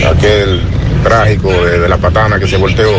aquel 0.09 0.63
trágico 1.03 1.51
de, 1.51 1.89
la 1.89 1.99
patana 1.99 2.39
que 2.39 2.47
se 2.47 2.57
volteó. 2.57 2.91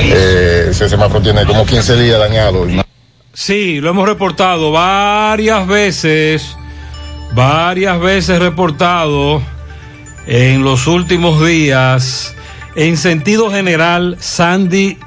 Eh, 0.00 0.68
ese 0.70 0.88
semáforo 0.88 1.22
tiene 1.22 1.44
como 1.44 1.66
15 1.66 1.96
días 1.96 2.18
dañado. 2.18 2.66
Sí, 3.34 3.80
lo 3.80 3.90
hemos 3.90 4.06
reportado 4.06 4.72
varias 4.72 5.66
veces, 5.66 6.56
varias 7.34 8.00
veces 8.00 8.38
reportado 8.38 9.42
en 10.26 10.62
los 10.64 10.86
últimos 10.86 11.44
días. 11.44 12.34
En 12.74 12.96
sentido 12.96 13.50
general, 13.50 14.16
Sandy, 14.20 14.98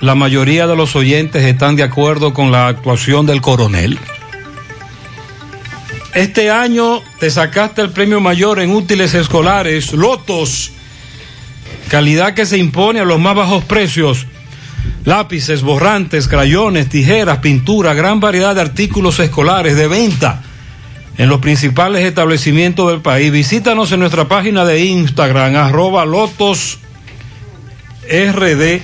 la 0.00 0.14
mayoría 0.14 0.66
de 0.66 0.76
los 0.76 0.94
oyentes 0.96 1.44
están 1.44 1.76
de 1.76 1.82
acuerdo 1.82 2.32
con 2.32 2.50
la 2.50 2.68
actuación 2.68 3.26
del 3.26 3.40
coronel. 3.40 3.98
Este 6.14 6.50
año 6.50 7.02
te 7.20 7.30
sacaste 7.30 7.82
el 7.82 7.90
premio 7.90 8.20
mayor 8.20 8.60
en 8.60 8.70
útiles 8.70 9.14
escolares, 9.14 9.92
Lotos, 9.92 10.72
calidad 11.88 12.34
que 12.34 12.46
se 12.46 12.58
impone 12.58 13.00
a 13.00 13.04
los 13.04 13.20
más 13.20 13.34
bajos 13.34 13.64
precios. 13.64 14.26
Lápices, 15.04 15.62
borrantes, 15.62 16.28
crayones, 16.28 16.88
tijeras, 16.88 17.38
pintura, 17.38 17.94
gran 17.94 18.20
variedad 18.20 18.54
de 18.54 18.60
artículos 18.60 19.18
escolares 19.20 19.76
de 19.76 19.88
venta 19.88 20.42
en 21.16 21.28
los 21.28 21.40
principales 21.40 22.04
establecimientos 22.04 22.90
del 22.90 23.00
país. 23.00 23.32
Visítanos 23.32 23.90
en 23.92 24.00
nuestra 24.00 24.28
página 24.28 24.64
de 24.64 24.84
Instagram, 24.84 25.56
arroba 25.56 26.04
Lotos 26.04 26.78
RD. 28.08 28.80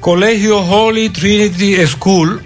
Colegio 0.00 0.60
Holy 0.60 1.08
Trinity 1.08 1.84
School, 1.84 2.40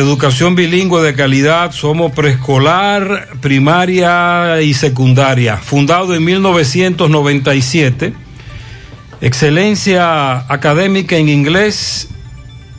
educación 0.00 0.56
bilingüe 0.56 1.02
de 1.02 1.14
calidad, 1.14 1.70
somos 1.70 2.10
preescolar, 2.12 3.28
primaria 3.40 4.60
y 4.60 4.74
secundaria. 4.74 5.58
Fundado 5.58 6.16
en 6.16 6.24
1997, 6.24 8.12
excelencia 9.20 10.38
académica 10.52 11.16
en 11.16 11.28
inglés, 11.28 12.08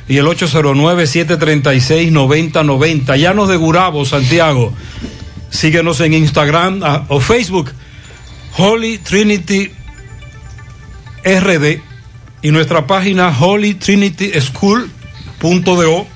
y 0.07 0.19
el 0.19 0.27
809-736-9090. 0.27 3.17
Llanos 3.17 3.49
de 3.49 3.57
Gurabo, 3.57 4.05
Santiago. 4.05 4.75
Síguenos 5.49 6.01
en 6.01 6.13
Instagram 6.13 6.83
o 7.09 7.21
Facebook, 7.21 7.73
Holy 8.59 8.99
Trinity 8.99 9.78
RD 11.25 11.81
y 12.43 12.51
nuestra 12.51 12.87
página 12.87 13.35
Holy 13.39 13.75
Trinity 13.75 14.33
School.do. 14.41 16.07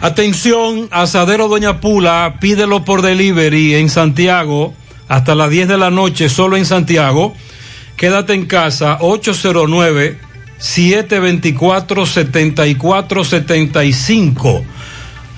Atención, 0.00 0.88
Asadero 0.90 1.48
Doña 1.48 1.80
Pula, 1.80 2.36
pídelo 2.40 2.84
por 2.84 3.00
delivery 3.02 3.76
en 3.76 3.88
Santiago 3.88 4.74
hasta 5.08 5.34
las 5.34 5.50
10 5.50 5.68
de 5.68 5.78
la 5.78 5.90
noche, 5.90 6.28
solo 6.28 6.56
en 6.56 6.66
Santiago. 6.66 7.34
Quédate 7.96 8.34
en 8.34 8.46
casa, 8.46 8.98
809 9.00 10.18
724 10.58 12.06
7475. 12.06 14.64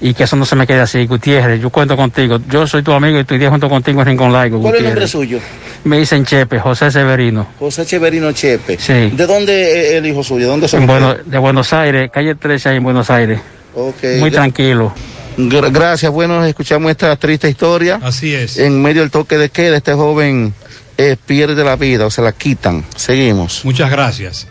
y 0.01 0.13
que 0.13 0.23
eso 0.23 0.35
no 0.35 0.45
se 0.45 0.55
me 0.55 0.65
quede 0.65 0.81
así. 0.81 1.05
Gutiérrez, 1.05 1.61
yo 1.61 1.69
cuento 1.69 1.95
contigo. 1.97 2.39
Yo 2.49 2.65
soy 2.67 2.83
tu 2.83 2.91
amigo 2.93 3.17
y 3.17 3.21
estoy 3.21 3.45
junto 3.47 3.67
contigo 3.69 3.99
en 4.01 4.07
Rincón 4.07 4.31
Laigo. 4.31 4.61
¿Cuál 4.61 4.75
es 4.75 4.79
el 4.81 4.85
nombre 4.87 5.07
suyo? 5.07 5.39
Me 5.83 5.97
dicen 5.99 6.25
Chepe, 6.25 6.59
José 6.59 6.91
Severino. 6.91 7.47
José 7.59 7.85
Cheverino 7.85 8.31
Chepe. 8.31 8.77
Sí. 8.79 9.11
¿De 9.15 9.25
dónde 9.27 9.89
es 9.89 9.93
el 9.95 10.05
hijo 10.07 10.23
suyo? 10.23 10.47
¿Dónde 10.47 10.67
son? 10.67 10.85
Bueno- 10.87 11.15
de 11.15 11.37
Buenos 11.37 11.71
Aires, 11.73 12.09
calle 12.13 12.35
13 12.35 12.69
ahí 12.69 12.77
en 12.77 12.83
Buenos 12.83 13.09
Aires. 13.09 13.39
Ok. 13.75 14.03
Muy 14.19 14.31
tranquilo. 14.31 14.93
gra- 15.37 15.71
gracias, 15.71 16.11
bueno, 16.11 16.43
escuchamos 16.43 16.91
esta 16.91 17.15
triste 17.15 17.49
historia. 17.49 17.99
Así 18.01 18.33
es. 18.33 18.57
En 18.57 18.81
medio 18.81 19.01
del 19.01 19.11
toque 19.11 19.37
de 19.37 19.49
queda, 19.49 19.77
este 19.77 19.93
joven 19.93 20.53
eh, 20.97 21.15
pierde 21.25 21.63
la 21.63 21.77
vida 21.77 22.05
o 22.05 22.09
se 22.11 22.21
la 22.21 22.33
quitan. 22.33 22.83
Seguimos. 22.95 23.63
Muchas 23.63 23.89
gracias. 23.89 24.47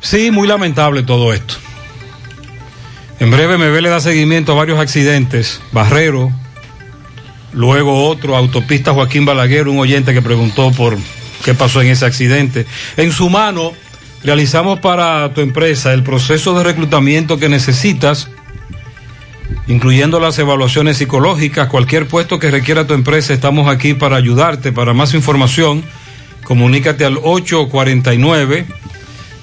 Sí, 0.00 0.30
muy 0.30 0.48
lamentable 0.48 1.02
todo 1.02 1.32
esto. 1.34 1.54
En 3.22 3.30
breve 3.30 3.56
me 3.56 3.80
le 3.80 3.88
da 3.88 4.00
seguimiento 4.00 4.50
a 4.50 4.56
varios 4.56 4.80
accidentes. 4.80 5.60
Barrero, 5.70 6.32
luego 7.52 8.08
otro, 8.08 8.36
autopista 8.36 8.94
Joaquín 8.94 9.24
Balaguer, 9.24 9.68
un 9.68 9.78
oyente 9.78 10.12
que 10.12 10.20
preguntó 10.20 10.72
por 10.72 10.98
qué 11.44 11.54
pasó 11.54 11.80
en 11.82 11.90
ese 11.90 12.04
accidente. 12.04 12.66
En 12.96 13.12
su 13.12 13.30
mano, 13.30 13.74
realizamos 14.24 14.80
para 14.80 15.32
tu 15.34 15.40
empresa 15.40 15.92
el 15.92 16.02
proceso 16.02 16.58
de 16.58 16.64
reclutamiento 16.64 17.38
que 17.38 17.48
necesitas, 17.48 18.28
incluyendo 19.68 20.18
las 20.18 20.36
evaluaciones 20.40 20.96
psicológicas, 20.96 21.68
cualquier 21.68 22.08
puesto 22.08 22.40
que 22.40 22.50
requiera 22.50 22.88
tu 22.88 22.94
empresa, 22.94 23.32
estamos 23.32 23.68
aquí 23.68 23.94
para 23.94 24.16
ayudarte. 24.16 24.72
Para 24.72 24.94
más 24.94 25.14
información, 25.14 25.84
comunícate 26.42 27.04
al 27.04 27.18
849 27.18 28.66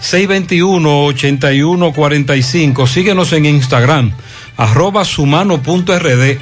621-8145. 0.01 2.87
Síguenos 2.87 3.33
en 3.33 3.45
Instagram, 3.45 4.13
arroba 4.57 5.05
sumano.rd. 5.05 6.39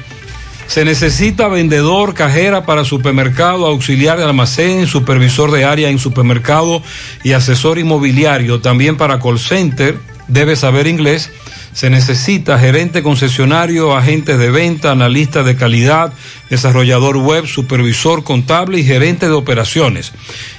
Se 0.66 0.84
necesita 0.84 1.48
vendedor, 1.48 2.12
cajera 2.12 2.66
para 2.66 2.84
supermercado, 2.84 3.66
auxiliar 3.66 4.18
de 4.18 4.24
almacén, 4.24 4.86
supervisor 4.86 5.50
de 5.50 5.64
área 5.64 5.88
en 5.88 5.98
supermercado 5.98 6.82
y 7.24 7.32
asesor 7.32 7.78
inmobiliario. 7.78 8.60
También 8.60 8.98
para 8.98 9.18
call 9.18 9.38
center, 9.38 9.98
debe 10.28 10.56
saber 10.56 10.86
inglés. 10.86 11.30
Se 11.78 11.90
necesita 11.90 12.58
gerente 12.58 13.04
concesionario, 13.04 13.96
agente 13.96 14.36
de 14.36 14.50
venta, 14.50 14.90
analista 14.90 15.44
de 15.44 15.54
calidad, 15.54 16.12
desarrollador 16.50 17.18
web, 17.18 17.46
supervisor 17.46 18.24
contable 18.24 18.80
y 18.80 18.84
gerente 18.84 19.26
de 19.26 19.34
operaciones. 19.34 20.12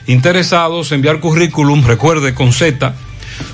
Interesados, 0.08 0.94
enviar 0.94 1.20
currículum, 1.20 1.84
recuerde 1.84 2.34
con 2.34 2.54
Z, 2.54 2.96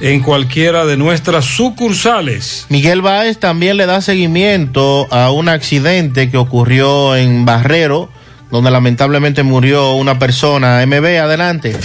en 0.00 0.20
cualquiera 0.20 0.84
de 0.84 0.96
nuestras 0.96 1.44
sucursales. 1.44 2.66
Miguel 2.68 3.02
Báez 3.02 3.38
también 3.38 3.76
le 3.76 3.86
da 3.86 4.00
seguimiento 4.00 5.06
a 5.10 5.30
un 5.30 5.48
accidente 5.48 6.30
que 6.30 6.36
ocurrió 6.36 7.16
en 7.16 7.44
Barrero, 7.44 8.10
donde 8.50 8.70
lamentablemente 8.70 9.42
murió 9.42 9.92
una 9.92 10.18
persona. 10.18 10.84
MB, 10.86 11.04
adelante. 11.20 11.76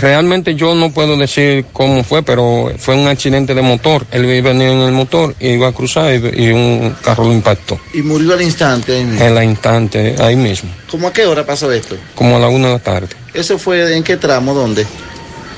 realmente 0.00 0.54
yo 0.54 0.74
no 0.74 0.90
puedo 0.90 1.16
decir 1.16 1.66
cómo 1.72 2.02
fue, 2.02 2.22
pero 2.22 2.72
fue 2.78 2.96
un 2.96 3.06
accidente 3.06 3.54
de 3.54 3.62
motor. 3.62 4.06
Él 4.10 4.26
venía 4.42 4.72
en 4.72 4.80
el 4.80 4.92
motor, 4.92 5.34
iba 5.40 5.68
a 5.68 5.72
cruzar 5.72 6.14
y, 6.14 6.44
y 6.44 6.52
un 6.52 6.96
carro 7.02 7.24
lo 7.24 7.32
impactó. 7.32 7.78
Y 7.92 8.02
murió 8.02 8.32
al 8.32 8.42
instante. 8.42 8.96
Ahí 8.96 9.04
mismo. 9.04 9.24
En 9.24 9.34
la 9.34 9.44
instante, 9.44 10.16
ahí 10.18 10.36
mismo. 10.36 10.70
¿Cómo 10.90 11.08
a 11.08 11.12
qué 11.12 11.26
hora 11.26 11.44
pasó 11.44 11.70
esto? 11.72 11.96
Como 12.14 12.36
a 12.36 12.40
la 12.40 12.48
una 12.48 12.68
de 12.68 12.72
la 12.74 12.78
tarde. 12.78 13.08
¿Eso 13.34 13.58
fue 13.58 13.96
en 13.96 14.02
qué 14.02 14.16
tramo? 14.16 14.54
¿Dónde? 14.54 14.86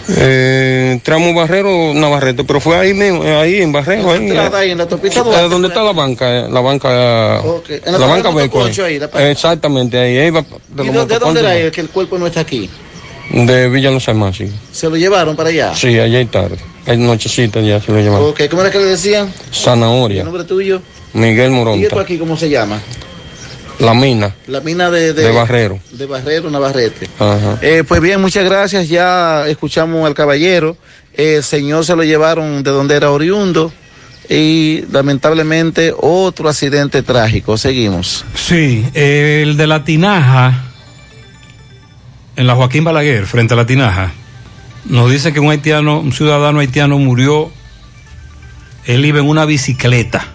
Eh, 0.09 1.01
tramo 1.05 1.35
Barrero, 1.35 1.94
Navarrete, 1.94 2.43
pero 2.44 2.60
fue 2.60 2.77
ahí 2.77 2.94
mismo, 2.94 3.22
ahí 3.22 3.60
en 3.60 3.70
Barrero. 3.70 4.10
Ahí, 4.10 4.31
ahí 4.52 4.70
en 4.70 4.78
la 4.78 4.89
topita 4.89 5.20
eh, 5.20 5.48
donde 5.48 5.68
está 5.68 5.82
la 5.82 5.93
banca, 5.93 6.48
la 6.48 6.60
banca, 6.60 7.40
okay. 7.40 7.81
la, 7.85 7.98
la 7.98 8.06
banca 8.06 8.31
Beco. 8.31 8.66
Exactamente, 8.66 9.98
ahí. 9.98 10.18
ahí 10.18 10.31
va, 10.31 10.44
de, 10.68 10.85
¿Y 10.85 10.89
de, 10.89 11.06
de 11.06 11.18
dónde 11.18 11.40
era 11.40 11.56
él, 11.56 11.70
que 11.70 11.81
el 11.81 11.90
cuerpo 11.90 12.18
no 12.18 12.27
está 12.27 12.40
aquí? 12.40 12.68
De 13.31 13.68
Villa 13.68 13.90
Los 13.90 14.09
Almácigos. 14.09 14.55
¿Se 14.72 14.89
lo 14.89 14.97
llevaron 14.97 15.36
para 15.36 15.51
allá? 15.51 15.74
Sí, 15.77 15.98
allá 15.98 16.18
hay 16.18 16.27
tarde. 16.27 16.56
Hay 16.86 16.97
nochecita 16.97 17.60
ya 17.60 17.81
se 17.81 17.93
lo 17.93 17.98
llevaron. 17.98 18.31
Ok, 18.31 18.43
¿cómo 18.51 18.62
era 18.62 18.70
que 18.72 18.78
le 18.78 18.86
decían? 18.86 19.32
Zanahoria. 19.52 20.20
¿El 20.20 20.24
nombre 20.24 20.44
tuyo? 20.44 20.82
Miguel 21.12 21.51
Moronta. 21.51 21.81
¿Y 21.81 21.85
esto 21.85 22.01
aquí 22.01 22.18
cómo 22.18 22.36
se 22.36 22.48
llama? 22.48 22.81
La 23.81 23.94
mina. 23.94 24.35
La 24.47 24.61
mina 24.61 24.90
de, 24.90 25.15
de, 25.15 25.23
de 25.23 25.31
Barrero. 25.32 25.81
De 25.93 26.07
Barrero, 26.07 26.51
Navarrete. 26.51 27.09
Ajá. 27.19 27.59
Eh, 27.62 27.82
pues 27.86 28.01
bien, 28.01 28.20
muchas 28.20 28.44
gracias. 28.44 28.89
Ya 28.89 29.48
escuchamos 29.48 30.07
al 30.07 30.15
caballero. 30.15 30.77
El 31.15 31.43
señor 31.43 31.85
se 31.86 31.97
lo 31.97 32.05
llevaron 32.05 32.62
de 32.62 32.70
donde 32.70 32.97
era 32.97 33.11
oriundo. 33.11 33.73
Y 34.28 34.85
lamentablemente 34.93 35.94
otro 35.97 36.48
accidente 36.48 37.02
trágico. 37.02 37.57
Seguimos. 37.57 38.24
Sí, 38.35 38.86
el 38.94 39.57
de 39.57 39.66
la 39.66 39.82
tinaja, 39.82 40.66
en 42.36 42.47
la 42.47 42.55
Joaquín 42.55 42.85
Balaguer, 42.85 43.27
frente 43.27 43.55
a 43.55 43.57
la 43.57 43.66
tinaja, 43.66 44.12
nos 44.85 45.11
dice 45.11 45.32
que 45.32 45.40
un 45.40 45.51
haitiano, 45.51 46.01
un 46.01 46.12
ciudadano 46.12 46.61
haitiano 46.61 46.98
murió. 46.98 47.51
Él 48.85 49.05
iba 49.05 49.19
en 49.20 49.28
una 49.28 49.47
bicicleta 49.47 50.27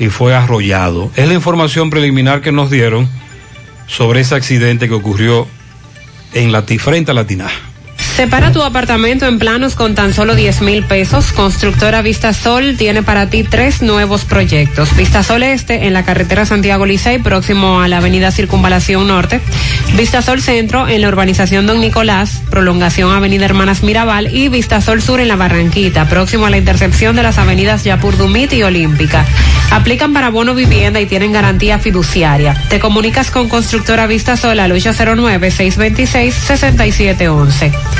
y 0.00 0.08
fue 0.08 0.34
arrollado. 0.34 1.12
Es 1.14 1.28
la 1.28 1.34
información 1.34 1.90
preliminar 1.90 2.40
que 2.40 2.50
nos 2.50 2.70
dieron 2.70 3.08
sobre 3.86 4.20
ese 4.20 4.34
accidente 4.34 4.88
que 4.88 4.94
ocurrió 4.94 5.46
en 6.32 6.50
la 6.50 6.64
frente 6.64 7.10
a 7.10 7.14
la 7.14 7.26
tinaja. 7.26 7.69
Separa 8.20 8.52
tu 8.52 8.62
apartamento 8.62 9.26
en 9.26 9.38
planos 9.38 9.74
con 9.74 9.94
tan 9.94 10.12
solo 10.12 10.34
10 10.34 10.60
mil 10.60 10.84
pesos. 10.84 11.32
Constructora 11.32 12.02
Vista 12.02 12.34
Sol 12.34 12.76
tiene 12.76 13.02
para 13.02 13.30
ti 13.30 13.44
tres 13.44 13.80
nuevos 13.80 14.26
proyectos. 14.26 14.94
Vista 14.94 15.22
Sol 15.22 15.42
Este 15.42 15.86
en 15.86 15.94
la 15.94 16.04
carretera 16.04 16.44
Santiago 16.44 16.84
Licey, 16.84 17.20
próximo 17.20 17.80
a 17.80 17.88
la 17.88 17.96
avenida 17.96 18.30
Circunvalación 18.30 19.08
Norte. 19.08 19.40
Vista 19.96 20.20
Sol 20.20 20.42
Centro 20.42 20.86
en 20.86 21.00
la 21.00 21.08
urbanización 21.08 21.66
Don 21.66 21.80
Nicolás, 21.80 22.42
prolongación 22.50 23.10
Avenida 23.10 23.46
Hermanas 23.46 23.82
Mirabal. 23.82 24.36
Y 24.36 24.50
Vista 24.50 24.82
Sol 24.82 25.00
Sur 25.00 25.20
en 25.20 25.28
la 25.28 25.36
Barranquita, 25.36 26.06
próximo 26.06 26.44
a 26.44 26.50
la 26.50 26.58
intercepción 26.58 27.16
de 27.16 27.22
las 27.22 27.38
avenidas 27.38 27.84
Yapur 27.84 28.18
Dumit 28.18 28.52
y 28.52 28.62
Olímpica. 28.62 29.24
Aplican 29.70 30.12
para 30.12 30.28
bono 30.28 30.54
vivienda 30.54 31.00
y 31.00 31.06
tienen 31.06 31.32
garantía 31.32 31.78
fiduciaria. 31.78 32.54
Te 32.68 32.80
comunicas 32.80 33.30
con 33.30 33.48
Constructora 33.48 34.06
Vista 34.06 34.36
Sol 34.36 34.60
al 34.60 34.72
809-626-6711. 34.72 37.72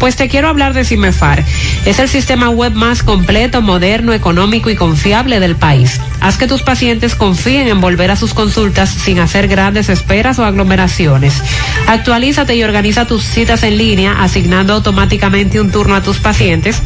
Pues 0.00 0.16
te 0.16 0.28
quiero 0.28 0.48
hablar 0.48 0.72
de 0.72 0.86
Cimefar. 0.86 1.44
Es 1.84 1.98
el 1.98 2.08
sistema 2.08 2.48
web 2.48 2.72
más 2.72 3.02
completo, 3.02 3.60
moderno, 3.60 4.14
económico 4.14 4.70
y 4.70 4.74
confiable 4.74 5.40
del 5.40 5.56
país. 5.56 6.00
Haz 6.22 6.38
que 6.38 6.46
tus 6.46 6.62
pacientes 6.62 7.14
confíen 7.14 7.68
en 7.68 7.82
volver 7.82 8.10
a 8.10 8.16
sus 8.16 8.32
consultas 8.32 8.88
sin 8.88 9.18
hacer 9.18 9.46
grandes 9.46 9.90
esperas 9.90 10.38
o 10.38 10.44
aglomeraciones. 10.46 11.42
Actualízate 11.86 12.56
y 12.56 12.64
organiza 12.64 13.06
tus 13.06 13.24
citas 13.24 13.62
en 13.62 13.76
línea, 13.76 14.22
asignando 14.22 14.72
automáticamente 14.72 15.60
un 15.60 15.70
turno 15.70 15.94
a 15.94 16.02
tus 16.02 16.16
pacientes. 16.16 16.80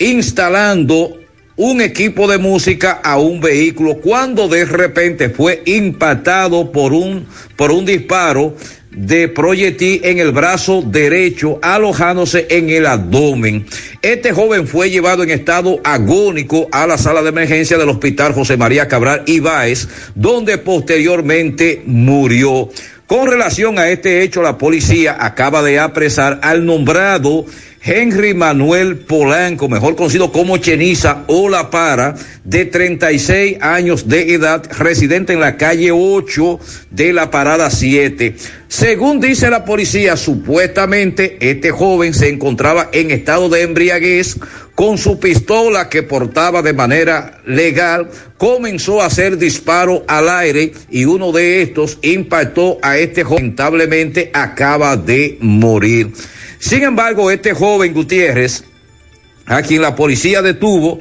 instalando 0.00 1.20
un 1.54 1.80
equipo 1.80 2.26
de 2.26 2.38
música 2.38 3.00
a 3.04 3.18
un 3.18 3.40
vehículo 3.40 3.98
cuando 4.00 4.48
de 4.48 4.64
repente 4.64 5.30
fue 5.30 5.62
impactado 5.66 6.72
por 6.72 6.92
un, 6.92 7.26
por 7.54 7.70
un 7.70 7.84
disparo 7.84 8.56
de 8.98 9.28
proyectil 9.28 10.00
en 10.04 10.18
el 10.18 10.32
brazo 10.32 10.82
derecho, 10.82 11.58
alojándose 11.62 12.46
en 12.50 12.70
el 12.70 12.86
abdomen. 12.86 13.66
Este 14.02 14.32
joven 14.32 14.66
fue 14.66 14.90
llevado 14.90 15.22
en 15.22 15.30
estado 15.30 15.80
agónico 15.84 16.68
a 16.72 16.86
la 16.86 16.98
sala 16.98 17.22
de 17.22 17.28
emergencia 17.28 17.78
del 17.78 17.88
Hospital 17.88 18.32
José 18.32 18.56
María 18.56 18.88
Cabral 18.88 19.22
Ibáez, 19.26 19.88
donde 20.14 20.58
posteriormente 20.58 21.82
murió. 21.86 22.68
Con 23.06 23.26
relación 23.26 23.78
a 23.78 23.88
este 23.88 24.22
hecho, 24.22 24.42
la 24.42 24.58
policía 24.58 25.16
acaba 25.18 25.62
de 25.62 25.78
apresar 25.78 26.40
al 26.42 26.66
nombrado 26.66 27.46
Henry 27.82 28.34
Manuel 28.34 28.98
Polanco, 28.98 29.68
mejor 29.68 29.96
conocido 29.96 30.30
como 30.30 30.58
Cheniza 30.58 31.24
o 31.26 31.48
La 31.48 31.70
Para, 31.70 32.14
de 32.44 32.64
36 32.64 33.58
años 33.60 34.08
de 34.08 34.34
edad, 34.34 34.62
residente 34.78 35.32
en 35.32 35.40
la 35.40 35.56
calle 35.56 35.90
8 35.92 36.60
de 36.90 37.12
la 37.12 37.30
parada 37.30 37.70
7. 37.70 38.36
Según 38.68 39.20
dice 39.20 39.50
la 39.50 39.64
policía, 39.64 40.16
supuestamente 40.16 41.38
este 41.40 41.70
joven 41.70 42.14
se 42.14 42.28
encontraba 42.28 42.90
en 42.92 43.10
estado 43.10 43.48
de 43.48 43.62
embriaguez 43.62 44.36
con 44.74 44.98
su 44.98 45.18
pistola 45.18 45.88
que 45.88 46.04
portaba 46.04 46.62
de 46.62 46.72
manera 46.72 47.40
legal, 47.46 48.10
comenzó 48.36 49.02
a 49.02 49.06
hacer 49.06 49.36
disparo 49.36 50.04
al 50.06 50.28
aire 50.28 50.72
y 50.90 51.04
uno 51.04 51.32
de 51.32 51.62
estos 51.62 51.98
impactó 52.02 52.78
a 52.82 52.98
este 52.98 53.24
joven, 53.24 53.38
lamentablemente 53.48 54.30
acaba 54.32 54.96
de 54.96 55.38
morir. 55.40 56.12
Sin 56.58 56.82
embargo, 56.82 57.30
este 57.30 57.54
joven 57.54 57.94
Gutiérrez, 57.94 58.64
a 59.46 59.62
quien 59.62 59.82
la 59.82 59.94
policía 59.94 60.42
detuvo, 60.42 61.00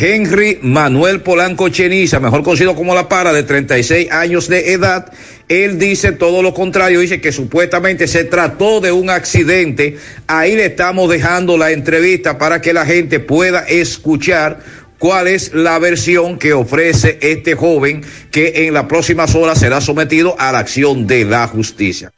Henry 0.00 0.58
Manuel 0.62 1.22
Polanco 1.22 1.68
Cheniza, 1.70 2.20
mejor 2.20 2.44
conocido 2.44 2.76
como 2.76 2.94
La 2.94 3.08
Para, 3.08 3.32
de 3.32 3.42
36 3.42 4.12
años 4.12 4.48
de 4.48 4.72
edad, 4.72 5.12
él 5.48 5.78
dice 5.78 6.12
todo 6.12 6.42
lo 6.42 6.54
contrario, 6.54 7.00
dice 7.00 7.20
que 7.20 7.32
supuestamente 7.32 8.06
se 8.06 8.24
trató 8.24 8.80
de 8.80 8.92
un 8.92 9.10
accidente. 9.10 9.96
Ahí 10.26 10.54
le 10.54 10.66
estamos 10.66 11.10
dejando 11.10 11.56
la 11.56 11.72
entrevista 11.72 12.38
para 12.38 12.60
que 12.60 12.72
la 12.72 12.86
gente 12.86 13.18
pueda 13.18 13.60
escuchar 13.60 14.60
cuál 14.98 15.26
es 15.26 15.52
la 15.54 15.78
versión 15.78 16.38
que 16.38 16.52
ofrece 16.52 17.18
este 17.20 17.54
joven 17.54 18.02
que 18.30 18.66
en 18.66 18.74
las 18.74 18.84
próximas 18.84 19.34
horas 19.34 19.58
será 19.58 19.80
sometido 19.80 20.36
a 20.38 20.52
la 20.52 20.58
acción 20.58 21.06
de 21.06 21.24
la 21.24 21.46
justicia. 21.48 22.12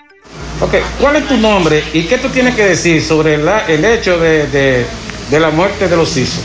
Ok, 0.61 0.75
¿cuál 1.01 1.17
es 1.17 1.27
tu 1.27 1.37
nombre 1.39 1.83
y 1.95 2.03
qué 2.05 2.19
tú 2.19 2.29
tienes 2.29 2.55
que 2.55 2.65
decir 2.67 3.03
sobre 3.03 3.39
la- 3.39 3.65
el 3.67 3.85
hecho 3.85 4.19
de, 4.19 4.47
de- 4.49 4.85
de 5.31 5.41
la 5.41 5.51
muerte 5.51 5.89
de 5.89 5.97
los 5.97 6.15
ISO? 6.17 6.41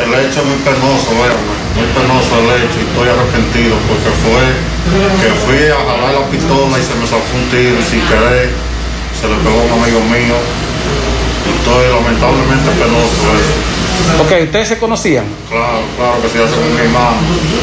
El 0.00 0.10
hecho 0.14 0.40
es 0.40 0.46
muy 0.46 0.58
penoso, 0.64 1.10
verme, 1.20 1.54
muy 1.76 1.86
penoso 1.92 2.40
el 2.40 2.62
hecho 2.64 2.76
y 2.80 2.84
estoy 2.88 3.08
arrepentido 3.08 3.76
porque 3.86 4.10
fue 4.24 4.42
que 5.20 5.30
fui 5.44 5.68
a 5.68 5.76
jalar 5.76 6.14
la 6.14 6.26
pistola 6.32 6.78
y 6.78 6.82
se 6.82 6.94
me 6.96 7.06
zafó 7.06 7.36
un 7.36 7.46
tiro 7.50 7.76
y 7.78 7.84
sin 7.84 8.00
querer 8.08 8.48
se 9.20 9.28
le 9.28 9.36
pegó 9.44 9.60
a 9.60 9.64
un 9.76 9.82
amigo 9.82 10.00
mío 10.08 10.36
y 11.44 11.48
estoy 11.52 11.84
lamentablemente 11.92 12.70
penoso 12.80 13.28
eso. 13.36 14.22
Ok, 14.24 14.32
¿ustedes 14.48 14.68
se 14.68 14.78
conocían? 14.78 15.24
Claro, 15.48 15.84
claro 15.96 16.16
que 16.22 16.28
se 16.28 16.42
hace 16.42 16.56
mi 16.74 16.80
hermano. 16.80 17.16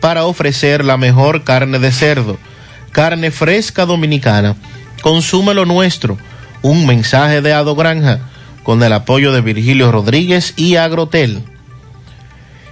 para 0.00 0.24
ofrecer 0.24 0.84
la 0.84 0.98
mejor 0.98 1.44
carne 1.44 1.78
de 1.78 1.92
cerdo, 1.92 2.36
carne 2.92 3.30
fresca 3.30 3.86
dominicana. 3.86 4.56
Consume 5.00 5.54
lo 5.54 5.66
nuestro. 5.66 6.18
Un 6.62 6.86
mensaje 6.86 7.40
de 7.40 7.52
Ado 7.52 7.74
Granja 7.74 8.20
con 8.62 8.82
el 8.82 8.92
apoyo 8.92 9.32
de 9.32 9.40
Virgilio 9.40 9.90
Rodríguez 9.90 10.54
y 10.56 10.76
Agrotel. 10.76 11.42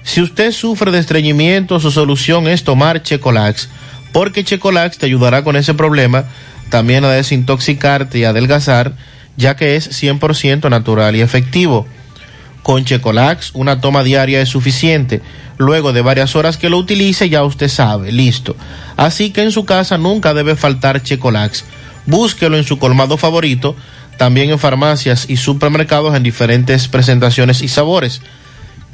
Si 0.02 0.22
usted 0.22 0.52
sufre 0.52 0.90
de 0.90 0.98
estreñimiento, 0.98 1.80
su 1.80 1.90
solución 1.90 2.48
es 2.48 2.64
tomar 2.64 3.02
Checolax, 3.02 3.68
porque 4.12 4.44
Checolax 4.44 4.98
te 4.98 5.06
ayudará 5.06 5.44
con 5.44 5.56
ese 5.56 5.74
problema, 5.74 6.24
también 6.70 7.04
a 7.04 7.10
desintoxicarte 7.10 8.18
y 8.18 8.24
adelgazar, 8.24 8.92
ya 9.36 9.56
que 9.56 9.76
es 9.76 10.02
100% 10.02 10.70
natural 10.70 11.16
y 11.16 11.20
efectivo. 11.20 11.86
Con 12.62 12.84
Checolax, 12.84 13.50
una 13.54 13.80
toma 13.80 14.02
diaria 14.02 14.40
es 14.40 14.48
suficiente. 14.48 15.22
Luego 15.56 15.92
de 15.92 16.02
varias 16.02 16.36
horas 16.36 16.56
que 16.56 16.70
lo 16.70 16.78
utilice, 16.78 17.28
ya 17.28 17.42
usted 17.42 17.68
sabe, 17.68 18.12
listo. 18.12 18.56
Así 18.96 19.30
que 19.30 19.42
en 19.42 19.52
su 19.52 19.64
casa 19.64 19.98
nunca 19.98 20.34
debe 20.34 20.56
faltar 20.56 21.02
Checolax. 21.02 21.64
Búsquelo 22.08 22.56
en 22.56 22.64
su 22.64 22.78
colmado 22.78 23.18
favorito, 23.18 23.76
también 24.16 24.48
en 24.48 24.58
farmacias 24.58 25.26
y 25.28 25.36
supermercados 25.36 26.16
en 26.16 26.22
diferentes 26.22 26.88
presentaciones 26.88 27.60
y 27.60 27.68
sabores. 27.68 28.22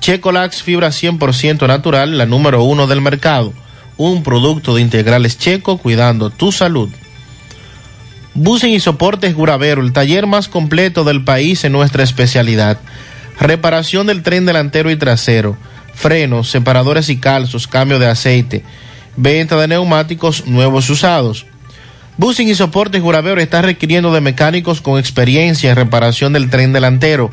Checolax 0.00 0.64
fibra 0.64 0.88
100% 0.88 1.68
natural, 1.68 2.18
la 2.18 2.26
número 2.26 2.64
uno 2.64 2.88
del 2.88 3.00
mercado. 3.00 3.52
Un 3.96 4.24
producto 4.24 4.74
de 4.74 4.82
integrales 4.82 5.38
checo 5.38 5.78
cuidando 5.78 6.30
tu 6.30 6.50
salud. 6.50 6.88
Busen 8.34 8.70
y 8.70 8.80
Soportes 8.80 9.32
Guravero, 9.36 9.80
el 9.80 9.92
taller 9.92 10.26
más 10.26 10.48
completo 10.48 11.04
del 11.04 11.22
país 11.22 11.62
en 11.62 11.70
nuestra 11.70 12.02
especialidad. 12.02 12.80
Reparación 13.38 14.08
del 14.08 14.24
tren 14.24 14.44
delantero 14.44 14.90
y 14.90 14.96
trasero, 14.96 15.56
frenos, 15.94 16.50
separadores 16.50 17.08
y 17.10 17.18
calzos, 17.18 17.68
cambio 17.68 18.00
de 18.00 18.08
aceite, 18.08 18.64
venta 19.16 19.56
de 19.56 19.68
neumáticos 19.68 20.48
nuevos 20.48 20.90
usados. 20.90 21.46
Busen 22.16 22.48
y 22.48 22.54
Soportes 22.54 23.02
Guravero 23.02 23.40
está 23.40 23.60
requiriendo 23.60 24.12
de 24.12 24.20
mecánicos 24.20 24.80
con 24.80 25.00
experiencia 25.00 25.70
en 25.70 25.76
reparación 25.76 26.32
del 26.32 26.48
tren 26.48 26.72
delantero. 26.72 27.32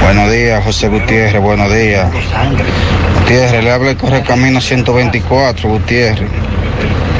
Buenos 0.00 0.30
días, 0.30 0.62
José 0.62 0.88
Gutiérrez, 0.88 1.42
buenos 1.42 1.72
días. 1.74 2.08
Gutiérrez, 3.18 3.64
le 3.64 3.70
habla 3.72 3.90
el 3.90 3.96
Correcamino 3.96 4.60
124, 4.60 5.68
Gutiérrez. 5.68 6.28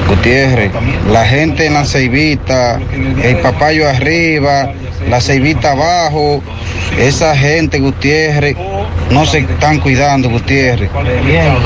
Gutiérrez, 0.09 0.71
la 1.11 1.25
gente 1.25 1.67
en 1.67 1.75
la 1.75 1.85
ceibita, 1.85 2.81
el 3.25 3.39
papayo 3.39 3.89
arriba, 3.89 4.73
la 5.11 5.21
ceibita 5.21 5.73
abajo, 5.73 6.41
esa 6.97 7.37
gente, 7.37 7.81
Gutiérrez, 7.81 8.57
no 9.11 9.27
se 9.27 9.41
están 9.41 9.81
cuidando, 9.81 10.31
Gutiérrez. 10.31 10.91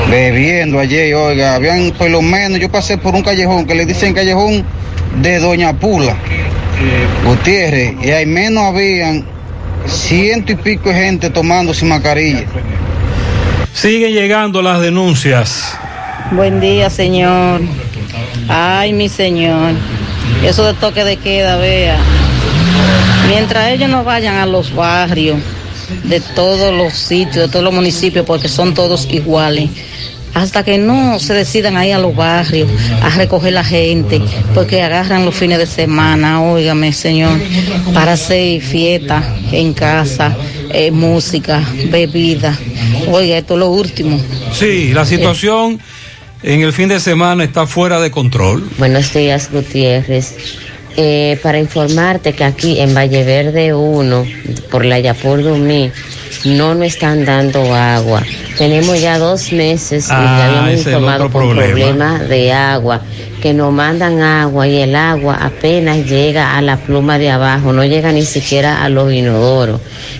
Bebiendo 0.09 0.79
ayer, 0.79 1.13
oiga, 1.13 1.53
habían 1.53 1.91
por 1.91 2.09
lo 2.09 2.23
menos, 2.23 2.59
yo 2.59 2.69
pasé 2.69 2.97
por 2.97 3.13
un 3.13 3.21
callejón 3.21 3.67
que 3.67 3.75
le 3.75 3.85
dicen 3.85 4.15
callejón 4.15 4.65
de 5.17 5.39
Doña 5.39 5.73
Pula. 5.73 6.15
Gutiérrez, 7.25 7.93
y 8.01 8.11
al 8.11 8.27
menos 8.27 8.63
habían 8.63 9.25
ciento 9.85 10.51
y 10.51 10.55
pico 10.55 10.89
de 10.89 10.95
gente 10.95 11.29
tomando 11.29 11.73
sin 11.73 11.89
mascarilla. 11.89 12.45
Siguen 13.73 14.13
llegando 14.13 14.61
las 14.61 14.81
denuncias. 14.81 15.77
Buen 16.31 16.59
día, 16.59 16.89
señor. 16.89 17.61
Ay, 18.47 18.93
mi 18.93 19.09
señor. 19.09 19.73
Eso 20.43 20.65
de 20.65 20.73
toque 20.73 21.03
de 21.03 21.17
queda, 21.17 21.57
vea. 21.57 21.97
Mientras 23.27 23.69
ellos 23.69 23.89
no 23.89 24.03
vayan 24.03 24.37
a 24.37 24.45
los 24.45 24.73
barrios 24.73 25.37
de 26.03 26.19
todos 26.19 26.73
los 26.73 26.93
sitios, 26.93 27.45
de 27.45 27.47
todos 27.47 27.63
los 27.63 27.73
municipios, 27.73 28.25
porque 28.25 28.47
son 28.47 28.73
todos 28.73 29.07
iguales. 29.09 29.69
Hasta 30.33 30.63
que 30.63 30.77
no 30.77 31.19
se 31.19 31.33
decidan 31.33 31.75
ahí 31.77 31.91
a 31.91 31.99
los 31.99 32.15
barrios 32.15 32.69
a 33.01 33.09
recoger 33.09 33.53
la 33.53 33.63
gente, 33.63 34.21
porque 34.53 34.81
agarran 34.81 35.25
los 35.25 35.35
fines 35.35 35.57
de 35.57 35.65
semana, 35.65 36.41
óigame, 36.41 36.93
señor, 36.93 37.37
para 37.93 38.13
hacer 38.13 38.61
fiesta 38.61 39.23
en 39.51 39.73
casa, 39.73 40.35
eh, 40.69 40.91
música, 40.91 41.61
bebida. 41.89 42.57
Oiga, 43.09 43.37
esto 43.37 43.55
es 43.55 43.59
lo 43.59 43.71
último. 43.71 44.19
Sí, 44.53 44.93
la 44.93 45.05
situación 45.05 45.79
en 46.43 46.61
el 46.61 46.73
fin 46.73 46.89
de 46.89 46.99
semana 46.99 47.43
está 47.43 47.67
fuera 47.67 47.99
de 47.99 48.09
control. 48.09 48.67
Buenos 48.77 49.13
días, 49.13 49.49
Gutiérrez. 49.51 50.35
Eh, 50.97 51.39
para 51.41 51.57
informarte 51.57 52.33
que 52.33 52.43
aquí 52.43 52.79
en 52.79 52.93
Valle 52.93 53.23
Verde 53.23 53.73
1, 53.73 54.25
por 54.69 54.83
la 54.83 54.99
Yapur 54.99 55.41
Dumí, 55.41 55.89
no 56.43 56.75
nos 56.75 56.87
están 56.87 57.23
dando 57.23 57.73
agua. 57.73 58.23
Tenemos 58.57 58.99
ya 59.01 59.17
dos 59.17 59.51
meses 59.53 60.07
y 60.07 60.11
Ah, 60.11 60.35
ya 60.37 60.45
habíamos 60.47 60.69
es 60.71 60.85
el 60.87 60.93
informado 60.93 61.23
con 61.23 61.31
problema. 61.31 61.67
problemas 61.67 62.29
de 62.29 62.53
agua, 62.53 63.01
que 63.41 63.53
nos 63.53 63.71
mandan 63.73 64.21
agua 64.21 64.67
y 64.67 64.77
el 64.81 64.95
agua 64.95 65.35
apenas 65.41 66.05
llega 66.05 66.57
a 66.57 66.61
la 66.61 66.77
pluma 66.77 67.17
de 67.17 67.31
abajo, 67.31 67.71
no 67.73 67.83
llega 67.85 68.11
ni 68.11 68.23
siquiera 68.23 68.83
a 68.83 68.89
los 68.89 69.11
inodoros. 69.11 69.79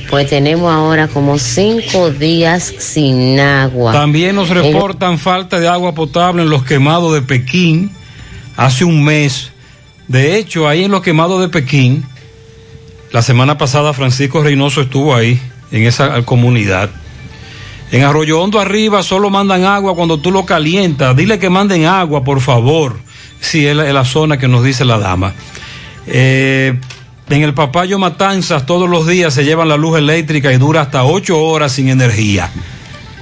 Pues 0.09 0.27
tenemos 0.29 0.71
ahora 0.73 1.07
como 1.07 1.37
cinco 1.37 2.09
días 2.09 2.73
sin 2.79 3.39
agua. 3.39 3.91
También 3.91 4.35
nos 4.35 4.49
reportan 4.49 5.19
falta 5.19 5.59
de 5.59 5.67
agua 5.67 5.93
potable 5.93 6.41
en 6.43 6.49
los 6.49 6.63
quemados 6.63 7.13
de 7.13 7.21
Pekín 7.21 7.91
hace 8.57 8.85
un 8.85 9.03
mes. 9.03 9.51
De 10.07 10.37
hecho, 10.37 10.67
ahí 10.67 10.83
en 10.85 10.91
los 10.91 11.01
quemados 11.01 11.41
de 11.41 11.49
Pekín, 11.49 12.03
la 13.11 13.21
semana 13.21 13.57
pasada 13.57 13.93
Francisco 13.93 14.41
Reynoso 14.41 14.81
estuvo 14.81 15.13
ahí, 15.15 15.39
en 15.71 15.83
esa 15.85 16.21
comunidad. 16.23 16.89
En 17.91 18.03
Arroyo 18.03 18.41
Hondo 18.41 18.59
arriba 18.59 19.03
solo 19.03 19.29
mandan 19.29 19.65
agua 19.65 19.95
cuando 19.95 20.17
tú 20.19 20.31
lo 20.31 20.45
calientas. 20.45 21.15
Dile 21.15 21.39
que 21.39 21.49
manden 21.49 21.85
agua, 21.85 22.23
por 22.23 22.39
favor. 22.39 22.97
Sí, 23.41 23.67
es 23.67 23.75
la, 23.75 23.87
es 23.87 23.93
la 23.93 24.05
zona 24.05 24.37
que 24.37 24.47
nos 24.47 24.63
dice 24.63 24.85
la 24.85 24.97
dama. 24.97 25.33
Eh, 26.07 26.79
en 27.29 27.43
el 27.43 27.53
Papayo 27.53 27.99
Matanzas 27.99 28.65
todos 28.65 28.89
los 28.89 29.07
días 29.07 29.33
se 29.33 29.43
llevan 29.43 29.69
la 29.69 29.77
luz 29.77 29.97
eléctrica 29.97 30.51
y 30.51 30.57
dura 30.57 30.81
hasta 30.81 31.03
ocho 31.03 31.41
horas 31.41 31.73
sin 31.73 31.89
energía. 31.89 32.49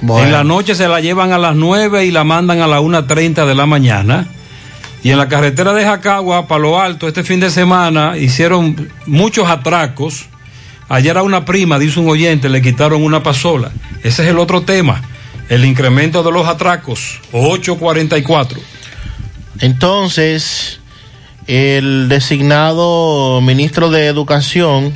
Bueno. 0.02 0.26
En 0.26 0.32
la 0.32 0.44
noche 0.44 0.74
se 0.74 0.88
la 0.88 1.00
llevan 1.00 1.32
a 1.32 1.38
las 1.38 1.54
9 1.54 2.06
y 2.06 2.10
la 2.10 2.24
mandan 2.24 2.60
a 2.60 2.66
las 2.66 2.80
1.30 2.80 3.46
de 3.46 3.54
la 3.54 3.66
mañana. 3.66 4.26
Y 5.02 5.10
en 5.10 5.18
la 5.18 5.28
carretera 5.28 5.72
de 5.72 5.84
Jacagua, 5.84 6.46
Palo 6.46 6.80
Alto, 6.80 7.08
este 7.08 7.22
fin 7.22 7.40
de 7.40 7.50
semana 7.50 8.16
hicieron 8.16 8.90
muchos 9.06 9.48
atracos. 9.48 10.26
Ayer 10.92 11.16
a 11.16 11.22
una 11.22 11.44
prima, 11.44 11.78
dice 11.78 12.00
un 12.00 12.08
oyente, 12.08 12.48
le 12.48 12.60
quitaron 12.60 13.04
una 13.04 13.22
pasola. 13.22 13.70
Ese 14.02 14.24
es 14.24 14.28
el 14.28 14.40
otro 14.40 14.62
tema, 14.62 15.00
el 15.48 15.64
incremento 15.64 16.24
de 16.24 16.32
los 16.32 16.48
atracos, 16.48 17.20
844. 17.30 18.60
Entonces, 19.60 20.80
el 21.46 22.08
designado 22.08 23.40
ministro 23.40 23.88
de 23.88 24.06
Educación, 24.06 24.92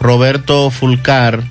Roberto 0.00 0.70
Fulcar, 0.70 1.44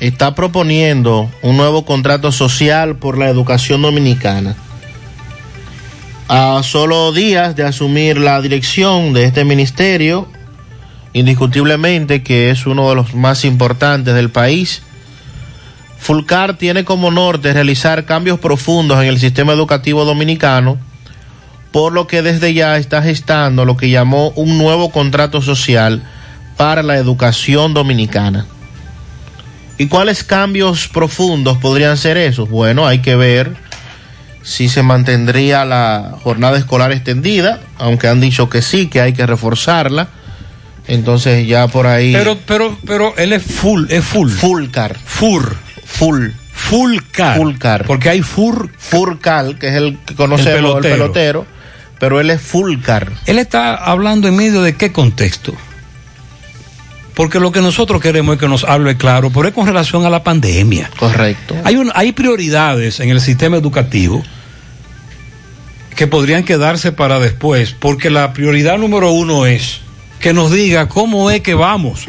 está 0.00 0.34
proponiendo 0.34 1.30
un 1.40 1.56
nuevo 1.56 1.86
contrato 1.86 2.32
social 2.32 2.96
por 2.96 3.16
la 3.16 3.30
educación 3.30 3.80
dominicana. 3.80 4.56
A 6.28 6.60
solo 6.62 7.12
días 7.12 7.56
de 7.56 7.64
asumir 7.64 8.18
la 8.18 8.42
dirección 8.42 9.14
de 9.14 9.24
este 9.24 9.46
ministerio, 9.46 10.28
indiscutiblemente 11.16 12.22
que 12.22 12.50
es 12.50 12.66
uno 12.66 12.90
de 12.90 12.94
los 12.94 13.14
más 13.14 13.46
importantes 13.46 14.14
del 14.14 14.28
país, 14.28 14.82
Fulcar 15.98 16.58
tiene 16.58 16.84
como 16.84 17.10
norte 17.10 17.54
realizar 17.54 18.04
cambios 18.04 18.38
profundos 18.38 19.02
en 19.02 19.08
el 19.08 19.18
sistema 19.18 19.54
educativo 19.54 20.04
dominicano, 20.04 20.76
por 21.72 21.94
lo 21.94 22.06
que 22.06 22.20
desde 22.20 22.52
ya 22.52 22.76
está 22.76 23.00
gestando 23.00 23.64
lo 23.64 23.78
que 23.78 23.88
llamó 23.88 24.28
un 24.36 24.58
nuevo 24.58 24.90
contrato 24.90 25.40
social 25.40 26.02
para 26.58 26.82
la 26.82 26.96
educación 26.98 27.72
dominicana. 27.72 28.46
¿Y 29.78 29.86
cuáles 29.86 30.22
cambios 30.22 30.86
profundos 30.86 31.56
podrían 31.56 31.96
ser 31.96 32.18
esos? 32.18 32.50
Bueno, 32.50 32.86
hay 32.86 32.98
que 32.98 33.16
ver 33.16 33.56
si 34.42 34.68
se 34.68 34.82
mantendría 34.82 35.64
la 35.64 36.16
jornada 36.22 36.58
escolar 36.58 36.92
extendida, 36.92 37.60
aunque 37.78 38.06
han 38.06 38.20
dicho 38.20 38.50
que 38.50 38.60
sí, 38.60 38.88
que 38.88 39.00
hay 39.00 39.14
que 39.14 39.26
reforzarla. 39.26 40.08
Entonces 40.88 41.46
ya 41.46 41.68
por 41.68 41.86
ahí... 41.86 42.12
Pero, 42.12 42.38
pero, 42.46 42.78
pero 42.86 43.14
él 43.16 43.32
es 43.32 43.42
full, 43.42 43.86
es 43.90 44.04
full. 44.04 44.30
Fulcar. 44.30 44.96
Fur. 45.04 45.56
Full. 45.84 46.28
Fulcar. 46.52 47.36
Fulcar. 47.36 47.86
Porque 47.86 48.08
hay 48.08 48.22
Fur. 48.22 48.70
Furcal, 48.76 49.58
que 49.58 49.68
es 49.68 49.74
el 49.74 49.98
que 50.04 50.14
conocemos, 50.14 50.76
el 50.76 50.82
pelotero. 50.82 50.94
pelotero, 50.96 51.46
pero 51.98 52.20
él 52.20 52.30
es 52.30 52.40
Fulcar. 52.40 53.12
Él 53.26 53.38
está 53.38 53.74
hablando 53.74 54.26
en 54.26 54.36
medio 54.36 54.62
de 54.62 54.74
qué 54.74 54.90
contexto. 54.90 55.54
Porque 57.14 57.40
lo 57.40 57.50
que 57.50 57.62
nosotros 57.62 58.02
queremos 58.02 58.34
es 58.34 58.40
que 58.40 58.48
nos 58.48 58.64
hable 58.64 58.96
claro, 58.96 59.30
pero 59.30 59.48
es 59.48 59.54
con 59.54 59.66
relación 59.66 60.04
a 60.04 60.10
la 60.10 60.22
pandemia. 60.22 60.90
Correcto. 60.98 61.56
Hay, 61.64 61.76
un, 61.76 61.90
hay 61.94 62.12
prioridades 62.12 63.00
en 63.00 63.10
el 63.10 63.20
sistema 63.20 63.56
educativo 63.56 64.22
que 65.94 66.06
podrían 66.06 66.44
quedarse 66.44 66.92
para 66.92 67.18
después, 67.18 67.74
porque 67.78 68.10
la 68.10 68.34
prioridad 68.34 68.76
número 68.76 69.12
uno 69.12 69.46
es 69.46 69.80
que 70.20 70.32
nos 70.32 70.52
diga 70.52 70.88
cómo 70.88 71.30
es 71.30 71.40
que 71.40 71.54
vamos, 71.54 72.06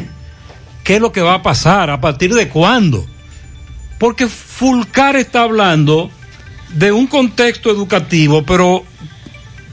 qué 0.84 0.96
es 0.96 1.00
lo 1.00 1.12
que 1.12 1.20
va 1.20 1.34
a 1.34 1.42
pasar, 1.42 1.90
a 1.90 2.00
partir 2.00 2.34
de 2.34 2.48
cuándo. 2.48 3.06
Porque 3.98 4.28
Fulcar 4.28 5.16
está 5.16 5.42
hablando 5.42 6.10
de 6.74 6.92
un 6.92 7.06
contexto 7.06 7.70
educativo, 7.70 8.42
pero 8.44 8.84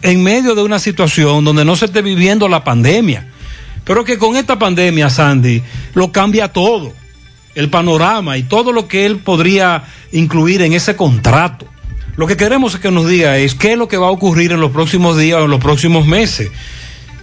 en 0.01 0.23
medio 0.23 0.55
de 0.55 0.63
una 0.63 0.79
situación 0.79 1.43
donde 1.43 1.65
no 1.65 1.75
se 1.75 1.85
esté 1.85 2.01
viviendo 2.01 2.47
la 2.47 2.63
pandemia. 2.63 3.27
Pero 3.83 4.03
que 4.03 4.17
con 4.17 4.35
esta 4.35 4.57
pandemia, 4.57 5.09
Sandy, 5.09 5.61
lo 5.93 6.11
cambia 6.11 6.51
todo. 6.51 6.93
El 7.53 7.69
panorama 7.69 8.37
y 8.37 8.43
todo 8.43 8.71
lo 8.71 8.87
que 8.87 9.05
él 9.05 9.17
podría 9.17 9.83
incluir 10.11 10.61
en 10.61 10.73
ese 10.73 10.95
contrato. 10.95 11.67
Lo 12.17 12.27
que 12.27 12.37
queremos 12.37 12.73
es 12.73 12.79
que 12.79 12.91
nos 12.91 13.07
diga 13.07 13.37
es 13.37 13.55
qué 13.55 13.73
es 13.73 13.77
lo 13.77 13.87
que 13.87 13.97
va 13.97 14.07
a 14.07 14.11
ocurrir 14.11 14.51
en 14.51 14.59
los 14.59 14.71
próximos 14.71 15.17
días 15.17 15.39
o 15.39 15.45
en 15.45 15.51
los 15.51 15.61
próximos 15.61 16.05
meses. 16.05 16.51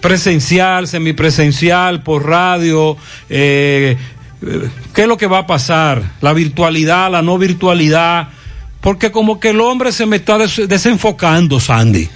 Presencial, 0.03 0.85
semipresencial, 0.85 2.03
por 2.03 2.25
radio, 2.27 2.97
eh, 3.29 3.95
qué 4.93 5.01
es 5.03 5.07
lo 5.07 5.15
que 5.17 5.27
va 5.27 5.37
a 5.39 5.47
pasar, 5.47 6.03
la 6.19 6.33
virtualidad, 6.33 7.09
la 7.09 7.21
no 7.21 7.37
virtualidad, 7.37 8.27
porque 8.81 9.13
como 9.13 9.39
que 9.39 9.51
el 9.51 9.61
hombre 9.61 9.93
se 9.93 10.05
me 10.05 10.17
está 10.17 10.37
des- 10.37 10.67
desenfocando, 10.67 11.61
Sandy. 11.61 12.09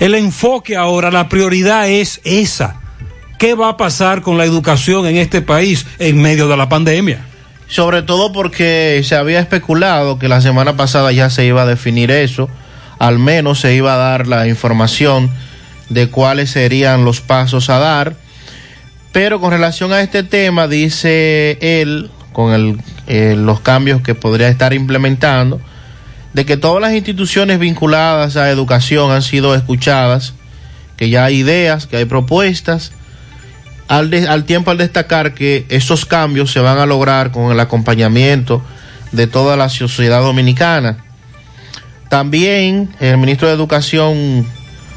El 0.00 0.14
enfoque 0.16 0.76
ahora, 0.76 1.10
la 1.10 1.30
prioridad 1.30 1.88
es 1.88 2.20
esa. 2.24 2.76
¿Qué 3.38 3.54
va 3.54 3.70
a 3.70 3.76
pasar 3.78 4.20
con 4.20 4.36
la 4.36 4.44
educación 4.44 5.06
en 5.06 5.16
este 5.16 5.40
país 5.40 5.86
en 5.98 6.20
medio 6.20 6.46
de 6.46 6.58
la 6.58 6.68
pandemia? 6.68 7.24
Sobre 7.68 8.02
todo 8.02 8.32
porque 8.32 9.00
se 9.02 9.16
había 9.16 9.40
especulado 9.40 10.18
que 10.18 10.28
la 10.28 10.42
semana 10.42 10.76
pasada 10.76 11.10
ya 11.10 11.30
se 11.30 11.46
iba 11.46 11.62
a 11.62 11.66
definir 11.66 12.10
eso, 12.10 12.50
al 12.98 13.18
menos 13.18 13.60
se 13.60 13.74
iba 13.74 13.94
a 13.94 13.96
dar 13.96 14.26
la 14.26 14.46
información 14.46 15.30
de 15.88 16.10
cuáles 16.10 16.50
serían 16.50 17.04
los 17.04 17.20
pasos 17.20 17.70
a 17.70 17.78
dar. 17.78 18.16
Pero 19.12 19.40
con 19.40 19.50
relación 19.50 19.92
a 19.92 20.00
este 20.00 20.22
tema, 20.22 20.66
dice 20.66 21.58
él, 21.60 22.10
con 22.32 22.82
eh, 23.06 23.34
los 23.36 23.60
cambios 23.60 24.02
que 24.02 24.14
podría 24.14 24.48
estar 24.48 24.72
implementando, 24.72 25.60
de 26.32 26.44
que 26.44 26.56
todas 26.56 26.82
las 26.82 26.94
instituciones 26.94 27.58
vinculadas 27.58 28.36
a 28.36 28.50
educación 28.50 29.12
han 29.12 29.22
sido 29.22 29.54
escuchadas, 29.54 30.34
que 30.96 31.10
ya 31.10 31.24
hay 31.24 31.36
ideas, 31.36 31.86
que 31.86 31.96
hay 31.96 32.04
propuestas, 32.04 32.92
al 33.86 34.44
tiempo 34.44 34.70
al 34.70 34.78
destacar 34.78 35.34
que 35.34 35.66
esos 35.68 36.06
cambios 36.06 36.50
se 36.50 36.60
van 36.60 36.78
a 36.78 36.86
lograr 36.86 37.30
con 37.30 37.52
el 37.52 37.60
acompañamiento 37.60 38.62
de 39.12 39.26
toda 39.26 39.56
la 39.56 39.68
sociedad 39.68 40.22
dominicana. 40.22 41.04
También 42.08 42.90
el 43.00 43.18
ministro 43.18 43.48
de 43.48 43.54
Educación, 43.54 44.46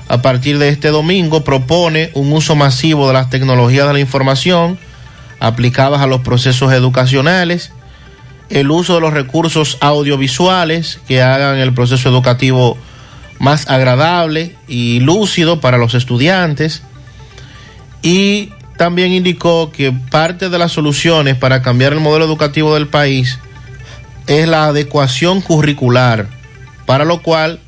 a 0.08 0.22
partir 0.22 0.58
de 0.58 0.70
este 0.70 0.90
domingo, 0.90 1.44
propone 1.44 2.12
un 2.14 2.32
uso 2.32 2.56
masivo 2.56 3.08
de 3.08 3.14
las 3.14 3.30
tecnologías 3.30 3.88
de 3.88 3.94
la 3.94 4.00
información 4.00 4.78
aplicadas 5.40 6.02
a 6.02 6.08
los 6.08 6.22
procesos 6.22 6.72
educacionales, 6.74 7.72
el 8.50 8.72
uso 8.72 8.96
de 8.96 9.02
los 9.02 9.14
recursos 9.14 9.78
audiovisuales 9.82 11.00
que 11.08 11.22
hagan 11.22 11.58
el 11.58 11.74
proceso 11.74 12.10
educativo 12.10 12.78
más 13.40 13.70
agradable 13.70 14.56
y 14.68 15.00
lúcido 15.02 15.60
para 15.60 15.78
los 15.78 15.94
estudiantes. 15.94 16.82
Y 18.02 18.54
también 18.78 19.12
indicó 19.12 19.72
que 19.72 19.92
parte 19.92 20.50
de 20.50 20.58
las 20.58 20.72
soluciones 20.72 21.36
para 21.36 21.62
cambiar 21.62 21.94
el 21.94 22.00
modelo 22.00 22.26
educativo 22.26 22.74
del 22.74 22.88
país 22.88 23.40
es 24.28 24.48
la 24.48 24.66
adecuación 24.66 25.42
curricular, 25.42 26.28
para 26.86 27.06
lo 27.06 27.22
cual 27.22 27.60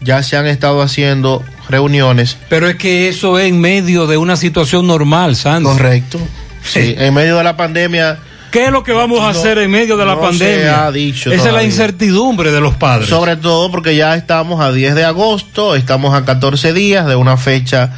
ya 0.00 0.22
se 0.22 0.36
han 0.36 0.46
estado 0.46 0.82
haciendo 0.82 1.42
reuniones. 1.68 2.36
Pero 2.48 2.68
es 2.68 2.76
que 2.76 3.08
eso 3.08 3.38
es 3.38 3.48
en 3.48 3.60
medio 3.60 4.06
de 4.06 4.16
una 4.16 4.36
situación 4.36 4.86
normal, 4.86 5.36
Sandy. 5.36 5.68
Correcto. 5.68 6.18
Sí, 6.64 6.94
en 6.98 7.14
medio 7.14 7.36
de 7.36 7.44
la 7.44 7.56
pandemia. 7.56 8.18
¿Qué 8.50 8.66
es 8.66 8.70
lo 8.72 8.82
que 8.82 8.92
vamos 8.92 9.20
a 9.20 9.24
No, 9.24 9.28
hacer 9.28 9.58
en 9.58 9.70
medio 9.70 9.96
de 9.96 10.06
la 10.06 10.14
no 10.14 10.20
pandemia? 10.20 10.56
se 10.62 10.68
ha 10.70 10.92
dicho 10.92 11.30
Esa 11.32 11.48
es 11.48 11.52
la 11.54 11.62
incertidumbre 11.64 12.52
de 12.52 12.60
los 12.60 12.74
padres. 12.76 13.08
Sobre 13.08 13.36
todo 13.36 13.70
porque 13.70 13.96
ya 13.96 14.14
estamos 14.14 14.60
a 14.60 14.72
10 14.72 14.94
de 14.94 15.04
agosto, 15.04 15.74
estamos 15.76 16.14
a 16.14 16.24
14 16.24 16.72
días 16.72 17.06
de 17.06 17.16
una 17.16 17.36
fecha 17.36 17.90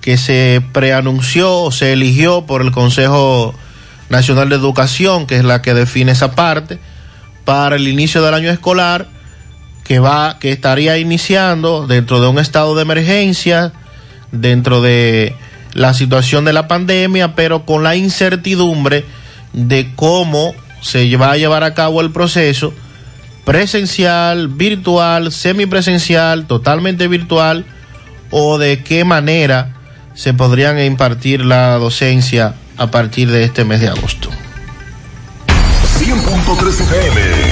que 0.00 0.16
se 0.16 0.62
preanunció 0.72 1.52
o 1.62 1.72
se 1.72 1.92
eligió 1.92 2.46
por 2.46 2.62
el 2.62 2.70
Consejo 2.70 3.54
Nacional 4.08 4.48
de 4.48 4.54
Educación, 4.54 5.26
que 5.26 5.36
es 5.36 5.44
la 5.44 5.62
que 5.62 5.74
define 5.74 6.12
esa 6.12 6.32
parte, 6.36 6.78
para 7.44 7.74
el 7.74 7.88
inicio 7.88 8.22
del 8.22 8.34
año 8.34 8.50
escolar, 8.50 9.08
que 9.86 10.00
va, 10.00 10.38
que 10.40 10.50
estaría 10.50 10.98
iniciando 10.98 11.86
dentro 11.86 12.20
de 12.20 12.26
un 12.26 12.38
estado 12.38 12.74
de 12.74 12.82
emergencia, 12.82 13.72
dentro 14.32 14.80
de 14.80 15.36
la 15.74 15.94
situación 15.94 16.44
de 16.44 16.52
la 16.52 16.66
pandemia, 16.66 17.34
pero 17.34 17.64
con 17.64 17.84
la 17.84 17.94
incertidumbre 17.94 19.04
de 19.52 19.92
cómo 19.94 20.54
se 20.80 21.16
va 21.16 21.32
a 21.32 21.36
llevar 21.36 21.62
a 21.62 21.74
cabo 21.74 22.00
el 22.00 22.10
proceso 22.10 22.74
presencial, 23.44 24.48
virtual, 24.48 25.30
semipresencial, 25.30 26.46
totalmente 26.46 27.06
virtual, 27.06 27.64
o 28.30 28.58
de 28.58 28.82
qué 28.82 29.04
manera 29.04 29.76
se 30.14 30.34
podrían 30.34 30.80
impartir 30.80 31.44
la 31.44 31.74
docencia 31.74 32.54
a 32.76 32.90
partir 32.90 33.30
de 33.30 33.44
este 33.44 33.64
mes 33.64 33.80
de 33.80 33.88
agosto. 33.88 34.30
100.3 36.00 36.80
FM. 36.80 37.45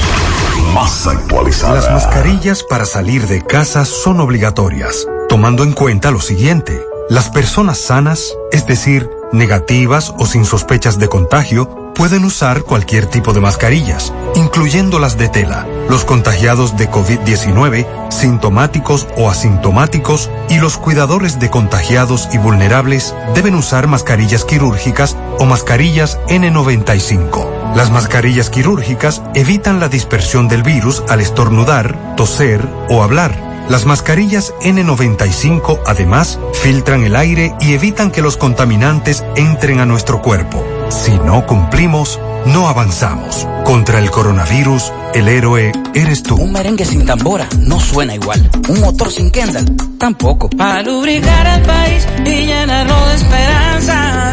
Las 0.75 1.89
mascarillas 1.89 2.65
para 2.65 2.85
salir 2.85 3.29
de 3.29 3.43
casa 3.43 3.85
son 3.85 4.19
obligatorias, 4.19 5.07
tomando 5.29 5.63
en 5.63 5.73
cuenta 5.73 6.11
lo 6.11 6.21
siguiente. 6.21 6.85
Las 7.09 7.31
personas 7.31 7.79
sanas, 7.79 8.35
es 8.51 8.67
decir, 8.67 9.09
negativas 9.33 10.13
o 10.19 10.27
sin 10.27 10.45
sospechas 10.45 10.99
de 10.99 11.09
contagio, 11.09 11.93
pueden 11.95 12.25
usar 12.25 12.65
cualquier 12.65 13.07
tipo 13.07 13.33
de 13.33 13.41
mascarillas, 13.41 14.13
incluyendo 14.35 14.99
las 14.99 15.17
de 15.17 15.29
tela. 15.29 15.65
Los 15.89 16.05
contagiados 16.05 16.77
de 16.77 16.91
COVID-19, 16.91 18.11
sintomáticos 18.11 19.07
o 19.17 19.29
asintomáticos 19.31 20.31
y 20.49 20.59
los 20.59 20.79
cuidadores 20.79 21.39
de 21.39 21.51
contagiados 21.51 22.29
y 22.33 22.39
vulnerables 22.39 23.15
deben 23.35 23.55
usar 23.55 23.87
mascarillas 23.87 24.45
quirúrgicas 24.45 25.17
o 25.39 25.45
mascarillas 25.45 26.19
N95. 26.29 27.75
Las 27.77 27.91
mascarillas 27.91 28.51
quirúrgicas 28.51 29.23
evitan 29.35 29.81
la 29.81 29.89
dispersión 29.89 30.49
del 30.49 30.63
virus 30.63 31.03
al 31.09 31.21
estornudar, 31.21 32.17
toser 32.17 32.67
o 32.89 33.03
hablar. 33.03 33.54
Las 33.69 33.87
mascarillas 33.87 34.53
N95 34.61 35.81
además 35.87 36.39
filtran 36.53 37.03
el 37.05 37.17
aire 37.17 37.55
y 37.61 37.73
evitan 37.73 38.11
que 38.11 38.21
los 38.21 38.37
contaminantes 38.37 39.25
entren 39.37 39.81
a 39.81 39.87
nuestro 39.87 40.21
cuerpo. 40.21 40.63
Si 40.91 41.13
no 41.13 41.47
cumplimos, 41.47 42.21
no 42.47 42.69
avanzamos. 42.69 43.49
Contra 43.65 43.99
el 44.01 44.11
coronavirus, 44.11 44.93
el 45.15 45.29
héroe 45.29 45.73
eres 45.95 46.23
tú. 46.23 46.37
Un 46.37 46.53
merengue 46.53 46.85
sin 46.85 47.07
tambora 47.07 47.49
no 47.59 47.81
suena 47.81 48.15
igual. 48.15 48.51
Un 48.69 48.81
motor 48.81 49.11
sin 49.11 49.31
Kendall 49.31 49.75
tampoco. 49.99 50.51
Para 50.51 50.83
lubricar 50.83 51.47
el 51.59 51.63
país 51.63 52.07
y 52.27 52.47
llenarlo 52.47 53.07
de 53.07 53.15
esperanza. 53.15 54.31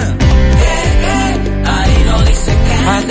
Ahí 1.65 2.03
lo 2.05 2.21
dice 2.23 2.51
A 2.85 3.01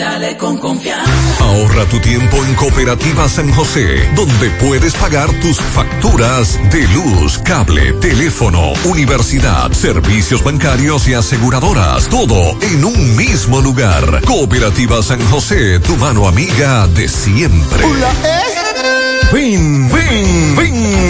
dale 0.00 0.36
con 0.38 0.56
confianza. 0.56 1.12
Ahorra 1.40 1.84
tu 1.84 2.00
tiempo 2.00 2.42
en 2.44 2.54
Cooperativa 2.54 3.28
San 3.28 3.52
José, 3.52 4.08
donde 4.16 4.48
puedes 4.58 4.94
pagar 4.94 5.30
tus 5.40 5.60
facturas 5.60 6.58
de 6.72 6.88
luz, 6.88 7.38
cable, 7.44 7.92
teléfono, 8.00 8.72
universidad, 8.86 9.70
servicios 9.72 10.42
bancarios 10.42 11.06
y 11.06 11.14
aseguradoras. 11.14 12.08
Todo 12.08 12.56
en 12.62 12.84
un 12.84 13.16
mismo 13.16 13.60
lugar. 13.60 14.22
Cooperativa 14.24 15.02
San 15.02 15.20
José, 15.26 15.78
tu 15.80 15.96
mano 15.98 16.26
amiga 16.26 16.86
de 16.88 17.06
siempre. 17.06 17.84
Ven, 19.32 19.88
ven, 19.92 20.56
ven 20.56 21.09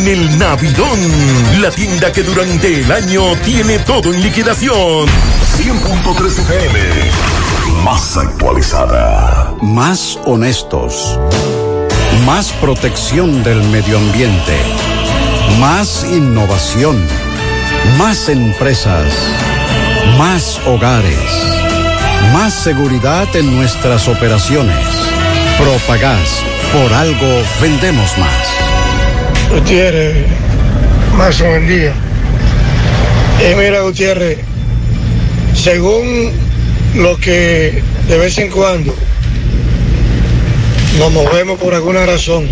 el 0.00 0.38
Navidón, 0.38 0.98
la 1.60 1.70
tienda 1.70 2.10
que 2.10 2.22
durante 2.22 2.80
el 2.80 2.90
año 2.90 3.36
tiene 3.44 3.78
todo 3.80 4.12
en 4.12 4.22
liquidación. 4.22 5.06
100.3 5.58 6.38
FM. 6.38 6.78
Más 7.84 8.16
actualizada. 8.16 9.54
Más 9.60 10.18
honestos. 10.24 11.18
Más 12.24 12.52
protección 12.52 13.42
del 13.42 13.62
medio 13.64 13.98
ambiente. 13.98 14.56
Más 15.60 16.04
innovación. 16.04 16.96
Más 17.98 18.30
empresas. 18.30 19.12
Más 20.16 20.58
hogares. 20.64 21.18
Más 22.32 22.54
seguridad 22.54 23.28
en 23.36 23.54
nuestras 23.54 24.08
operaciones. 24.08 24.86
Propagás. 25.58 26.42
Por 26.72 26.94
algo 26.94 27.42
vendemos 27.60 28.16
más. 28.16 28.71
Gutiérrez, 29.52 30.26
más 31.14 31.38
buen 31.38 31.68
día. 31.68 31.92
Y 33.38 33.54
mira, 33.54 33.82
Gutiérrez, 33.82 34.38
según 35.54 36.30
lo 36.96 37.18
que 37.18 37.82
de 38.08 38.18
vez 38.18 38.38
en 38.38 38.50
cuando 38.50 38.94
nos 40.98 41.12
movemos 41.12 41.60
por 41.60 41.74
alguna 41.74 42.06
razón 42.06 42.48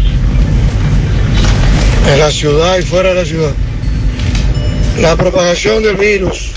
en 2.12 2.18
la 2.18 2.30
ciudad 2.30 2.78
y 2.78 2.82
fuera 2.82 3.10
de 3.10 3.14
la 3.14 3.24
ciudad, 3.24 3.52
la 5.00 5.16
propagación 5.16 5.82
del 5.82 5.96
virus 5.96 6.52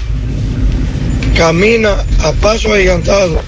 camina 1.37 1.95
a 2.19 2.33
paso 2.33 2.73
agigantado 2.73 3.39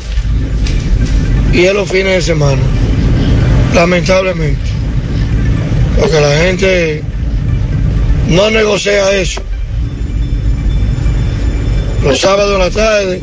y 1.52 1.66
es 1.66 1.74
los 1.74 1.90
fines 1.90 2.16
de 2.16 2.22
semana, 2.22 2.62
lamentablemente, 3.74 4.75
porque 6.00 6.20
la 6.20 6.38
gente 6.38 7.04
no 8.28 8.50
negocia 8.50 9.12
eso. 9.16 9.42
Los 12.04 12.20
sábados 12.20 12.54
en 12.54 12.60
la 12.60 12.70
tarde 12.70 13.22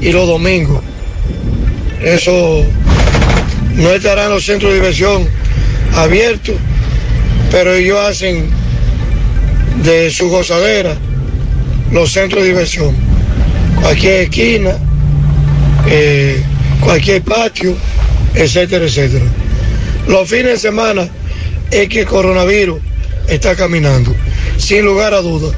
y 0.00 0.12
los 0.12 0.26
domingos. 0.26 0.82
Eso 2.02 2.64
no 3.74 3.90
estará 3.90 4.24
en 4.24 4.30
los 4.30 4.44
centros 4.44 4.72
de 4.72 4.78
diversión 4.78 5.28
abiertos, 5.94 6.56
pero 7.50 7.74
ellos 7.74 7.98
hacen 7.98 8.48
de 9.82 10.10
su 10.10 10.28
gozadera 10.28 10.96
los 11.92 12.12
centros 12.12 12.42
de 12.42 12.48
diversión. 12.48 12.94
Cualquier 13.80 14.22
esquina, 14.22 14.76
eh, 15.88 16.42
cualquier 16.80 17.22
patio, 17.22 17.76
etcétera, 18.34 18.86
etcétera. 18.86 19.24
Los 20.08 20.28
fines 20.28 20.52
de 20.52 20.58
semana 20.58 21.08
es 21.70 21.88
que 21.88 22.00
el 22.00 22.06
coronavirus 22.06 22.80
está 23.28 23.56
caminando, 23.56 24.14
sin 24.56 24.84
lugar 24.84 25.14
a 25.14 25.20
dudas, 25.20 25.54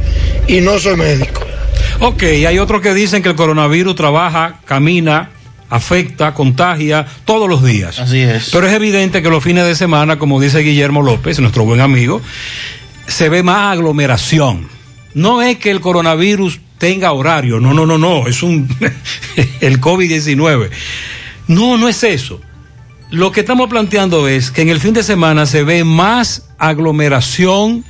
y 0.46 0.60
no 0.60 0.78
soy 0.78 0.96
médico. 0.96 1.42
Ok, 2.00 2.22
hay 2.22 2.58
otros 2.58 2.80
que 2.80 2.94
dicen 2.94 3.22
que 3.22 3.28
el 3.28 3.34
coronavirus 3.34 3.94
trabaja, 3.94 4.60
camina, 4.64 5.30
afecta, 5.68 6.34
contagia 6.34 7.06
todos 7.24 7.48
los 7.48 7.64
días. 7.64 7.98
Así 7.98 8.20
es. 8.20 8.50
Pero 8.52 8.66
es 8.66 8.72
evidente 8.72 9.22
que 9.22 9.30
los 9.30 9.42
fines 9.42 9.64
de 9.64 9.74
semana, 9.74 10.18
como 10.18 10.40
dice 10.40 10.60
Guillermo 10.60 11.02
López, 11.02 11.38
nuestro 11.40 11.64
buen 11.64 11.80
amigo, 11.80 12.22
se 13.06 13.28
ve 13.28 13.42
más 13.42 13.72
aglomeración. 13.72 14.68
No 15.14 15.42
es 15.42 15.58
que 15.58 15.70
el 15.70 15.80
coronavirus 15.80 16.60
tenga 16.78 17.12
horario, 17.12 17.58
no, 17.58 17.74
no, 17.74 17.84
no, 17.86 17.98
no, 17.98 18.28
es 18.28 18.42
un 18.42 18.68
el 19.60 19.80
COVID-19. 19.80 20.70
No, 21.48 21.76
no 21.76 21.88
es 21.88 22.04
eso. 22.04 22.40
Lo 23.10 23.32
que 23.32 23.40
estamos 23.40 23.70
planteando 23.70 24.28
es 24.28 24.50
que 24.50 24.60
en 24.60 24.68
el 24.68 24.80
fin 24.80 24.92
de 24.92 25.02
semana 25.02 25.46
se 25.46 25.62
ve 25.62 25.82
más 25.82 26.42
aglomeración, 26.58 27.82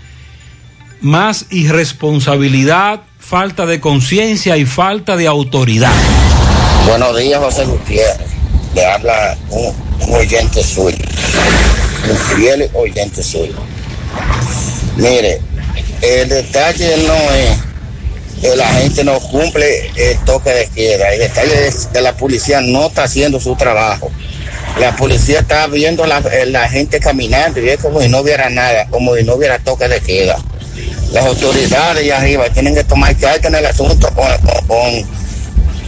más 1.00 1.46
irresponsabilidad, 1.50 3.00
falta 3.18 3.66
de 3.66 3.80
conciencia 3.80 4.56
y 4.56 4.64
falta 4.64 5.16
de 5.16 5.26
autoridad. 5.26 5.90
Buenos 6.86 7.18
días, 7.18 7.40
José 7.40 7.64
Gutiérrez. 7.64 8.28
Le 8.76 8.86
habla 8.86 9.36
un, 9.50 9.74
oyente 10.14 10.62
suyo, 10.62 10.96
un 12.08 12.16
fiel 12.36 12.70
oyente 12.74 13.20
suyo. 13.20 13.54
Mire, 14.96 15.40
el 16.00 16.28
detalle 16.28 16.96
no 17.08 17.32
es 17.32 17.58
que 18.40 18.54
la 18.54 18.68
gente 18.68 19.02
no 19.02 19.18
cumple 19.18 19.90
el 19.96 20.16
toque 20.24 20.50
de 20.50 20.68
queda. 20.68 21.12
El 21.12 21.18
detalle 21.18 21.66
es 21.66 21.86
que 21.86 22.00
la 22.00 22.16
policía 22.16 22.60
no 22.60 22.86
está 22.86 23.02
haciendo 23.02 23.40
su 23.40 23.56
trabajo. 23.56 24.12
La 24.78 24.94
policía 24.94 25.40
está 25.40 25.66
viendo 25.66 26.06
la, 26.06 26.22
la 26.46 26.68
gente 26.68 27.00
caminando 27.00 27.60
y 27.60 27.68
es 27.68 27.80
como 27.80 28.00
si 28.00 28.08
no 28.08 28.20
hubiera 28.20 28.48
nada, 28.48 28.86
como 28.88 29.16
si 29.16 29.24
no 29.24 29.34
hubiera 29.34 29.58
toque 29.58 29.88
de 29.88 30.00
queda. 30.00 30.38
Las 31.12 31.26
autoridades 31.26 32.04
allá 32.04 32.18
arriba 32.18 32.48
tienen 32.50 32.74
que 32.74 32.84
tomar 32.84 33.16
carta 33.16 33.48
en 33.48 33.56
el 33.56 33.66
asunto 33.66 34.08
con, 34.14 34.26
con, 34.66 35.02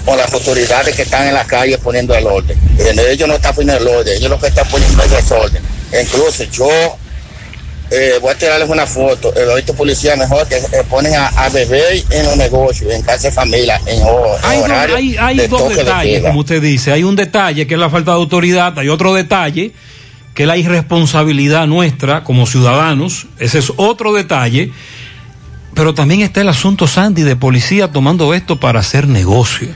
con, 0.04 0.16
las 0.16 0.32
autoridades 0.32 0.96
que 0.96 1.02
están 1.02 1.28
en 1.28 1.34
la 1.34 1.44
calle 1.44 1.78
poniendo 1.78 2.14
el 2.14 2.26
orden. 2.26 2.58
Ellos 2.78 3.28
no 3.28 3.34
están 3.34 3.54
poniendo 3.54 3.82
el 3.82 3.96
orden, 3.96 4.16
ellos 4.16 4.30
lo 4.30 4.40
que 4.40 4.48
están 4.48 4.66
poniendo 4.68 5.02
es 5.04 5.10
desorden. 5.10 5.62
Incluso 5.92 6.44
yo 6.44 6.96
eh, 7.90 8.18
voy 8.20 8.32
a 8.32 8.34
tirarles 8.38 8.68
una 8.68 8.86
foto. 8.86 9.34
El 9.34 9.50
ahorita 9.50 9.72
policía 9.72 10.16
mejor 10.16 10.46
que 10.48 10.56
eh, 10.56 10.84
ponen 10.88 11.14
a, 11.14 11.28
a 11.28 11.48
beber 11.48 12.02
en 12.10 12.24
los 12.26 12.36
negocios, 12.36 12.92
en 12.92 13.02
casa 13.02 13.28
de 13.28 13.32
familia, 13.32 13.80
en, 13.86 14.00
en 14.00 14.06
Hay, 14.42 14.58
horario 14.60 14.96
hay- 14.96 15.16
hay 15.18 15.36
de 15.36 15.48
dos 15.48 15.68
de 15.70 15.76
detalles, 15.76 16.22
como 16.22 16.40
usted 16.40 16.62
dice. 16.62 16.92
Hay 16.92 17.02
un 17.04 17.16
detalle 17.16 17.66
que 17.66 17.74
es 17.74 17.80
la 17.80 17.90
falta 17.90 18.12
de 18.12 18.16
autoridad, 18.18 18.78
hay 18.78 18.88
otro 18.88 19.14
detalle 19.14 19.72
que 20.34 20.44
es 20.44 20.46
la 20.46 20.56
irresponsabilidad 20.56 21.66
nuestra 21.66 22.22
como 22.24 22.46
ciudadanos. 22.46 23.26
Ese 23.38 23.58
es 23.58 23.72
otro 23.76 24.12
detalle. 24.12 24.70
Pero 25.74 25.94
también 25.94 26.20
está 26.20 26.40
el 26.40 26.48
asunto, 26.48 26.86
Sandy, 26.86 27.22
de 27.22 27.36
policía 27.36 27.92
tomando 27.92 28.34
esto 28.34 28.58
para 28.58 28.80
hacer 28.80 29.06
negocio. 29.08 29.68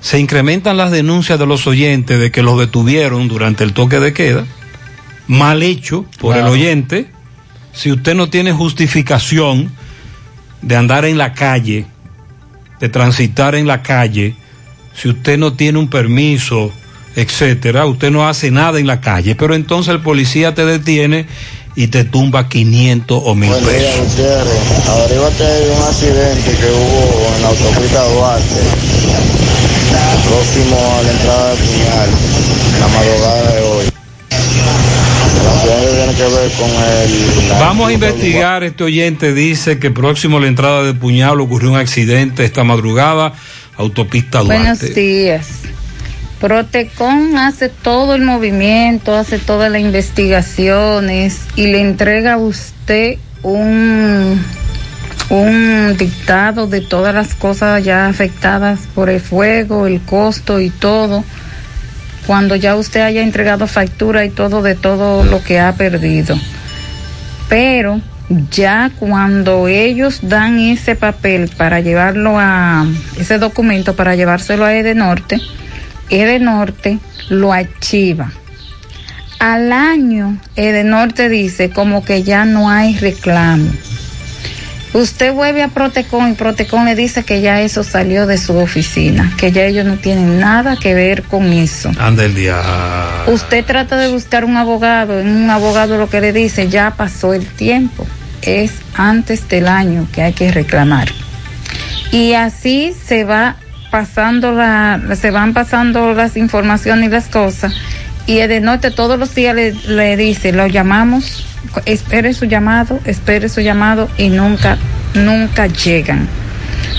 Se 0.00 0.18
incrementan 0.18 0.76
las 0.76 0.90
denuncias 0.90 1.38
de 1.38 1.46
los 1.46 1.66
oyentes 1.66 2.18
de 2.20 2.30
que 2.30 2.42
los 2.42 2.58
detuvieron 2.58 3.28
durante 3.28 3.64
el 3.64 3.72
toque 3.72 3.98
de 3.98 4.12
queda. 4.12 4.46
Mal 5.26 5.62
hecho 5.62 6.04
por 6.18 6.34
Claro. 6.34 6.48
el 6.48 6.52
oyente. 6.52 7.06
Si 7.78 7.92
usted 7.92 8.16
no 8.16 8.28
tiene 8.28 8.50
justificación 8.50 9.70
de 10.62 10.74
andar 10.74 11.04
en 11.04 11.16
la 11.16 11.32
calle, 11.32 11.86
de 12.80 12.88
transitar 12.88 13.54
en 13.54 13.68
la 13.68 13.82
calle, 13.84 14.34
si 15.00 15.08
usted 15.08 15.38
no 15.38 15.52
tiene 15.52 15.78
un 15.78 15.88
permiso, 15.88 16.72
etcétera, 17.14 17.86
usted 17.86 18.10
no 18.10 18.26
hace 18.28 18.50
nada 18.50 18.80
en 18.80 18.88
la 18.88 19.00
calle, 19.00 19.36
pero 19.36 19.54
entonces 19.54 19.94
el 19.94 20.00
policía 20.00 20.56
te 20.56 20.64
detiene 20.64 21.26
y 21.76 21.86
te 21.86 22.02
tumba 22.02 22.48
500 22.48 23.22
o 23.24 23.34
1000 23.36 23.48
Buen 23.48 23.62
día, 23.62 23.70
pesos. 23.70 24.08
Gutiérrez. 24.08 24.88
Averígate 24.88 25.44
de 25.44 25.70
un 25.70 25.82
accidente 25.82 26.50
que 26.50 26.66
hubo 26.72 27.32
en 27.36 27.42
la 27.42 27.48
autopista 27.48 28.02
Duarte, 28.08 28.60
próximo 30.26 30.76
a 30.98 31.02
la 31.04 31.12
entrada 31.12 31.50
de 31.50 31.56
Puñal, 31.58 32.10
la 32.80 32.88
madrugada 32.88 33.52
de 33.52 33.62
hoy. 33.62 33.88
Vamos 37.60 37.88
a 37.88 37.92
investigar, 37.92 38.64
este 38.64 38.84
oyente 38.84 39.32
dice 39.32 39.78
que 39.78 39.90
próximo 39.90 40.38
a 40.38 40.40
la 40.40 40.46
entrada 40.46 40.82
de 40.82 40.94
Puñal 40.94 41.40
ocurrió 41.40 41.70
un 41.70 41.76
accidente 41.76 42.44
esta 42.44 42.64
madrugada, 42.64 43.34
autopista 43.76 44.42
Buenos 44.42 44.80
Duarte. 44.80 45.00
días. 45.00 45.48
Protecon 46.40 47.36
hace 47.36 47.68
todo 47.68 48.14
el 48.14 48.22
movimiento, 48.22 49.16
hace 49.16 49.38
todas 49.38 49.70
las 49.72 49.80
investigaciones 49.80 51.40
y 51.56 51.66
le 51.66 51.80
entrega 51.80 52.34
a 52.34 52.38
usted 52.38 53.18
un, 53.42 54.40
un 55.30 55.96
dictado 55.98 56.66
de 56.68 56.80
todas 56.80 57.14
las 57.14 57.34
cosas 57.34 57.84
ya 57.84 58.06
afectadas 58.06 58.80
por 58.94 59.10
el 59.10 59.20
fuego, 59.20 59.86
el 59.86 60.00
costo 60.00 60.60
y 60.60 60.70
todo. 60.70 61.24
Cuando 62.28 62.56
ya 62.56 62.76
usted 62.76 63.00
haya 63.00 63.22
entregado 63.22 63.66
factura 63.66 64.26
y 64.26 64.28
todo 64.28 64.60
de 64.60 64.74
todo 64.74 65.24
lo 65.24 65.42
que 65.42 65.60
ha 65.60 65.72
perdido. 65.72 66.38
Pero 67.48 68.02
ya 68.50 68.90
cuando 68.98 69.66
ellos 69.66 70.20
dan 70.20 70.58
ese 70.58 70.94
papel 70.94 71.50
para 71.56 71.80
llevarlo 71.80 72.38
a 72.38 72.86
ese 73.18 73.38
documento 73.38 73.96
para 73.96 74.14
llevárselo 74.14 74.66
a 74.66 74.74
Edenorte, 74.74 75.40
Edenorte 76.10 76.98
lo 77.30 77.54
archiva. 77.54 78.30
Al 79.38 79.72
año, 79.72 80.38
Edenorte 80.54 81.30
dice 81.30 81.70
como 81.70 82.04
que 82.04 82.24
ya 82.24 82.44
no 82.44 82.68
hay 82.68 82.94
reclamo. 82.98 83.70
Usted 84.94 85.32
vuelve 85.32 85.62
a 85.62 85.68
Protecon 85.68 86.30
y 86.30 86.34
Protecon 86.34 86.86
le 86.86 86.94
dice 86.94 87.22
que 87.22 87.40
ya 87.40 87.60
eso 87.60 87.84
salió 87.84 88.26
de 88.26 88.38
su 88.38 88.56
oficina, 88.56 89.32
que 89.36 89.52
ya 89.52 89.64
ellos 89.64 89.84
no 89.84 89.96
tienen 89.96 90.40
nada 90.40 90.76
que 90.76 90.94
ver 90.94 91.22
con 91.24 91.52
eso. 91.52 91.90
Anda 91.98 92.24
el 92.24 92.34
día. 92.34 92.56
Usted 93.26 93.64
trata 93.64 93.98
de 93.98 94.08
buscar 94.08 94.44
un 94.44 94.56
abogado, 94.56 95.20
en 95.20 95.28
un 95.28 95.50
abogado 95.50 95.98
lo 95.98 96.08
que 96.08 96.20
le 96.20 96.32
dice, 96.32 96.68
ya 96.68 96.94
pasó 96.96 97.34
el 97.34 97.46
tiempo, 97.46 98.06
es 98.42 98.72
antes 98.94 99.46
del 99.48 99.68
año 99.68 100.08
que 100.12 100.22
hay 100.22 100.32
que 100.32 100.50
reclamar. 100.50 101.08
Y 102.10 102.32
así 102.32 102.94
se 103.06 103.24
va 103.24 103.56
pasando 103.90 104.52
la, 104.52 105.00
se 105.20 105.30
van 105.30 105.52
pasando 105.52 106.14
las 106.14 106.36
informaciones 106.36 107.08
y 107.08 107.12
las 107.12 107.28
cosas. 107.28 107.74
Y 108.26 108.38
Edenorte 108.38 108.90
todos 108.90 109.18
los 109.18 109.34
días 109.34 109.54
le, 109.54 109.72
le 109.72 110.16
dice, 110.16 110.52
lo 110.52 110.66
llamamos, 110.66 111.46
espere 111.84 112.34
su 112.34 112.46
llamado, 112.46 113.00
espere 113.04 113.48
su 113.48 113.60
llamado 113.60 114.08
y 114.16 114.30
nunca, 114.30 114.78
nunca 115.14 115.66
llegan. 115.66 116.28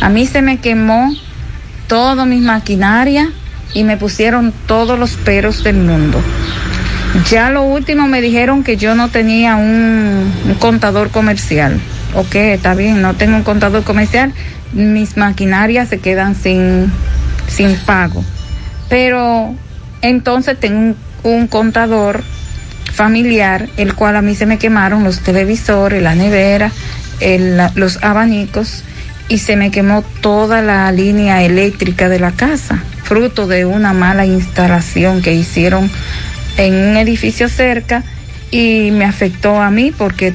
A 0.02 0.10
mí 0.10 0.26
se 0.26 0.42
me 0.42 0.58
quemó 0.58 1.14
toda 1.88 2.26
mi 2.26 2.40
maquinaria 2.40 3.30
y 3.74 3.84
me 3.84 3.98
pusieron 3.98 4.54
todos 4.68 4.98
los 4.98 5.12
peros 5.16 5.64
del 5.64 5.78
mundo. 5.78 6.22
Ya 7.30 7.50
lo 7.50 7.64
último 7.64 8.08
me 8.08 8.22
dijeron 8.22 8.64
que 8.64 8.78
yo 8.78 8.94
no 8.96 9.10
tenía 9.10 9.56
un, 9.56 10.32
contador 10.60 11.10
comercial. 11.10 11.80
Ok, 12.14 12.36
está 12.36 12.76
bien, 12.76 13.02
no 13.02 13.16
tengo 13.16 13.36
un 13.36 13.44
contador 13.44 13.84
comercial. 13.84 14.34
Mis 14.74 15.18
maquinarias 15.18 15.90
se 15.90 16.00
quedan 16.00 16.36
sin, 16.36 16.92
sin 17.48 17.76
pago. 17.78 18.24
Pero 18.90 19.56
entonces 20.02 20.60
tengo 20.60 20.80
un, 20.80 20.96
un 21.24 21.48
contador 21.48 22.24
familiar, 23.00 23.70
el 23.78 23.96
cual 23.96 24.18
a 24.18 24.22
mí 24.22 24.36
se 24.36 24.46
me 24.46 24.58
quemaron 24.58 25.06
los 25.06 25.22
televisores, 25.22 26.04
la 26.04 26.16
nevera, 26.16 26.70
los 27.76 28.04
abanicos 28.04 28.84
y 29.30 29.38
se 29.38 29.56
me 29.56 29.72
quemó 29.72 30.02
toda 30.20 30.62
la 30.62 30.92
línea 30.92 31.42
eléctrica 31.44 32.10
de 32.10 32.20
la 32.20 32.32
casa, 32.32 32.84
fruto 33.04 33.48
de 33.48 33.66
una 33.66 33.94
mala 33.94 34.26
instalación 34.26 35.22
que 35.22 35.34
hicieron 35.34 35.90
en 36.58 36.74
un 36.76 36.98
edificio 36.98 37.48
cerca 37.48 38.04
y 38.52 38.92
me 38.92 39.06
afectó 39.06 39.62
a 39.62 39.72
mí 39.72 39.94
porque 39.98 40.34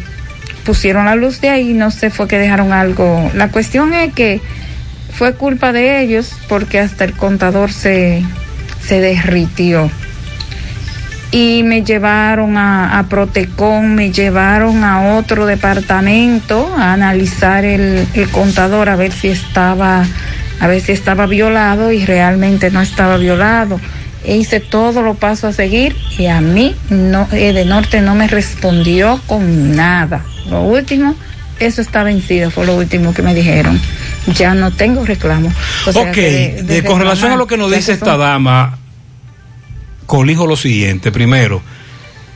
pusieron 0.64 1.04
la 1.04 1.16
luz 1.16 1.42
de 1.42 1.50
ahí, 1.50 1.74
no 1.74 1.90
sé, 1.90 2.08
fue 2.08 2.28
que 2.28 2.38
dejaron 2.38 2.72
algo. 2.72 3.30
La 3.34 3.48
cuestión 3.48 3.92
es 3.92 4.14
que 4.14 4.40
fue 5.12 5.34
culpa 5.34 5.74
de 5.74 6.00
ellos 6.00 6.32
porque 6.48 6.80
hasta 6.80 7.04
el 7.04 7.12
contador 7.12 7.70
se, 7.70 8.22
se 8.82 9.00
derritió. 9.00 9.90
Y 11.36 11.64
me 11.64 11.82
llevaron 11.82 12.56
a, 12.56 12.96
a 12.96 13.08
Protecon, 13.08 13.96
me 13.96 14.12
llevaron 14.12 14.84
a 14.84 15.16
otro 15.16 15.46
departamento 15.46 16.72
a 16.78 16.92
analizar 16.92 17.64
el, 17.64 18.06
el 18.14 18.28
contador 18.30 18.88
a 18.88 18.94
ver 18.94 19.10
si 19.12 19.28
estaba, 19.28 20.04
a 20.60 20.66
ver 20.68 20.80
si 20.80 20.92
estaba 20.92 21.26
violado 21.26 21.90
y 21.90 22.04
realmente 22.06 22.70
no 22.70 22.80
estaba 22.80 23.16
violado. 23.16 23.80
E 24.24 24.36
hice 24.36 24.60
todo 24.60 25.02
lo 25.02 25.14
paso 25.14 25.48
a 25.48 25.52
seguir 25.52 25.96
y 26.18 26.26
a 26.26 26.40
mí 26.40 26.76
no, 26.88 27.26
eh, 27.32 27.52
de 27.52 27.64
norte 27.64 28.00
no 28.00 28.14
me 28.14 28.28
respondió 28.28 29.20
con 29.26 29.74
nada. 29.74 30.22
Lo 30.48 30.62
último, 30.62 31.16
eso 31.58 31.82
está 31.82 32.04
vencido, 32.04 32.52
fue 32.52 32.64
lo 32.64 32.76
último 32.76 33.12
que 33.12 33.22
me 33.22 33.34
dijeron. 33.34 33.80
Ya 34.36 34.54
no 34.54 34.70
tengo 34.70 35.04
reclamo. 35.04 35.52
O 35.86 35.92
sea, 35.92 36.02
ok, 36.02 36.12
que 36.12 36.30
de- 36.30 36.62
de 36.62 36.74
de- 36.80 36.84
con 36.84 37.00
relación 37.00 37.32
a 37.32 37.36
lo 37.36 37.46
que 37.48 37.56
nos 37.56 37.72
dice 37.72 37.92
esta 37.92 38.16
dama, 38.16 38.78
colijo 40.06 40.46
lo 40.46 40.56
siguiente. 40.56 41.10
Primero, 41.12 41.62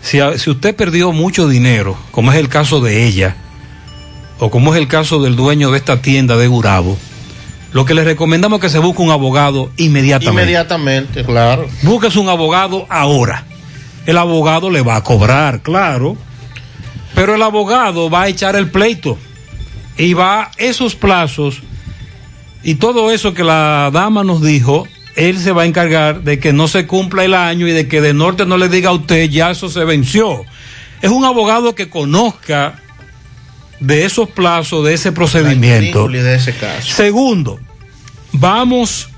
si, 0.02 0.20
a- 0.20 0.38
si 0.38 0.50
usted 0.50 0.74
perdió 0.74 1.12
mucho 1.12 1.48
dinero, 1.48 1.96
como 2.10 2.32
es 2.32 2.38
el 2.38 2.48
caso 2.48 2.80
de 2.80 3.06
ella, 3.06 3.36
o 4.38 4.50
como 4.50 4.74
es 4.74 4.80
el 4.80 4.88
caso 4.88 5.20
del 5.22 5.36
dueño 5.36 5.70
de 5.70 5.78
esta 5.78 6.00
tienda 6.02 6.36
de 6.36 6.46
Gurabo, 6.46 6.96
lo 7.72 7.84
que 7.84 7.94
le 7.94 8.04
recomendamos 8.04 8.58
es 8.58 8.62
que 8.62 8.68
se 8.70 8.78
busque 8.78 9.02
un 9.02 9.10
abogado 9.10 9.70
inmediatamente. 9.76 10.42
Inmediatamente, 10.42 11.24
claro. 11.24 11.68
Búsquese 11.82 12.18
un 12.18 12.28
abogado 12.28 12.86
ahora. 12.88 13.44
El 14.06 14.16
abogado 14.16 14.70
le 14.70 14.80
va 14.80 14.96
a 14.96 15.04
cobrar, 15.04 15.60
claro. 15.62 16.16
Pero 17.14 17.34
el 17.34 17.42
abogado 17.42 18.08
va 18.08 18.22
a 18.22 18.28
echar 18.28 18.56
el 18.56 18.70
pleito. 18.70 19.18
Y 19.98 20.14
va 20.14 20.50
esos 20.56 20.94
plazos 20.94 21.58
y 22.62 22.76
todo 22.76 23.10
eso 23.10 23.34
que 23.34 23.42
la 23.44 23.90
dama 23.92 24.22
nos 24.24 24.40
dijo, 24.42 24.86
él 25.18 25.40
se 25.40 25.50
va 25.50 25.62
a 25.62 25.66
encargar 25.66 26.22
de 26.22 26.38
que 26.38 26.52
no 26.52 26.68
se 26.68 26.86
cumpla 26.86 27.24
el 27.24 27.34
año 27.34 27.66
y 27.66 27.72
de 27.72 27.88
que 27.88 28.00
de 28.00 28.14
norte 28.14 28.46
no 28.46 28.56
le 28.56 28.68
diga 28.68 28.90
a 28.90 28.92
usted 28.92 29.28
ya 29.28 29.50
eso 29.50 29.68
se 29.68 29.84
venció. 29.84 30.44
Es 31.02 31.10
un 31.10 31.24
abogado 31.24 31.74
que 31.74 31.90
conozca 31.90 32.80
de 33.80 34.04
esos 34.04 34.30
plazos, 34.30 34.86
de 34.86 34.94
ese 34.94 35.10
procedimiento. 35.10 35.86
Intríngulis 35.86 36.22
de 36.22 36.34
ese 36.36 36.54
caso. 36.54 36.94
Segundo, 36.94 37.58
vamos 38.30 39.08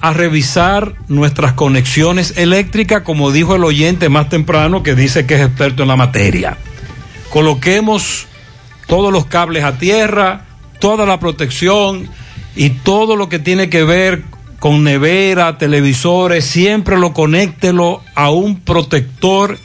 a 0.00 0.12
revisar 0.12 0.94
nuestras 1.08 1.54
conexiones 1.54 2.34
eléctricas, 2.36 3.02
como 3.02 3.32
dijo 3.32 3.56
el 3.56 3.64
oyente 3.64 4.08
más 4.08 4.28
temprano 4.28 4.84
que 4.84 4.94
dice 4.94 5.26
que 5.26 5.34
es 5.34 5.40
experto 5.40 5.82
en 5.82 5.88
la 5.88 5.96
materia. 5.96 6.58
Coloquemos 7.28 8.28
todos 8.86 9.12
los 9.12 9.26
cables 9.26 9.64
a 9.64 9.78
tierra, 9.78 10.46
toda 10.78 11.06
la 11.06 11.18
protección 11.18 12.08
y 12.54 12.70
todo 12.70 13.16
lo 13.16 13.28
que 13.28 13.40
tiene 13.40 13.68
que 13.68 13.82
ver 13.82 14.29
con 14.60 14.84
nevera, 14.84 15.58
televisores, 15.58 16.44
siempre 16.44 16.98
lo 16.98 17.12
conéctelo 17.14 18.02
a 18.14 18.30
un 18.30 18.60
protector 18.60 19.58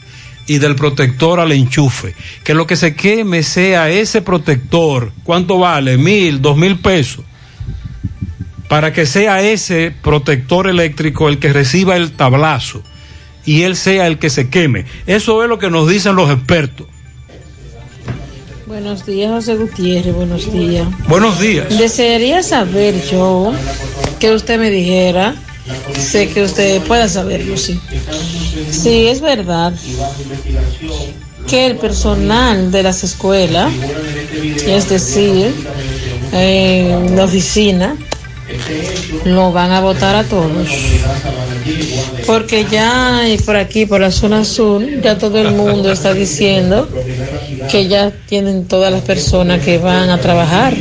y 0.47 0.57
del 0.57 0.75
protector 0.75 1.39
al 1.41 1.51
enchufe. 1.51 2.15
Que 2.43 2.53
lo 2.53 2.65
que 2.65 2.77
se 2.77 2.95
queme 2.95 3.43
sea 3.43 3.89
ese 3.89 4.21
protector. 4.21 5.11
¿Cuánto 5.23 5.59
vale? 5.59 5.97
Mil, 5.97 6.41
dos 6.41 6.55
mil 6.55 6.79
pesos. 6.79 7.25
Para 8.69 8.93
que 8.93 9.05
sea 9.05 9.41
ese 9.41 9.93
protector 10.01 10.67
eléctrico 10.67 11.27
el 11.27 11.39
que 11.39 11.51
reciba 11.51 11.97
el 11.97 12.13
tablazo 12.13 12.81
y 13.45 13.63
él 13.63 13.75
sea 13.75 14.07
el 14.07 14.17
que 14.17 14.29
se 14.29 14.49
queme. 14.49 14.85
Eso 15.05 15.43
es 15.43 15.49
lo 15.49 15.59
que 15.59 15.69
nos 15.69 15.89
dicen 15.89 16.15
los 16.15 16.31
expertos. 16.31 16.87
Buenos 18.75 19.05
días, 19.05 19.31
José 19.31 19.55
Gutiérrez, 19.55 20.13
buenos 20.13 20.51
días. 20.51 20.85
Buenos 21.07 21.39
días. 21.39 21.69
Desearía 21.79 22.43
saber 22.43 22.93
yo 23.09 23.53
que 24.19 24.33
usted 24.33 24.59
me 24.59 24.69
dijera, 24.69 25.33
sé 25.97 26.27
que 26.27 26.43
usted 26.43 26.81
pueda 26.81 27.07
saberlo, 27.07 27.55
sí. 27.55 27.79
Si 28.69 29.07
es 29.07 29.21
verdad 29.21 29.71
que 31.47 31.67
el 31.67 31.77
personal 31.77 32.69
de 32.69 32.83
las 32.83 33.05
escuelas, 33.05 33.71
es 34.67 34.89
decir, 34.89 35.53
en 36.33 37.15
la 37.15 37.23
oficina, 37.23 37.95
lo 39.25 39.51
van 39.51 39.71
a 39.71 39.81
votar 39.81 40.15
a 40.15 40.23
todos. 40.23 40.69
Porque 42.27 42.65
ya 42.69 43.21
por 43.45 43.55
aquí, 43.55 43.85
por 43.85 44.01
la 44.01 44.11
zona 44.11 44.45
sur, 44.45 44.83
ya 45.01 45.17
todo 45.17 45.39
el 45.39 45.51
mundo 45.51 45.91
está 45.91 46.13
diciendo 46.13 46.87
que 47.71 47.87
ya 47.87 48.11
tienen 48.27 48.67
todas 48.67 48.91
las 48.91 49.01
personas 49.01 49.63
que 49.63 49.77
van 49.77 50.09
a 50.09 50.19
trabajar, 50.19 50.75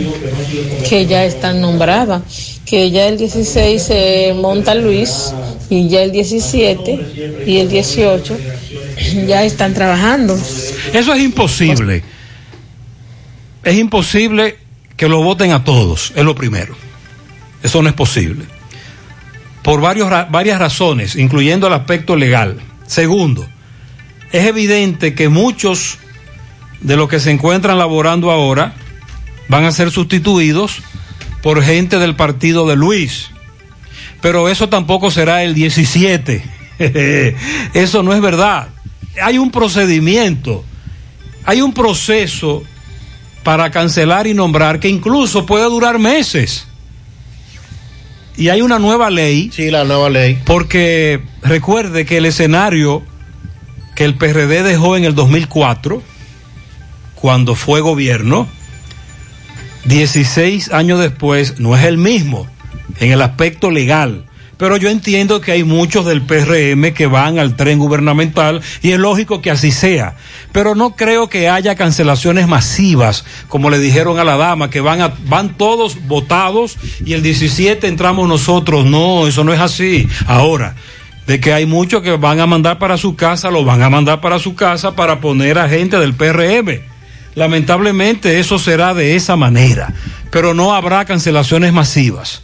que 0.89 1.07
ya 1.07 1.25
están 1.25 1.61
nombradas, 1.61 2.23
que 2.67 2.91
ya 2.91 3.07
el 3.07 3.19
16 3.19 3.83
se 3.83 4.35
monta 4.35 4.75
Luis 4.75 5.33
y 5.71 5.89
ya 5.89 6.03
el 6.03 6.13
17 6.13 7.45
y 7.47 7.59
el 7.59 7.69
18 7.69 8.37
ya 9.27 9.45
están 9.45 9.75
trabajando. 9.75 10.37
Eso 10.93 11.15
es 11.15 11.23
imposible. 11.23 12.03
Es 13.63 13.77
imposible 13.77 14.59
que 14.97 15.09
lo 15.09 15.23
voten 15.23 15.53
a 15.53 15.65
todos, 15.65 16.13
es 16.15 16.25
lo 16.25 16.35
primero. 16.35 16.77
Eso 17.65 17.83
no 17.83 17.89
es 17.89 17.95
posible. 17.95 18.45
Por 19.63 19.81
varios, 19.81 20.09
varias 20.31 20.59
razones, 20.61 21.17
incluyendo 21.17 21.67
el 21.67 21.73
aspecto 21.73 22.15
legal. 22.15 22.61
Segundo, 22.87 23.49
es 24.31 24.47
evidente 24.47 25.15
que 25.15 25.31
muchos 25.31 25.99
de 26.83 26.97
los 26.97 27.09
que 27.09 27.19
se 27.19 27.31
encuentran 27.31 27.79
laborando 27.79 28.31
ahora 28.31 28.75
van 29.49 29.65
a 29.65 29.73
ser 29.73 29.91
sustituidos 29.91 30.83
por 31.43 31.63
gente 31.63 31.99
del 31.99 32.15
partido 32.15 32.69
de 32.69 32.77
Luis. 32.77 33.31
Pero 34.21 34.51
eso 34.51 34.69
tampoco 34.69 35.11
será 35.11 35.43
el 35.43 35.55
17. 35.55 36.45
eso 37.75 38.03
no 38.03 38.13
es 38.13 38.21
verdad. 38.21 38.69
Hay 39.23 39.39
un 39.39 39.51
procedimiento, 39.51 40.65
hay 41.47 41.63
un 41.63 41.73
proceso 41.73 42.63
para 43.43 43.71
cancelar 43.71 44.27
y 44.27 44.35
nombrar 44.35 44.81
que 44.81 44.89
incluso 44.89 45.47
puede 45.47 45.65
durar 45.65 45.99
meses. 45.99 46.67
Y 48.37 48.49
hay 48.49 48.63
una 48.63 48.79
nueva 48.79 49.11
ley. 49.11 49.51
Sí, 49.53 49.71
la 49.71 49.85
nueva 49.85 50.11
ley. 50.11 50.41
Porque 50.45 51.23
recuerde 51.43 52.05
que 52.05 52.17
el 52.17 52.27
escenario 52.27 53.03
que 53.95 54.05
el 54.05 54.17
PRD 54.17 54.63
dejó 54.63 54.97
en 54.97 55.05
el 55.05 55.15
2004, 55.15 56.03
cuando 57.15 57.55
fue 57.55 57.81
gobierno, 57.81 58.49
16 59.85 60.73
años 60.73 60.99
después, 60.99 61.61
no 61.61 61.77
es 61.77 61.85
el 61.85 61.97
mismo 61.97 62.49
en 62.99 63.13
el 63.13 63.23
aspecto 63.23 63.71
legal. 63.71 64.25
Pero 64.57 64.77
yo 64.77 64.89
entiendo 64.89 65.41
que 65.41 65.53
hay 65.53 65.65
muchos 65.65 66.07
del 66.07 66.23
PRM 66.23 66.93
que 66.93 67.07
van 67.07 67.39
al 67.39 67.57
tren 67.57 67.79
gubernamental 67.79 68.63
y 68.83 68.93
es 68.93 68.99
lógico 68.99 69.43
que 69.43 69.51
así 69.51 69.73
sea. 69.73 70.17
Pero 70.53 70.75
no 70.75 70.95
creo 70.97 71.29
que 71.29 71.49
haya 71.49 71.75
cancelaciones 71.75 72.47
masivas, 72.47 73.25
como 73.49 73.71
le 73.71 73.79
dijeron 73.79 74.19
a 74.19 74.25
la 74.25 74.37
dama, 74.37 74.71
que 74.71 74.81
van, 74.81 75.01
a, 75.01 75.15
van 75.27 75.57
todos 75.57 76.07
votados 76.07 76.77
y 77.05 77.15
el 77.15 77.23
17 77.23 77.87
entramos 77.89 78.29
nosotros. 78.29 78.87
No, 78.87 79.27
eso 79.27 79.43
no 79.43 79.53
es 79.53 79.61
así. 79.61 80.09
Ahora, 80.27 80.77
de 81.27 81.41
que 81.41 81.53
hay 81.53 81.67
muchos 81.67 82.03
que 82.03 82.17
van 82.17 82.41
a 82.41 82.47
mandar 82.47 82.79
para 82.79 82.97
su 82.97 83.17
casa, 83.17 83.51
lo 83.51 83.65
van 83.65 83.83
a 83.83 83.91
mandar 83.91 84.21
para 84.21 84.39
su 84.39 84.55
casa 84.55 84.95
para 84.95 85.21
poner 85.21 85.59
a 85.59 85.69
gente 85.69 85.99
del 85.99 86.15
PRM. 86.15 86.81
Lamentablemente 87.35 88.39
eso 88.39 88.59
será 88.59 88.95
de 88.95 89.17
esa 89.17 89.35
manera, 89.35 89.93
pero 90.31 90.55
no 90.55 90.75
habrá 90.75 91.05
cancelaciones 91.05 91.73
masivas. 91.73 92.43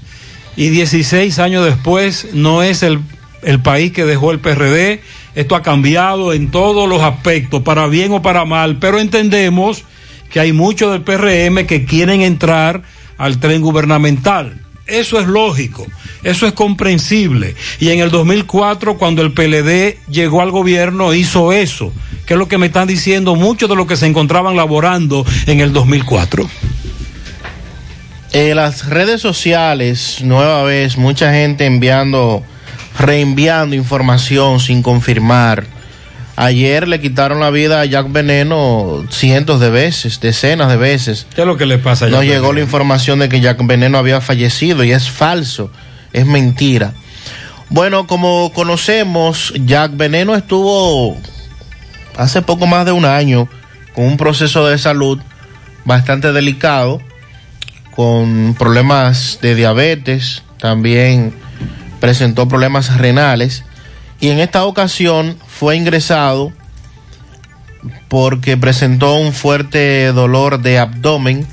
Y 0.57 0.69
16 0.69 1.39
años 1.39 1.65
después 1.65 2.29
no 2.33 2.63
es 2.63 2.83
el, 2.83 3.01
el 3.43 3.61
país 3.61 3.93
que 3.93 4.05
dejó 4.05 4.31
el 4.31 4.41
PRD. 4.41 5.01
Esto 5.35 5.57
ha 5.57 5.63
cambiado 5.63 6.33
en 6.33 6.51
todos 6.51 6.89
los 6.89 7.03
aspectos, 7.03 7.63
para 7.63 7.87
bien 7.87 8.13
o 8.13 8.23
para 8.23 8.45
mal, 8.45 8.79
pero 8.79 8.99
entendemos 8.99 9.85
que 10.31 10.41
hay 10.41 10.53
muchos 10.53 10.93
del 10.93 11.03
PRM 11.03 11.67
que 11.67 11.85
quieren 11.85 12.23
entrar 12.23 12.83
al 13.19 13.39
tren 13.39 13.61
gubernamental. 13.61 14.61
Eso 14.87 15.21
es 15.21 15.29
lógico, 15.29 15.87
eso 16.25 16.47
es 16.49 16.53
comprensible. 16.53 17.55
Y 17.79 17.91
en 17.91 18.01
el 18.01 18.11
2004, 18.11 18.99
cuando 18.99 19.23
el 19.23 19.33
PLD 19.33 19.99
llegó 20.11 20.43
al 20.43 20.51
gobierno, 20.51 21.15
hizo 21.15 21.53
eso, 21.53 21.93
que 22.27 22.35
es 22.35 22.39
lo 22.39 22.49
que 22.49 22.59
me 22.59 22.67
están 22.67 22.89
diciendo 22.89 23.37
muchos 23.37 23.69
de 23.69 23.77
los 23.77 23.87
que 23.87 23.97
se 23.97 24.07
encontraban 24.07 24.57
laborando 24.57 25.25
en 25.47 25.61
el 25.61 25.73
2004. 25.73 26.49
En 28.33 28.57
las 28.57 28.89
redes 28.89 29.21
sociales, 29.21 30.19
nueva 30.23 30.63
vez, 30.63 30.97
mucha 30.97 31.33
gente 31.33 31.67
enviando, 31.67 32.45
reenviando 32.97 33.75
información 33.75 34.61
sin 34.61 34.83
confirmar. 34.83 35.67
Ayer 36.37 36.87
le 36.87 37.01
quitaron 37.01 37.41
la 37.41 37.51
vida 37.51 37.81
a 37.81 37.85
Jack 37.87 38.11
Veneno 38.13 39.05
cientos 39.11 39.59
de 39.59 39.71
veces, 39.71 40.21
decenas 40.21 40.69
de 40.69 40.77
veces. 40.77 41.27
¿Qué 41.35 41.41
es 41.41 41.47
lo 41.47 41.57
que 41.57 41.67
le 41.67 41.79
pasa 41.79 42.07
a 42.07 42.09
Jack 42.09 42.23
llegó 42.23 42.53
la 42.53 42.61
información 42.61 43.19
de 43.19 43.29
que 43.29 43.41
Jack 43.41 43.67
Veneno 43.67 43.99
había 43.99 44.21
fallecido 44.21 44.85
y 44.85 44.93
es 44.93 45.11
falso, 45.11 45.73
es 46.13 46.25
mentira. 46.25 46.95
Bueno, 47.69 48.07
como 48.07 48.53
conocemos, 48.53 49.53
Jack 49.67 49.97
Veneno 49.97 50.37
estuvo 50.37 51.17
hace 52.17 52.43
poco 52.43 52.69
más 52.69 52.87
de 52.87 52.93
un 52.93 53.05
año 53.05 53.49
con 53.93 54.05
un 54.05 54.17
proceso 54.17 54.67
de 54.69 54.79
salud 54.79 55.19
bastante 55.85 56.33
delicado, 56.33 57.03
con 57.95 58.55
problemas 58.59 59.39
de 59.43 59.55
diabetes, 59.55 60.43
también 60.59 61.35
presentó 62.01 62.49
problemas 62.49 62.97
renales 62.97 63.65
y 64.21 64.29
en 64.29 64.39
esta 64.39 64.65
ocasión 64.65 65.37
fue 65.47 65.77
ingresado 65.77 66.53
porque 68.09 68.57
presentó 68.57 69.15
un 69.15 69.33
fuerte 69.33 70.13
dolor 70.13 70.61
de 70.61 70.79
abdomen, 70.79 71.47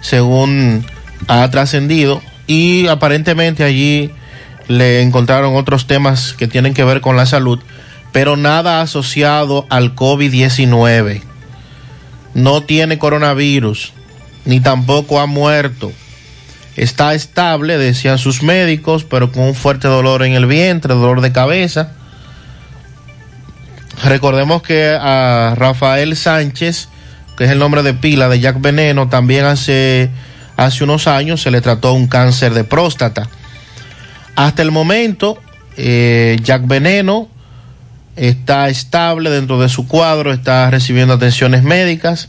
según 0.00 0.86
ha 1.28 1.48
trascendido, 1.50 2.22
y 2.46 2.86
aparentemente 2.86 3.64
allí 3.64 4.10
le 4.68 5.02
encontraron 5.02 5.56
otros 5.56 5.86
temas 5.86 6.32
que 6.32 6.48
tienen 6.48 6.72
que 6.72 6.84
ver 6.84 7.00
con 7.00 7.16
la 7.16 7.26
salud, 7.26 7.60
pero 8.12 8.36
nada 8.36 8.80
asociado 8.80 9.66
al 9.68 9.94
COVID-19. 9.94 11.22
No 12.34 12.62
tiene 12.62 12.98
coronavirus, 12.98 13.92
ni 14.44 14.60
tampoco 14.60 15.20
ha 15.20 15.26
muerto. 15.26 15.92
Está 16.76 17.14
estable, 17.14 17.76
decían 17.76 18.18
sus 18.18 18.42
médicos, 18.42 19.04
pero 19.04 19.30
con 19.30 19.42
un 19.42 19.54
fuerte 19.54 19.88
dolor 19.88 20.22
en 20.22 20.32
el 20.32 20.46
vientre, 20.46 20.94
dolor 20.94 21.20
de 21.20 21.32
cabeza. 21.32 21.92
Recordemos 24.04 24.62
que 24.62 24.96
a 24.98 25.54
Rafael 25.56 26.16
Sánchez, 26.16 26.88
que 27.36 27.44
es 27.44 27.50
el 27.50 27.58
nombre 27.58 27.82
de 27.82 27.94
pila 27.94 28.28
de 28.28 28.40
Jack 28.40 28.60
Veneno, 28.60 29.08
también 29.08 29.44
hace, 29.44 30.10
hace 30.56 30.84
unos 30.84 31.06
años 31.06 31.42
se 31.42 31.50
le 31.50 31.60
trató 31.60 31.92
un 31.92 32.08
cáncer 32.08 32.54
de 32.54 32.64
próstata. 32.64 33.28
Hasta 34.34 34.62
el 34.62 34.70
momento, 34.70 35.38
eh, 35.76 36.38
Jack 36.42 36.66
Veneno 36.66 37.28
está 38.16 38.68
estable 38.68 39.30
dentro 39.30 39.60
de 39.60 39.68
su 39.68 39.86
cuadro, 39.86 40.32
está 40.32 40.70
recibiendo 40.70 41.14
atenciones 41.14 41.62
médicas. 41.62 42.28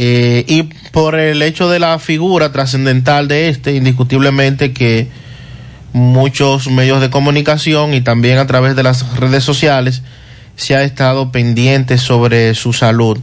Eh, 0.00 0.44
y 0.46 0.62
por 0.92 1.18
el 1.18 1.42
hecho 1.42 1.68
de 1.68 1.80
la 1.80 1.98
figura 1.98 2.52
trascendental 2.52 3.26
de 3.26 3.48
este, 3.48 3.74
indiscutiblemente 3.74 4.72
que 4.72 5.08
muchos 5.92 6.68
medios 6.68 7.00
de 7.00 7.10
comunicación 7.10 7.92
y 7.94 8.00
también 8.00 8.38
a 8.38 8.46
través 8.46 8.76
de 8.76 8.84
las 8.84 9.16
redes 9.16 9.42
sociales 9.42 10.02
se 10.54 10.76
ha 10.76 10.84
estado 10.84 11.32
pendiente 11.32 11.98
sobre 11.98 12.54
su 12.54 12.72
salud. 12.72 13.18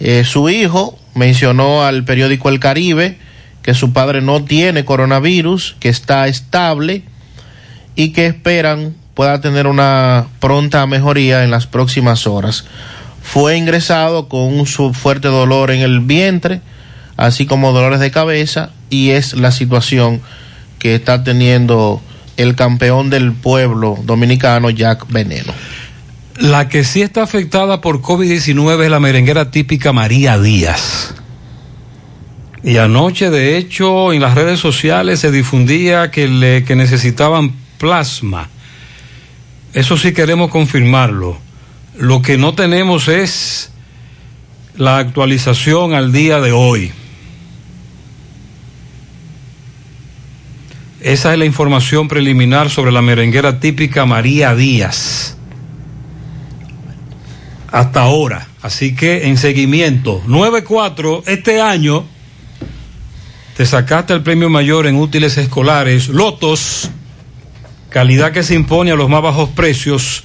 Eh, 0.00 0.24
su 0.24 0.48
hijo 0.48 0.98
mencionó 1.14 1.84
al 1.84 2.04
periódico 2.04 2.48
El 2.48 2.58
Caribe 2.58 3.18
que 3.62 3.74
su 3.74 3.92
padre 3.92 4.22
no 4.22 4.44
tiene 4.44 4.84
coronavirus, 4.84 5.76
que 5.80 5.88
está 5.88 6.26
estable 6.26 7.02
y 7.94 8.10
que 8.10 8.26
esperan 8.26 8.94
pueda 9.14 9.40
tener 9.40 9.66
una 9.66 10.26
pronta 10.40 10.86
mejoría 10.86 11.42
en 11.42 11.50
las 11.50 11.66
próximas 11.66 12.26
horas. 12.26 12.66
Fue 13.26 13.56
ingresado 13.56 14.28
con 14.28 14.40
un 14.40 14.66
fuerte 14.66 15.26
dolor 15.26 15.72
en 15.72 15.80
el 15.80 15.98
vientre, 15.98 16.60
así 17.16 17.44
como 17.44 17.72
dolores 17.72 17.98
de 17.98 18.12
cabeza, 18.12 18.70
y 18.88 19.10
es 19.10 19.34
la 19.34 19.50
situación 19.50 20.22
que 20.78 20.94
está 20.94 21.24
teniendo 21.24 22.00
el 22.36 22.54
campeón 22.54 23.10
del 23.10 23.32
pueblo 23.32 23.98
dominicano, 24.04 24.70
Jack 24.70 25.08
Veneno. 25.08 25.52
La 26.38 26.68
que 26.68 26.84
sí 26.84 27.02
está 27.02 27.24
afectada 27.24 27.80
por 27.80 28.00
COVID-19 28.00 28.84
es 28.84 28.90
la 28.90 29.00
merenguera 29.00 29.50
típica 29.50 29.92
María 29.92 30.38
Díaz. 30.38 31.12
Y 32.62 32.76
anoche, 32.76 33.28
de 33.30 33.56
hecho, 33.56 34.12
en 34.12 34.20
las 34.20 34.34
redes 34.34 34.60
sociales 34.60 35.18
se 35.18 35.32
difundía 35.32 36.12
que, 36.12 36.28
le, 36.28 36.62
que 36.62 36.76
necesitaban 36.76 37.52
plasma. 37.76 38.48
Eso 39.72 39.96
sí 39.96 40.12
queremos 40.12 40.48
confirmarlo. 40.48 41.44
Lo 41.98 42.20
que 42.20 42.36
no 42.36 42.54
tenemos 42.54 43.08
es 43.08 43.70
la 44.76 44.98
actualización 44.98 45.94
al 45.94 46.12
día 46.12 46.40
de 46.40 46.52
hoy. 46.52 46.92
Esa 51.00 51.32
es 51.32 51.38
la 51.38 51.44
información 51.44 52.08
preliminar 52.08 52.68
sobre 52.68 52.92
la 52.92 53.00
merenguera 53.00 53.60
típica 53.60 54.04
María 54.04 54.54
Díaz. 54.54 55.36
Hasta 57.70 58.02
ahora. 58.02 58.48
Así 58.60 58.94
que 58.94 59.28
en 59.28 59.38
seguimiento, 59.38 60.22
9-4, 60.26 61.22
este 61.26 61.60
año 61.60 62.04
te 63.56 63.64
sacaste 63.64 64.12
el 64.12 64.22
premio 64.22 64.50
mayor 64.50 64.86
en 64.86 64.96
útiles 64.96 65.38
escolares, 65.38 66.08
Lotos, 66.08 66.90
calidad 67.88 68.32
que 68.32 68.42
se 68.42 68.54
impone 68.54 68.90
a 68.90 68.96
los 68.96 69.08
más 69.08 69.22
bajos 69.22 69.48
precios, 69.50 70.24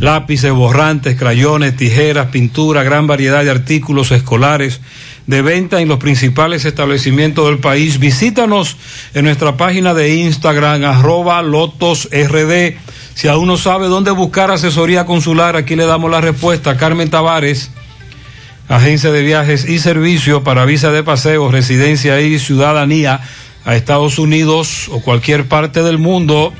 lápices, 0.00 0.50
borrantes, 0.50 1.16
crayones, 1.16 1.76
tijeras, 1.76 2.28
pintura, 2.28 2.82
gran 2.82 3.06
variedad 3.06 3.44
de 3.44 3.50
artículos 3.50 4.10
escolares 4.10 4.80
de 5.26 5.42
venta 5.42 5.80
en 5.80 5.88
los 5.88 5.98
principales 5.98 6.64
establecimientos 6.64 7.46
del 7.46 7.58
país. 7.58 7.98
Visítanos 7.98 8.76
en 9.14 9.26
nuestra 9.26 9.56
página 9.56 9.94
de 9.94 10.16
Instagram, 10.16 10.84
arroba 10.84 11.42
lotosrd. 11.42 12.74
Si 13.14 13.28
aún 13.28 13.46
no 13.46 13.58
sabe 13.58 13.86
dónde 13.86 14.10
buscar 14.10 14.50
asesoría 14.50 15.04
consular, 15.04 15.54
aquí 15.54 15.76
le 15.76 15.84
damos 15.84 16.10
la 16.10 16.22
respuesta. 16.22 16.78
Carmen 16.78 17.10
Tavares, 17.10 17.70
agencia 18.68 19.12
de 19.12 19.22
viajes 19.22 19.68
y 19.68 19.78
servicios 19.78 20.42
para 20.42 20.64
visa 20.64 20.90
de 20.90 21.02
paseo, 21.02 21.50
residencia 21.50 22.20
y 22.22 22.38
ciudadanía 22.38 23.20
a 23.66 23.76
Estados 23.76 24.18
Unidos 24.18 24.88
o 24.88 25.00
cualquier 25.02 25.46
parte 25.46 25.82
del 25.82 25.98
mundo. 25.98 26.54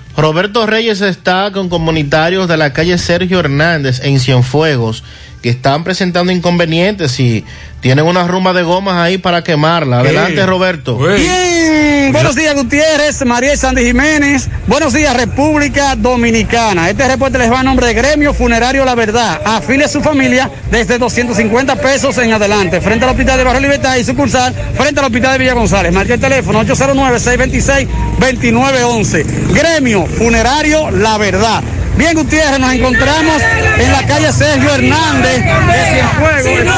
Roberto 0.17 0.65
Reyes 0.65 1.01
está 1.01 1.51
con 1.51 1.69
comunitarios 1.69 2.47
de 2.47 2.57
la 2.57 2.73
calle 2.73 2.97
Sergio 2.97 3.39
Hernández 3.39 4.01
en 4.03 4.19
Cienfuegos 4.19 5.03
que 5.41 5.49
están 5.49 5.83
presentando 5.83 6.31
inconvenientes 6.31 7.19
y 7.19 7.43
tienen 7.79 8.05
una 8.05 8.27
rumba 8.27 8.53
de 8.53 8.63
gomas 8.63 8.97
ahí 8.97 9.17
para 9.17 9.43
quemarla. 9.43 9.99
Adelante, 9.99 10.45
Roberto. 10.45 10.97
Bien, 12.11 12.23
buenos 12.23 12.35
días 12.35 12.53
Gutiérrez, 12.55 13.25
María 13.25 13.53
y 13.53 13.57
Sandy 13.57 13.85
Jiménez, 13.85 14.49
buenos 14.67 14.91
días 14.91 15.15
República 15.15 15.95
Dominicana. 15.95 16.89
Este 16.89 17.07
reporte 17.07 17.37
les 17.37 17.49
va 17.49 17.61
a 17.61 17.63
nombre 17.63 17.87
de 17.87 17.93
Gremio 17.93 18.33
Funerario 18.33 18.83
La 18.83 18.95
Verdad. 18.95 19.39
Afile 19.45 19.87
su 19.87 20.01
familia 20.01 20.51
desde 20.69 20.97
250 20.97 21.73
pesos 21.77 22.17
en 22.17 22.33
adelante, 22.33 22.81
frente 22.81 23.05
al 23.05 23.11
Hospital 23.11 23.37
de 23.37 23.45
Barrio 23.45 23.61
Libertad 23.61 23.95
y 23.95 24.03
sucursal 24.03 24.53
frente 24.75 24.99
al 24.99 25.05
Hospital 25.05 25.31
de 25.31 25.37
Villa 25.37 25.53
González. 25.53 25.93
Marque 25.93 26.15
el 26.15 26.19
teléfono 26.19 26.61
809-626-2911. 26.65 29.25
Gremio 29.53 30.05
Funerario 30.05 30.91
La 30.91 31.17
Verdad. 31.17 31.63
Bien, 31.95 32.13
Gutiérrez, 32.13 32.59
nos 32.59 32.73
encontramos 32.73 33.41
en 33.77 33.89
la 33.89 34.05
calle 34.05 34.33
Sergio 34.33 34.69
Hernández 34.69 35.45
de 35.45 35.85
Cienfuegos. 35.93 36.43
Si 36.43 36.55
no 36.65 36.73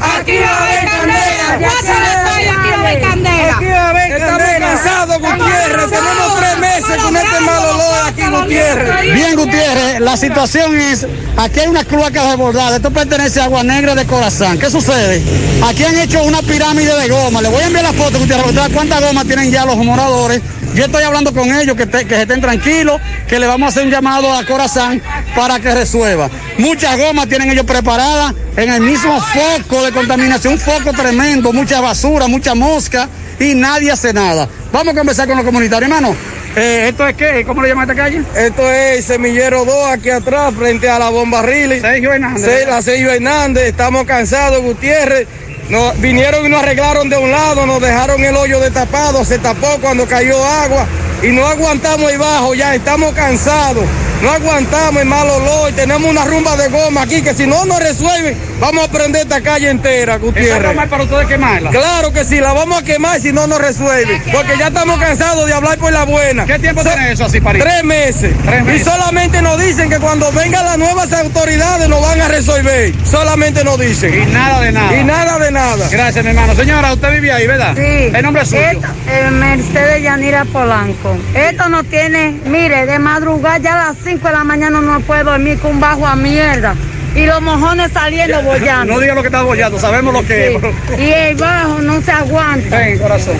aquí 0.00 0.38
va 0.38 0.48
a 0.48 0.62
haber 0.62 0.84
candela. 0.86 1.58
Ya 1.60 1.70
se 1.70 2.00
le 2.00 2.10
estoy, 2.14 2.44
aquí 2.48 2.68
va 2.68 2.74
a 2.76 2.80
haber 2.80 3.00
candela. 3.00 3.56
Aquí 3.56 3.66
va 3.66 3.80
a 3.80 3.88
haber 3.90 4.12
Estamos 4.12 4.38
candela. 4.42 4.66
cansados, 4.66 5.18
Gutiérrez. 5.18 5.90
Tenemos 5.90 6.36
tres 6.38 6.58
meses 6.58 6.96
con 7.02 7.16
este 7.16 7.40
mal 7.40 7.64
olor 7.64 8.08
aquí, 8.08 8.22
Gutiérrez. 8.54 9.14
Bien, 9.14 9.36
Gutiérrez, 9.36 10.00
la 10.00 10.16
situación 10.16 10.76
es, 10.76 11.06
aquí 11.36 11.60
hay 11.60 11.68
unas 11.68 11.84
cloacas 11.84 12.28
desbordadas, 12.30 12.74
esto 12.74 12.90
pertenece 12.90 13.40
a 13.40 13.44
Agua 13.44 13.62
Negra 13.62 13.94
de 13.94 14.04
Corazán. 14.06 14.58
¿Qué 14.58 14.68
sucede? 14.68 15.22
Aquí 15.64 15.84
han 15.84 15.96
hecho 15.96 16.22
una 16.24 16.42
pirámide 16.42 16.92
de 16.98 17.08
goma, 17.08 17.40
le 17.42 17.48
voy 17.48 17.62
a 17.62 17.66
enviar 17.66 17.84
la 17.84 17.92
foto, 17.92 18.18
Gutiérrez, 18.18 18.52
para 18.52 18.68
cuántas 18.70 19.00
gomas 19.02 19.24
tienen 19.26 19.52
ya 19.52 19.64
los 19.64 19.76
moradores. 19.76 20.42
Yo 20.74 20.84
estoy 20.84 21.02
hablando 21.04 21.32
con 21.32 21.52
ellos, 21.54 21.76
que, 21.76 21.86
te- 21.86 22.04
que 22.06 22.22
estén 22.22 22.40
tranquilos, 22.40 23.00
que 23.28 23.38
le 23.38 23.46
vamos 23.46 23.66
a 23.66 23.68
hacer 23.70 23.84
un 23.84 23.90
llamado 23.90 24.32
a 24.32 24.44
Corazán 24.44 25.00
para 25.36 25.60
que 25.60 25.72
resuelva. 25.72 26.28
Muchas 26.58 26.96
gomas 26.98 27.28
tienen 27.28 27.50
ellos 27.50 27.64
preparadas 27.66 28.34
en 28.56 28.72
el 28.72 28.80
mismo 28.80 29.20
foco 29.20 29.84
de 29.84 29.92
contaminación, 29.92 30.54
un 30.54 30.58
foco 30.60 30.92
tremendo, 30.92 31.52
mucha 31.52 31.80
basura, 31.80 32.26
mucha 32.26 32.54
mosca 32.56 33.08
y 33.38 33.54
nadie 33.54 33.90
hace 33.92 34.12
nada. 34.12 34.48
Vamos 34.72 34.94
a 34.94 34.96
conversar 34.98 35.26
con 35.26 35.36
los 35.36 35.46
comunitarios, 35.46 35.88
hermano. 35.90 36.14
Eh, 36.56 36.88
¿Esto 36.88 37.06
es 37.06 37.16
qué? 37.16 37.44
¿Cómo 37.46 37.62
le 37.62 37.68
llaman 37.68 37.88
esta 37.88 38.02
calle? 38.02 38.22
Esto 38.34 38.70
es 38.70 39.04
Semillero 39.04 39.64
2 39.64 39.86
aquí 39.90 40.10
atrás, 40.10 40.52
frente 40.54 40.88
a 40.88 40.98
la 40.98 41.10
bomba 41.10 41.42
Riley. 41.42 41.80
Sergio 41.80 42.12
Hernández. 42.12 42.44
Sí, 42.44 42.66
la 42.66 42.82
Sergio 42.82 43.12
Hernández. 43.12 43.68
Estamos 43.68 44.04
cansados, 44.04 44.60
Gutiérrez. 44.62 45.28
Nos 45.68 46.00
vinieron 46.00 46.44
y 46.44 46.48
nos 46.48 46.62
arreglaron 46.62 47.08
de 47.08 47.16
un 47.16 47.30
lado, 47.30 47.64
nos 47.64 47.80
dejaron 47.80 48.24
el 48.24 48.34
hoyo 48.34 48.58
destapado, 48.58 49.24
se 49.24 49.38
tapó 49.38 49.78
cuando 49.80 50.04
cayó 50.04 50.44
agua 50.44 50.84
y 51.22 51.28
no 51.28 51.46
aguantamos 51.46 52.10
ahí 52.10 52.16
bajo, 52.16 52.54
ya 52.54 52.74
estamos 52.74 53.14
cansados. 53.14 53.84
No 54.20 54.30
aguantamos 54.30 55.00
el 55.00 55.06
mal 55.06 55.30
olor, 55.30 55.70
tenemos 55.72 56.10
una 56.10 56.24
rumba 56.24 56.56
de 56.56 56.68
goma 56.68 57.02
aquí 57.02 57.22
que 57.22 57.34
si 57.34 57.46
no 57.46 57.64
nos 57.66 57.78
resuelven, 57.78 58.36
vamos 58.60 58.88
a 58.88 58.90
prender 58.92 59.22
esta 59.22 59.40
calle 59.40 59.70
entera, 59.70 60.14
¿Esa 60.14 60.22
Gutiérrez. 60.24 60.68
goma 60.68 60.84
es 60.84 60.90
para 60.90 61.02
ustedes 61.04 61.26
quemarla? 61.26 61.70
Claro 61.70 62.12
que 62.12 62.24
sí, 62.24 62.40
la 62.40 62.52
vamos 62.52 62.80
a 62.80 62.84
quemar 62.84 63.20
si 63.20 63.32
no 63.32 63.46
nos 63.46 63.58
resuelve. 63.60 64.20
Porque 64.32 64.56
ya 64.58 64.68
estamos 64.68 64.98
cansados 65.00 65.46
de 65.46 65.54
hablar 65.54 65.78
por 65.78 65.92
la 65.92 66.04
buena. 66.04 66.44
¿Qué 66.46 66.58
tiempo 66.58 66.82
So- 66.82 66.90
tiene 66.90 67.12
eso 67.12 67.24
así, 67.24 67.40
París? 67.40 67.62
Tres 67.62 67.84
meses. 67.84 68.34
Tres 68.44 68.64
meses. 68.64 68.80
Y 68.80 68.84
solamente 68.84 69.42
nos 69.42 69.60
dicen 69.60 69.88
que 69.90 69.98
cuando 69.98 70.30
vengan 70.32 70.64
las 70.64 70.78
nuevas 70.78 71.12
autoridades 71.12 71.88
nos 71.88 72.00
van 72.02 72.20
a 72.20 72.28
resolver. 72.28 72.92
Solamente 73.04 73.64
nos 73.64 73.78
dicen. 73.78 74.22
Y 74.22 74.32
nada 74.32 74.60
de 74.60 74.72
nada. 74.72 74.96
Y 74.96 75.04
nada 75.04 75.38
de 75.38 75.50
nada. 75.50 75.88
Gracias, 75.90 76.24
mi 76.24 76.30
hermano. 76.30 76.54
Señora, 76.54 76.92
usted 76.92 77.12
vive 77.12 77.32
ahí, 77.32 77.46
¿verdad? 77.46 77.74
Sí. 77.76 78.10
¿El 78.14 78.22
nombre 78.22 78.42
es 78.42 78.48
suyo? 78.50 78.60
Esto, 78.62 78.86
eh, 79.08 79.30
Mercedes 79.30 80.02
Yanira 80.02 80.44
Polanco. 80.44 81.16
Esto 81.34 81.68
no 81.68 81.84
tiene, 81.84 82.40
mire, 82.46 82.86
de 82.86 82.98
madrugada 82.98 83.58
ya 83.58 83.74
a 83.74 83.88
las 83.88 83.96
5 84.04 84.28
de 84.28 84.34
la 84.34 84.44
mañana 84.44 84.80
no 84.80 85.00
puede 85.00 85.24
dormir 85.24 85.58
con 85.58 85.72
un 85.72 85.80
bajo 85.80 86.06
a 86.06 86.16
mierda. 86.16 86.74
Y 87.14 87.26
los 87.26 87.40
mojones 87.42 87.90
saliendo 87.92 88.42
bollando. 88.44 88.94
No 88.94 89.00
diga 89.00 89.14
lo 89.14 89.22
que 89.22 89.28
está 89.28 89.42
bollando, 89.42 89.78
sabemos 89.78 90.12
lo 90.14 90.24
que 90.26 90.54
es. 90.56 90.62
Y 90.98 91.10
el 91.10 91.36
bajo 91.36 91.78
no 91.80 92.00
se 92.02 92.12
aguanta. 92.12 92.76
Ven, 92.78 92.98
corazón. 92.98 93.36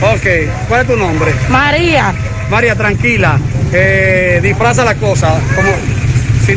Ok, 0.00 0.26
¿cuál 0.68 0.80
es 0.82 0.86
tu 0.86 0.96
nombre? 0.96 1.32
María. 1.48 2.12
María, 2.50 2.74
tranquila. 2.76 3.38
Eh, 3.72 4.40
disfraza 4.42 4.84
la 4.84 4.94
cosa. 4.94 5.34
Como, 5.54 5.68
sí. 6.46 6.56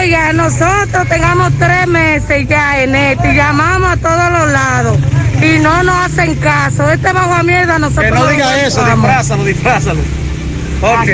Oiga, 0.00 0.32
nosotros 0.32 1.06
tengamos 1.08 1.52
tres 1.58 1.86
meses 1.86 2.48
ya 2.48 2.82
en 2.82 2.94
esto 2.94 3.26
y 3.28 3.34
llamamos 3.36 3.90
a 3.92 3.96
todos 3.96 4.32
los 4.32 4.50
lados. 4.52 4.98
Y 5.42 5.58
no 5.60 5.82
nos 5.82 5.94
hacen 6.06 6.34
caso. 6.36 6.90
Este 6.90 7.12
bajo 7.12 7.32
a 7.34 7.42
mierda 7.42 7.78
nosotros 7.78 8.04
Que 8.06 8.10
no 8.10 8.26
diga 8.26 8.60
eso, 8.66 8.80
aguantamos. 8.80 9.06
disfrázalo, 9.06 9.44
disfrázalo. 9.44 10.00
Ok. 10.82 11.08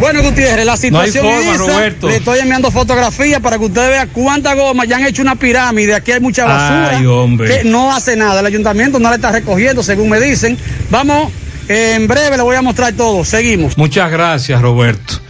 Bueno, 0.00 0.22
Gutiérrez, 0.22 0.64
la 0.64 0.76
situación 0.76 1.24
No 1.24 1.30
forma. 1.30 1.56
Roberto. 1.56 2.08
Le 2.08 2.16
estoy 2.16 2.38
enviando 2.40 2.70
fotografías 2.70 3.40
para 3.40 3.58
que 3.58 3.64
usted 3.64 3.88
vea 3.88 4.06
cuántas 4.06 4.56
gomas 4.56 4.86
ya 4.88 4.96
han 4.96 5.06
hecho 5.06 5.22
una 5.22 5.34
pirámide. 5.34 5.94
Aquí 5.94 6.12
hay 6.12 6.20
mucha 6.20 6.44
basura. 6.44 6.98
Ay, 6.98 7.06
hombre. 7.06 7.58
Que 7.58 7.64
no 7.64 7.94
hace 7.94 8.16
nada. 8.16 8.40
El 8.40 8.46
ayuntamiento 8.46 8.98
no 8.98 9.08
la 9.08 9.16
está 9.16 9.32
recogiendo, 9.32 9.82
según 9.82 10.08
me 10.08 10.20
dicen. 10.20 10.56
Vamos, 10.90 11.32
eh, 11.68 11.94
en 11.96 12.06
breve 12.06 12.36
le 12.36 12.42
voy 12.42 12.56
a 12.56 12.62
mostrar 12.62 12.92
todo. 12.92 13.24
Seguimos. 13.24 13.76
Muchas 13.76 14.10
gracias, 14.10 14.60
Roberto. 14.60 15.20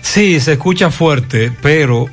Sí, 0.00 0.40
se 0.40 0.52
escucha 0.52 0.90
fuerte, 0.90 1.52
pero 1.62 2.08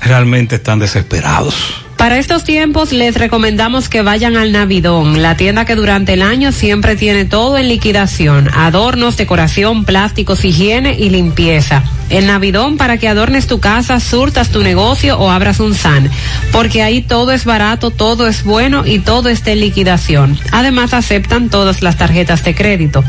realmente 0.00 0.56
están 0.56 0.78
desesperados. 0.78 1.85
Para 1.96 2.18
estos 2.18 2.44
tiempos 2.44 2.92
les 2.92 3.16
recomendamos 3.16 3.88
que 3.88 4.02
vayan 4.02 4.36
al 4.36 4.52
Navidón, 4.52 5.22
la 5.22 5.36
tienda 5.36 5.64
que 5.64 5.74
durante 5.74 6.12
el 6.12 6.22
año 6.22 6.52
siempre 6.52 6.94
tiene 6.94 7.24
todo 7.24 7.56
en 7.56 7.68
liquidación, 7.68 8.50
adornos, 8.52 9.16
decoración, 9.16 9.84
plásticos, 9.84 10.44
higiene 10.44 10.94
y 10.98 11.08
limpieza. 11.08 11.84
El 12.10 12.26
Navidón 12.26 12.76
para 12.76 12.98
que 12.98 13.08
adornes 13.08 13.46
tu 13.46 13.60
casa, 13.60 14.00
surtas 14.00 14.50
tu 14.50 14.62
negocio 14.62 15.18
o 15.18 15.30
abras 15.30 15.60
un 15.60 15.74
SAN, 15.74 16.10
porque 16.52 16.82
ahí 16.82 17.02
todo 17.02 17.32
es 17.32 17.44
barato, 17.44 17.90
todo 17.90 18.28
es 18.28 18.44
bueno 18.44 18.86
y 18.86 19.00
todo 19.00 19.28
está 19.28 19.52
en 19.52 19.60
liquidación. 19.60 20.38
Además 20.52 20.94
aceptan 20.94 21.48
todas 21.50 21.82
las 21.82 21.96
tarjetas 21.96 22.44
de 22.44 22.54
crédito. 22.54 23.04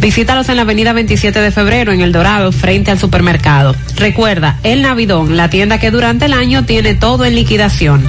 Visítalos 0.00 0.48
en 0.48 0.56
la 0.56 0.62
avenida 0.62 0.92
27 0.92 1.40
de 1.40 1.50
febrero 1.50 1.92
en 1.92 2.00
El 2.00 2.12
Dorado, 2.12 2.52
frente 2.52 2.90
al 2.90 2.98
supermercado. 2.98 3.74
Recuerda, 3.96 4.58
El 4.62 4.82
Navidón, 4.82 5.36
la 5.36 5.50
tienda 5.50 5.78
que 5.78 5.90
durante 5.90 6.26
el 6.26 6.32
año 6.32 6.64
tiene 6.64 6.94
todo 6.94 7.24
en 7.24 7.34
liquidación. 7.34 8.06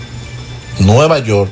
Nueva 0.80 1.20
York 1.20 1.52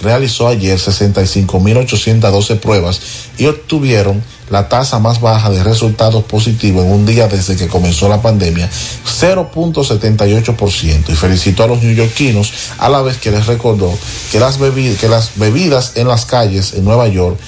realizó 0.00 0.48
ayer 0.48 0.78
65.812 0.78 2.58
pruebas 2.58 3.00
y 3.36 3.44
obtuvieron 3.44 4.22
la 4.52 4.68
tasa 4.68 4.98
más 4.98 5.22
baja 5.22 5.48
de 5.48 5.64
resultados 5.64 6.24
positivos 6.24 6.84
en 6.84 6.92
un 6.92 7.06
día 7.06 7.26
desde 7.26 7.56
que 7.56 7.68
comenzó 7.68 8.06
la 8.06 8.20
pandemia, 8.20 8.68
0.78%. 8.68 11.08
Y 11.08 11.14
felicitó 11.14 11.64
a 11.64 11.68
los 11.68 11.82
neoyorquinos 11.82 12.52
a 12.76 12.90
la 12.90 13.00
vez 13.00 13.16
que 13.16 13.30
les 13.30 13.46
recordó 13.46 13.90
que 14.30 14.38
las, 14.38 14.58
bebidas, 14.58 15.00
que 15.00 15.08
las 15.08 15.30
bebidas 15.36 15.96
en 15.96 16.06
las 16.06 16.26
calles 16.26 16.74
en 16.74 16.84
Nueva 16.84 17.08
York, 17.08 17.38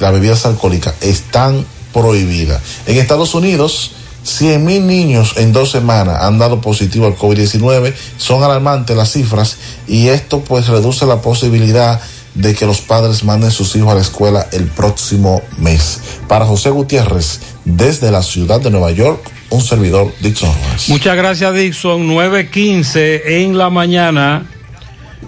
las 0.00 0.12
bebidas 0.12 0.44
alcohólicas, 0.44 0.92
están 1.00 1.64
prohibidas. 1.94 2.60
En 2.86 2.98
Estados 2.98 3.34
Unidos, 3.34 3.92
100 4.24 4.62
mil 4.62 4.86
niños 4.86 5.32
en 5.36 5.54
dos 5.54 5.70
semanas 5.70 6.18
han 6.20 6.38
dado 6.38 6.60
positivo 6.60 7.06
al 7.06 7.16
COVID-19. 7.16 7.94
Son 8.18 8.42
alarmantes 8.42 8.94
las 8.94 9.10
cifras 9.10 9.56
y 9.88 10.08
esto 10.08 10.40
pues 10.40 10.68
reduce 10.68 11.06
la 11.06 11.22
posibilidad 11.22 11.98
de 11.98 12.19
que 12.34 12.66
los 12.66 12.80
padres 12.80 13.24
manden 13.24 13.50
sus 13.50 13.74
hijos 13.76 13.90
a 13.90 13.94
la 13.94 14.00
escuela 14.00 14.46
el 14.52 14.64
próximo 14.64 15.42
mes. 15.58 16.00
Para 16.28 16.46
José 16.46 16.70
Gutiérrez, 16.70 17.40
desde 17.64 18.10
la 18.10 18.22
ciudad 18.22 18.60
de 18.60 18.70
Nueva 18.70 18.90
York, 18.92 19.20
un 19.50 19.60
servidor 19.60 20.12
Dixon 20.20 20.48
Rojas. 20.48 20.88
Muchas 20.88 21.16
gracias 21.16 21.54
Dixon, 21.54 22.08
9.15 22.08 23.22
en 23.24 23.58
la 23.58 23.68
mañana. 23.68 24.46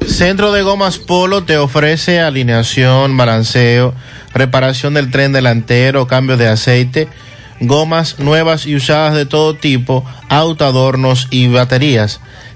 Centro 0.07 0.53
de 0.53 0.63
Gomas 0.63 0.99
Polo 0.99 1.45
te 1.45 1.59
ofrece 1.59 2.21
alineación, 2.21 3.17
balanceo, 3.17 3.95
reparación 4.33 4.95
del 4.95 5.11
tren 5.11 5.33
delantero, 5.33 6.07
cambio 6.07 6.37
de 6.37 6.49
aceite, 6.49 7.09
gomas 7.61 8.19
nuevas 8.19 8.67
y 8.67 8.75
usadas 8.75 9.15
de 9.15 9.27
todo 9.27 9.55
tipo, 9.55 10.05
auto, 10.29 10.65
adornos 10.65 11.29
y 11.31 11.49
baterías. 11.49 12.21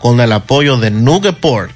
con 0.00 0.20
el 0.20 0.32
apoyo 0.32 0.78
de 0.78 0.90
Nugget 0.90 1.36
Pork. 1.36 1.72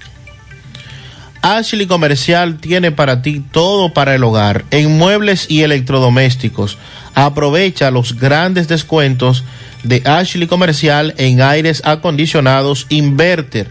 Ashley 1.43 1.87
Comercial 1.87 2.57
tiene 2.57 2.91
para 2.91 3.21
ti 3.21 3.45
todo 3.53 3.93
para 3.93 4.15
el 4.15 4.25
hogar, 4.25 4.65
en 4.71 4.97
muebles 4.97 5.47
y 5.51 5.63
electrodomésticos. 5.63 6.79
Aprovecha 7.15 7.91
los 7.91 8.19
grandes 8.19 8.67
descuentos 8.67 9.45
de 9.83 10.03
Ashley 10.07 10.47
Comercial 10.47 11.15
en 11.19 11.43
aires 11.43 11.83
acondicionados 11.85 12.87
inverter. 12.89 13.71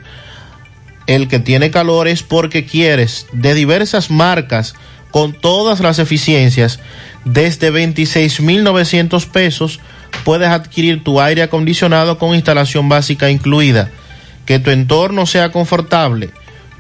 El 1.08 1.28
que 1.28 1.40
tiene 1.40 1.72
calor 1.72 2.08
es 2.08 2.22
porque 2.22 2.66
quieres, 2.66 3.26
de 3.34 3.56
diversas 3.56 4.12
marcas, 4.12 4.76
con 5.10 5.34
todas 5.34 5.80
las 5.80 5.98
eficiencias, 5.98 6.80
desde 7.26 7.72
26,900 7.72 9.26
pesos 9.26 9.80
puedes 10.24 10.50
adquirir 10.50 11.04
tu 11.04 11.20
aire 11.20 11.42
acondicionado 11.42 12.20
con 12.20 12.36
instalación 12.36 12.88
básica 12.88 13.30
incluida. 13.30 13.90
Que 14.46 14.60
tu 14.60 14.72
entorno 14.72 15.26
sea 15.26 15.52
confortable. 15.52 16.32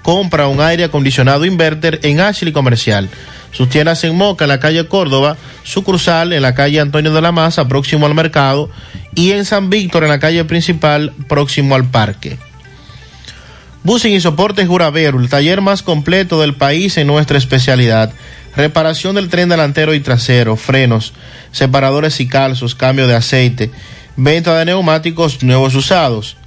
Compra 0.01 0.48
un 0.48 0.59
aire 0.59 0.83
acondicionado 0.83 1.45
inverter 1.45 2.00
en 2.03 2.19
Ashley 2.19 2.51
Comercial. 2.51 3.09
Sus 3.51 3.69
tiendas 3.69 4.03
en 4.03 4.16
Moca, 4.16 4.45
en 4.45 4.50
la 4.50 4.59
calle 4.59 4.88
Córdoba, 4.88 5.38
sucursal 5.64 6.33
en 6.33 6.42
la 6.42 6.56
calle 6.56 6.80
Antonio 6.80 7.14
de 7.14 7.22
la 7.22 7.32
Maza, 7.32 7.67
próximo 7.67 8.06
al 8.06 8.16
mercado, 8.16 8.69
y 9.16 9.32
en 9.32 9.45
San 9.45 9.69
Víctor, 9.69 10.03
en 10.03 10.09
la 10.09 10.19
calle 10.19 10.43
principal, 10.43 11.14
próximo 11.27 11.75
al 11.75 11.85
parque. 11.85 12.38
Busing 13.83 14.14
y 14.14 14.22
Soportes 14.22 14.67
Juravero, 14.67 15.19
el 15.19 15.30
taller 15.30 15.59
más 15.59 15.83
completo 15.83 16.40
del 16.40 16.56
país 16.56 16.98
en 16.98 17.08
nuestra 17.08 17.38
especialidad. 17.38 18.14
Reparación 18.56 19.16
del 19.16 19.30
tren 19.30 19.50
delantero 19.50 19.93
y 19.93 20.00
trasero, 20.00 20.56
frenos, 20.56 21.14
separadores 21.51 22.19
y 22.19 22.27
calzos, 22.27 22.75
cambio 22.75 23.08
de 23.08 23.16
aceite, 23.16 23.72
venta 24.16 24.58
de 24.58 24.66
neumáticos 24.66 25.43
nuevos 25.43 25.75
usados. 25.75 26.38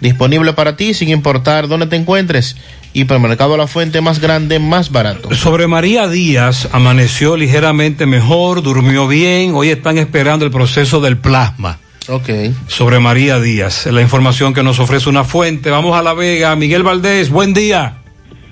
Disponible 0.00 0.52
para 0.54 0.76
ti 0.76 0.94
sin 0.94 1.10
importar 1.10 1.68
dónde 1.68 1.86
te 1.86 1.96
encuentres. 1.96 2.56
Hipermercado 2.94 3.56
La 3.56 3.66
Fuente 3.66 4.00
más 4.00 4.20
grande, 4.20 4.58
más 4.58 4.92
barato. 4.92 5.34
Sobre 5.34 5.66
María 5.66 6.08
Díaz, 6.08 6.68
amaneció 6.72 7.36
ligeramente 7.36 8.06
mejor, 8.06 8.62
durmió 8.62 9.08
bien, 9.08 9.52
hoy 9.54 9.70
están 9.70 9.98
esperando 9.98 10.44
el 10.44 10.50
proceso 10.50 11.00
del 11.00 11.16
plasma. 11.16 11.78
Ok. 12.08 12.28
Sobre 12.66 12.98
María 12.98 13.38
Díaz, 13.40 13.86
la 13.86 14.02
información 14.02 14.54
que 14.54 14.62
nos 14.62 14.78
ofrece 14.80 15.08
una 15.08 15.24
fuente. 15.24 15.70
Vamos 15.70 15.96
a 15.96 16.02
La 16.02 16.14
Vega. 16.14 16.54
Miguel 16.56 16.82
Valdés, 16.82 17.30
buen 17.30 17.54
día. 17.54 17.98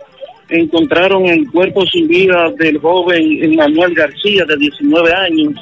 encontraron 0.50 1.26
el 1.26 1.50
cuerpo 1.50 1.86
sin 1.88 2.08
vida 2.08 2.52
del 2.58 2.78
joven 2.80 3.56
Manuel 3.56 3.94
García, 3.94 4.46
de 4.46 4.58
19 4.58 5.14
años. 5.14 5.54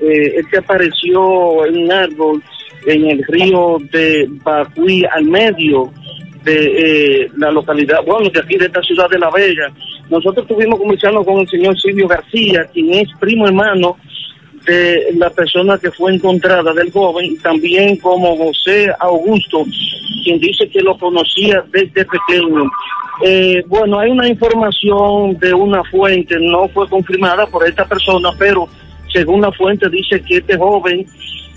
Eh, 0.00 0.34
este 0.36 0.58
apareció 0.58 1.64
en 1.66 1.84
un 1.84 1.92
árbol 1.92 2.42
en 2.86 3.10
el 3.10 3.24
río 3.28 3.78
de 3.92 4.26
Bacuí, 4.44 5.04
al 5.04 5.24
medio 5.24 5.92
de 6.44 7.22
eh, 7.24 7.30
la 7.36 7.50
localidad, 7.50 7.98
bueno, 8.04 8.28
de 8.30 8.40
aquí 8.40 8.56
de 8.56 8.66
esta 8.66 8.82
ciudad 8.82 9.08
de 9.08 9.18
La 9.18 9.30
Vega. 9.30 9.72
Nosotros 10.10 10.44
estuvimos 10.48 10.78
conversando 10.78 11.24
con 11.24 11.40
el 11.40 11.48
señor 11.48 11.78
Silvio 11.80 12.08
García, 12.08 12.66
quien 12.72 12.92
es 12.94 13.08
primo 13.20 13.46
hermano 13.46 13.96
de 14.66 15.08
la 15.16 15.30
persona 15.30 15.78
que 15.78 15.90
fue 15.90 16.14
encontrada 16.14 16.72
del 16.72 16.90
joven, 16.92 17.36
también 17.38 17.96
como 17.96 18.36
José 18.36 18.92
Augusto, 18.98 19.64
quien 20.24 20.38
dice 20.38 20.68
que 20.68 20.80
lo 20.80 20.96
conocía 20.98 21.64
desde 21.70 22.04
pequeño. 22.04 22.70
Eh, 23.24 23.62
bueno, 23.66 23.98
hay 23.98 24.10
una 24.10 24.28
información 24.28 25.38
de 25.38 25.54
una 25.54 25.82
fuente, 25.84 26.36
no 26.40 26.68
fue 26.68 26.88
confirmada 26.88 27.46
por 27.46 27.66
esta 27.66 27.84
persona, 27.84 28.30
pero 28.38 28.68
según 29.12 29.42
la 29.42 29.52
fuente 29.52 29.88
dice 29.88 30.22
que 30.22 30.38
este 30.38 30.56
joven 30.56 31.06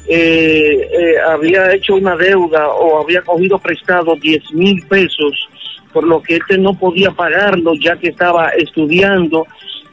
eh, 0.08 0.88
eh, 0.92 1.16
había 1.28 1.74
hecho 1.74 1.96
una 1.96 2.16
deuda 2.16 2.70
o 2.70 3.02
había 3.02 3.22
cogido 3.22 3.58
prestado 3.58 4.16
10 4.16 4.54
mil 4.54 4.86
pesos, 4.88 5.50
por 5.92 6.04
lo 6.04 6.22
que 6.22 6.36
este 6.36 6.58
no 6.58 6.74
podía 6.78 7.12
pagarlo 7.12 7.74
ya 7.74 7.96
que 7.98 8.10
estaba 8.10 8.50
estudiando 8.50 9.48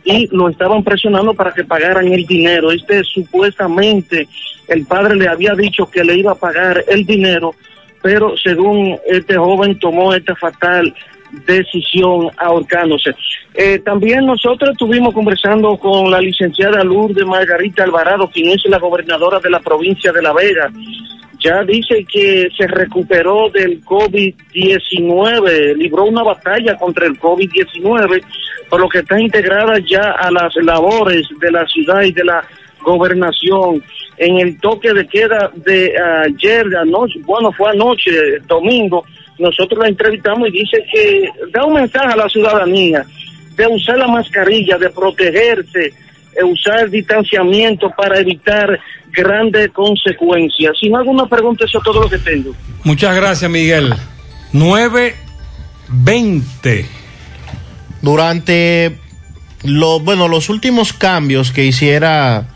y 0.05 0.29
lo 0.35 0.49
estaban 0.49 0.83
presionando 0.83 1.33
para 1.33 1.53
que 1.53 1.65
pagaran 1.65 2.09
el 2.13 2.27
dinero. 2.27 2.73
Este 2.73 3.03
supuestamente 3.05 4.29
el 4.69 4.85
padre 4.85 5.17
le 5.17 5.29
había 5.29 5.55
dicho 5.55 5.91
que 5.91 6.05
le 6.05 6.17
iba 6.17 6.33
a 6.33 6.37
pagar 6.37 6.85
el 6.89 7.07
dinero, 7.07 7.55
pero 8.03 8.37
según 8.37 8.99
este 9.07 9.37
joven 9.37 9.79
tomó 9.79 10.13
esta 10.15 10.35
fatal 10.37 10.95
decisión 11.47 12.31
ahorcándose. 12.37 13.15
Eh, 13.55 13.79
también 13.81 14.25
nosotros 14.27 14.71
estuvimos 14.71 15.13
conversando 15.13 15.77
con 15.77 16.11
la 16.11 16.21
licenciada 16.21 16.85
Lourdes 16.85 17.27
Margarita 17.27 17.85
Alvarado, 17.85 18.29
quien 18.29 18.51
es 18.51 18.65
la 18.67 18.79
gobernadora 18.79 19.41
de 19.41 19.51
la 19.51 19.61
provincia 19.61 20.13
de 20.13 20.23
La 20.23 20.33
Vega. 20.33 20.71
Ya 21.41 21.63
dice 21.65 22.07
que 22.11 22.49
se 22.57 22.67
recuperó 22.69 23.51
del 23.51 23.83
COVID-19, 23.85 25.75
libró 25.75 26.05
una 26.05 26.23
batalla 26.23 26.77
contra 26.77 27.07
el 27.07 27.19
COVID-19, 27.19 28.23
por 28.69 28.81
lo 28.81 28.89
que 28.89 29.01
está 29.01 29.21
integrada 29.21 29.75
ya 29.85 30.13
a 30.13 30.31
las 30.31 30.55
labores 30.57 31.27
de 31.41 31.51
la 31.51 31.67
ciudad 31.67 32.03
y 32.03 32.13
de 32.13 32.25
la 32.25 32.45
gobernación. 32.83 33.83
En 34.19 34.39
el 34.39 34.61
toque 34.61 34.93
de 34.93 35.07
queda 35.09 35.51
de 35.55 35.95
ayer, 36.27 36.69
de 36.69 36.79
anoche, 36.79 37.19
bueno, 37.25 37.51
fue 37.51 37.71
anoche, 37.71 38.39
domingo, 38.47 39.05
nosotros 39.43 39.81
la 39.81 39.89
entrevistamos 39.89 40.49
y 40.49 40.53
dice 40.53 40.85
que 40.93 41.29
da 41.53 41.65
un 41.65 41.75
mensaje 41.75 42.13
a 42.13 42.17
la 42.17 42.29
ciudadanía 42.29 43.05
de 43.57 43.67
usar 43.67 43.99
la 43.99 44.07
mascarilla, 44.09 44.79
de 44.79 44.89
protegerse, 44.91 45.93
de 46.35 46.45
usar 46.45 46.85
el 46.85 46.91
distanciamiento 46.91 47.91
para 47.91 48.19
evitar 48.19 48.81
grandes 49.11 49.71
consecuencias. 49.73 50.73
Si 50.81 50.89
no 50.89 50.97
alguna 50.99 51.27
pregunta, 51.27 51.67
eso 51.67 51.79
es 51.79 51.85
todo 51.85 52.03
lo 52.03 52.09
que 52.09 52.19
tengo. 52.19 52.55
Muchas 52.85 53.15
gracias, 53.15 53.51
Miguel. 53.51 53.95
920. 54.53 56.87
Durante 58.01 58.97
lo, 59.65 60.01
bueno, 60.01 60.29
los 60.29 60.49
últimos 60.49 60.93
cambios 60.93 61.51
que 61.53 61.65
hiciera 61.65 62.49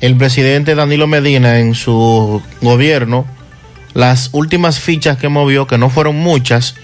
el 0.00 0.16
presidente 0.16 0.74
Danilo 0.74 1.06
Medina 1.06 1.58
en 1.58 1.74
su 1.74 2.42
gobierno, 2.60 3.26
las 3.96 4.28
últimas 4.32 4.78
fichas 4.78 5.16
que 5.16 5.30
movió, 5.30 5.66
que 5.66 5.78
no 5.78 5.88
fueron 5.88 6.16
muchas, 6.16 6.74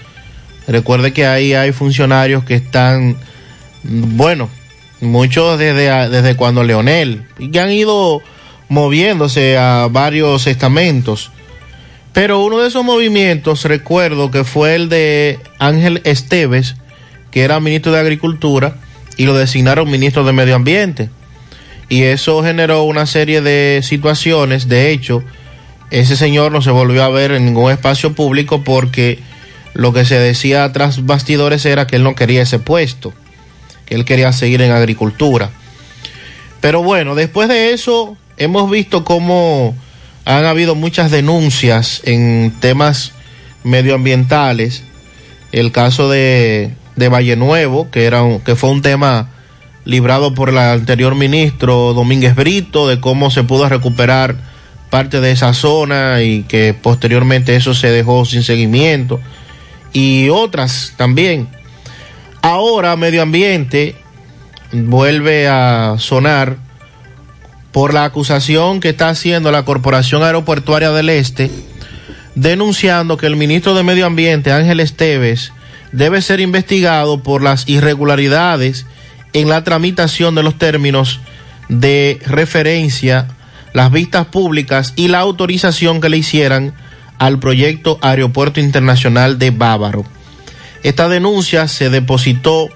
recuerde 0.67 1.13
que 1.13 1.27
ahí 1.27 1.53
hay 1.53 1.71
funcionarios 1.71 2.43
que 2.43 2.55
están, 2.55 3.17
bueno, 3.83 4.49
muchos 4.99 5.59
desde, 5.59 6.09
desde 6.09 6.35
cuando 6.35 6.63
Leonel, 6.63 7.23
que 7.51 7.59
han 7.59 7.69
ido 7.69 8.23
moviéndose 8.67 9.59
a 9.59 9.87
varios 9.91 10.47
estamentos. 10.47 11.29
Pero 12.13 12.43
uno 12.43 12.57
de 12.57 12.69
esos 12.69 12.83
movimientos, 12.83 13.63
recuerdo 13.65 14.31
que 14.31 14.43
fue 14.43 14.73
el 14.73 14.89
de 14.89 15.39
Ángel 15.59 16.01
Esteves, 16.05 16.77
que 17.29 17.43
era 17.43 17.59
ministro 17.59 17.91
de 17.91 17.99
Agricultura, 17.99 18.77
y 19.17 19.25
lo 19.25 19.35
designaron 19.35 19.91
ministro 19.91 20.23
de 20.23 20.33
Medio 20.33 20.55
Ambiente. 20.55 21.11
y 21.89 22.03
eso 22.03 22.43
generó 22.43 22.85
una 22.85 23.05
serie 23.05 23.41
de 23.41 23.81
situaciones. 23.83 24.67
De 24.67 24.89
hecho, 24.89 25.23
ese 25.93 26.15
señor 26.15 26.51
no 26.51 26.63
se 26.63 26.71
volvió 26.71 27.03
a 27.03 27.09
ver 27.09 27.31
en 27.31 27.45
ningún 27.45 27.71
espacio 27.71 28.13
público 28.13 28.63
porque 28.63 29.19
lo 29.75 29.93
que 29.93 30.05
se 30.05 30.17
decía 30.17 30.71
tras 30.73 31.05
bastidores 31.05 31.67
era 31.67 31.85
que 31.85 31.97
él 31.97 32.03
no 32.03 32.15
quería 32.15 32.41
ese 32.41 32.57
puesto, 32.57 33.13
que 33.85 33.93
él 33.93 34.03
quería 34.03 34.33
seguir 34.33 34.63
en 34.63 34.71
agricultura. 34.71 35.51
Pero 36.61 36.81
bueno, 36.81 37.13
después 37.13 37.47
de 37.47 37.73
eso 37.73 38.17
hemos 38.37 38.71
visto 38.71 39.03
cómo 39.03 39.75
han 40.25 40.45
habido 40.45 40.73
muchas 40.73 41.11
denuncias 41.11 42.01
en 42.05 42.51
temas 42.59 43.11
medioambientales. 43.63 44.81
El 45.51 45.71
caso 45.71 46.09
de, 46.09 46.73
Valle 46.97 47.35
Nuevo, 47.35 47.91
que, 47.91 48.05
era 48.05 48.23
que 48.43 48.55
fue 48.55 48.71
un 48.71 48.81
tema 48.81 49.29
librado 49.85 50.33
por 50.33 50.49
el 50.49 50.57
anterior 50.57 51.13
ministro 51.13 51.93
Domínguez 51.93 52.33
Brito, 52.33 52.87
de 52.87 52.99
cómo 52.99 53.29
se 53.29 53.43
pudo 53.43 53.69
recuperar 53.69 54.52
parte 54.93 55.21
de 55.21 55.31
esa 55.31 55.55
zona 55.55 56.21
y 56.21 56.43
que 56.43 56.75
posteriormente 56.79 57.55
eso 57.55 57.73
se 57.73 57.89
dejó 57.89 58.25
sin 58.25 58.43
seguimiento. 58.43 59.19
Y 59.91 60.29
otras 60.29 60.93
también. 60.97 61.47
Ahora 62.43 62.95
Medio 62.95 63.23
Ambiente 63.23 63.95
vuelve 64.71 65.47
a 65.47 65.95
sonar 65.97 66.57
por 67.71 67.95
la 67.95 68.03
acusación 68.03 68.81
que 68.81 68.89
está 68.89 69.09
haciendo 69.09 69.51
la 69.51 69.65
Corporación 69.65 70.21
Aeroportuaria 70.21 70.91
del 70.91 71.09
Este, 71.09 71.49
denunciando 72.35 73.17
que 73.17 73.25
el 73.25 73.35
ministro 73.35 73.73
de 73.73 73.81
Medio 73.81 74.05
Ambiente, 74.05 74.51
Ángel 74.51 74.79
Esteves, 74.79 75.53
debe 75.91 76.21
ser 76.21 76.39
investigado 76.39 77.23
por 77.23 77.41
las 77.41 77.67
irregularidades 77.67 78.85
en 79.33 79.49
la 79.49 79.63
tramitación 79.63 80.35
de 80.35 80.43
los 80.43 80.59
términos 80.59 81.19
de 81.67 82.19
referencia, 82.27 83.29
las 83.73 83.91
vistas 83.91 84.27
públicas 84.27 84.93
y 84.95 85.07
la 85.07 85.19
autorización 85.19 85.99
que 85.99 86.09
le 86.09 86.17
hicieran 86.17 86.73
al 87.17 87.39
proyecto 87.39 87.99
Aeropuerto 88.01 88.59
Internacional 88.59 89.39
de 89.39 89.51
Bávaro. 89.51 90.05
Esta 90.83 91.09
denuncia 91.09 91.67
se 91.67 91.89
depositó 91.89 92.69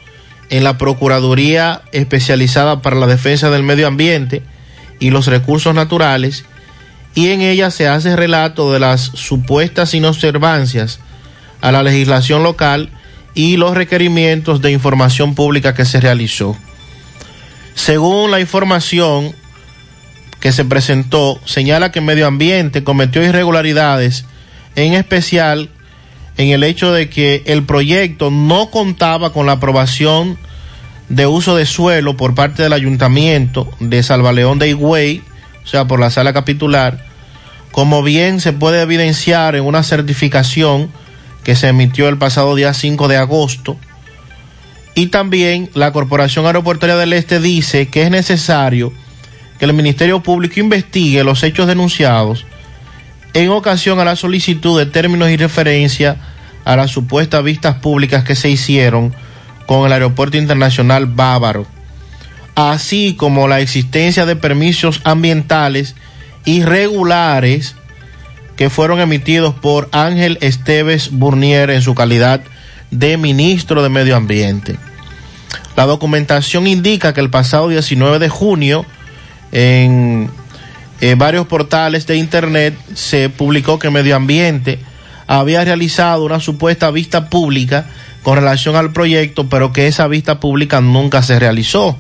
en 0.50 0.64
la 0.64 0.78
Procuraduría 0.78 1.82
Especializada 1.92 2.82
para 2.82 2.96
la 2.96 3.08
Defensa 3.08 3.50
del 3.50 3.64
Medio 3.64 3.88
Ambiente 3.88 4.42
y 5.00 5.10
los 5.10 5.28
Recursos 5.28 5.76
Naturales 5.76 6.46
y 7.16 7.30
en 7.30 7.42
ella 7.42 7.72
se 7.72 7.88
hace 7.88 8.16
relato 8.16 8.72
de 8.72 8.80
las 8.80 9.02
supuestas 9.02 9.94
inobservancias 9.94 11.00
a 11.62 11.72
la 11.72 11.84
legislación 11.84 12.44
local 12.44 12.92
y 13.34 13.58
los 13.58 13.76
requerimientos 13.76 14.62
de 14.62 14.72
información 14.72 15.36
pública 15.36 15.74
que 15.74 15.86
se 15.86 16.00
realizó. 16.00 16.56
Según 17.76 18.32
la 18.32 18.40
información 18.40 19.36
que 20.40 20.52
se 20.52 20.66
presentó, 20.66 21.40
señala 21.46 21.92
que 21.92 22.02
Medio 22.02 22.28
Ambiente 22.28 22.84
cometió 22.84 23.24
irregularidades, 23.24 24.26
en 24.76 24.94
especial 24.94 25.70
en 26.38 26.50
el 26.50 26.64
hecho 26.64 26.94
de 26.94 27.10
que 27.10 27.44
el 27.48 27.64
proyecto 27.64 28.30
no 28.30 28.70
contaba 28.70 29.34
con 29.34 29.48
la 29.48 29.54
aprobación 29.54 30.38
de 31.10 31.26
uso 31.26 31.56
de 31.56 31.66
suelo 31.66 32.16
por 32.16 32.36
parte 32.36 32.64
del 32.64 32.74
ayuntamiento 32.74 33.72
de 33.80 34.04
Salvaleón 34.04 34.60
de 34.60 34.70
Higüey, 34.70 35.24
o 35.64 35.68
sea, 35.68 35.86
por 35.86 36.00
la 36.00 36.12
sala 36.12 36.34
capitular, 36.34 37.06
como 37.72 38.04
bien 38.04 38.40
se 38.40 38.54
puede 38.54 38.82
evidenciar 38.82 39.56
en 39.56 39.64
una 39.64 39.84
certificación 39.84 40.92
que 41.44 41.56
se 41.56 41.70
emitió 41.70 42.10
el 42.10 42.18
pasado 42.18 42.56
día 42.56 42.74
5 42.74 43.08
de 43.08 43.18
agosto. 43.18 43.78
Y 44.96 45.08
también 45.08 45.70
la 45.74 45.92
Corporación 45.92 46.46
Aeroportuaria 46.46 46.98
del 46.98 47.14
Este 47.14 47.40
dice 47.40 47.88
que 47.88 48.04
es 48.04 48.12
necesario 48.12 48.92
que 49.60 49.66
el 49.66 49.74
Ministerio 49.74 50.22
Público 50.22 50.60
investigue 50.60 51.24
los 51.24 51.44
hechos 51.44 51.68
denunciados 51.68 52.46
en 53.34 53.50
ocasión 53.50 54.00
a 54.00 54.06
la 54.06 54.16
solicitud 54.16 54.80
de 54.80 54.86
términos 54.86 55.30
y 55.30 55.38
referencia 55.38 56.18
a 56.66 56.76
las 56.76 56.92
supuestas 56.92 57.44
vistas 57.44 57.76
públicas 57.76 58.24
que 58.24 58.36
se 58.36 58.50
hicieron 58.50 59.14
con 59.68 59.86
el 59.86 59.94
Aeropuerto 59.94 60.38
Internacional 60.38 61.06
Bávaro, 61.06 61.66
así 62.56 63.16
como 63.16 63.48
la 63.48 63.60
existencia 63.60 64.26
de 64.26 64.36
permisos 64.36 65.02
ambientales 65.04 65.96
irregulares 66.46 67.76
que 68.56 68.70
fueron 68.70 69.00
emitidos 69.00 69.54
por 69.54 69.88
Ángel 69.92 70.40
Esteves 70.42 71.12
Burnier 71.12 71.70
en 71.70 71.82
su 71.82 71.94
calidad 71.94 72.42
de 72.90 73.18
ministro 73.18 73.84
de 73.84 73.90
Medio 73.90 74.16
Ambiente. 74.16 74.78
La 75.76 75.86
documentación 75.86 76.66
indica 76.66 77.14
que 77.14 77.22
el 77.22 77.30
pasado 77.30 77.70
19 77.70 78.18
de 78.18 78.30
junio 78.30 78.86
en 79.52 80.30
varios 81.18 81.48
portales 81.48 82.08
de 82.08 82.18
internet 82.18 82.76
se 82.94 83.30
publicó 83.30 83.80
que 83.80 83.90
Medio 83.90 84.16
Ambiente 84.16 84.80
había 85.28 85.64
realizado 85.64 86.24
una 86.24 86.40
supuesta 86.40 86.90
vista 86.90 87.30
pública 87.30 87.86
con 88.24 88.36
relación 88.36 88.76
al 88.76 88.92
proyecto, 88.92 89.48
pero 89.48 89.72
que 89.72 89.88
esa 89.88 90.08
vista 90.08 90.40
pública 90.40 90.82
nunca 90.82 91.22
se 91.22 91.40
realizó. 91.40 91.98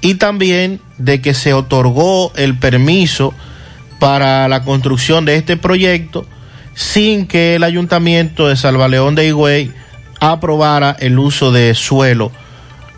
Y 0.00 0.14
también 0.14 0.80
de 0.98 1.20
que 1.20 1.32
se 1.32 1.54
otorgó 1.54 2.32
el 2.34 2.58
permiso 2.58 3.32
para 3.98 4.48
la 4.48 4.64
construcción 4.64 5.24
de 5.24 5.36
este 5.36 5.56
proyecto 5.56 6.26
sin 6.74 7.26
que 7.26 7.54
el 7.54 7.64
ayuntamiento 7.64 8.48
de 8.48 8.56
Salvaleón 8.56 9.14
de 9.14 9.28
Higüey 9.28 9.70
aprobara 10.20 10.96
el 10.98 11.18
uso 11.18 11.52
de 11.52 11.74
suelo 11.74 12.32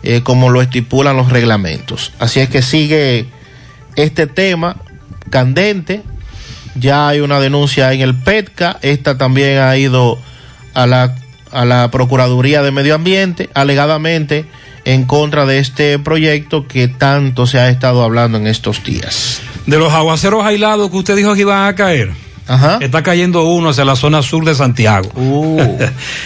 eh, 0.03 0.21
como 0.21 0.49
lo 0.49 0.61
estipulan 0.61 1.17
los 1.17 1.29
reglamentos. 1.29 2.11
Así 2.19 2.39
es 2.39 2.49
que 2.49 2.61
sigue 2.61 3.27
este 3.95 4.27
tema 4.27 4.77
candente. 5.29 6.01
Ya 6.75 7.07
hay 7.07 7.21
una 7.21 7.39
denuncia 7.39 7.93
en 7.93 8.01
el 8.01 8.15
PETCA. 8.15 8.77
Esta 8.81 9.17
también 9.17 9.59
ha 9.59 9.77
ido 9.77 10.19
a 10.73 10.85
la, 10.85 11.15
a 11.51 11.65
la 11.65 11.89
Procuraduría 11.89 12.61
de 12.61 12.71
Medio 12.71 12.95
Ambiente, 12.95 13.49
alegadamente 13.53 14.45
en 14.83 15.05
contra 15.05 15.45
de 15.45 15.59
este 15.59 15.97
proyecto 15.99 16.67
que 16.67 16.87
tanto 16.87 17.47
se 17.47 17.59
ha 17.59 17.69
estado 17.69 18.03
hablando 18.03 18.37
en 18.37 18.47
estos 18.47 18.83
días. 18.83 19.41
De 19.65 19.77
los 19.77 19.91
aguaceros 19.91 20.45
aislados 20.45 20.91
que 20.91 20.97
usted 20.97 21.15
dijo 21.15 21.33
que 21.33 21.41
iban 21.41 21.67
a 21.67 21.75
caer. 21.75 22.11
Está 22.79 23.01
cayendo 23.01 23.43
uno 23.45 23.69
hacia 23.69 23.85
la 23.85 23.95
zona 23.95 24.21
sur 24.21 24.45
de 24.45 24.53
Santiago. 24.53 25.09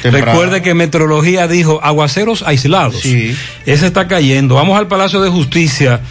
Recuerde 0.03 0.61
que 0.61 0.73
Meteorología 0.73 1.47
dijo 1.47 1.79
aguaceros 1.81 2.43
aislados. 2.43 3.05
Ese 3.05 3.87
está 3.87 4.07
cayendo. 4.07 4.55
Vamos 4.55 4.77
al 4.77 4.87
Palacio 4.87 5.21
de 5.21 5.29
Justicia. 5.29 6.01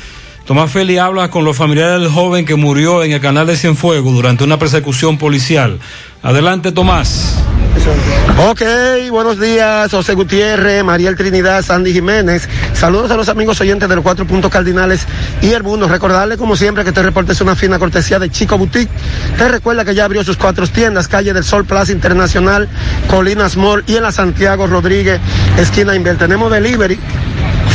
Tomás 0.48 0.70
Feli 0.70 0.96
habla 0.96 1.30
con 1.30 1.44
los 1.44 1.58
familiares 1.58 2.00
del 2.00 2.10
joven 2.10 2.46
que 2.46 2.54
murió 2.54 3.04
en 3.04 3.12
el 3.12 3.20
canal 3.20 3.46
de 3.46 3.54
Cienfuegos 3.54 4.14
durante 4.14 4.44
una 4.44 4.58
persecución 4.58 5.18
policial. 5.18 5.78
Adelante, 6.22 6.72
Tomás. 6.72 7.34
Ok, 8.48 8.62
buenos 9.10 9.38
días, 9.38 9.90
José 9.90 10.14
Gutiérrez, 10.14 10.82
Mariel 10.82 11.16
Trinidad, 11.16 11.62
Sandy 11.62 11.92
Jiménez. 11.92 12.48
Saludos 12.72 13.10
a 13.10 13.16
los 13.16 13.28
amigos 13.28 13.60
oyentes 13.60 13.90
de 13.90 13.94
los 13.94 14.02
cuatro 14.02 14.26
puntos 14.26 14.50
cardinales 14.50 15.06
y 15.42 15.50
el 15.50 15.62
mundo. 15.62 15.86
Recordarle, 15.86 16.38
como 16.38 16.56
siempre, 16.56 16.82
que 16.82 16.90
este 16.90 17.02
reporte 17.02 17.32
es 17.32 17.40
una 17.42 17.54
fina 17.54 17.78
cortesía 17.78 18.18
de 18.18 18.30
Chico 18.30 18.56
Boutique. 18.56 18.90
Te 19.36 19.48
recuerda 19.48 19.84
que 19.84 19.94
ya 19.94 20.06
abrió 20.06 20.24
sus 20.24 20.38
cuatro 20.38 20.66
tiendas, 20.66 21.08
calle 21.08 21.34
del 21.34 21.44
Sol 21.44 21.66
Plaza 21.66 21.92
Internacional, 21.92 22.70
Colinas 23.10 23.58
Mall 23.58 23.84
y 23.86 23.96
en 23.96 24.02
la 24.02 24.12
Santiago 24.12 24.66
Rodríguez, 24.66 25.20
esquina 25.58 25.94
Inver. 25.94 26.16
Tenemos 26.16 26.50
delivery 26.50 26.98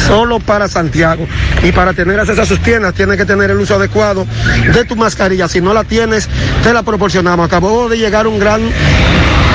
solo 0.08 0.40
para 0.40 0.68
Santiago. 0.68 1.28
Y 1.64 1.72
para 1.72 1.94
tener 1.94 2.20
acceso 2.20 2.42
a 2.42 2.46
sus 2.46 2.60
tiendas, 2.60 2.94
tienes 2.94 3.18
que 3.18 3.26
tener 3.26 3.52
el 3.52 3.58
uso 3.58 3.76
adecuado 3.76 4.26
de 4.74 4.86
tu 4.86 4.96
mascarilla. 4.96 5.48
Si 5.48 5.62
no 5.62 5.74
la 5.74 5.84
tienes, 5.84 6.28
te 6.64 6.74
la 6.74 6.84
proporcionamos. 6.84 7.46
Acabó 7.46 7.90
de 7.90 7.98
llegar 7.98 8.28
un 8.28 8.40
gran 8.40 8.62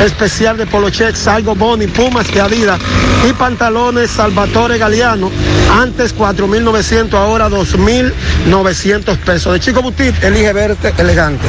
especial 0.05 0.57
de 0.57 0.67
Polocheck, 0.67 1.15
Salgo 1.15 1.55
Boni, 1.55 1.87
Pumas 1.87 2.27
y 2.35 2.39
Adidas 2.39 2.79
y 3.29 3.33
pantalones 3.33 4.11
Salvatore 4.11 4.79
Galeano. 4.79 5.31
Antes 5.73 6.17
4.900, 6.17 7.15
ahora 7.15 7.49
2.900 7.49 9.17
pesos. 9.19 9.53
De 9.53 9.61
Chico 9.61 9.83
Butit, 9.83 10.23
elige 10.23 10.53
verte 10.53 10.95
elegante. 10.99 11.47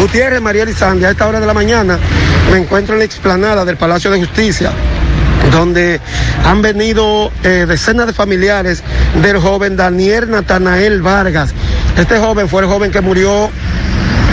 Gutiérrez, 0.00 0.40
Mariel 0.40 0.68
y 0.68 0.74
Sandy, 0.74 1.04
a 1.04 1.10
esta 1.10 1.26
hora 1.26 1.40
de 1.40 1.46
la 1.46 1.54
mañana 1.54 1.98
me 2.50 2.58
encuentro 2.58 2.94
en 2.94 3.00
la 3.00 3.04
explanada 3.04 3.64
del 3.64 3.76
Palacio 3.76 4.10
de 4.10 4.20
Justicia 4.20 4.70
donde 5.50 6.00
han 6.44 6.62
venido 6.62 7.30
eh, 7.42 7.66
decenas 7.68 8.06
de 8.06 8.12
familiares 8.12 8.82
del 9.22 9.38
joven 9.38 9.76
Daniel 9.76 10.30
Natanael 10.30 11.02
Vargas. 11.02 11.54
Este 11.96 12.18
joven 12.18 12.48
fue 12.48 12.62
el 12.62 12.68
joven 12.68 12.90
que 12.90 13.00
murió 13.00 13.50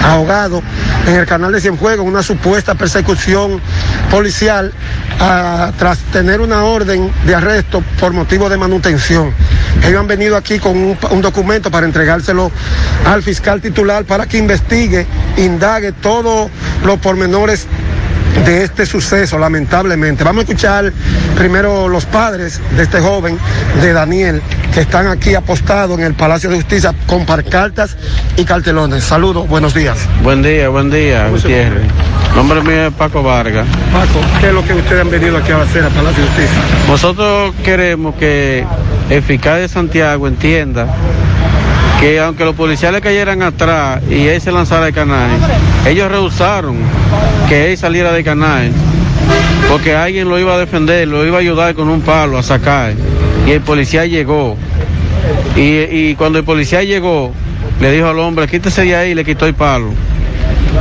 ahogado 0.03 0.61
en 1.07 1.15
el 1.15 1.25
canal 1.25 1.51
de 1.51 1.61
Cienfuegos 1.61 2.05
en 2.05 2.11
una 2.11 2.23
supuesta 2.23 2.75
persecución 2.75 3.61
policial 4.09 4.71
ah, 5.19 5.71
tras 5.77 5.99
tener 6.11 6.41
una 6.41 6.63
orden 6.63 7.11
de 7.25 7.35
arresto 7.35 7.83
por 7.99 8.13
motivo 8.13 8.49
de 8.49 8.57
manutención. 8.57 9.33
Ellos 9.83 9.99
han 9.99 10.07
venido 10.07 10.35
aquí 10.35 10.59
con 10.59 10.77
un 10.77 11.21
documento 11.21 11.69
para 11.69 11.85
entregárselo 11.85 12.51
al 13.05 13.21
fiscal 13.23 13.61
titular 13.61 14.05
para 14.05 14.25
que 14.25 14.37
investigue, 14.37 15.05
indague 15.37 15.91
todos 15.91 16.49
los 16.83 16.99
pormenores 16.99 17.67
de 18.43 18.63
este 18.63 18.85
suceso, 18.85 19.39
lamentablemente. 19.39 20.23
Vamos 20.23 20.41
a 20.41 20.43
escuchar 20.43 20.91
primero 21.35 21.87
los 21.87 22.05
padres 22.05 22.59
de 22.75 22.83
este 22.83 22.99
joven, 22.99 23.37
de 23.81 23.93
Daniel, 23.93 24.41
que 24.73 24.81
están 24.81 25.07
aquí 25.07 25.35
apostados 25.35 25.97
en 25.97 26.05
el 26.05 26.13
Palacio 26.13 26.49
de 26.49 26.57
Justicia 26.57 26.93
con 27.07 27.25
parcartas 27.25 27.97
y 28.35 28.43
cartelones. 28.43 29.03
Saludos, 29.03 29.47
buenos 29.47 29.73
días. 29.73 29.97
Buen 30.23 30.41
día, 30.41 30.69
buen 30.69 30.91
día, 30.91 31.29
Gutiérrez. 31.29 31.85
Nombre 32.35 32.61
mío 32.61 32.87
es 32.87 32.93
Paco 32.93 33.23
Vargas. 33.23 33.65
Paco, 33.93 34.19
¿qué 34.41 34.47
es 34.47 34.53
lo 34.53 34.63
que 34.65 34.73
ustedes 34.73 35.01
han 35.01 35.09
venido 35.09 35.37
aquí 35.37 35.51
a 35.51 35.61
hacer 35.61 35.83
al 35.83 35.91
Palacio 35.91 36.23
de 36.23 36.29
Justicia? 36.29 36.61
Nosotros 36.87 37.55
queremos 37.63 38.15
que 38.15 38.65
el 39.09 39.23
fiscal 39.23 39.61
de 39.61 39.69
Santiago 39.69 40.27
entienda 40.27 40.87
que 42.05 42.19
aunque 42.19 42.45
los 42.45 42.53
policías 42.53 42.93
le 42.93 43.01
cayeran 43.01 43.41
atrás 43.41 43.99
y 44.07 44.27
él 44.27 44.39
se 44.39 44.51
lanzara 44.51 44.85
de 44.85 44.93
canal, 44.93 45.27
ellos 45.87 46.11
rehusaron 46.11 46.77
que 47.49 47.71
él 47.71 47.77
saliera 47.79 48.11
de 48.11 48.23
canal 48.23 48.71
porque 49.71 49.95
alguien 49.95 50.29
lo 50.29 50.37
iba 50.37 50.53
a 50.53 50.59
defender, 50.59 51.07
lo 51.07 51.25
iba 51.25 51.37
a 51.37 51.39
ayudar 51.39 51.73
con 51.73 51.89
un 51.89 52.01
palo 52.01 52.37
a 52.37 52.43
sacar 52.43 52.93
y 53.47 53.49
el 53.49 53.61
policía 53.61 54.05
llegó. 54.05 54.55
Y, 55.55 55.79
y 55.79 56.15
cuando 56.15 56.37
el 56.37 56.45
policía 56.45 56.83
llegó, 56.83 57.33
le 57.81 57.91
dijo 57.91 58.07
al 58.07 58.19
hombre, 58.19 58.47
quítese 58.47 58.83
de 58.83 58.95
ahí 58.95 59.11
y 59.11 59.15
le 59.15 59.25
quitó 59.25 59.47
el 59.47 59.55
palo. 59.55 59.89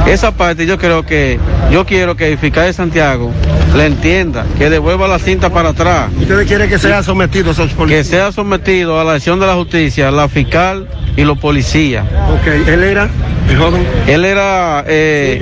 Esa 0.07 0.33
parte 0.33 0.67
yo 0.67 0.79
creo 0.79 1.05
que, 1.05 1.39
yo 1.71 1.87
quiero 1.87 2.17
que 2.17 2.33
el 2.33 2.39
fiscal 2.39 2.67
de 2.67 2.73
Santiago 2.73 3.31
le 3.75 3.87
entienda, 3.87 4.45
que 4.59 4.71
devuelva 4.71 5.09
la 5.09 5.19
cinta 5.19 5.51
para 5.51 5.71
atrás. 5.71 6.11
¿Ustedes 6.21 6.47
quieren 6.47 6.69
que 6.69 6.79
sea 6.79 7.03
sometido 7.03 7.51
a 7.51 7.53
esos 7.53 7.73
policías? 7.73 8.07
Que 8.07 8.11
sea 8.11 8.33
sometido 8.33 9.01
a 9.01 9.05
la 9.05 9.15
acción 9.15 9.41
de 9.41 9.47
la 9.47 9.55
justicia, 9.55 10.11
la 10.11 10.29
fiscal 10.29 10.89
y 11.17 11.25
los 11.25 11.39
policías. 11.39 12.05
Ok, 12.05 12.69
¿él 12.69 12.83
era 12.83 13.09
el 13.49 13.57
joven? 13.57 13.87
Él 14.07 14.25
era 14.25 14.85
eh, 14.87 15.41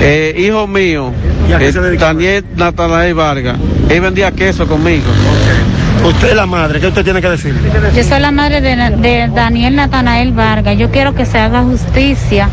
eh, 0.00 0.34
hijo 0.36 0.66
mío, 0.66 1.12
¿Y 1.48 1.52
a 1.52 1.58
qué 1.58 1.68
eh, 1.68 1.72
se? 1.72 1.96
Daniel 1.96 2.44
Natanael 2.56 3.14
Vargas. 3.14 3.56
Él 3.88 4.00
vendía 4.00 4.30
queso 4.32 4.66
conmigo. 4.66 5.04
Usted 6.04 6.30
es 6.30 6.34
la 6.34 6.46
madre, 6.46 6.80
¿qué 6.80 6.88
usted 6.88 7.04
tiene 7.04 7.20
que 7.20 7.28
decir? 7.28 7.54
Yo 7.94 8.02
soy 8.02 8.18
la 8.18 8.32
madre 8.32 8.60
de, 8.60 9.30
Daniel 9.32 9.76
Natanael 9.76 10.32
Vargas. 10.32 10.76
Yo 10.76 10.90
quiero 10.90 11.14
que 11.14 11.24
se 11.24 11.38
haga 11.38 11.62
justicia 11.62 12.48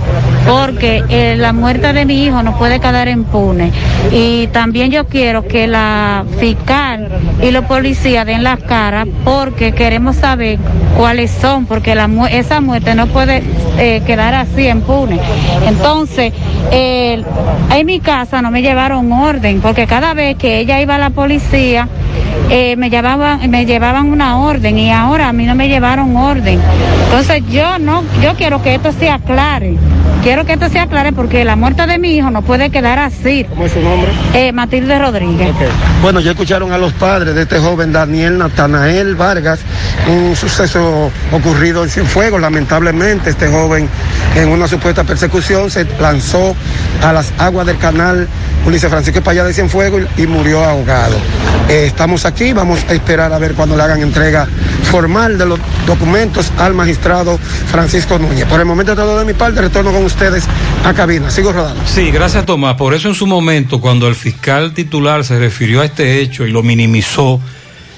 porque 0.48 1.04
eh, 1.10 1.36
la 1.36 1.52
muerte 1.52 1.92
de 1.94 2.06
mi 2.06 2.26
hijo 2.26 2.44
no 2.44 2.56
puede 2.60 2.80
quedar 2.80 3.08
impune. 3.08 3.72
Y 4.12 4.48
también 4.48 4.92
yo 4.92 5.08
quiero 5.08 5.48
que 5.48 5.66
la 5.66 6.26
fiscal 6.40 7.10
y 7.42 7.50
los 7.50 7.66
policías 7.66 8.26
den 8.26 8.44
las 8.44 8.60
caras 8.60 9.08
porque 9.24 9.72
queremos 9.72 10.18
saber 10.18 10.60
cuáles 10.96 11.32
son, 11.32 11.66
porque 11.66 11.96
la, 11.96 12.08
esa 12.30 12.62
muerte 12.62 12.94
no 12.94 13.08
puede 13.08 13.42
eh, 13.80 14.04
quedar 14.06 14.36
así 14.36 14.68
impune. 14.68 15.20
Entonces, 15.68 16.34
en 16.72 17.86
mi 17.86 18.00
casa 18.00 18.44
no 18.44 18.52
me 18.52 18.62
llevaron 18.62 19.12
orden 19.12 19.60
porque 19.60 19.88
cada 19.88 20.14
vez 20.14 20.38
que 20.38 20.60
ella 20.60 20.80
iba 20.82 20.96
a 20.96 21.00
la 21.00 21.10
policía, 21.10 21.88
eh, 22.50 22.76
me 22.78 22.90
llevaban 23.40 23.52
me 23.52 23.66
llevaban 23.66 24.12
una 24.12 24.38
orden 24.40 24.78
y 24.78 24.92
ahora 24.92 25.30
a 25.30 25.34
mí 25.34 25.46
no 25.46 25.56
me 25.56 25.68
llevaron 25.68 26.16
orden. 26.16 26.60
Entonces 27.06 27.44
yo 27.50 27.80
no 27.80 28.04
yo 28.22 28.34
quiero 28.36 28.62
que 28.62 28.76
esto 28.76 28.92
se 28.92 29.10
aclare. 29.10 29.78
Quiero 30.24 30.46
que 30.46 30.54
esto 30.54 30.68
se 30.70 30.80
aclare 30.80 31.14
porque 31.14 31.46
la 31.46 31.56
muerte 31.56 31.88
de 31.88 31.98
mi 31.98 32.18
hijo 32.18 32.30
no 32.30 32.42
puede 32.42 32.70
quedar 32.70 33.00
así. 33.00 33.46
¿Cómo 33.46 33.66
es 33.66 33.72
su 33.72 33.80
nombre? 33.80 34.12
Eh, 34.34 34.52
Matilde 34.52 35.00
Rodríguez. 35.00 35.54
Bueno, 36.02 36.20
ya 36.20 36.32
escucharon 36.32 36.74
a 36.74 36.78
los 36.78 36.92
padres 36.94 37.36
de 37.36 37.44
este 37.44 37.60
joven 37.60 37.94
Daniel 37.94 38.38
Natanael 38.38 39.16
Vargas, 39.16 39.62
un 40.08 40.36
suceso 40.36 41.10
ocurrido 41.32 41.84
en 41.84 41.90
Cienfuegos. 41.90 42.42
Lamentablemente, 42.42 43.30
este 43.30 43.48
joven 43.48 43.88
en 44.36 44.50
una 44.50 44.68
supuesta 44.68 45.06
persecución 45.06 45.72
se 45.72 45.88
lanzó 46.00 46.54
a 47.02 47.14
las 47.14 47.32
aguas 47.38 47.66
del 47.66 47.78
canal 47.78 48.28
Ulises 48.70 48.90
Francisco 48.92 49.22
Payá 49.22 49.44
de 49.44 49.52
Cienfuegos 49.52 50.04
y, 50.16 50.28
murió 50.28 50.64
ahogado. 50.64 51.18
Eh, 51.68 51.86
estamos 51.88 52.26
aquí, 52.26 52.54
vamos 52.54 52.86
a 52.88 52.94
esperar 52.94 53.34
a 53.34 53.40
ver 53.40 53.54
cuando 53.56 53.76
le 53.76 53.82
hagan 53.82 54.00
entrega 54.00 54.48
formal 54.84 55.40
de 55.40 55.48
los 55.48 55.60
documentos 55.88 56.52
al 56.56 56.76
magistrado 56.76 57.40
Francisco 57.40 58.20
Núñez. 58.20 58.46
Por 58.46 58.60
el 58.60 58.68
momento 58.68 58.96
todo 58.96 59.18
de 59.18 59.26
mi 59.26 59.34
parte, 59.34 59.60
retorno 59.60 59.92
con 59.92 60.06
ustedes 60.06 60.46
a 60.86 60.94
cabina. 60.94 61.32
Sigo 61.32 61.52
rodando. 61.52 61.82
Sí, 61.88 62.12
gracias 62.12 62.46
Tomás. 62.46 62.76
Por 62.76 62.94
eso 62.94 63.08
en 63.08 63.16
su 63.16 63.26
momento, 63.26 63.82
cuando 63.82 64.08
el 64.08 64.14
fiscal 64.14 64.72
titular 64.76 65.26
se 65.26 65.40
refirió 65.40 65.82
a 65.82 65.86
este 65.86 66.22
hecho 66.22 66.46
y 66.46 66.52
lo 66.52 66.62
minimizó, 66.62 67.42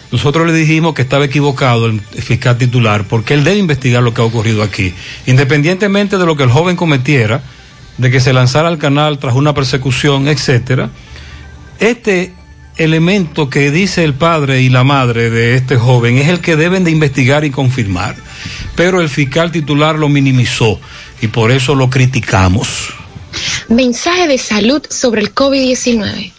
nosotros 0.10 0.48
le 0.48 0.54
dijimos 0.54 0.94
que 0.94 1.02
estaba 1.02 1.26
equivocado 1.26 1.86
el 1.88 2.00
fiscal 2.00 2.58
titular, 2.58 3.04
porque 3.10 3.34
él 3.34 3.44
debe 3.44 3.58
investigar 3.58 4.04
lo 4.04 4.14
que 4.14 4.22
ha 4.22 4.26
ocurrido 4.26 4.64
aquí. 4.64 4.94
Independientemente 5.26 6.18
de 6.18 6.26
lo 6.26 6.38
que 6.38 6.44
el 6.44 6.50
joven 6.50 6.78
cometiera, 6.78 7.42
de 7.98 8.12
que 8.12 8.20
se 8.20 8.34
lanzara 8.34 8.68
al 8.68 8.78
canal 8.78 9.20
tras 9.20 9.36
una 9.36 9.54
persecución, 9.54 10.28
etcétera, 10.28 10.90
este 11.80 12.34
elemento 12.78 13.50
que 13.50 13.72
dice 13.72 14.04
el 14.04 14.14
padre 14.14 14.62
y 14.62 14.70
la 14.70 14.84
madre 14.84 15.30
de 15.30 15.56
este 15.56 15.78
joven 15.78 16.18
es 16.18 16.30
el 16.30 16.40
que 16.40 16.56
deben 16.56 16.84
de 16.84 16.92
investigar 16.92 17.44
y 17.46 17.52
confirmar. 17.52 18.16
Pero 18.76 19.02
el 19.02 19.10
fiscal 19.10 19.52
titular 19.52 19.98
lo 19.98 20.10
minimizó 20.10 20.80
y 21.22 21.28
por 21.28 21.52
eso 21.52 21.76
lo 21.76 21.90
criticamos. 21.90 22.94
Mensaje 23.70 24.28
de 24.28 24.38
salud 24.38 24.82
sobre 24.90 25.22
el 25.22 25.34
COVID-19. 25.34 26.32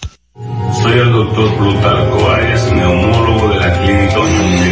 Soy 0.83 0.93
el 0.93 1.13
doctor 1.13 1.57
Plutarco 1.57 2.31
Arias, 2.31 2.73
neumólogo 2.73 3.49
de 3.51 3.57
la 3.57 3.81
Clínica 3.81 4.17
Norte. 4.17 4.72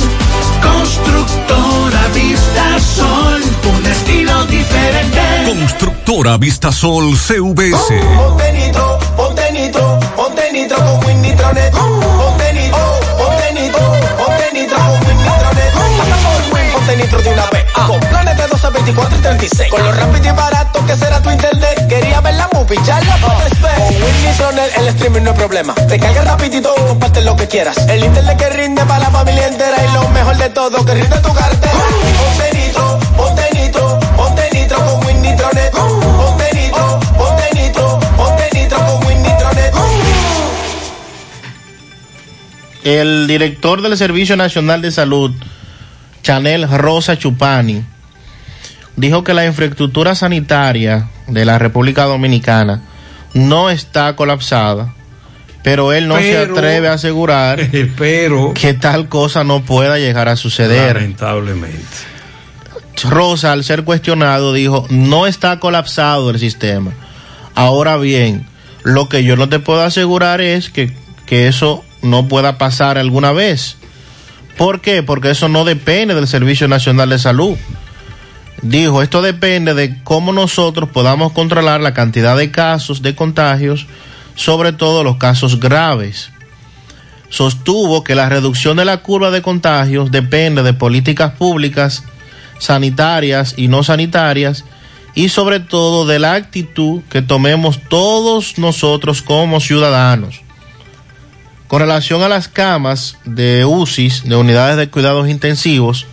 Constructora 0.63 2.07
Vista 2.15 2.79
Sol. 2.81 3.43
Un 3.77 3.87
estilo 3.87 4.45
diferente. 4.47 5.21
Constructora 5.47 6.37
Vistasol 6.37 7.17
CVS. 7.17 7.95
Ponte 8.17 8.53
nitro, 8.53 8.99
ponte 9.17 9.53
nitro, 9.53 9.99
ponte 10.17 10.53
nitro 10.53 10.77
con 10.77 11.05
Win 11.07 11.23
Nitronet. 11.23 11.73
Ponte 11.73 12.44
Nitro 16.97 17.21
de 17.23 17.31
una 17.31 17.47
vez. 17.51 17.65
Con 17.73 18.01
planes 18.01 18.37
de 18.37 18.47
12, 18.47 18.71
24 18.71 19.19
y 19.19 19.21
36. 19.21 19.71
Con 19.71 19.83
lo 19.83 19.93
rápido 19.93 20.29
y 20.29 20.37
barato 20.37 20.87
que 20.87 20.97
será 20.97 21.21
tu 21.21 21.31
internet. 21.31 21.87
Quería 21.89 22.21
ver 22.21 22.35
la 22.35 22.49
movie, 22.53 22.79
ya 22.85 23.01
la. 23.01 23.19
Con 23.21 23.33
Win 24.03 24.25
Nitronet 24.25 24.79
el 24.79 24.89
streaming 24.89 25.23
no 25.23 25.31
es 25.31 25.37
problema. 25.37 25.75
Te 25.75 25.99
carga 25.99 26.23
rapidito 26.23 26.75
y 27.17 27.25
lo 27.25 27.37
que 27.37 27.47
quieras. 27.49 27.77
El 27.89 28.05
internet 28.05 28.37
que 28.39 28.51
rinde 28.51 28.85
para 28.85 29.01
la 29.01 29.11
familia 29.11 29.47
entera. 29.49 29.77
Y 29.85 29.95
lo 29.95 30.09
mejor 30.11 30.37
de 30.37 30.51
todo, 30.51 30.85
que 30.85 30.95
rinde 30.95 31.19
tu 31.21 31.33
cartera. 31.33 31.73
Ponte 32.19 32.59
nitro, 32.59 32.99
ponte 33.17 33.43
nitro, 33.55 33.99
ponte 34.17 34.51
nitro 34.53 34.77
con 34.79 35.07
Win 35.07 35.23
Nitronet. 35.23 35.73
Ponte 35.73 36.55
nitro, 36.55 37.01
ponte 37.17 37.51
nitro, 37.55 38.01
ponte 38.17 38.51
nitro 38.53 38.79
con 38.79 39.07
Win 39.07 39.23
Nitronet. 39.23 39.75
El 42.85 43.27
director 43.27 43.83
del 43.83 43.97
Servicio 43.97 44.37
Nacional 44.37 44.83
de 44.83 44.91
Salud, 44.91 45.33
Chanel 46.25 46.67
Rosa 46.69 47.19
Chupani, 47.19 47.85
dijo 48.97 49.23
que 49.23 49.35
la 49.35 49.45
infraestructura 49.45 50.15
sanitaria 50.15 51.11
de 51.27 51.45
la 51.45 51.59
República 51.59 52.05
Dominicana 52.05 52.81
no 53.35 53.69
está 53.69 54.17
colapsada, 54.17 54.95
pero 55.63 55.93
él 55.93 56.09
no 56.09 56.17
se 56.17 56.39
atreve 56.39 56.89
a 56.89 56.95
asegurar 56.95 57.61
pero 57.99 58.55
que 58.55 58.73
tal 58.73 59.09
cosa 59.11 59.45
no 59.45 59.67
pueda 59.67 59.99
llegar 59.99 60.31
a 60.31 60.37
suceder. 60.37 60.97
Lamentablemente. 60.97 62.15
Rosa, 63.03 63.53
al 63.53 63.63
ser 63.63 63.85
cuestionado, 63.85 64.55
dijo, 64.55 64.87
no 64.89 65.27
está 65.27 65.61
colapsado 65.61 66.31
el 66.31 66.39
sistema. 66.39 66.93
Ahora 67.55 67.99
bien, 67.99 68.47
lo 68.83 69.11
que 69.11 69.25
yo 69.25 69.37
no 69.37 69.51
te 69.51 69.59
puedo 69.59 69.83
asegurar 69.83 70.41
es 70.41 70.71
que, 70.71 70.91
que 71.27 71.49
eso 71.49 71.85
no 72.01 72.29
pueda 72.29 72.57
pasar 72.57 72.97
alguna 72.97 73.33
vez. 73.33 73.77
¿Por 74.57 74.81
qué? 74.81 75.03
Porque 75.03 75.31
eso 75.31 75.49
no 75.49 75.65
depende 75.65 76.15
del 76.15 76.29
Servicio 76.29 76.69
Nacional 76.69 77.11
de 77.11 77.19
Salud. 77.19 77.57
Dijo, 78.63 79.03
esto 79.03 79.21
depende 79.21 79.75
de 79.75 80.03
cómo 80.05 80.33
nosotros 80.33 80.89
podamos 80.89 81.33
controlar 81.33 81.81
la 81.81 81.93
cantidad 81.93 82.37
de 82.37 82.51
casos 82.51 83.03
de 83.03 83.15
contagios, 83.15 83.87
sobre 84.37 84.73
todo 84.73 85.05
los 85.05 85.17
casos 85.17 85.61
graves. 85.61 86.31
Sostuvo 87.29 88.05
que 88.05 88.15
la 88.15 88.29
reducción 88.29 88.77
de 88.77 88.85
la 88.85 88.99
curva 88.99 89.31
de 89.33 89.43
contagios 89.43 90.13
depende 90.13 90.63
de 90.63 90.73
políticas 90.73 91.33
públicas 91.33 92.05
sanitarias 92.59 93.55
y 93.57 93.67
no 93.67 93.83
sanitarias 93.83 94.65
y 95.17 95.29
sobre 95.29 95.59
todo 95.61 96.07
de 96.07 96.21
la 96.21 96.35
actitud 96.35 97.03
que 97.11 97.23
tomemos 97.23 97.81
todos 97.89 98.59
nosotros 98.59 99.21
como 99.21 99.61
ciudadanos. 99.61 100.44
Con 101.75 101.81
relación 101.81 102.23
a 102.23 102.29
las 102.29 102.47
camas 102.47 103.17
de 103.25 103.65
UCIs, 103.65 104.23
de 104.23 104.37
unidades 104.37 104.77
de 104.77 104.91
cuidados 104.91 105.29
intensivos, 105.29 106.07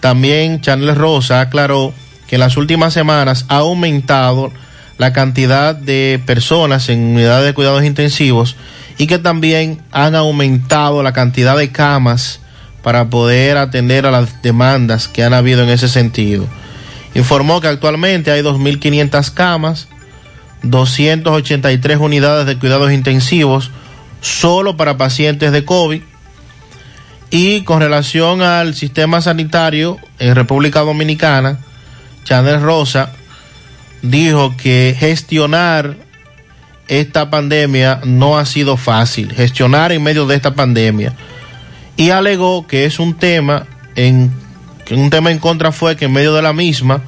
también 0.00 0.62
Chanel 0.62 0.96
Rosa 0.96 1.42
aclaró 1.42 1.92
que 2.26 2.36
en 2.36 2.40
las 2.40 2.56
últimas 2.56 2.94
semanas 2.94 3.44
ha 3.48 3.58
aumentado 3.58 4.50
la 4.96 5.12
cantidad 5.12 5.74
de 5.74 6.18
personas 6.24 6.88
en 6.88 6.98
unidades 6.98 7.44
de 7.44 7.52
cuidados 7.52 7.84
intensivos 7.84 8.56
y 8.96 9.06
que 9.06 9.18
también 9.18 9.82
han 9.92 10.14
aumentado 10.14 11.02
la 11.02 11.12
cantidad 11.12 11.58
de 11.58 11.70
camas 11.70 12.40
para 12.82 13.10
poder 13.10 13.58
atender 13.58 14.06
a 14.06 14.10
las 14.10 14.40
demandas 14.40 15.08
que 15.08 15.22
han 15.22 15.34
habido 15.34 15.62
en 15.62 15.68
ese 15.68 15.90
sentido. 15.90 16.46
Informó 17.14 17.60
que 17.60 17.68
actualmente 17.68 18.30
hay 18.30 18.40
2.500 18.40 19.30
camas, 19.34 19.88
283 20.62 21.98
unidades 21.98 22.46
de 22.46 22.58
cuidados 22.58 22.90
intensivos 22.92 23.70
solo 24.20 24.76
para 24.76 24.96
pacientes 24.96 25.52
de 25.52 25.64
COVID. 25.64 26.02
Y 27.30 27.62
con 27.62 27.80
relación 27.80 28.42
al 28.42 28.74
sistema 28.74 29.20
sanitario 29.20 29.98
en 30.18 30.34
República 30.34 30.80
Dominicana, 30.80 31.60
Chanel 32.24 32.60
Rosa 32.60 33.12
dijo 34.02 34.56
que 34.56 34.96
gestionar 34.98 35.96
esta 36.88 37.30
pandemia 37.30 38.00
no 38.04 38.36
ha 38.36 38.46
sido 38.46 38.76
fácil, 38.76 39.32
gestionar 39.32 39.92
en 39.92 40.02
medio 40.02 40.26
de 40.26 40.34
esta 40.34 40.54
pandemia. 40.54 41.14
Y 41.96 42.10
alegó 42.10 42.66
que 42.66 42.84
es 42.84 42.98
un 42.98 43.14
tema 43.14 43.66
en 43.94 44.32
que 44.84 44.94
un 44.94 45.08
tema 45.08 45.30
en 45.30 45.38
contra 45.38 45.70
fue 45.70 45.94
que 45.94 46.06
en 46.06 46.12
medio 46.12 46.34
de 46.34 46.42
la 46.42 46.52
misma 46.52 47.02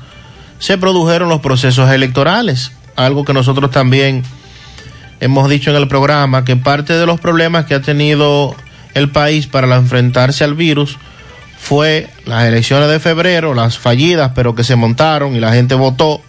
se 0.60 0.78
produjeron 0.78 1.28
los 1.28 1.40
procesos 1.40 1.90
electorales, 1.90 2.70
algo 2.94 3.24
que 3.24 3.32
nosotros 3.32 3.72
también 3.72 4.22
hemos 5.22 5.48
dicho 5.48 5.70
en 5.70 5.76
el 5.76 5.86
programa 5.86 6.44
que 6.44 6.56
parte 6.56 6.94
de 6.94 7.06
los 7.06 7.20
problemas 7.20 7.64
que 7.66 7.74
ha 7.74 7.80
tenido 7.80 8.56
el 8.92 9.08
país 9.08 9.46
para 9.46 9.74
enfrentarse 9.76 10.42
al 10.42 10.54
virus 10.54 10.98
fue 11.58 12.08
las 12.24 12.44
elecciones 12.44 12.88
de 12.88 12.98
febrero, 12.98 13.54
las 13.54 13.78
fallidas, 13.78 14.32
pero 14.34 14.56
que 14.56 14.64
se 14.64 14.74
montaron 14.74 15.36
y 15.36 15.40
la 15.40 15.52
gente 15.52 15.76
votó, 15.76 16.20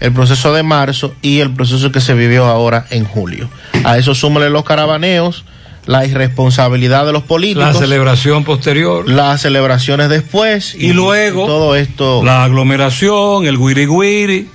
el 0.00 0.12
proceso 0.12 0.52
de 0.52 0.64
marzo 0.64 1.14
y 1.22 1.38
el 1.38 1.54
proceso 1.54 1.92
que 1.92 2.00
se 2.00 2.14
vivió 2.14 2.46
ahora 2.46 2.86
en 2.90 3.04
julio. 3.04 3.48
A 3.84 3.98
eso 3.98 4.16
súmale 4.16 4.50
los 4.50 4.64
carabaneos, 4.64 5.44
la 5.86 6.04
irresponsabilidad 6.04 7.06
de 7.06 7.12
los 7.12 7.22
políticos, 7.22 7.72
La 7.72 7.80
celebración 7.80 8.42
posterior. 8.42 9.08
las 9.08 9.42
celebraciones 9.42 10.08
después 10.08 10.74
Y 10.74 10.92
luego, 10.92 11.46
todo 11.46 11.76
esto. 11.76 12.22
La 12.24 12.42
aglomeración, 12.42 13.46
el 13.46 13.58
guiri 13.58 13.86
guiri, 13.86 14.48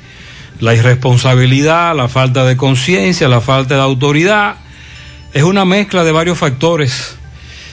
la 0.64 0.74
irresponsabilidad, 0.74 1.94
la 1.94 2.08
falta 2.08 2.46
de 2.46 2.56
conciencia, 2.56 3.28
la 3.28 3.42
falta 3.42 3.76
de 3.76 3.82
autoridad. 3.82 4.56
Es 5.34 5.44
una 5.44 5.66
mezcla 5.66 6.06
de 6.06 6.14
varios 6.14 6.38
factores. 6.38 7.18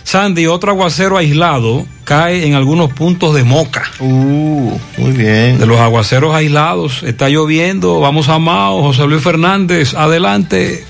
Sandy, 0.03 0.49
otro 0.49 0.73
aguacero 0.73 1.17
aislado 1.17 1.87
cae 2.03 2.45
en 2.45 2.55
algunos 2.55 2.93
puntos 2.93 3.33
de 3.33 3.45
Moca. 3.45 3.85
Uh, 4.01 4.77
muy 4.97 5.13
bien. 5.13 5.61
De 5.61 5.67
los 5.67 5.79
aguaceros 5.79 6.35
aislados, 6.35 7.05
está 7.05 7.29
lloviendo, 7.29 8.01
vamos 8.01 8.29
a 8.29 8.41
Mao, 8.41 8.83
José 8.83 9.07
Luis 9.07 9.23
Fernández, 9.23 9.95
adelante. 9.95 10.85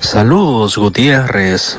Saludos 0.00 0.76
Gutiérrez, 0.76 1.78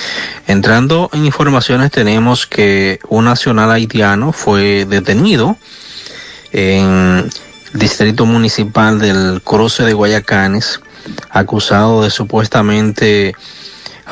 Entrando 0.47 1.09
en 1.11 1.25
informaciones 1.25 1.89
tenemos 1.91 2.45
que 2.45 2.99
un 3.09 3.25
nacional 3.25 3.71
haitiano 3.71 4.31
fue 4.31 4.85
detenido 4.85 5.57
en 6.51 7.29
distrito 7.73 8.25
municipal 8.25 8.99
del 8.99 9.41
cruce 9.43 9.83
de 9.83 9.93
Guayacanes, 9.93 10.81
acusado 11.29 12.03
de 12.03 12.09
supuestamente 12.09 13.33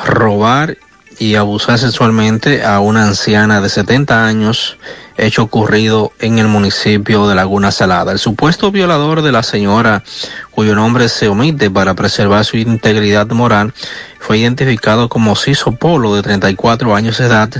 robar 0.04 0.76
y 1.18 1.34
abusar 1.34 1.78
sexualmente 1.78 2.64
a 2.64 2.78
una 2.80 3.04
anciana 3.04 3.60
de 3.60 3.68
70 3.68 4.24
años, 4.24 4.78
hecho 5.16 5.42
ocurrido 5.42 6.12
en 6.20 6.38
el 6.38 6.46
municipio 6.46 7.26
de 7.26 7.34
Laguna 7.34 7.72
Salada. 7.72 8.12
El 8.12 8.20
supuesto 8.20 8.70
violador 8.70 9.22
de 9.22 9.32
la 9.32 9.42
señora, 9.42 10.04
cuyo 10.52 10.76
nombre 10.76 11.08
se 11.08 11.26
omite 11.26 11.70
para 11.70 11.94
preservar 11.94 12.44
su 12.44 12.56
integridad 12.56 13.26
moral, 13.28 13.74
fue 14.20 14.38
identificado 14.38 15.08
como 15.08 15.34
Ciso 15.34 15.72
Polo, 15.72 16.14
de 16.14 16.22
34 16.22 16.94
años 16.94 17.18
de 17.18 17.26
edad, 17.26 17.50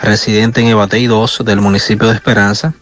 residente 0.00 0.60
en 0.60 0.68
Ebatey 0.68 1.06
2 1.06 1.42
del 1.44 1.60
municipio 1.60 2.08
de 2.08 2.14
Esperanza, 2.14 2.74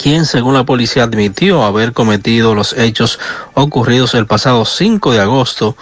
quien 0.00 0.24
según 0.24 0.54
la 0.54 0.64
policía 0.64 1.04
admitió 1.04 1.62
haber 1.62 1.92
cometido 1.92 2.54
los 2.54 2.72
hechos 2.72 3.18
ocurridos 3.52 4.14
el 4.14 4.26
pasado 4.26 4.64
5 4.64 5.12
de 5.12 5.20
agosto 5.20 5.76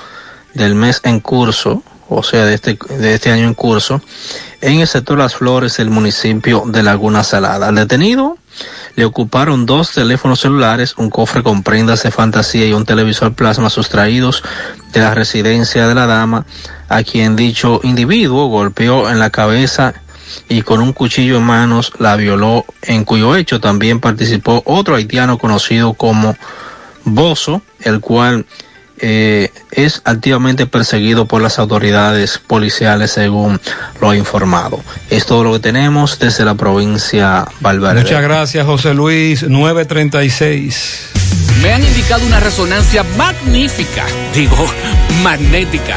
del 0.54 0.74
mes 0.74 1.00
en 1.04 1.20
curso, 1.20 1.82
o 2.08 2.22
sea, 2.24 2.44
de 2.44 2.54
este, 2.54 2.78
de 2.88 3.14
este 3.14 3.30
año 3.30 3.46
en 3.46 3.54
curso, 3.54 4.00
en 4.60 4.80
el 4.80 4.88
sector 4.88 5.18
Las 5.18 5.36
Flores 5.36 5.76
del 5.76 5.90
municipio 5.90 6.64
de 6.66 6.82
Laguna 6.82 7.22
Salada. 7.22 7.68
Al 7.68 7.76
detenido 7.76 8.36
le 8.96 9.04
ocuparon 9.04 9.66
dos 9.66 9.92
teléfonos 9.92 10.40
celulares, 10.40 10.94
un 10.96 11.10
cofre 11.10 11.44
con 11.44 11.62
prendas 11.62 12.02
de 12.02 12.10
fantasía 12.10 12.66
y 12.66 12.72
un 12.72 12.84
televisor 12.84 13.34
plasma 13.34 13.70
sustraídos 13.70 14.42
de 14.92 15.00
la 15.00 15.14
residencia 15.14 15.86
de 15.86 15.94
la 15.94 16.06
dama, 16.06 16.44
a 16.88 17.04
quien 17.04 17.36
dicho 17.36 17.78
individuo 17.84 18.48
golpeó 18.48 19.08
en 19.10 19.20
la 19.20 19.30
cabeza 19.30 19.94
y 20.48 20.62
con 20.62 20.80
un 20.80 20.92
cuchillo 20.92 21.38
en 21.38 21.44
manos 21.44 21.92
la 21.98 22.16
violó, 22.16 22.64
en 22.82 23.04
cuyo 23.04 23.36
hecho 23.36 23.60
también 23.60 24.00
participó 24.00 24.62
otro 24.64 24.96
haitiano 24.96 25.38
conocido 25.38 25.94
como 25.94 26.36
Bozo, 27.04 27.62
el 27.80 28.00
cual 28.00 28.46
eh, 29.00 29.52
es 29.70 30.02
activamente 30.04 30.66
perseguido 30.66 31.26
por 31.26 31.40
las 31.40 31.58
autoridades 31.58 32.38
policiales 32.38 33.12
según 33.12 33.60
lo 34.00 34.10
ha 34.10 34.16
informado. 34.16 34.80
Es 35.10 35.26
todo 35.26 35.44
lo 35.44 35.52
que 35.52 35.60
tenemos 35.60 36.18
desde 36.18 36.44
la 36.44 36.54
provincia 36.54 37.46
Valverde. 37.60 38.02
Muchas 38.02 38.22
gracias 38.22 38.66
José 38.66 38.94
Luis, 38.94 39.42
936. 39.42 41.10
Me 41.62 41.72
han 41.72 41.84
indicado 41.84 42.24
una 42.26 42.40
resonancia 42.40 43.04
magnífica, 43.16 44.04
digo, 44.34 44.66
magnética. 45.22 45.96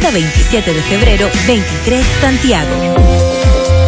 27 0.00 0.74
de 0.74 0.82
febrero, 0.82 1.28
23, 1.46 2.04
Santiago. 2.20 2.70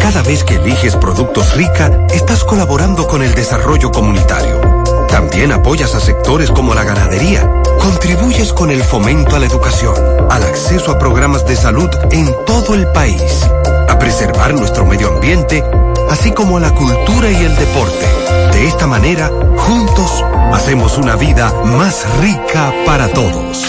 Cada 0.01 0.21
vez 0.21 0.43
que 0.43 0.55
eliges 0.55 0.95
productos 0.95 1.55
rica, 1.55 2.05
estás 2.13 2.43
colaborando 2.43 3.07
con 3.07 3.21
el 3.21 3.33
desarrollo 3.33 3.91
comunitario. 3.91 4.61
También 5.09 5.51
apoyas 5.51 5.93
a 5.95 5.99
sectores 5.99 6.51
como 6.51 6.73
la 6.73 6.83
ganadería. 6.83 7.49
Contribuyes 7.79 8.53
con 8.53 8.71
el 8.71 8.83
fomento 8.83 9.35
a 9.35 9.39
la 9.39 9.45
educación, 9.45 9.95
al 10.29 10.43
acceso 10.43 10.91
a 10.91 10.99
programas 10.99 11.45
de 11.45 11.55
salud 11.55 11.89
en 12.11 12.33
todo 12.45 12.75
el 12.75 12.87
país, 12.91 13.21
a 13.89 13.99
preservar 13.99 14.53
nuestro 14.53 14.85
medio 14.85 15.09
ambiente, 15.09 15.63
así 16.09 16.31
como 16.31 16.57
a 16.57 16.61
la 16.61 16.73
cultura 16.73 17.31
y 17.31 17.35
el 17.35 17.55
deporte. 17.55 18.34
De 18.55 18.67
esta 18.67 18.87
manera, 18.87 19.29
juntos, 19.57 20.23
hacemos 20.53 20.97
una 20.97 21.17
vida 21.17 21.53
más 21.65 22.05
rica 22.21 22.73
para 22.85 23.09
todos. 23.09 23.65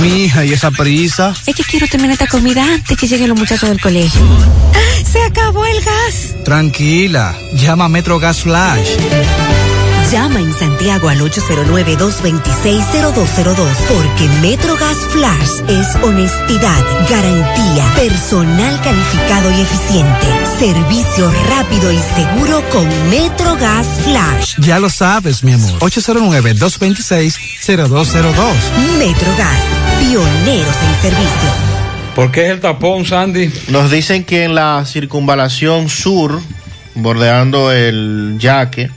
Mi 0.00 0.22
hija, 0.22 0.44
¿y 0.44 0.52
esa 0.52 0.70
prisa? 0.70 1.34
Es 1.44 1.56
que 1.56 1.64
quiero 1.64 1.88
terminar 1.88 2.12
esta 2.12 2.28
comida 2.28 2.62
antes 2.62 2.96
que 2.96 3.08
lleguen 3.08 3.30
los 3.30 3.38
muchachos 3.40 3.68
del 3.68 3.80
colegio. 3.80 4.20
¡Se 5.04 5.20
acabó 5.24 5.66
el 5.66 5.82
gas! 5.82 6.36
Tranquila, 6.44 7.36
llama 7.54 7.86
a 7.86 7.88
Metro 7.88 8.20
Gas 8.20 8.42
Flash. 8.42 8.88
Llama 10.10 10.40
en 10.40 10.54
Santiago 10.54 11.10
al 11.10 11.20
809-226-0202 11.20 13.76
porque 13.88 14.26
MetroGas 14.40 14.96
Flash 15.10 15.60
es 15.68 15.94
honestidad, 16.02 16.82
garantía, 17.10 17.84
personal 17.94 18.80
calificado 18.80 19.50
y 19.50 19.60
eficiente, 19.60 20.26
servicio 20.58 21.30
rápido 21.50 21.92
y 21.92 21.98
seguro 21.98 22.62
con 22.72 22.88
MetroGas 23.10 23.86
Flash. 24.04 24.54
Ya 24.60 24.80
lo 24.80 24.88
sabes, 24.88 25.44
mi 25.44 25.52
amor. 25.52 25.78
809-226-0202. 25.80 28.54
MetroGas, 28.96 29.60
pioneros 30.00 30.74
en 30.74 31.02
servicio. 31.02 31.50
¿Por 32.14 32.32
qué 32.32 32.46
es 32.46 32.52
el 32.52 32.60
tapón, 32.60 33.04
Sandy? 33.04 33.52
Nos 33.68 33.90
dicen 33.90 34.24
que 34.24 34.44
en 34.44 34.54
la 34.54 34.86
circunvalación 34.86 35.90
sur, 35.90 36.40
bordeando 36.94 37.72
el 37.72 38.36
yaque, 38.38 38.90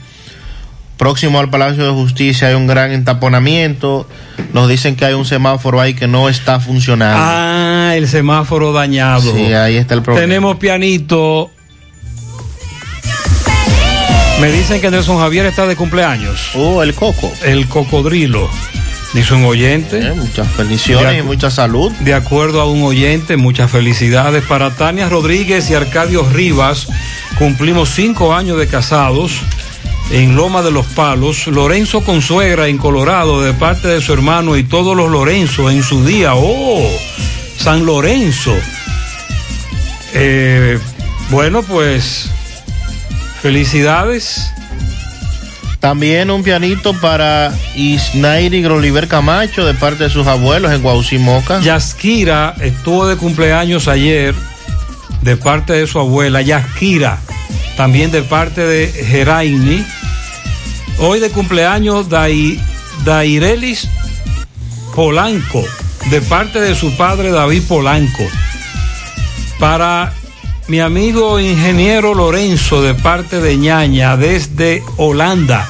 próximo 1.02 1.40
al 1.40 1.50
Palacio 1.50 1.84
de 1.84 1.90
Justicia 1.90 2.46
hay 2.46 2.54
un 2.54 2.68
gran 2.68 2.92
entaponamiento. 2.92 4.06
Nos 4.52 4.68
dicen 4.68 4.94
que 4.94 5.04
hay 5.04 5.14
un 5.14 5.24
semáforo 5.24 5.80
ahí 5.80 5.94
que 5.94 6.06
no 6.06 6.28
está 6.28 6.60
funcionando. 6.60 7.18
Ah, 7.20 7.94
el 7.96 8.06
semáforo 8.06 8.72
dañado. 8.72 9.34
Sí, 9.34 9.52
ahí 9.52 9.78
está 9.78 9.94
el 9.94 10.02
problema. 10.02 10.28
Tenemos 10.28 10.58
pianito. 10.58 11.50
Me 14.40 14.52
dicen 14.52 14.80
que 14.80 14.92
Nelson 14.92 15.18
Javier 15.18 15.46
está 15.46 15.66
de 15.66 15.74
cumpleaños. 15.74 16.50
Oh, 16.54 16.84
el 16.84 16.94
coco. 16.94 17.32
El 17.42 17.66
cocodrilo. 17.66 18.48
Dice 19.12 19.34
un 19.34 19.44
oyente. 19.44 19.98
Eh, 19.98 20.12
muchas 20.12 20.56
bendiciones 20.56 21.18
y 21.18 21.22
mucha 21.22 21.50
salud. 21.50 21.90
De 21.98 22.14
acuerdo 22.14 22.60
a 22.60 22.70
un 22.70 22.80
oyente, 22.84 23.36
muchas 23.36 23.72
felicidades 23.72 24.44
para 24.44 24.70
Tania 24.70 25.08
Rodríguez 25.08 25.68
y 25.68 25.74
Arcadio 25.74 26.22
Rivas. 26.30 26.86
Cumplimos 27.40 27.88
cinco 27.88 28.36
años 28.36 28.56
de 28.56 28.68
casados 28.68 29.42
en 30.12 30.36
Loma 30.36 30.62
de 30.62 30.70
los 30.70 30.86
Palos. 30.86 31.46
Lorenzo 31.46 32.02
Consuegra 32.02 32.68
en 32.68 32.78
Colorado 32.78 33.42
de 33.42 33.54
parte 33.54 33.88
de 33.88 34.00
su 34.00 34.12
hermano 34.12 34.56
y 34.56 34.62
todos 34.62 34.96
los 34.96 35.10
Lorenzo 35.10 35.70
en 35.70 35.82
su 35.82 36.04
día. 36.04 36.34
¡Oh! 36.34 36.88
San 37.56 37.84
Lorenzo. 37.86 38.54
Eh, 40.14 40.78
bueno, 41.30 41.62
pues 41.62 42.30
felicidades. 43.40 44.52
También 45.80 46.30
un 46.30 46.44
pianito 46.44 46.94
para 46.94 47.52
Isnairi 47.74 48.62
Groliver 48.62 49.08
Camacho 49.08 49.66
de 49.66 49.74
parte 49.74 50.04
de 50.04 50.10
sus 50.10 50.26
abuelos 50.26 50.70
en 50.72 50.82
Guaucimoca. 50.82 51.60
Yaskira 51.60 52.54
estuvo 52.60 53.06
de 53.06 53.16
cumpleaños 53.16 53.88
ayer 53.88 54.34
de 55.22 55.36
parte 55.36 55.72
de 55.72 55.86
su 55.86 55.98
abuela. 55.98 56.42
Yaskira, 56.42 57.18
también 57.76 58.12
de 58.12 58.22
parte 58.22 58.60
de 58.60 58.92
Geraini. 58.92 59.84
Hoy 60.98 61.20
de 61.20 61.30
cumpleaños 61.30 62.08
Dai, 62.08 62.60
Dairelis 63.04 63.88
Polanco, 64.94 65.64
de 66.10 66.20
parte 66.20 66.60
de 66.60 66.74
su 66.74 66.96
padre 66.96 67.30
David 67.30 67.62
Polanco. 67.68 68.22
Para 69.58 70.12
mi 70.68 70.80
amigo 70.80 71.40
ingeniero 71.40 72.14
Lorenzo, 72.14 72.82
de 72.82 72.94
parte 72.94 73.40
de 73.40 73.56
ñaña, 73.56 74.16
desde 74.16 74.82
Holanda. 74.96 75.68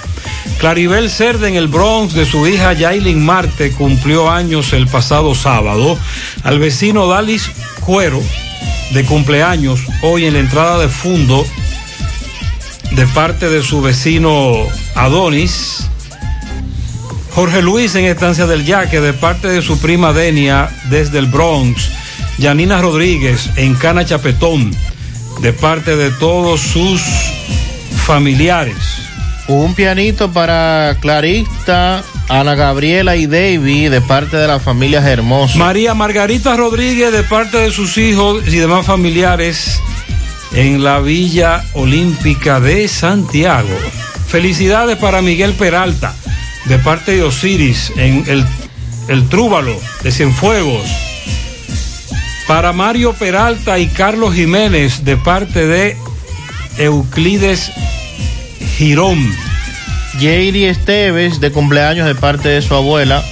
Claribel 0.59 1.10
Cerda 1.10 1.49
en 1.49 1.57
el 1.57 1.68
Bronx 1.68 2.15
de 2.15 2.26
su 2.26 2.47
hija 2.47 2.73
Yailin 2.73 3.25
Marte 3.25 3.73
cumplió 3.73 4.31
años 4.31 4.73
el 4.73 4.86
pasado 4.86 5.34
sábado. 5.34 5.99
Al 6.44 6.59
vecino 6.59 7.09
Dalis 7.09 7.51
Cuero, 7.81 8.20
de 8.92 9.05
cumpleaños, 9.05 9.81
hoy 10.02 10.26
en 10.26 10.34
la 10.34 10.41
entrada 10.41 10.78
de 10.78 10.89
Fundo, 10.89 11.44
de 12.94 13.06
parte 13.08 13.48
de 13.48 13.62
su 13.62 13.80
vecino 13.80 14.54
Adonis. 14.94 15.88
Jorge 17.34 17.62
Luis 17.62 17.94
en 17.94 18.04
Estancia 18.04 18.46
del 18.46 18.64
Yaque, 18.64 19.00
de 19.00 19.12
parte 19.12 19.48
de 19.48 19.62
su 19.62 19.78
prima 19.78 20.12
Denia, 20.12 20.68
desde 20.90 21.18
el 21.18 21.26
Bronx. 21.26 21.90
Yanina 22.38 22.80
Rodríguez 22.80 23.50
en 23.56 23.74
Cana 23.74 24.04
Chapetón, 24.04 24.74
de 25.40 25.52
parte 25.52 25.96
de 25.96 26.10
todos 26.10 26.60
sus 26.60 27.00
familiares. 28.04 28.76
Un 29.48 29.74
pianito 29.74 30.30
para 30.30 30.96
Clarista, 31.00 32.02
Ana 32.28 32.54
Gabriela 32.54 33.16
y 33.16 33.26
David 33.26 33.90
de 33.90 34.00
parte 34.00 34.36
de 34.36 34.46
las 34.46 34.62
familias 34.62 35.04
hermosas. 35.04 35.56
María 35.56 35.94
Margarita 35.94 36.56
Rodríguez 36.56 37.12
de 37.12 37.22
parte 37.22 37.58
de 37.58 37.70
sus 37.70 37.98
hijos 37.98 38.46
y 38.46 38.56
demás 38.56 38.86
familiares 38.86 39.80
en 40.55 40.84
la 40.84 41.00
Villa 41.00 41.64
Olímpica 41.74 42.60
de 42.60 42.89
Santiago. 42.89 43.76
Felicidades 44.26 44.97
para 44.98 45.22
Miguel 45.22 45.52
Peralta 45.55 46.14
de 46.66 46.78
parte 46.78 47.12
de 47.12 47.22
Osiris 47.22 47.92
en 47.97 48.24
el, 48.26 48.44
el 49.08 49.28
Trúbalo 49.28 49.78
de 50.02 50.12
Cienfuegos. 50.12 50.86
Para 52.47 52.72
Mario 52.72 53.14
Peralta 53.14 53.78
y 53.78 53.86
Carlos 53.86 54.34
Jiménez 54.34 55.05
de 55.05 55.16
parte 55.16 55.66
de 55.66 55.97
Euclides 56.78 57.70
Girón. 58.76 59.34
Jairi 60.20 60.66
Esteves 60.66 61.40
de 61.40 61.50
cumpleaños 61.50 62.06
de 62.06 62.14
parte 62.14 62.48
de 62.48 62.62
su 62.62 62.74
abuela. 62.74 63.24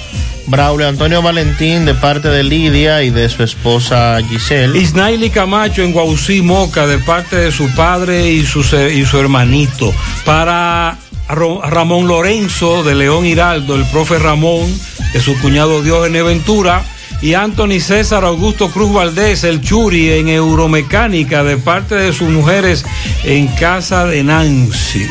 Braulio 0.51 0.89
Antonio 0.89 1.21
Valentín 1.21 1.85
de 1.85 1.93
parte 1.93 2.27
de 2.27 2.43
Lidia 2.43 3.03
y 3.03 3.09
de 3.09 3.29
su 3.29 3.41
esposa 3.41 4.19
Giselle. 4.27 4.77
Isnaili 4.77 5.29
Camacho 5.29 5.81
en 5.81 5.93
Guausí, 5.93 6.41
Moca, 6.41 6.85
de 6.87 6.97
parte 6.97 7.37
de 7.37 7.53
su 7.53 7.73
padre 7.73 8.29
y 8.29 8.45
su, 8.45 8.59
hermanito. 9.17 9.93
Para 10.25 10.97
Ramón 11.29 12.09
Lorenzo 12.09 12.83
de 12.83 12.95
León 12.95 13.25
Hiraldo, 13.25 13.75
el 13.75 13.85
profe 13.85 14.19
Ramón, 14.19 14.69
de 15.13 15.21
su 15.21 15.39
cuñado 15.39 15.81
Diógenes 15.81 16.25
Ventura. 16.25 16.83
Y 17.21 17.33
Anthony 17.35 17.79
César 17.79 18.25
Augusto 18.25 18.69
Cruz 18.69 18.91
Valdés, 18.91 19.45
el 19.45 19.61
Churi, 19.61 20.11
en 20.11 20.27
Euromecánica, 20.27 21.45
de 21.45 21.55
parte 21.55 21.95
de 21.95 22.11
sus 22.11 22.27
mujeres 22.27 22.83
en 23.23 23.47
casa 23.47 24.05
de 24.05 24.21
Nancy. 24.23 25.07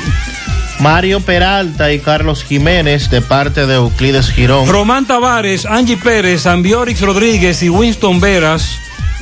Mario 0.81 1.21
Peralta 1.21 1.93
y 1.93 1.99
Carlos 1.99 2.43
Jiménez 2.43 3.11
de 3.11 3.21
parte 3.21 3.67
de 3.67 3.75
Euclides 3.75 4.31
Girón. 4.31 4.67
Román 4.67 5.07
Tavares, 5.07 5.67
Angie 5.67 5.99
Pérez, 5.99 6.47
Ambiorix 6.47 7.03
Rodríguez 7.03 7.63
y 7.63 7.69
Winston 7.69 8.19
Veras, 8.19 8.79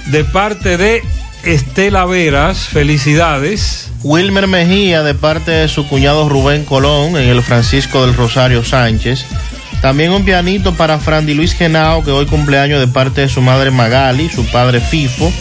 de 0.07 0.25
parte 0.25 0.77
de 0.77 1.03
Estela 1.43 2.05
Veras, 2.05 2.69
felicidades. 2.69 3.91
Wilmer 4.05 4.47
Mejía 4.47 5.03
de 5.03 5.15
parte 5.15 5.51
de 5.51 5.67
su 5.67 5.89
cuñado 5.89 6.29
Rubén 6.29 6.65
Colón 6.65 7.17
en 7.17 7.29
el 7.29 7.43
Francisco 7.43 8.07
del 8.07 8.15
Rosario 8.15 8.65
Sánchez. 8.65 9.25
También 9.83 10.13
un 10.13 10.25
pianito 10.25 10.75
para 10.75 11.01
Frandy 11.01 11.35
Luis 11.35 11.55
Genao, 11.55 12.05
que 12.05 12.13
hoy 12.13 12.27
cumpleaños 12.27 12.79
de 12.79 12.87
parte 12.87 13.23
de 13.23 13.29
su 13.29 13.43
madre 13.43 13.73
Magali, 13.73 14.29
su 14.29 14.45
padre 14.47 14.81
Fifo 14.81 15.33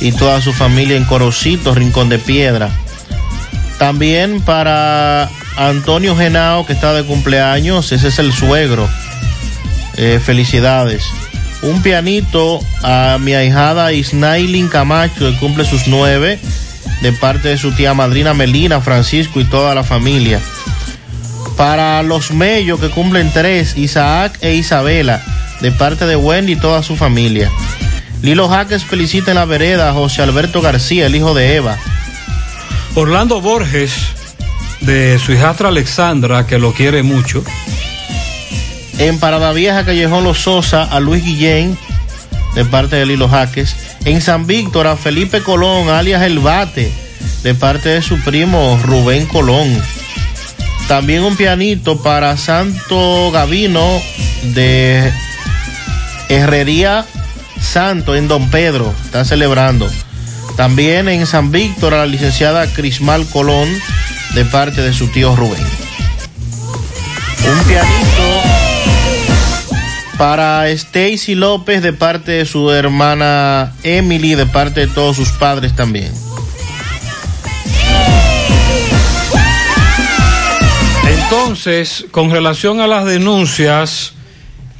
y 0.00 0.10
toda 0.10 0.40
su 0.40 0.52
familia 0.52 0.96
en 0.96 1.04
Corocito, 1.04 1.72
Rincón 1.72 2.08
de 2.08 2.18
Piedra. 2.18 2.70
También 3.78 4.40
para 4.40 5.30
Antonio 5.68 6.16
Genao, 6.16 6.64
que 6.64 6.72
está 6.72 6.94
de 6.94 7.04
cumpleaños, 7.04 7.92
ese 7.92 8.08
es 8.08 8.18
el 8.18 8.32
suegro. 8.32 8.88
Eh, 9.98 10.18
felicidades. 10.24 11.04
Un 11.60 11.82
pianito 11.82 12.60
a 12.82 13.18
mi 13.20 13.34
ahijada 13.34 13.92
Isnailin 13.92 14.68
Camacho, 14.68 15.30
que 15.30 15.36
cumple 15.36 15.66
sus 15.66 15.86
nueve, 15.86 16.38
de 17.02 17.12
parte 17.12 17.48
de 17.48 17.58
su 17.58 17.72
tía 17.72 17.92
madrina 17.92 18.32
Melina, 18.32 18.80
Francisco 18.80 19.38
y 19.38 19.44
toda 19.44 19.74
la 19.74 19.84
familia. 19.84 20.40
Para 21.58 22.02
los 22.02 22.30
Mellos, 22.30 22.80
que 22.80 22.88
cumplen 22.88 23.30
tres, 23.30 23.76
Isaac 23.76 24.38
e 24.40 24.54
Isabela, 24.54 25.22
de 25.60 25.72
parte 25.72 26.06
de 26.06 26.16
Wendy 26.16 26.52
y 26.52 26.56
toda 26.56 26.82
su 26.82 26.96
familia. 26.96 27.50
Lilo 28.22 28.48
Jaques 28.48 28.84
felicita 28.84 29.32
en 29.32 29.36
la 29.36 29.44
vereda 29.44 29.90
a 29.90 29.92
José 29.92 30.22
Alberto 30.22 30.62
García, 30.62 31.04
el 31.04 31.16
hijo 31.16 31.34
de 31.34 31.56
Eva. 31.56 31.76
Orlando 32.94 33.42
Borges, 33.42 33.92
de 34.80 35.18
su 35.18 35.32
hijastra 35.32 35.68
Alexandra, 35.68 36.46
que 36.46 36.58
lo 36.58 36.72
quiere 36.72 37.02
mucho. 37.02 37.44
En 38.98 39.18
Parada 39.18 39.52
Vieja, 39.52 39.84
Callejón 39.84 40.24
Los 40.24 40.40
Sosa, 40.40 40.84
a 40.84 41.00
Luis 41.00 41.24
Guillén, 41.24 41.76
de 42.54 42.64
parte 42.64 42.96
de 42.96 43.06
Lilo 43.06 43.28
Jaques. 43.28 43.76
En 44.04 44.20
San 44.20 44.46
Víctor, 44.46 44.86
a 44.86 44.96
Felipe 44.96 45.42
Colón, 45.42 45.88
alias 45.88 46.22
El 46.22 46.38
Bate, 46.38 46.92
de 47.42 47.54
parte 47.54 47.88
de 47.90 48.02
su 48.02 48.18
primo 48.20 48.78
Rubén 48.82 49.26
Colón. 49.26 49.80
También 50.88 51.22
un 51.22 51.36
pianito 51.36 52.02
para 52.02 52.36
Santo 52.36 53.30
Gavino 53.30 53.86
de 54.54 55.12
Herrería 56.28 57.06
Santo 57.60 58.16
en 58.16 58.26
Don 58.26 58.50
Pedro, 58.50 58.92
está 59.04 59.24
celebrando. 59.24 59.88
También 60.56 61.08
en 61.08 61.26
San 61.26 61.52
Víctor 61.52 61.94
a 61.94 61.98
la 61.98 62.06
licenciada 62.06 62.66
Crismal 62.66 63.26
Colón 63.26 63.68
de 64.34 64.44
parte 64.44 64.82
de 64.82 64.92
su 64.92 65.08
tío 65.08 65.34
Rubén. 65.36 65.64
Un 67.50 67.64
pianito 67.64 68.60
para 70.18 70.68
Stacy 70.68 71.34
López 71.34 71.82
de 71.82 71.94
parte 71.94 72.32
de 72.32 72.44
su 72.44 72.70
hermana 72.70 73.72
Emily, 73.82 74.34
de 74.34 74.44
parte 74.46 74.80
de 74.80 74.86
todos 74.86 75.16
sus 75.16 75.30
padres 75.30 75.74
también. 75.74 76.12
Entonces, 81.08 82.04
con 82.10 82.30
relación 82.30 82.80
a 82.80 82.86
las 82.86 83.06
denuncias, 83.06 84.12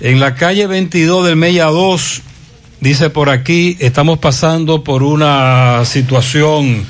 en 0.01 0.21
la 0.21 0.35
calle 0.35 0.67
22 0.67 1.27
del 1.27 1.37
Mella 1.37 1.67
2, 1.67 2.23
dice 2.81 3.09
por 3.09 3.31
aquí, 3.31 3.77
estamos 3.81 4.19
pasando 4.19 4.85
por 4.85 5.03
una 5.03 5.85
situación 5.85 6.85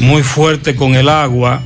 muy 0.00 0.22
fuerte 0.22 0.74
con 0.74 0.94
el 0.94 1.08
agua, 1.08 1.62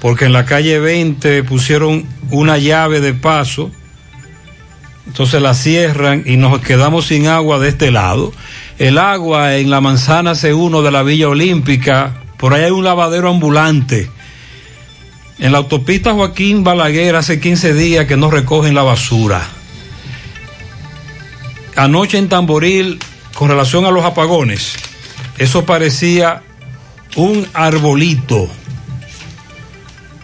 porque 0.00 0.24
en 0.24 0.32
la 0.32 0.46
calle 0.46 0.78
20 0.78 1.44
pusieron 1.44 2.06
una 2.30 2.58
llave 2.58 3.00
de 3.00 3.14
paso, 3.14 3.70
entonces 5.06 5.42
la 5.42 5.54
cierran 5.54 6.22
y 6.24 6.36
nos 6.36 6.60
quedamos 6.60 7.06
sin 7.06 7.26
agua 7.26 7.58
de 7.58 7.68
este 7.68 7.90
lado. 7.90 8.32
El 8.78 8.96
agua 8.96 9.56
en 9.56 9.68
la 9.68 9.80
manzana 9.80 10.32
C1 10.32 10.82
de 10.82 10.90
la 10.90 11.02
Villa 11.02 11.28
Olímpica, 11.28 12.22
por 12.38 12.54
ahí 12.54 12.64
hay 12.64 12.70
un 12.70 12.84
lavadero 12.84 13.28
ambulante. 13.28 14.08
En 15.38 15.52
la 15.52 15.58
autopista 15.58 16.12
Joaquín 16.12 16.64
Balaguer 16.64 17.16
hace 17.16 17.40
15 17.40 17.74
días 17.74 18.06
que 18.06 18.16
no 18.16 18.30
recogen 18.30 18.74
la 18.74 18.82
basura. 18.82 19.42
Anoche 21.76 22.18
en 22.18 22.28
Tamboril, 22.28 22.98
con 23.34 23.48
relación 23.48 23.86
a 23.86 23.90
los 23.90 24.04
apagones, 24.04 24.76
eso 25.38 25.64
parecía 25.64 26.42
un 27.16 27.46
arbolito. 27.54 28.48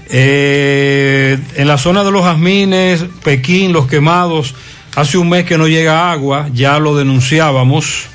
Eh, 0.09 1.39
en 1.57 1.67
la 1.67 1.79
zona 1.79 2.05
de 2.05 2.11
los 2.11 2.23
jazmines, 2.23 3.05
Pekín, 3.25 3.73
los 3.73 3.87
quemados, 3.87 4.55
hace 4.95 5.19
un 5.19 5.29
mes 5.29 5.45
que 5.45 5.59
no 5.59 5.67
llega 5.67 6.11
agua, 6.11 6.49
ya 6.53 6.79
lo 6.79 6.97
denunciábamos. 6.97 8.07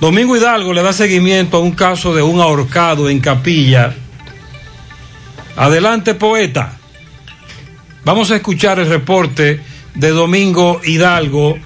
Domingo 0.00 0.36
Hidalgo 0.36 0.72
le 0.72 0.82
da 0.82 0.92
seguimiento 0.92 1.56
a 1.56 1.60
un 1.60 1.72
caso 1.72 2.14
de 2.14 2.22
un 2.22 2.40
ahorcado 2.40 3.08
en 3.08 3.20
Capilla. 3.20 3.94
Adelante, 5.56 6.14
poeta. 6.14 6.78
Vamos 8.04 8.30
a 8.30 8.36
escuchar 8.36 8.78
el 8.78 8.88
reporte 8.88 9.60
de 9.94 10.10
Domingo 10.10 10.80
Hidalgo 10.84 11.58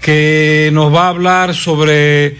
que 0.00 0.70
nos 0.72 0.92
va 0.92 1.06
a 1.06 1.08
hablar 1.10 1.54
sobre 1.54 2.38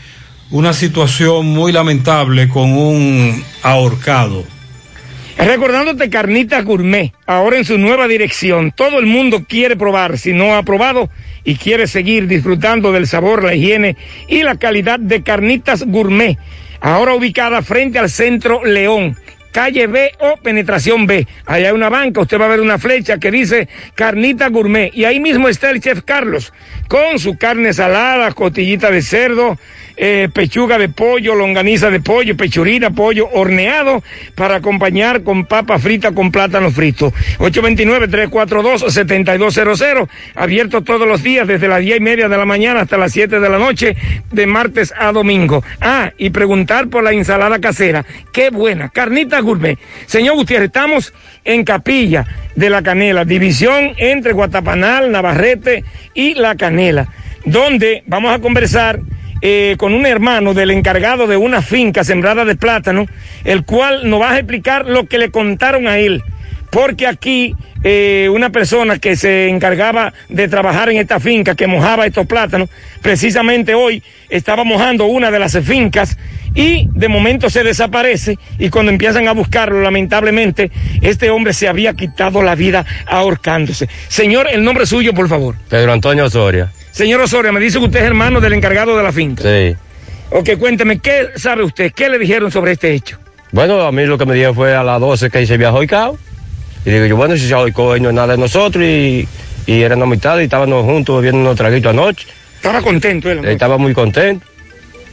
una 0.51 0.73
situación 0.73 1.47
muy 1.47 1.71
lamentable 1.71 2.49
con 2.49 2.73
un 2.73 3.45
ahorcado. 3.63 4.56
Recordándote 5.39 6.09
Carnitas 6.09 6.65
Gourmet, 6.65 7.13
ahora 7.27 7.59
en 7.59 7.65
su 7.67 7.77
nueva 7.77 8.09
dirección. 8.09 8.73
Todo 8.73 8.99
el 8.99 9.07
mundo 9.07 9.45
quiere 9.47 9.77
probar, 9.77 10.19
si 10.19 10.33
no 10.33 10.57
ha 10.57 10.63
probado 10.63 11.11
y 11.45 11.57
quiere 11.57 11.87
seguir 11.87 12.27
disfrutando 12.27 12.91
del 12.91 13.07
sabor, 13.07 13.45
la 13.45 13.55
higiene 13.55 13.97
y 14.29 14.43
la 14.43 14.57
calidad 14.57 14.99
de 14.99 15.23
Carnitas 15.23 15.85
Gourmet. 15.85 16.39
Ahora 16.81 17.15
ubicada 17.15 17.61
frente 17.61 17.99
al 17.99 18.09
Centro 18.09 18.65
León, 18.65 19.17
calle 19.53 19.87
B 19.87 20.13
o 20.21 20.37
penetración 20.39 21.07
B. 21.07 21.27
Allá 21.45 21.69
hay 21.69 21.75
una 21.75 21.91
banca, 21.91 22.23
usted 22.23 22.41
va 22.41 22.47
a 22.47 22.49
ver 22.49 22.61
una 22.61 22.79
flecha 22.79 23.19
que 23.19 23.31
dice 23.31 23.69
Carnita 23.95 24.49
Gourmet. 24.49 24.91
Y 24.95 25.05
ahí 25.05 25.21
mismo 25.21 25.49
está 25.49 25.71
el 25.71 25.81
chef 25.81 26.01
Carlos, 26.03 26.53
con 26.89 27.19
su 27.19 27.37
carne 27.37 27.75
salada, 27.75 28.33
costillita 28.33 28.91
de 28.91 29.03
cerdo, 29.03 29.59
eh, 29.97 30.29
pechuga 30.33 30.79
de 30.79 30.89
pollo, 30.89 31.35
longaniza 31.35 31.91
de 31.91 31.99
pollo, 32.01 32.35
pechurina, 32.37 32.91
pollo 32.91 33.29
horneado 33.33 34.05
para 34.35 34.57
acompañar 34.57 35.23
con 35.23 35.47
papa 35.47 35.79
frita 35.79 36.13
con 36.13 36.31
plátano 36.31 36.71
frito. 36.71 37.15
829-342-7200, 37.39 40.07
abierto 40.35 40.83
todos 40.83 41.09
los 41.09 41.23
días 41.23 41.49
desde 41.49 41.69
las 41.69 41.81
diez 41.81 41.97
y 41.97 42.01
media 42.01 42.29
de 42.29 42.37
la 42.37 42.45
mañana 42.45 42.83
hasta 42.83 42.99
las 42.99 43.13
7 43.13 43.41
de 43.41 43.49
la 43.49 43.59
noche, 43.59 43.97
de 44.31 44.47
martes 44.47 44.93
a 44.99 45.13
domingo. 45.13 45.65
Ah, 45.81 46.13
y 46.19 46.29
preguntar 46.31 46.89
por 46.89 47.03
la 47.03 47.13
ensalada 47.13 47.59
casera. 47.59 48.05
Qué 48.33 48.51
buena, 48.51 48.91
carnita 48.91 49.41
gourmet. 49.41 49.79
Señor 50.07 50.37
Gutiérrez, 50.37 50.67
estamos 50.67 51.15
en 51.45 51.65
Capilla 51.65 52.27
de 52.55 52.71
la 52.71 52.83
Canela, 52.83 53.25
división 53.25 53.93
entre 53.97 54.33
Guatapanal, 54.33 55.11
Navarrete 55.11 55.85
y 56.13 56.35
La 56.35 56.57
Canela, 56.57 57.09
donde 57.45 58.03
vamos 58.07 58.35
a 58.35 58.41
conversar 58.41 59.01
eh, 59.49 59.77
con 59.79 59.95
un 59.95 60.07
hermano 60.07 60.55
del 60.55 60.73
encargado 60.73 61.29
de 61.29 61.37
una 61.37 61.63
finca 61.63 62.03
sembrada 62.03 62.45
de 62.45 62.57
plátano, 62.57 63.07
el 63.45 63.65
cual 63.65 64.11
nos 64.11 64.21
va 64.21 64.33
a 64.33 64.39
explicar 64.39 64.87
lo 64.87 65.07
que 65.07 65.19
le 65.19 65.31
contaron 65.31 65.87
a 65.87 65.99
él. 65.99 66.21
Porque 66.73 67.07
aquí 67.07 67.55
eh, 67.85 68.29
una 68.29 68.51
persona 68.51 68.99
que 68.99 69.15
se 69.15 69.49
encargaba 69.49 70.13
de 70.29 70.49
trabajar 70.49 70.91
en 70.91 70.97
esta 70.97 71.21
finca, 71.21 71.55
que 71.55 71.69
mojaba 71.69 72.07
estos 72.07 72.27
plátanos, 72.27 72.69
precisamente 73.03 73.77
hoy 73.77 74.03
estaba 74.31 74.65
mojando 74.65 75.07
una 75.07 75.31
de 75.31 75.39
las 75.39 75.57
fincas 75.61 76.19
y 76.53 76.89
de 76.93 77.07
momento 77.07 77.49
se 77.49 77.63
desaparece 77.63 78.41
y 78.59 78.69
cuando 78.69 78.91
empiezan 78.91 79.29
a 79.29 79.33
buscarlo, 79.33 79.81
lamentablemente, 79.81 80.73
este 81.03 81.31
hombre 81.31 81.53
se 81.53 81.69
había 81.69 81.95
quitado 81.95 82.43
la 82.43 82.57
vida 82.57 82.85
ahorcándose. 83.07 83.89
Señor, 84.09 84.49
el 84.51 84.65
nombre 84.65 84.87
suyo, 84.87 85.15
por 85.15 85.29
favor. 85.29 85.55
Pedro 85.69 85.93
Antonio 85.93 86.25
Osoria. 86.25 86.73
Señor 86.97 87.21
Osoria, 87.21 87.53
me 87.53 87.61
dice 87.61 87.79
que 87.79 87.85
usted 87.85 87.99
es 87.99 88.07
hermano 88.07 88.41
del 88.41 88.55
encargado 88.55 88.97
de 88.97 89.03
la 89.03 89.13
finca. 89.13 89.43
Sí. 89.43 89.77
Ok, 90.31 90.57
cuénteme, 90.59 90.99
¿qué 90.99 91.29
sabe 91.37 91.63
usted? 91.63 91.93
¿Qué 91.93 92.09
le 92.09 92.19
dijeron 92.19 92.51
sobre 92.51 92.73
este 92.73 92.95
hecho? 92.95 93.19
Bueno, 93.53 93.83
a 93.83 93.93
mí 93.93 94.07
lo 94.07 94.17
que 94.17 94.25
me 94.25 94.33
dijeron 94.33 94.55
fue 94.55 94.75
a 94.75 94.83
las 94.83 94.99
12 94.99 95.29
que 95.29 95.47
se 95.47 95.53
había 95.53 95.71
joicado. 95.73 96.17
Y 96.87 96.91
digo 96.91 97.05
yo, 97.05 97.17
bueno, 97.17 97.37
si 97.37 97.47
se 97.47 97.55
joicó, 97.55 97.95
él 97.95 98.03
no 98.03 98.09
es 98.09 98.15
nada 98.15 98.29
de 98.29 98.39
nosotros 98.39 98.83
y, 98.83 99.29
y 99.67 99.83
eran 99.83 100.01
amistades 100.01 100.41
y 100.41 100.45
estábamos 100.45 100.87
juntos 100.87 101.17
bebiendo 101.17 101.43
unos 101.43 101.55
traguitos 101.55 101.91
anoche. 101.91 102.29
Estaba 102.55 102.81
contento 102.81 103.31
él. 103.31 103.43
¿no? 103.43 103.49
Estaba 103.51 103.77
muy 103.77 103.93
contento. 103.93 104.47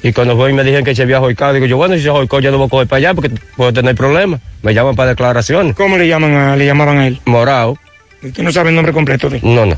Y 0.03 0.13
cuando 0.13 0.37
fue 0.37 0.51
y 0.51 0.53
me 0.53 0.63
dijeron 0.63 0.85
que 0.85 0.95
se 0.95 1.01
había 1.01 1.19
joicado, 1.19 1.51
digo 1.51 1.65
yo, 1.65 1.75
bueno, 1.75 1.95
si 1.95 2.03
se 2.03 2.09
joicó, 2.11 2.39
yo 2.39 2.49
no 2.51 2.59
voy 2.59 2.67
a 2.67 2.69
coger 2.69 2.87
para 2.87 2.97
allá 2.99 3.13
porque 3.13 3.29
puedo 3.57 3.73
tener 3.73 3.93
problemas. 3.93 4.39
Me 4.61 4.73
llaman 4.73 4.95
para 4.95 5.09
declaraciones. 5.09 5.75
¿Cómo 5.75 5.97
le 5.97 6.07
llaman 6.07 6.33
a, 6.33 6.55
le 6.55 6.65
llamaban 6.65 6.97
a 6.99 7.07
él? 7.07 7.19
Morado. 7.25 7.77
Usted 8.21 8.41
no 8.41 8.53
sabe 8.53 8.69
el 8.69 8.75
nombre 8.75 8.93
completo 8.93 9.29
de 9.29 9.39
él. 9.39 9.41
No, 9.43 9.65
no. 9.65 9.77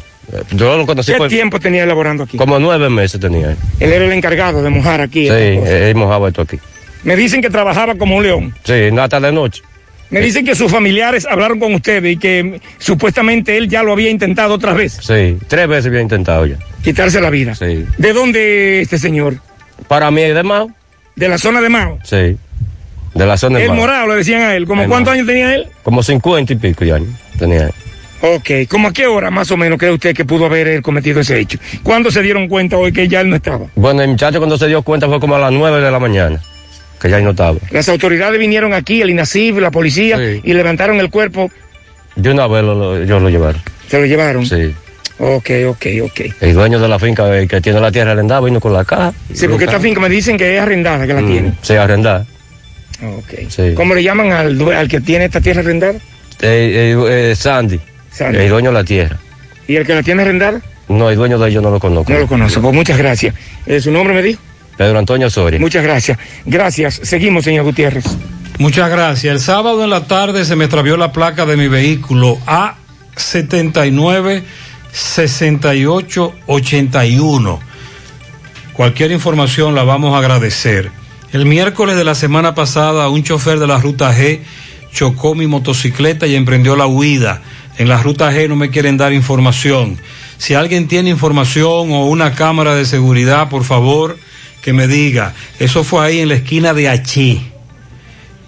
Yo 0.51 0.77
lo 0.77 0.85
conocí 0.85 1.11
¿Qué 1.11 1.17
por 1.17 1.27
tiempo 1.29 1.59
tenía 1.59 1.83
elaborando 1.83 2.23
aquí? 2.23 2.37
como 2.37 2.59
nueve 2.59 2.89
meses 2.89 3.19
tenía 3.19 3.51
él. 3.51 3.57
Él 3.79 3.93
era 3.93 4.05
el 4.05 4.11
encargado 4.11 4.61
de 4.63 4.69
mojar 4.69 5.01
aquí. 5.01 5.25
Sí, 5.27 5.33
él 5.33 5.95
mojaba 5.95 6.27
esto 6.29 6.41
aquí. 6.41 6.59
Me 7.03 7.15
dicen 7.15 7.41
que 7.41 7.49
trabajaba 7.49 7.95
como 7.95 8.17
un 8.17 8.23
león. 8.23 8.55
Sí, 8.63 8.73
hasta 8.99 9.19
de 9.19 9.31
noche. 9.31 9.61
Me 10.09 10.19
dicen 10.21 10.45
que 10.45 10.55
sus 10.55 10.71
familiares 10.71 11.25
hablaron 11.29 11.59
con 11.59 11.73
ustedes 11.73 12.13
y 12.13 12.17
que 12.17 12.59
supuestamente 12.77 13.57
él 13.57 13.67
ya 13.67 13.83
lo 13.83 13.91
había 13.91 14.09
intentado 14.09 14.53
otra 14.53 14.73
vez, 14.73 14.97
Sí, 15.01 15.37
tres 15.47 15.67
veces 15.67 15.87
había 15.87 16.01
intentado 16.01 16.45
ya. 16.45 16.57
quitarse 16.83 17.19
la 17.19 17.29
vida. 17.29 17.55
Sí. 17.55 17.85
¿De 17.97 18.13
dónde 18.13 18.81
este 18.81 18.97
señor? 18.99 19.37
Para 19.87 20.11
mí 20.11 20.21
es 20.21 20.35
de 20.35 20.43
Mao. 20.43 20.71
¿De 21.15 21.27
la 21.27 21.37
zona 21.37 21.59
de 21.61 21.69
Mao? 21.69 21.99
Sí. 22.03 22.37
De 23.15 23.25
la 23.25 23.37
zona 23.37 23.57
de 23.57 23.63
El 23.65 23.69
Mao. 23.71 23.77
morado 23.77 24.07
le 24.09 24.15
decían 24.15 24.41
a 24.41 24.55
él. 24.55 24.65
¿Cómo 24.67 24.83
El 24.83 24.89
cuántos 24.89 25.13
años 25.13 25.25
tenía 25.27 25.53
él? 25.55 25.67
Como 25.83 26.03
cincuenta 26.03 26.53
y 26.53 26.55
pico 26.55 26.85
ya 26.85 26.99
tenía 27.39 27.63
él. 27.65 27.73
Ok, 28.21 28.49
¿cómo 28.69 28.87
a 28.87 28.93
qué 28.93 29.05
hora 29.07 29.29
más 29.29 29.51
o 29.51 29.57
menos 29.57 29.77
cree 29.77 29.91
usted 29.91 30.15
que 30.15 30.25
pudo 30.25 30.45
haber 30.45 30.67
él 30.67 30.81
cometido 30.81 31.19
ese 31.19 31.39
hecho? 31.39 31.59
¿Cuándo 31.83 32.09
se 32.11 32.21
dieron 32.21 32.47
cuenta 32.47 32.77
hoy 32.77 32.91
que 32.91 33.07
ya 33.07 33.21
él 33.21 33.29
no 33.29 33.35
estaba? 33.35 33.67
Bueno, 33.75 34.01
el 34.01 34.09
muchacho 34.09 34.37
cuando 34.39 34.57
se 34.57 34.67
dio 34.67 34.81
cuenta 34.81 35.07
fue 35.07 35.19
como 35.19 35.35
a 35.35 35.39
las 35.39 35.51
nueve 35.51 35.81
de 35.81 35.91
la 35.91 35.99
mañana, 35.99 36.39
que 36.99 37.09
ya 37.09 37.17
él 37.17 37.23
no 37.23 37.31
estaba. 37.31 37.57
Las 37.71 37.87
autoridades 37.89 38.39
vinieron 38.39 38.73
aquí, 38.73 39.01
el 39.01 39.09
INACIF, 39.11 39.57
la 39.59 39.69
policía, 39.69 40.17
y 40.43 40.53
levantaron 40.53 40.99
el 40.99 41.09
cuerpo, 41.09 41.51
De 42.15 42.31
una 42.31 42.47
vez 42.47 42.63
lo, 42.63 42.73
lo- 42.75 42.97
ellos 43.01 43.21
lo 43.21 43.29
llevaron. 43.29 43.61
se 43.89 43.99
lo 43.99 44.05
llevaron. 44.05 44.45
Sí. 44.45 44.73
Ok, 45.19 45.49
ok, 45.67 45.85
ok. 46.03 46.21
El 46.41 46.53
dueño 46.53 46.79
de 46.79 46.87
la 46.87 46.97
finca 46.99 47.27
el 47.37 47.47
que 47.47 47.61
tiene 47.61 47.79
la 47.79 47.91
tierra 47.91 48.11
arrendada 48.13 48.41
vino 48.41 48.59
con 48.59 48.73
la 48.73 48.83
caja. 48.85 49.13
Sí, 49.33 49.47
porque 49.47 49.65
esta 49.65 49.79
finca 49.79 49.99
me 50.01 50.09
dicen 50.09 50.37
que 50.37 50.55
es 50.55 50.61
arrendada, 50.61 51.05
que 51.05 51.13
la 51.13 51.21
Mm, 51.21 51.27
tiene. 51.31 51.53
Sí, 51.61 51.73
arrendada. 51.75 52.25
Ok. 53.01 53.49
Sí. 53.49 53.73
¿Cómo 53.75 53.93
le 53.93 54.01
llaman 54.03 54.31
al, 54.31 54.59
al 54.73 54.87
que 54.87 54.99
tiene 55.01 55.25
esta 55.25 55.39
tierra 55.41 55.61
arrendada? 55.61 55.93
Eh, 56.41 56.95
eh, 56.97 57.31
eh, 57.31 57.35
Sandy, 57.35 57.79
El 58.19 58.49
dueño 58.49 58.69
de 58.69 58.73
la 58.73 58.83
tierra. 58.83 59.17
¿Y 59.67 59.75
el 59.75 59.85
que 59.85 59.95
la 59.95 60.03
tiene 60.03 60.21
arrendada? 60.21 60.61
No, 60.87 61.09
el 61.09 61.15
dueño 61.15 61.39
de 61.39 61.49
ellos 61.49 61.63
no 61.63 61.71
lo 61.71 61.79
conozco. 61.79 62.11
No 62.11 62.19
lo 62.19 62.27
conozco. 62.27 62.61
Pues 62.61 62.73
muchas 62.73 62.97
gracias. 62.97 63.33
Eh, 63.65 63.81
¿Su 63.81 63.91
nombre 63.91 64.13
me 64.13 64.21
dijo? 64.21 64.41
Pedro 64.77 64.99
Antonio 64.99 65.29
Soria. 65.29 65.59
Muchas 65.59 65.83
gracias. 65.83 66.17
Gracias. 66.45 67.01
Seguimos, 67.03 67.43
señor 67.45 67.65
Gutiérrez. 67.65 68.05
Muchas 68.59 68.89
gracias. 68.89 69.33
El 69.33 69.39
sábado 69.39 69.83
en 69.83 69.89
la 69.89 70.07
tarde 70.07 70.45
se 70.45 70.55
me 70.55 70.65
extravió 70.65 70.97
la 70.97 71.11
placa 71.11 71.45
de 71.45 71.57
mi 71.57 71.67
vehículo 71.67 72.37
A79 72.45 74.43
6881. 74.91 77.59
Cualquier 78.73 79.11
información 79.11 79.75
la 79.75 79.83
vamos 79.83 80.13
a 80.13 80.19
agradecer. 80.19 80.91
El 81.31 81.45
miércoles 81.45 81.95
de 81.97 82.03
la 82.03 82.13
semana 82.15 82.55
pasada, 82.55 83.09
un 83.09 83.23
chofer 83.23 83.59
de 83.59 83.67
la 83.67 83.77
ruta 83.79 84.13
G 84.13 84.39
chocó 84.93 85.35
mi 85.35 85.47
motocicleta 85.47 86.27
y 86.27 86.35
emprendió 86.35 86.77
la 86.77 86.87
huida. 86.87 87.41
En 87.77 87.89
la 87.89 88.01
ruta 88.01 88.31
G 88.31 88.47
no 88.47 88.55
me 88.55 88.69
quieren 88.69 88.97
dar 88.97 89.13
información. 89.13 89.97
Si 90.37 90.53
alguien 90.53 90.87
tiene 90.87 91.09
información 91.09 91.91
o 91.91 92.05
una 92.05 92.33
cámara 92.33 92.75
de 92.75 92.85
seguridad, 92.85 93.49
por 93.49 93.63
favor, 93.63 94.17
que 94.61 94.73
me 94.73 94.87
diga. 94.87 95.33
Eso 95.59 95.83
fue 95.83 96.05
ahí 96.05 96.19
en 96.19 96.29
la 96.29 96.35
esquina 96.35 96.73
de 96.73 96.89
Achí. 96.89 97.51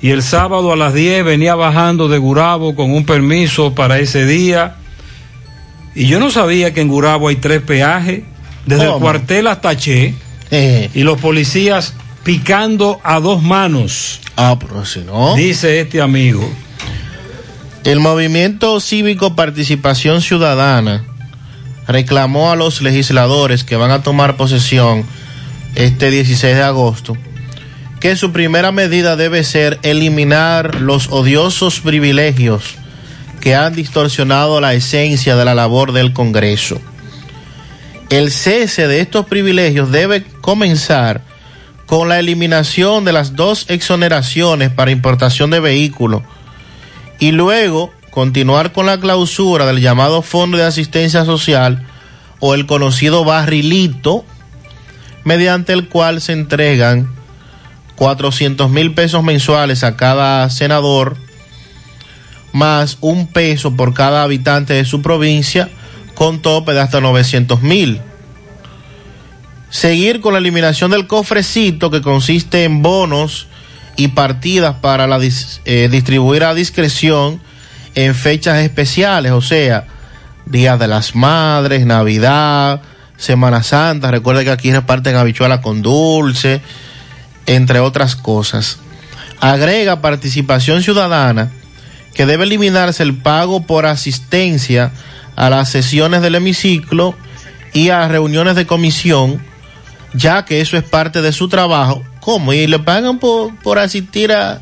Y 0.01 0.11
el 0.11 0.22
sábado 0.22 0.72
a 0.72 0.75
las 0.75 0.93
10 0.93 1.25
venía 1.25 1.56
bajando 1.56 2.07
de 2.07 2.17
Gurabo 2.17 2.75
con 2.75 2.91
un 2.91 3.06
permiso 3.06 3.73
para 3.73 3.99
ese 3.99 4.25
día. 4.25 4.75
Y 5.95 6.06
yo 6.07 6.19
no 6.19 6.30
sabía 6.30 6.73
que 6.73 6.81
en 6.81 6.88
Gurabo 6.88 7.30
hay 7.30 7.38
tres 7.38 7.61
peajes, 7.61 8.22
desde 8.65 8.85
el 8.85 8.99
cuartel 8.99 9.47
hasta 9.47 9.75
Che. 9.75 10.14
Y 10.93 11.03
los 11.03 11.19
policías 11.19 11.95
picando 12.23 12.99
a 13.03 13.19
dos 13.19 13.41
manos. 13.41 14.22
Ah, 14.35 14.57
pero 14.59 14.85
si 14.85 14.99
no. 14.99 15.35
Dice 15.35 15.80
este 15.80 16.01
amigo. 16.01 16.47
El 17.88 18.01
movimiento 18.01 18.82
cívico 18.82 19.33
Participación 19.33 20.22
Ciudadana 20.22 21.06
reclamó 21.88 22.51
a 22.51 22.57
los 22.57 22.82
legisladores 22.82 23.64
que 23.64 23.77
van 23.77 23.91
a 23.91 24.03
tomar 24.03 24.35
posesión 24.35 25.06
este 25.74 26.11
16 26.11 26.53
de 26.53 26.64
agosto 26.64 27.16
que 28.01 28.17
su 28.17 28.33
primera 28.33 28.74
medida 28.74 29.16
debe 29.16 29.45
ser 29.45 29.80
eliminar 29.83 30.82
los 30.82 31.07
odiosos 31.11 31.80
privilegios 31.80 32.75
que 33.40 33.56
han 33.56 33.74
distorsionado 33.74 34.59
la 34.59 34.74
esencia 34.74 35.38
de 35.38 35.45
la 35.45 35.56
labor 35.56 35.93
del 35.93 36.11
Congreso. 36.11 36.82
El 38.09 38.32
cese 38.32 38.90
de 38.90 38.99
estos 38.99 39.27
privilegios 39.27 39.93
debe 39.93 40.25
comenzar 40.41 41.22
con 41.85 42.09
la 42.09 42.19
eliminación 42.19 43.06
de 43.06 43.14
las 43.14 43.38
dos 43.38 43.66
exoneraciones 43.69 44.72
para 44.72 44.91
importación 44.91 45.51
de 45.51 45.61
vehículos 45.61 46.24
y 47.19 47.31
luego 47.31 47.91
continuar 48.11 48.73
con 48.73 48.85
la 48.85 48.99
clausura 48.99 49.65
del 49.65 49.81
llamado 49.81 50.21
Fondo 50.21 50.57
de 50.57 50.63
Asistencia 50.63 51.25
Social 51.25 51.85
o 52.39 52.53
el 52.53 52.65
conocido 52.65 53.23
barrilito, 53.23 54.25
mediante 55.23 55.73
el 55.73 55.87
cual 55.87 56.21
se 56.21 56.33
entregan 56.33 57.09
400 57.95 58.69
mil 58.69 58.93
pesos 58.93 59.23
mensuales 59.23 59.83
a 59.83 59.97
cada 59.97 60.49
senador, 60.49 61.17
más 62.53 62.97
un 63.01 63.27
peso 63.27 63.75
por 63.75 63.93
cada 63.93 64.23
habitante 64.23 64.73
de 64.73 64.85
su 64.85 65.01
provincia, 65.01 65.69
con 66.15 66.39
tope 66.41 66.73
de 66.73 66.81
hasta 66.81 67.01
900 67.01 67.61
mil. 67.61 68.01
Seguir 69.69 70.21
con 70.21 70.33
la 70.33 70.39
eliminación 70.39 70.91
del 70.91 71.07
cofrecito, 71.07 71.91
que 71.91 72.01
consiste 72.01 72.63
en 72.63 72.81
bonos 72.81 73.47
y 73.98 74.09
partidas 74.09 74.76
para 74.76 75.08
la 75.08 75.19
eh, 75.66 75.90
distribuir 75.92 76.43
a 76.43 76.53
discreción 76.53 77.42
en 77.95 78.16
fechas 78.16 78.59
especiales, 78.59 79.32
o 79.32 79.42
sea, 79.42 79.88
Días 80.45 80.80
de 80.80 80.88
las 80.88 81.14
Madres, 81.14 81.85
Navidad, 81.85 82.82
Semana 83.17 83.64
Santa. 83.64 84.11
Recuerda 84.11 84.43
que 84.43 84.51
aquí 84.51 84.72
reparten 84.72 85.16
habichuelas 85.17 85.59
con 85.59 85.82
dulce, 85.82 86.61
entre 87.48 87.80
otras 87.80 88.16
cosas. 88.16 88.77
Agrega 89.42 90.00
participación 90.00 90.84
ciudadana 90.84 91.51
que 92.14 92.26
debe 92.26 92.45
eliminarse 92.45 93.03
el 93.03 93.17
pago 93.17 93.64
por 93.64 93.85
asistencia 93.85 94.92
a 95.35 95.50
las 95.50 95.69
sesiones 95.69 96.22
del 96.22 96.35
hemiciclo 96.35 97.16
y 97.74 97.90
a 97.90 98.08
reuniones 98.08 98.56
de 98.56 98.66
comisión, 98.66 99.43
ya 100.14 100.45
que 100.45 100.61
eso 100.61 100.77
es 100.77 100.84
parte 100.84 101.22
de 101.22 101.32
su 101.32 101.50
trabajo. 101.50 102.03
¿Cómo? 102.27 102.51
¿Y 102.51 102.67
le 102.67 102.80
pagan 102.80 103.19
por, 103.19 103.56
por 103.59 103.80
asistir 103.80 104.33
a, 104.33 104.59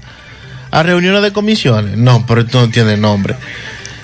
a 0.69 0.83
reuniones 0.83 1.23
de 1.23 1.33
comisiones? 1.33 1.97
No, 1.97 2.23
pero 2.27 2.41
esto 2.41 2.61
no 2.61 2.69
tiene 2.69 2.95
nombre. 2.95 3.35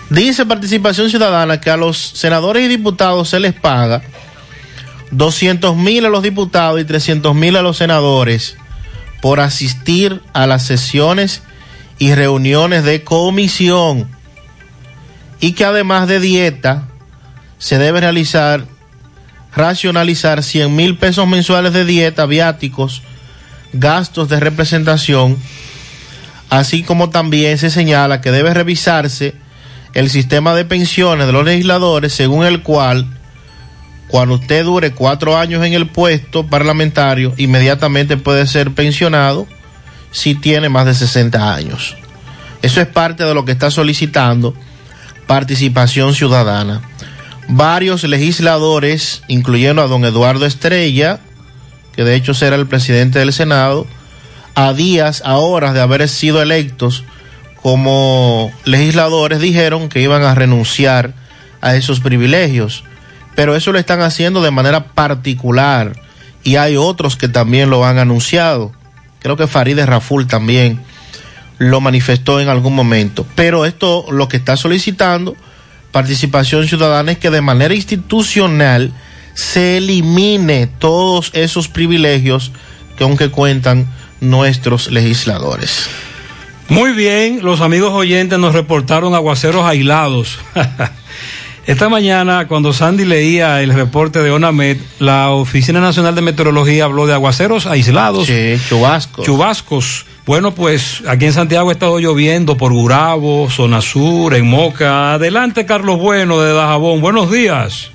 Dice 0.09 0.48
Participación 0.48 1.11
Ciudadana 1.11 1.61
que 1.61 1.69
a 1.69 1.77
los 1.77 1.95
senadores 1.95 2.65
y 2.65 2.67
diputados 2.67 3.30
se 3.30 3.40
les 3.40 3.53
paga 3.53 4.01
200 5.11 5.77
mil 5.77 6.03
a 6.07 6.09
los 6.09 6.23
diputados 6.23 6.81
y 6.81 6.85
300 6.85 7.35
mil 7.35 7.56
a 7.56 7.61
los 7.61 7.77
senadores 7.77 8.57
por 9.22 9.40
asistir 9.40 10.23
a 10.33 10.48
las 10.48 10.65
sesiones 10.65 11.43
y 11.99 12.15
reuniones 12.15 12.83
de 12.83 13.03
comisión 13.03 14.09
y 15.40 15.51
que 15.51 15.65
además 15.65 16.07
de 16.07 16.19
dieta 16.19 16.88
se 17.59 17.77
debe 17.77 17.99
realizar 17.99 18.65
racionalizar 19.56 20.41
100 20.41 20.75
mil 20.75 20.98
pesos 20.98 21.27
mensuales 21.27 21.73
de 21.73 21.85
dieta, 21.85 22.25
viáticos, 22.25 23.03
gastos 23.74 24.30
de 24.30 24.40
representación, 24.40 25.38
así 26.50 26.83
como 26.83 27.09
también 27.09 27.58
se 27.58 27.69
señala 27.69 28.22
que 28.22 28.32
debe 28.32 28.53
revisarse 28.53 29.35
el 29.93 30.09
sistema 30.09 30.56
de 30.56 30.66
pensiones 30.66 31.27
de 31.27 31.33
los 31.33 31.45
legisladores 31.45 32.14
según 32.14 32.45
el 32.45 32.61
cual 32.61 33.08
cuando 34.08 34.35
usted 34.35 34.66
dure 34.66 34.91
cuatro 34.91 35.38
años 35.38 35.66
en 35.66 35.74
el 35.74 35.88
puesto 35.88 36.45
parlamentario, 36.45 37.33
inmediatamente 37.38 38.17
puede 38.17 38.45
ser 38.45 38.72
pensionado 38.72 39.48
si 40.11 40.35
tiene 40.35 40.67
más 40.67 40.85
de 40.85 40.93
60 40.93 41.53
años. 41.53 41.95
Eso 42.61 42.82
es 42.82 42.88
parte 42.88 43.24
de 43.24 43.33
lo 43.33 43.45
que 43.45 43.53
está 43.53 43.72
solicitando 43.72 44.53
participación 45.27 46.14
ciudadana. 46.14 46.82
Varios 47.48 48.03
legisladores, 48.03 49.24
incluyendo 49.30 49.82
a 49.82 49.88
don 49.88 50.03
Eduardo 50.03 50.45
Estrella, 50.45 51.22
que 52.01 52.09
de 52.09 52.15
hecho 52.15 52.33
será 52.33 52.55
el 52.55 52.67
presidente 52.67 53.19
del 53.19 53.31
Senado, 53.31 53.85
a 54.55 54.73
días, 54.73 55.21
a 55.25 55.38
horas 55.38 55.73
de 55.73 55.81
haber 55.81 56.07
sido 56.09 56.41
electos 56.41 57.03
como 57.61 58.51
legisladores, 58.65 59.39
dijeron 59.39 59.88
que 59.88 60.01
iban 60.01 60.23
a 60.23 60.35
renunciar 60.35 61.13
a 61.61 61.75
esos 61.75 61.99
privilegios 61.99 62.83
pero 63.35 63.55
eso 63.55 63.71
lo 63.71 63.80
están 63.80 64.01
haciendo 64.01 64.41
de 64.41 64.51
manera 64.51 64.88
particular 64.88 65.93
y 66.43 66.55
hay 66.55 66.75
otros 66.77 67.15
que 67.15 67.27
también 67.27 67.69
lo 67.69 67.85
han 67.85 67.97
anunciado. 67.97 68.71
Creo 69.19 69.38
que 69.38 69.47
Farideh 69.47 69.85
Raful 69.85 70.27
también 70.27 70.81
lo 71.57 71.80
manifestó 71.81 72.39
en 72.39 72.49
algún 72.49 72.75
momento. 72.75 73.25
Pero 73.35 73.65
esto 73.65 74.05
lo 74.11 74.27
que 74.27 74.38
está 74.38 74.57
solicitando 74.57 75.35
participación 75.91 76.67
ciudadana 76.67 77.11
es 77.11 77.17
que 77.17 77.30
de 77.30 77.41
manera 77.41 77.73
institucional 77.73 78.91
se 79.34 79.77
elimine 79.77 80.68
todos 80.68 81.32
esos 81.34 81.68
privilegios 81.68 82.51
que 82.98 83.03
aunque 83.03 83.30
cuentan 83.30 83.88
nuestros 84.19 84.92
legisladores. 84.92 85.90
Muy 86.69 86.93
bien, 86.93 87.40
los 87.43 87.60
amigos 87.60 87.92
oyentes 87.92 88.40
nos 88.40 88.53
reportaron 88.53 89.14
aguaceros 89.14 89.66
aislados. 89.66 90.40
Esta 91.68 91.90
mañana, 91.90 92.48
cuando 92.48 92.74
Sandy 92.74 93.06
leía 93.06 93.61
el 93.61 93.74
reporte 93.74 94.19
de 94.19 94.32
ONAMED, 94.32 94.77
la 95.00 95.30
Oficina 95.32 95.80
Nacional 95.80 96.16
de 96.16 96.22
Meteorología 96.22 96.85
habló 96.85 97.06
de 97.08 97.14
aguaceros 97.14 97.68
aislados. 97.68 98.27
Sí, 98.27 98.58
chubascos. 98.68 99.26
Chubascos. 99.26 100.06
Bueno, 100.26 100.56
pues 100.56 101.03
aquí 101.08 101.26
en 101.26 101.34
Santiago 101.34 101.69
ha 101.69 101.74
estado 101.74 102.00
lloviendo 102.00 102.58
por 102.58 102.74
Gurabo, 102.74 103.50
Zona 103.50 103.82
Sur, 103.82 104.34
en 104.34 104.48
Moca. 104.48 105.14
Adelante, 105.14 105.66
Carlos 105.66 106.00
Bueno 106.00 106.40
de 106.40 106.53
Dajabón. 106.53 107.01
Buenos 107.01 107.32
días. 107.32 107.92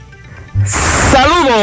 Saludos. 0.65 1.55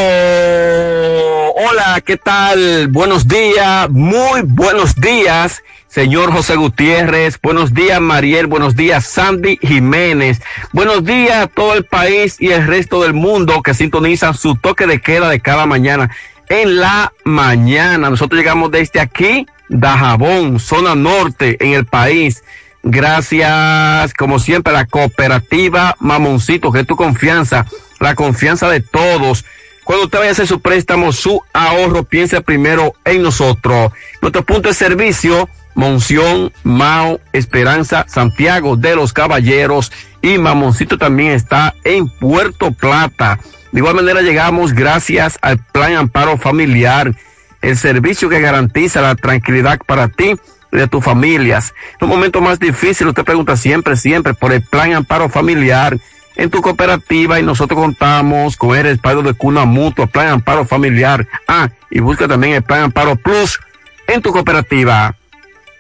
Hola, 1.55 2.01
¿qué 2.05 2.17
tal? 2.17 2.88
Buenos 2.89 3.27
días, 3.27 3.89
muy 3.89 4.41
buenos 4.43 4.95
días, 4.95 5.63
señor 5.88 6.31
José 6.31 6.55
Gutiérrez. 6.55 7.39
Buenos 7.41 7.73
días, 7.73 7.99
Mariel. 7.99 8.47
Buenos 8.47 8.75
días, 8.75 9.05
Sandy 9.05 9.57
Jiménez. 9.61 10.41
Buenos 10.72 11.03
días 11.03 11.38
a 11.38 11.47
todo 11.47 11.73
el 11.73 11.85
país 11.85 12.38
y 12.39 12.51
el 12.51 12.67
resto 12.67 13.01
del 13.01 13.13
mundo 13.13 13.61
que 13.61 13.73
sintonizan 13.73 14.33
su 14.35 14.55
toque 14.55 14.88
de 14.88 15.01
queda 15.01 15.30
de 15.30 15.39
cada 15.39 15.65
mañana. 15.65 16.11
En 16.49 16.77
la 16.80 17.13
mañana, 17.23 18.09
nosotros 18.09 18.38
llegamos 18.38 18.72
desde 18.72 18.99
aquí, 18.99 19.47
Dajabón, 19.69 20.59
zona 20.59 20.95
norte 20.95 21.57
en 21.59 21.73
el 21.73 21.85
país. 21.85 22.43
Gracias, 22.83 24.13
como 24.13 24.39
siempre, 24.39 24.73
a 24.73 24.80
la 24.80 24.85
cooperativa 24.85 25.95
Mamoncito, 25.99 26.72
que 26.72 26.81
es 26.81 26.88
tu 26.88 26.97
confianza, 26.97 27.65
la 28.03 28.15
confianza 28.15 28.69
de 28.69 28.82
todos. 28.82 29.45
Cuando 29.83 30.06
usted 30.06 30.19
vaya 30.19 30.30
a 30.30 30.33
hacer 30.33 30.48
su 30.48 30.61
préstamo, 30.61 31.11
su 31.11 31.41
ahorro, 31.53 32.03
piense 32.03 32.41
primero 32.41 32.93
en 33.06 33.22
nosotros. 33.22 33.91
Nuestro 34.22 34.43
punto 34.43 34.69
de 34.69 34.75
servicio, 34.75 35.49
Monción, 35.75 36.51
Mao, 36.64 37.19
Esperanza, 37.32 38.06
Santiago 38.07 38.75
de 38.75 38.95
los 38.95 39.14
Caballeros 39.14 39.91
y 40.22 40.38
Mamoncito 40.38 40.98
también 40.98 41.32
está 41.32 41.73
en 41.83 42.07
Puerto 42.07 42.72
Plata. 42.72 43.40
De 43.72 43.80
igual 43.80 43.95
manera 43.95 44.22
llegamos 44.22 44.73
gracias 44.73 45.40
al 45.41 45.57
Plan 45.57 45.95
Amparo 45.95 46.38
Familiar, 46.38 47.14
el 47.61 47.77
servicio 47.77 48.30
que 48.30 48.40
garantiza 48.40 49.01
la 49.01 49.15
tranquilidad 49.15 49.80
para 49.85 50.09
ti 50.09 50.35
y 50.72 50.77
de 50.77 50.88
tus 50.88 51.03
familias. 51.03 51.73
En 51.99 52.06
un 52.06 52.15
momento 52.15 52.40
más 52.41 52.59
difícil, 52.59 53.07
usted 53.07 53.23
pregunta 53.23 53.57
siempre, 53.57 53.95
siempre 53.95 54.33
por 54.33 54.53
el 54.53 54.61
Plan 54.61 54.93
Amparo 54.93 55.27
Familiar 55.30 55.98
en 56.35 56.49
tu 56.49 56.61
cooperativa 56.61 57.39
y 57.39 57.43
nosotros 57.43 57.79
contamos 57.79 58.57
con 58.57 58.75
el 58.75 58.83
respaldo 58.83 59.23
de 59.23 59.33
Cuna 59.33 59.65
Mutua, 59.65 60.07
Plan 60.07 60.29
Amparo 60.29 60.65
Familiar. 60.65 61.27
Ah, 61.47 61.69
y 61.89 61.99
busca 61.99 62.27
también 62.27 62.53
el 62.53 62.63
Plan 62.63 62.83
Amparo 62.83 63.15
Plus 63.15 63.59
en 64.07 64.21
tu 64.21 64.31
cooperativa. 64.31 65.15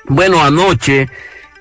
Bueno, 0.05 0.43
anoche 0.43 1.09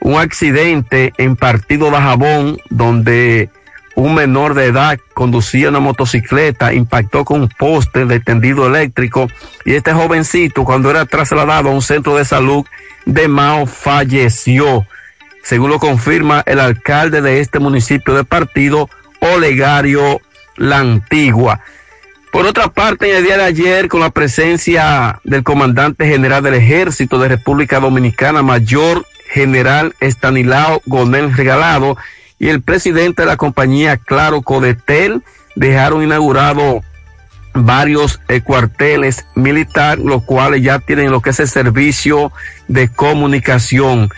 un 0.01 0.17
accidente 0.17 1.13
en 1.17 1.37
Partido 1.37 1.91
Bajabón 1.91 2.59
donde 2.71 3.51
un 3.95 4.15
menor 4.15 4.55
de 4.55 4.67
edad 4.67 4.99
conducía 5.15 5.69
una 5.69 5.81
motocicleta, 5.81 6.73
impactó 6.73 7.25
con 7.25 7.43
un 7.43 7.49
poste 7.49 8.07
de 8.07 8.21
tendido 8.21 8.67
eléctrico 8.67 9.29
y 9.65 9.75
este 9.75 9.93
jovencito 9.93 10.65
cuando 10.65 10.91
era 10.91 11.05
trasladado 11.05 11.69
a 11.69 11.73
un 11.73 11.83
centro 11.83 12.17
de 12.17 12.25
salud 12.25 12.65
de 13.05 13.29
Mao 13.29 13.67
falleció 13.67 14.87
según 15.43 15.71
lo 15.71 15.79
confirma 15.79 16.43
el 16.47 16.61
alcalde 16.61 17.21
de 17.21 17.41
este 17.41 17.59
municipio 17.59 18.15
de 18.15 18.25
partido, 18.25 18.89
Olegario 19.21 20.21
La 20.57 20.79
Antigua. 20.79 21.61
Por 22.33 22.47
otra 22.47 22.69
parte, 22.69 23.11
en 23.11 23.17
el 23.17 23.25
día 23.25 23.37
de 23.37 23.45
ayer, 23.45 23.89
con 23.89 24.01
la 24.01 24.11
presencia 24.11 25.21
del 25.23 25.43
comandante 25.43 26.07
general 26.07 26.43
del 26.43 26.55
ejército 26.55 27.19
de 27.19 27.29
República 27.29 27.79
Dominicana, 27.79 28.43
mayor 28.43 29.05
general 29.29 29.95
Estanilao 30.01 30.81
Gonel 30.87 31.37
Regalado, 31.37 31.97
y 32.39 32.49
el 32.49 32.63
presidente 32.63 33.23
de 33.23 33.27
la 33.27 33.37
compañía 33.37 33.99
Claro 33.99 34.43
Codetel, 34.43 35.23
dejaron 35.57 36.03
inaugurado 36.03 36.83
varios 37.55 38.19
eh, 38.29 38.41
cuarteles 38.41 39.27
militares, 39.35 40.05
los 40.05 40.23
cuales 40.25 40.63
ya 40.63 40.79
tienen 40.79 41.11
lo 41.11 41.21
que 41.21 41.31
es 41.31 41.41
el 41.41 41.49
servicio 41.49 42.33
de 42.67 42.89
comunicación. 42.89 44.11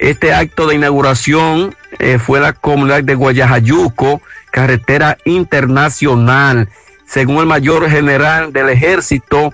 Este 0.00 0.32
acto 0.32 0.66
de 0.66 0.76
inauguración 0.76 1.76
eh, 1.98 2.18
fue 2.18 2.40
la 2.40 2.54
comunidad 2.54 3.04
de 3.04 3.14
Guayajayuco, 3.14 4.22
carretera 4.50 5.18
internacional. 5.26 6.70
Según 7.06 7.40
el 7.40 7.46
mayor 7.46 7.86
general 7.90 8.50
del 8.50 8.70
ejército, 8.70 9.52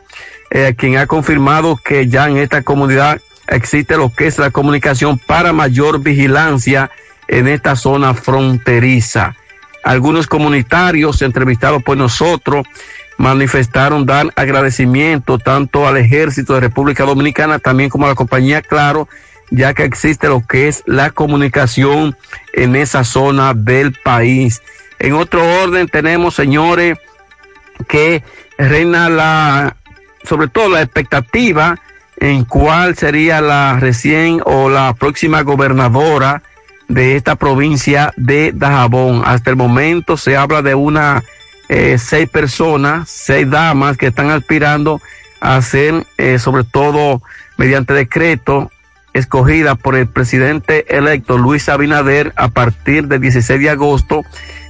eh, 0.53 0.77
quien 0.79 0.99
ha 0.99 1.09
confirmado 1.09 1.77
que 1.77 2.07
ya 2.07 2.29
en 2.29 2.37
esta 2.37 2.63
comunidad 2.63 3.21
existe 3.49 3.97
lo 3.97 4.13
que 4.15 4.29
es 4.29 4.39
la 4.39 4.53
comunicación 4.53 5.19
para 5.19 5.53
mayor 5.53 6.01
vigilancia 6.01 6.93
en 7.27 7.49
esta 7.49 7.75
zona 7.75 8.15
fronteriza. 8.15 9.35
Algunos 9.83 10.29
comunitarios 10.29 11.23
entrevistados 11.23 11.83
por 11.83 11.97
nosotros 11.97 12.65
manifestaron 13.19 14.07
dar 14.07 14.33
agradecimiento 14.37 15.39
tanto 15.39 15.89
al 15.89 15.97
ejército 15.97 16.55
de 16.55 16.61
República 16.61 17.05
Dominicana, 17.05 17.59
también 17.59 17.91
como 17.91 18.07
a 18.07 18.11
la 18.11 18.15
compañía 18.15 18.63
Claro, 18.63 19.09
ya 19.51 19.75
que 19.75 19.85
existe 19.85 20.29
lo 20.29 20.45
que 20.47 20.69
es 20.69 20.83
la 20.87 21.11
comunicación 21.11 22.17
en 22.53 22.77
esa 22.77 23.05
zona 23.05 23.55
del 23.55 23.93
país. 23.93 24.63
En 24.99 25.15
otro 25.15 25.45
orden 25.63 25.89
tenemos, 25.89 26.35
señores, 26.35 26.99
que 27.89 28.23
reina 28.59 29.09
la, 29.09 29.77
sobre 30.25 30.49
todo 30.49 30.71
la 30.71 30.83
expectativa 30.83 31.79
en 32.19 32.45
cuál 32.45 32.97
sería 32.97 33.41
la 33.41 33.79
recién 33.79 34.41
o 34.45 34.71
la 34.71 34.95
próxima 34.95 35.43
gobernadora 35.43 36.43
de 36.89 37.17
esta 37.17 37.37
provincia 37.37 38.13
de 38.17 38.53
Dajabón. 38.55 39.23
Hasta 39.25 39.51
el 39.51 39.57
momento 39.57 40.17
se 40.17 40.37
habla 40.37 40.63
de 40.63 40.75
una 40.75 41.23
eh, 41.69 41.99
seis 41.99 42.29
personas, 42.29 43.09
seis 43.11 43.49
damas 43.51 43.97
que 43.97 44.07
están 44.07 44.31
aspirando 44.31 45.01
a 45.41 45.61
ser, 45.63 46.07
eh, 46.17 46.39
sobre 46.39 46.65
todo 46.65 47.23
mediante 47.57 47.93
decreto, 47.93 48.71
escogida 49.17 49.77
por 49.77 49.97
el 49.97 50.07
presidente 50.07 50.85
electo 50.95 51.39
Luis 51.39 51.69
Abinader 51.69 52.33
a 52.37 52.49
partir 52.49 53.09
del 53.09 53.21
16 53.21 53.61
de 53.61 53.71
agosto 53.71 54.23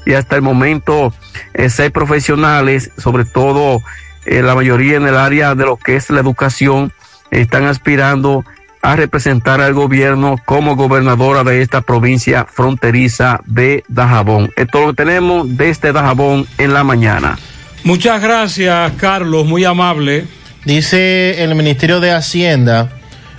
y 0.04 0.14
hasta 0.14 0.36
el 0.36 0.42
momento 0.42 1.12
eh, 1.54 1.68
seis 1.68 1.90
profesionales, 1.90 2.92
sobre 2.96 3.24
todo 3.24 3.82
eh, 4.24 4.42
la 4.42 4.54
mayoría 4.54 4.96
en 4.96 5.06
el 5.06 5.16
área 5.16 5.54
de 5.54 5.64
lo 5.64 5.76
que 5.76 5.96
es 5.96 6.10
la 6.10 6.20
educación, 6.20 6.92
están 7.32 7.64
aspirando 7.64 8.44
a 8.82 8.94
representar 8.94 9.60
al 9.60 9.74
gobierno 9.74 10.36
como 10.44 10.76
gobernadora 10.76 11.42
de 11.42 11.60
esta 11.60 11.80
provincia 11.80 12.44
fronteriza 12.44 13.40
de 13.46 13.82
Dajabón. 13.88 14.52
Esto 14.54 14.80
lo 14.80 14.86
que 14.88 15.02
tenemos 15.02 15.56
desde 15.56 15.92
Dajabón 15.92 16.46
en 16.58 16.72
la 16.72 16.84
mañana. 16.84 17.36
Muchas 17.82 18.22
gracias, 18.22 18.92
Carlos, 18.96 19.44
muy 19.44 19.64
amable. 19.64 20.26
Dice 20.64 21.42
el 21.42 21.56
Ministerio 21.56 21.98
de 21.98 22.12
Hacienda 22.12 22.95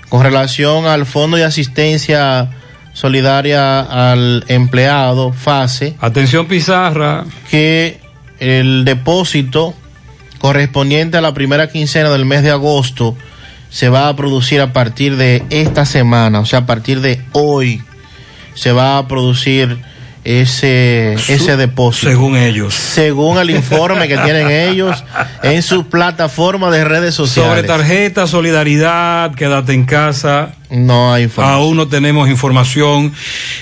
con 0.10 0.24
relación 0.24 0.86
al 0.86 1.06
Fondo 1.06 1.38
de 1.38 1.44
Asistencia 1.44 2.50
Solidaria 2.94 3.82
al 3.82 4.44
Empleado, 4.48 5.32
FASE. 5.32 5.95
Atención, 6.00 6.48
Pizarra. 6.48 7.26
Que 7.50 8.00
el 8.40 8.86
depósito 8.86 9.76
correspondiente 10.40 11.18
a 11.18 11.22
la 11.22 11.34
primera 11.34 11.69
quincena 11.69 12.10
del 12.10 12.26
mes 12.26 12.44
de 12.44 12.52
agosto 12.52 13.16
se 13.69 13.90
va 13.90 14.08
a 14.08 14.16
producir 14.16 14.61
a 14.61 14.74
partir 14.74 15.18
de 15.18 15.44
esta 15.50 15.86
semana, 15.86 16.40
o 16.40 16.45
sea, 16.45 16.60
a 16.60 16.66
partir 16.66 17.02
de 17.02 17.22
hoy 17.34 17.82
se 18.53 18.72
va 18.72 18.98
a 18.98 19.08
producir 19.08 19.77
ese, 20.27 21.14
ese 21.14 21.56
depósito. 21.56 22.09
Según 22.09 22.35
ellos. 22.35 22.73
Según 22.73 23.38
el 23.38 23.49
informe 23.49 24.09
que 24.09 24.17
tienen 24.17 24.51
ellos 24.69 25.01
en 25.41 25.64
su 25.64 25.88
plataforma 25.88 26.69
de 26.69 26.83
redes 26.83 27.15
sociales. 27.15 27.49
Sobre 27.49 27.64
tarjeta, 27.64 28.27
solidaridad, 28.27 29.33
quédate 29.35 29.73
en 29.73 29.85
casa. 29.85 30.53
No 30.69 31.14
hay 31.14 31.23
información. 31.23 31.61
Aún 31.61 31.77
no 31.77 31.88
tenemos 31.88 32.30
información. 32.30 33.14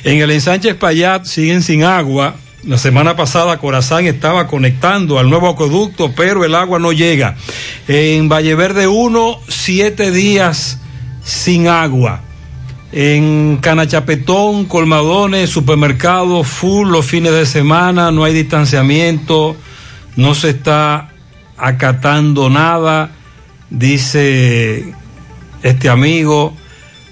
En 0.03 0.21
el 0.21 0.31
ensanche 0.31 0.69
Espaillat 0.69 1.25
siguen 1.25 1.61
sin 1.61 1.83
agua. 1.83 2.35
La 2.63 2.79
semana 2.79 3.15
pasada 3.15 3.59
Corazán 3.59 4.07
estaba 4.07 4.47
conectando 4.47 5.19
al 5.19 5.29
nuevo 5.29 5.47
acueducto, 5.49 6.13
pero 6.15 6.45
el 6.45 6.55
agua 6.55 6.79
no 6.79 6.91
llega. 6.93 7.35
En 7.87 8.27
Valleverde 8.27 8.87
1, 8.87 9.39
siete 9.47 10.09
días 10.09 10.79
sin 11.23 11.67
agua. 11.67 12.24
En 12.97 13.57
Canachapetón, 13.57 14.63
colmadones, 14.63 15.49
supermercados, 15.49 16.47
full 16.47 16.87
los 16.87 17.05
fines 17.05 17.33
de 17.33 17.45
semana, 17.45 18.09
no 18.09 18.23
hay 18.23 18.33
distanciamiento, 18.33 19.57
no 20.15 20.33
se 20.33 20.51
está 20.51 21.09
acatando 21.57 22.49
nada. 22.49 23.11
dice 23.69 24.93
este 25.61 25.89
amigo 25.89 26.55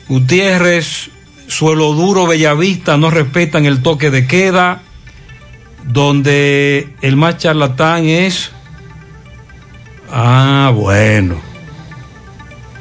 Gutiérrez, 0.08 1.10
Suelo 1.48 1.92
Duro, 1.92 2.28
Bellavista 2.28 2.96
no 2.96 3.12
respetan 3.12 3.66
el 3.66 3.84
toque 3.84 4.10
de 4.10 4.26
queda, 4.26 4.84
donde 5.86 6.96
el 7.02 7.18
más 7.18 7.40
charlatán 7.40 8.06
es... 8.06 8.54
Ah, 10.10 10.72
bueno. 10.74 11.53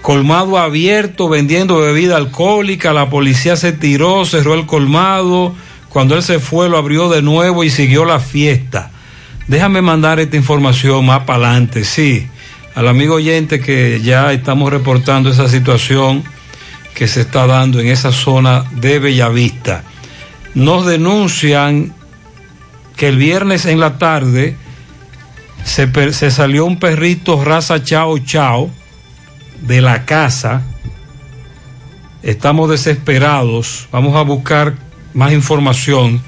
Colmado 0.02 0.58
abierto, 0.58 1.28
vendiendo 1.28 1.78
bebida 1.78 2.16
alcohólica, 2.16 2.92
la 2.92 3.08
policía 3.08 3.54
se 3.54 3.72
tiró, 3.72 4.24
cerró 4.24 4.54
el 4.54 4.66
colmado, 4.66 5.54
cuando 5.88 6.16
él 6.16 6.24
se 6.24 6.40
fue 6.40 6.68
lo 6.68 6.76
abrió 6.76 7.08
de 7.08 7.22
nuevo 7.22 7.62
y 7.62 7.70
siguió 7.70 8.04
la 8.04 8.18
fiesta. 8.18 8.90
Déjame 9.46 9.80
mandar 9.80 10.18
esta 10.18 10.36
información 10.36 11.06
más 11.06 11.20
para 11.20 11.50
adelante, 11.50 11.84
sí, 11.84 12.26
al 12.74 12.88
amigo 12.88 13.14
oyente 13.14 13.60
que 13.60 14.00
ya 14.02 14.32
estamos 14.32 14.72
reportando 14.72 15.30
esa 15.30 15.48
situación 15.48 16.24
que 16.94 17.06
se 17.06 17.20
está 17.20 17.46
dando 17.46 17.78
en 17.78 17.86
esa 17.86 18.10
zona 18.10 18.64
de 18.72 18.98
Bellavista. 18.98 19.84
Nos 20.54 20.84
denuncian 20.84 21.94
que 22.96 23.08
el 23.08 23.18
viernes 23.18 23.66
en 23.66 23.78
la 23.78 23.98
tarde 23.98 24.56
se, 25.64 26.12
se 26.12 26.30
salió 26.32 26.64
un 26.64 26.80
perrito 26.80 27.42
raza 27.44 27.84
chao 27.84 28.18
chao 28.18 28.70
de 29.62 29.80
la 29.80 30.04
casa. 30.04 30.62
Estamos 32.22 32.70
desesperados. 32.70 33.88
Vamos 33.90 34.14
a 34.16 34.22
buscar 34.22 34.74
más 35.14 35.32
información. 35.32 36.22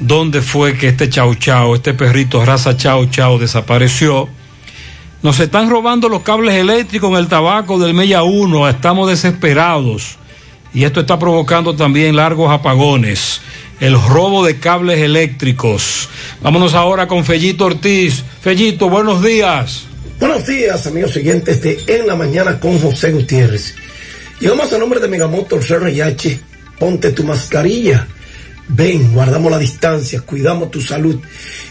¿Dónde 0.00 0.42
fue 0.42 0.76
que 0.76 0.88
este 0.88 1.08
chao 1.08 1.34
chao, 1.34 1.76
este 1.76 1.94
perrito 1.94 2.44
raza 2.44 2.76
chao 2.76 3.06
chao 3.06 3.38
desapareció? 3.38 4.28
Nos 5.22 5.40
están 5.40 5.70
robando 5.70 6.08
los 6.08 6.22
cables 6.22 6.54
eléctricos 6.54 7.10
en 7.10 7.16
el 7.16 7.28
tabaco 7.28 7.78
del 7.78 7.94
Mella 7.94 8.22
1. 8.24 8.68
Estamos 8.68 9.08
desesperados. 9.08 10.18
Y 10.74 10.84
esto 10.84 11.00
está 11.00 11.18
provocando 11.18 11.74
también 11.76 12.16
largos 12.16 12.52
apagones. 12.52 13.40
El 13.80 13.94
robo 13.94 14.44
de 14.44 14.58
cables 14.58 14.98
eléctricos. 14.98 16.08
Vámonos 16.42 16.74
ahora 16.74 17.06
con 17.06 17.24
Fellito 17.24 17.64
Ortiz. 17.64 18.22
Fellito, 18.42 18.90
buenos 18.90 19.22
días. 19.22 19.86
Buenos 20.20 20.46
días, 20.46 20.86
amigos 20.86 21.12
siguientes 21.12 21.60
de 21.60 21.76
En 21.88 22.06
la 22.06 22.14
Mañana 22.14 22.60
con 22.60 22.78
José 22.78 23.10
Gutiérrez. 23.10 23.74
Llegamos 24.38 24.72
a 24.72 24.78
nombre 24.78 25.00
de 25.00 25.08
Megamotor 25.08 25.60
CRH. 25.60 26.38
Ponte 26.78 27.10
tu 27.10 27.24
mascarilla. 27.24 28.06
Ven, 28.68 29.12
guardamos 29.12 29.50
la 29.50 29.58
distancia, 29.58 30.20
cuidamos 30.20 30.70
tu 30.70 30.80
salud 30.80 31.20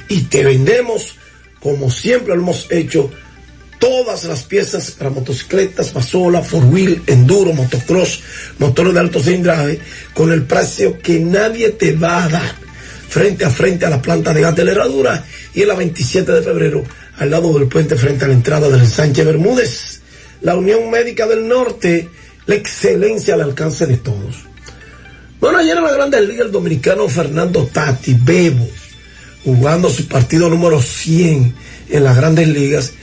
y 0.10 0.24
te 0.24 0.44
vendemos, 0.44 1.16
como 1.62 1.90
siempre 1.90 2.36
lo 2.36 2.42
hemos 2.42 2.68
hecho, 2.70 3.10
todas 3.80 4.26
las 4.26 4.44
piezas 4.44 4.92
para 4.92 5.10
motocicletas, 5.10 5.90
pasola, 5.90 6.42
four 6.42 6.66
wheel, 6.66 7.02
enduro, 7.08 7.54
motocross, 7.54 8.22
motores 8.60 8.94
de 8.94 9.00
alto 9.00 9.22
cilindraje, 9.22 9.80
con 10.14 10.32
el 10.32 10.44
precio 10.44 11.00
que 11.00 11.20
nadie 11.20 11.70
te 11.72 11.94
va 11.94 12.26
a 12.26 12.30
dar. 12.30 12.56
Frente 13.08 13.46
a 13.46 13.50
frente 13.50 13.86
a 13.86 13.90
la 13.90 14.02
planta 14.02 14.34
de 14.34 14.42
gas 14.42 14.56
de 14.56 14.66
la 14.66 14.72
herradura 14.72 15.26
y 15.54 15.62
en 15.62 15.68
la 15.68 15.76
27 15.76 16.32
de 16.32 16.42
febrero, 16.42 16.84
al 17.18 17.30
lado 17.30 17.58
del 17.58 17.68
puente 17.68 17.96
frente 17.96 18.26
a 18.26 18.28
la 18.28 18.34
entrada 18.34 18.70
del 18.70 18.88
Sánchez 18.88 19.26
Bermúdez. 19.26 20.02
La 20.42 20.56
Unión 20.56 20.90
Médica 20.90 21.26
del 21.26 21.48
Norte, 21.48 22.10
la 22.46 22.56
excelencia 22.56 23.36
al 23.36 23.42
alcance 23.42 23.86
de 23.86 23.98
todos. 23.98 24.46
Bueno, 25.40 25.58
ayer 25.58 25.78
en 25.78 25.84
la 25.84 25.92
Grandes 25.92 26.28
Ligas 26.28 26.46
el 26.48 26.52
dominicano 26.52 27.08
Fernando 27.08 27.66
Tati, 27.72 28.18
Bebo, 28.22 28.68
jugando 29.44 29.90
su 29.90 30.08
partido 30.08 30.50
número 30.50 30.82
100 30.82 31.56
en 31.90 32.04
las 32.04 32.16
Grandes 32.16 32.48
Ligas, 32.48 32.94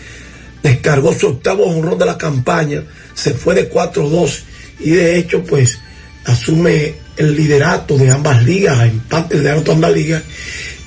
descargó 0.63 1.13
su 1.13 1.29
octavo 1.29 1.65
honrón 1.65 1.99
de 1.99 2.07
la 2.07 2.19
campaña, 2.19 2.83
se 3.15 3.35
fue 3.35 3.55
de 3.55 3.71
4-2 3.71 4.41
y 4.81 4.91
de 4.91 5.19
hecho 5.19 5.43
pues 5.45 5.79
asume 6.25 6.95
el 7.17 7.37
liderato 7.37 7.99
de 7.99 8.11
ambas 8.11 8.43
ligas, 8.43 8.87
empate 8.87 9.41
de 9.41 9.51
ambas 9.51 9.93
ligas, 9.93 10.23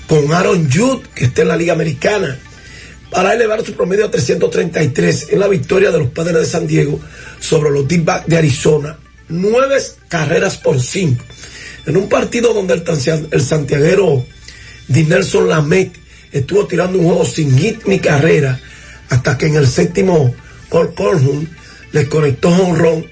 con 0.08 0.34
Aaron 0.34 0.70
Judd, 0.72 1.04
que 1.14 1.26
está 1.26 1.44
en 1.44 1.48
la 1.50 1.58
Liga 1.58 1.74
Americana, 1.74 2.38
para 3.14 3.34
elevar 3.34 3.64
su 3.64 3.74
promedio 3.74 4.06
a 4.06 4.12
333 4.12 5.28
en 5.30 5.40
la 5.40 5.48
victoria 5.48 5.92
de 5.92 6.00
los 6.00 6.08
Padres 6.10 6.36
de 6.36 6.46
San 6.48 6.66
Diego 6.66 7.00
sobre 7.40 7.70
los 7.70 7.88
D-Backs 7.88 8.26
de 8.26 8.38
Arizona, 8.38 8.98
nueve 9.30 9.78
carreras 10.10 10.58
por 10.58 10.82
cinco. 10.82 11.24
En 11.86 11.96
un 11.96 12.10
partido 12.10 12.56
donde 12.56 12.74
el, 12.74 13.42
santiaguero 13.42 14.26
Dinelson 14.88 15.48
Lamet 15.48 15.92
estuvo 16.32 16.66
tirando 16.66 16.98
un 16.98 17.06
juego 17.06 17.24
sin 17.24 17.56
hit 17.56 17.86
ni 17.86 18.00
carrera 18.00 18.60
hasta 19.10 19.38
que 19.38 19.46
en 19.46 19.58
el 19.58 19.68
séptimo 19.68 20.34
Cole 20.70 20.94
Calhoun 20.98 21.48
le 21.92 22.10
conectó 22.10 22.50
honrón 22.50 23.06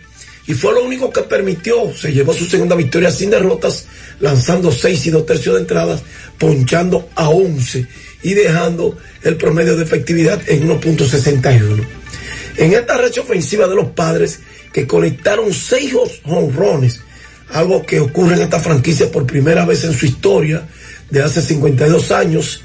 y 0.48 0.56
fue 0.56 0.74
lo 0.74 0.84
único 0.84 1.12
que 1.12 1.22
permitió, 1.22 1.96
se 1.96 2.12
llevó 2.12 2.34
su 2.34 2.46
segunda 2.46 2.76
victoria 2.76 3.12
sin 3.12 3.30
derrotas, 3.30 3.86
lanzando 4.20 4.72
seis 4.72 5.06
y 5.06 5.12
dos 5.12 5.28
tercios 5.28 5.56
de 5.56 5.62
entradas, 5.62 6.02
ponchando 6.40 7.08
a 7.16 7.30
11 7.30 7.88
y 8.24 8.34
dejando 8.34 8.98
el 9.24 9.38
promedio 9.38 9.76
de 9.76 9.84
efectividad 9.84 10.42
en 10.48 10.68
1.61. 10.68 11.86
En 12.58 12.74
esta 12.74 12.98
recha 12.98 13.22
ofensiva 13.22 13.68
de 13.68 13.76
los 13.76 13.90
padres, 13.92 14.40
que 14.72 14.88
conectaron 14.88 15.54
seis 15.54 15.94
honrones, 16.26 17.02
algo 17.50 17.86
que 17.86 18.00
ocurre 18.00 18.36
en 18.36 18.42
esta 18.42 18.60
franquicia 18.60 19.12
por 19.12 19.26
primera 19.26 19.66
vez 19.66 19.84
en 19.84 19.94
su 19.94 20.06
historia, 20.06 20.68
de 21.10 21.22
hace 21.22 21.42
52 21.42 22.12
años, 22.12 22.62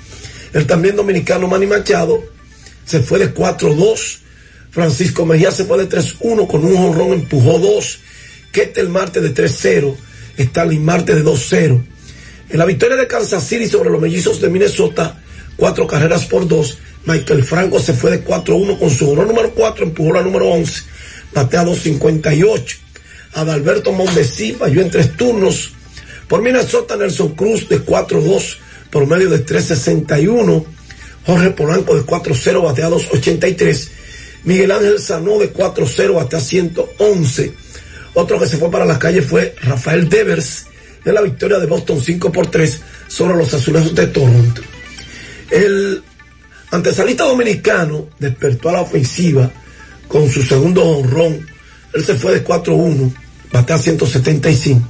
el 0.52 0.66
también 0.66 0.96
dominicano 0.96 1.48
Manny 1.48 1.66
Machado 1.66 2.22
se 2.84 3.00
fue 3.00 3.18
de 3.18 3.34
4-2. 3.34 4.18
Francisco 4.70 5.26
Mejía 5.26 5.50
se 5.50 5.64
fue 5.64 5.78
de 5.78 5.88
3-1 5.88 6.46
con 6.46 6.64
un 6.64 6.76
jonrón, 6.76 7.12
empujó 7.12 7.58
2. 7.58 7.98
Ketel 8.52 8.88
Marte 8.88 9.20
de 9.20 9.34
3-0. 9.34 9.94
Stanley 10.38 10.78
Marte 10.78 11.14
de 11.14 11.24
2-0. 11.24 11.84
En 12.48 12.58
la 12.58 12.64
victoria 12.64 12.96
de 12.96 13.06
Kansas 13.06 13.46
City 13.46 13.68
sobre 13.68 13.90
los 13.90 14.00
mellizos 14.00 14.40
de 14.40 14.48
Minnesota, 14.48 15.20
cuatro 15.56 15.86
carreras 15.86 16.24
por 16.26 16.46
dos. 16.46 16.78
Michael 17.04 17.44
Franco 17.44 17.78
se 17.78 17.94
fue 17.94 18.10
de 18.10 18.24
4-1 18.24 18.78
con 18.78 18.90
su 18.90 19.10
honor 19.10 19.28
número 19.28 19.52
4, 19.52 19.84
empujó 19.84 20.12
la 20.12 20.22
número 20.22 20.48
11, 20.48 20.82
batea 21.32 21.64
2.58. 21.64 22.76
Adalberto 23.34 23.92
Mondesi 23.92 24.52
falló 24.52 24.82
en 24.82 24.90
tres 24.90 25.16
turnos. 25.16 25.72
Por 26.26 26.42
Minnesota, 26.42 26.96
Nelson 26.96 27.34
Cruz 27.34 27.68
de 27.68 27.84
4-2, 27.84 28.56
por 28.90 29.06
medio 29.06 29.30
de 29.30 29.44
3.61. 29.46 30.64
Jorge 31.24 31.50
Polanco 31.50 31.94
de 31.94 32.02
4-0, 32.02 32.62
batea 32.62 32.88
2.83. 32.88 33.88
Miguel 34.44 34.72
Ángel 34.72 34.98
Sanó 34.98 35.38
de 35.38 35.52
4-0, 35.52 36.14
batea 36.14 36.40
111. 36.40 37.52
Otro 38.14 38.40
que 38.40 38.46
se 38.46 38.56
fue 38.56 38.70
para 38.70 38.84
la 38.84 38.98
calle 38.98 39.22
fue 39.22 39.54
Rafael 39.60 40.08
Devers 40.08 40.66
en 41.04 41.14
la 41.14 41.20
victoria 41.20 41.58
de 41.58 41.66
Boston 41.66 42.00
5 42.00 42.32
por 42.32 42.48
3 42.48 42.80
sobre 43.06 43.36
los 43.36 43.52
azulejos 43.54 43.94
de 43.94 44.06
Toronto. 44.08 44.62
El 45.50 46.02
antesalista 46.70 47.24
dominicano 47.24 48.08
despertó 48.18 48.68
a 48.68 48.72
la 48.72 48.80
ofensiva 48.82 49.50
con 50.08 50.28
su 50.30 50.42
segundo 50.42 50.82
honrón. 50.84 51.46
Él 51.94 52.04
se 52.04 52.14
fue 52.14 52.32
de 52.32 52.44
4-1, 52.44 53.12
batea 53.52 53.78
175. 53.78 54.88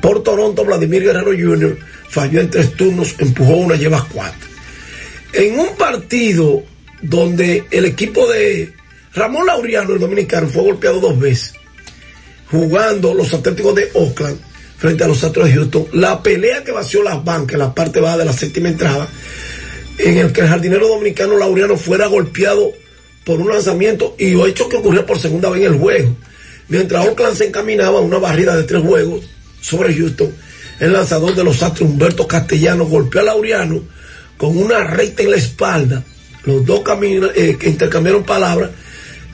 Por 0.00 0.22
Toronto, 0.22 0.64
Vladimir 0.64 1.02
Guerrero 1.02 1.32
Jr. 1.32 1.76
falló 2.08 2.40
en 2.40 2.50
tres 2.50 2.72
turnos, 2.74 3.14
empujó 3.18 3.56
una, 3.56 3.74
lleva 3.74 4.06
cuatro. 4.12 4.48
En 5.32 5.58
un 5.58 5.76
partido 5.76 6.62
donde 7.02 7.64
el 7.70 7.84
equipo 7.84 8.26
de 8.28 8.72
Ramón 9.14 9.46
Laureano, 9.46 9.94
el 9.94 9.98
dominicano, 9.98 10.48
fue 10.48 10.62
golpeado 10.62 11.00
dos 11.00 11.18
veces, 11.18 11.54
jugando 12.50 13.14
los 13.14 13.32
Atléticos 13.34 13.74
de 13.74 13.90
Oakland 13.94 14.38
frente 14.78 15.04
a 15.04 15.08
los 15.08 15.22
Astros 15.24 15.48
de 15.48 15.54
Houston, 15.54 15.86
la 15.92 16.22
pelea 16.22 16.62
que 16.62 16.70
vació 16.70 17.02
las 17.02 17.22
bancas 17.24 17.58
la 17.58 17.74
parte 17.74 18.00
baja 18.00 18.18
de 18.18 18.24
la 18.24 18.32
séptima 18.32 18.68
entrada, 18.68 19.08
en 19.98 20.18
el 20.18 20.32
que 20.32 20.42
el 20.42 20.48
jardinero 20.48 20.88
dominicano 20.88 21.36
Laureano 21.36 21.76
fuera 21.76 22.06
golpeado 22.06 22.72
por 23.24 23.40
un 23.40 23.50
lanzamiento 23.50 24.14
y 24.18 24.40
hecho 24.48 24.68
que 24.68 24.76
ocurrió 24.76 25.04
por 25.04 25.18
segunda 25.18 25.50
vez 25.50 25.66
en 25.66 25.72
el 25.74 25.78
juego. 25.78 26.16
Mientras 26.68 27.06
Oakland 27.06 27.36
se 27.36 27.46
encaminaba 27.46 27.98
a 27.98 28.02
una 28.02 28.18
barrida 28.18 28.56
de 28.56 28.64
tres 28.64 28.82
juegos 28.82 29.24
sobre 29.60 29.94
Houston, 29.94 30.32
el 30.80 30.92
lanzador 30.92 31.34
de 31.34 31.44
los 31.44 31.62
Astros, 31.62 31.90
Humberto 31.90 32.26
Castellanos, 32.26 32.88
golpeó 32.88 33.20
a 33.20 33.24
Laureano 33.24 33.82
con 34.36 34.56
una 34.56 34.84
recta 34.84 35.22
en 35.22 35.32
la 35.32 35.36
espalda. 35.36 36.04
Los 36.44 36.64
dos 36.64 36.80
caminos, 36.82 37.32
eh, 37.34 37.56
que 37.58 37.68
intercambiaron 37.68 38.22
palabras 38.22 38.70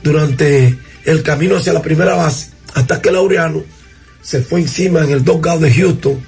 durante 0.03 0.75
el 1.05 1.21
camino 1.21 1.57
hacia 1.57 1.73
la 1.73 1.81
primera 1.81 2.15
base, 2.15 2.49
hasta 2.73 3.01
que 3.01 3.11
Laureano 3.11 3.63
se 4.21 4.41
fue 4.41 4.61
encima 4.61 5.03
en 5.03 5.11
el 5.11 5.23
dugout 5.23 5.61
de 5.61 5.71
Houston, 5.71 6.19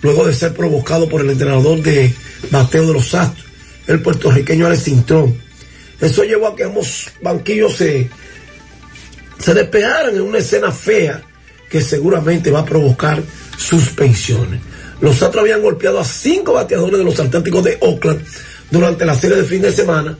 luego 0.00 0.26
de 0.26 0.34
ser 0.34 0.54
provocado 0.54 1.08
por 1.08 1.20
el 1.20 1.30
entrenador 1.30 1.82
de 1.82 2.12
bateo 2.50 2.86
de 2.86 2.92
los 2.94 3.14
Astros, 3.14 3.43
el 3.86 4.00
puertorriqueño 4.00 4.66
Alex 4.66 4.84
Cintrón. 4.84 5.36
Eso 6.00 6.24
llevó 6.24 6.48
a 6.48 6.56
que 6.56 6.64
ambos 6.64 7.10
banquillos 7.22 7.76
se, 7.76 8.08
se 9.38 9.54
despejaran 9.54 10.14
en 10.14 10.22
una 10.22 10.38
escena 10.38 10.70
fea 10.70 11.22
que 11.68 11.80
seguramente 11.80 12.50
va 12.50 12.60
a 12.60 12.64
provocar 12.64 13.22
suspensiones. 13.56 14.60
Los 15.00 15.22
Astros 15.22 15.42
habían 15.42 15.62
golpeado 15.62 15.98
a 16.00 16.04
cinco 16.04 16.54
bateadores 16.54 16.98
de 16.98 17.04
los 17.04 17.18
Atlánticos 17.18 17.64
de 17.64 17.78
Oakland 17.80 18.24
durante 18.70 19.04
la 19.04 19.14
serie 19.14 19.36
de 19.36 19.44
fin 19.44 19.62
de 19.62 19.72
semana 19.72 20.16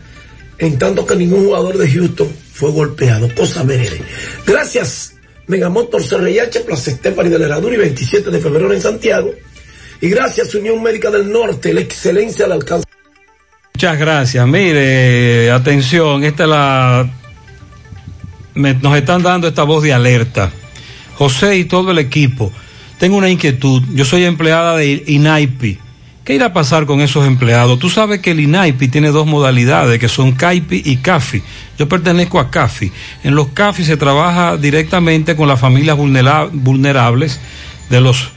en 0.58 0.78
tanto 0.78 1.06
que 1.06 1.16
ningún 1.16 1.44
jugador 1.44 1.76
de 1.78 1.90
Houston 1.90 2.28
fue 2.52 2.70
golpeado. 2.70 3.28
Cosa 3.34 3.62
verede. 3.62 4.00
Gracias, 4.46 5.14
Megamotor 5.46 6.02
CRIH, 6.06 6.60
Plaza 6.60 6.90
Estefani 6.90 7.28
de 7.28 7.38
la 7.38 7.46
Herradura 7.46 7.74
y 7.74 7.78
27 7.78 8.30
de 8.30 8.40
febrero 8.40 8.72
en 8.72 8.80
Santiago. 8.80 9.34
Y 10.00 10.08
gracias, 10.08 10.54
Unión 10.54 10.82
Médica 10.82 11.10
del 11.10 11.30
Norte, 11.30 11.72
la 11.72 11.80
excelencia 11.80 12.46
al 12.46 12.52
alcance. 12.52 12.84
Muchas 13.84 13.98
gracias. 13.98 14.46
Mire, 14.48 15.50
atención, 15.50 16.24
esta 16.24 16.44
es 16.44 16.48
la... 16.48 17.06
nos 18.54 18.96
están 18.96 19.22
dando 19.22 19.46
esta 19.46 19.64
voz 19.64 19.82
de 19.82 19.92
alerta. 19.92 20.50
José 21.16 21.58
y 21.58 21.64
todo 21.66 21.90
el 21.90 21.98
equipo. 21.98 22.50
Tengo 22.98 23.18
una 23.18 23.28
inquietud. 23.28 23.82
Yo 23.92 24.06
soy 24.06 24.24
empleada 24.24 24.78
de 24.78 25.04
INAIPI. 25.06 25.78
¿Qué 26.24 26.34
irá 26.34 26.46
a 26.46 26.52
pasar 26.54 26.86
con 26.86 27.02
esos 27.02 27.26
empleados? 27.26 27.78
Tú 27.78 27.90
sabes 27.90 28.20
que 28.20 28.30
el 28.30 28.40
INAIPI 28.40 28.88
tiene 28.88 29.10
dos 29.10 29.26
modalidades, 29.26 29.98
que 29.98 30.08
son 30.08 30.32
CAIPI 30.32 30.80
y 30.86 30.96
CAFI. 30.96 31.42
Yo 31.78 31.86
pertenezco 31.86 32.40
a 32.40 32.50
CAFI. 32.50 32.90
En 33.22 33.34
los 33.34 33.48
CAFI 33.48 33.84
se 33.84 33.98
trabaja 33.98 34.56
directamente 34.56 35.36
con 35.36 35.46
las 35.46 35.60
familias 35.60 35.98
vulnera- 35.98 36.48
vulnerables 36.50 37.38
de 37.90 38.00
los 38.00 38.30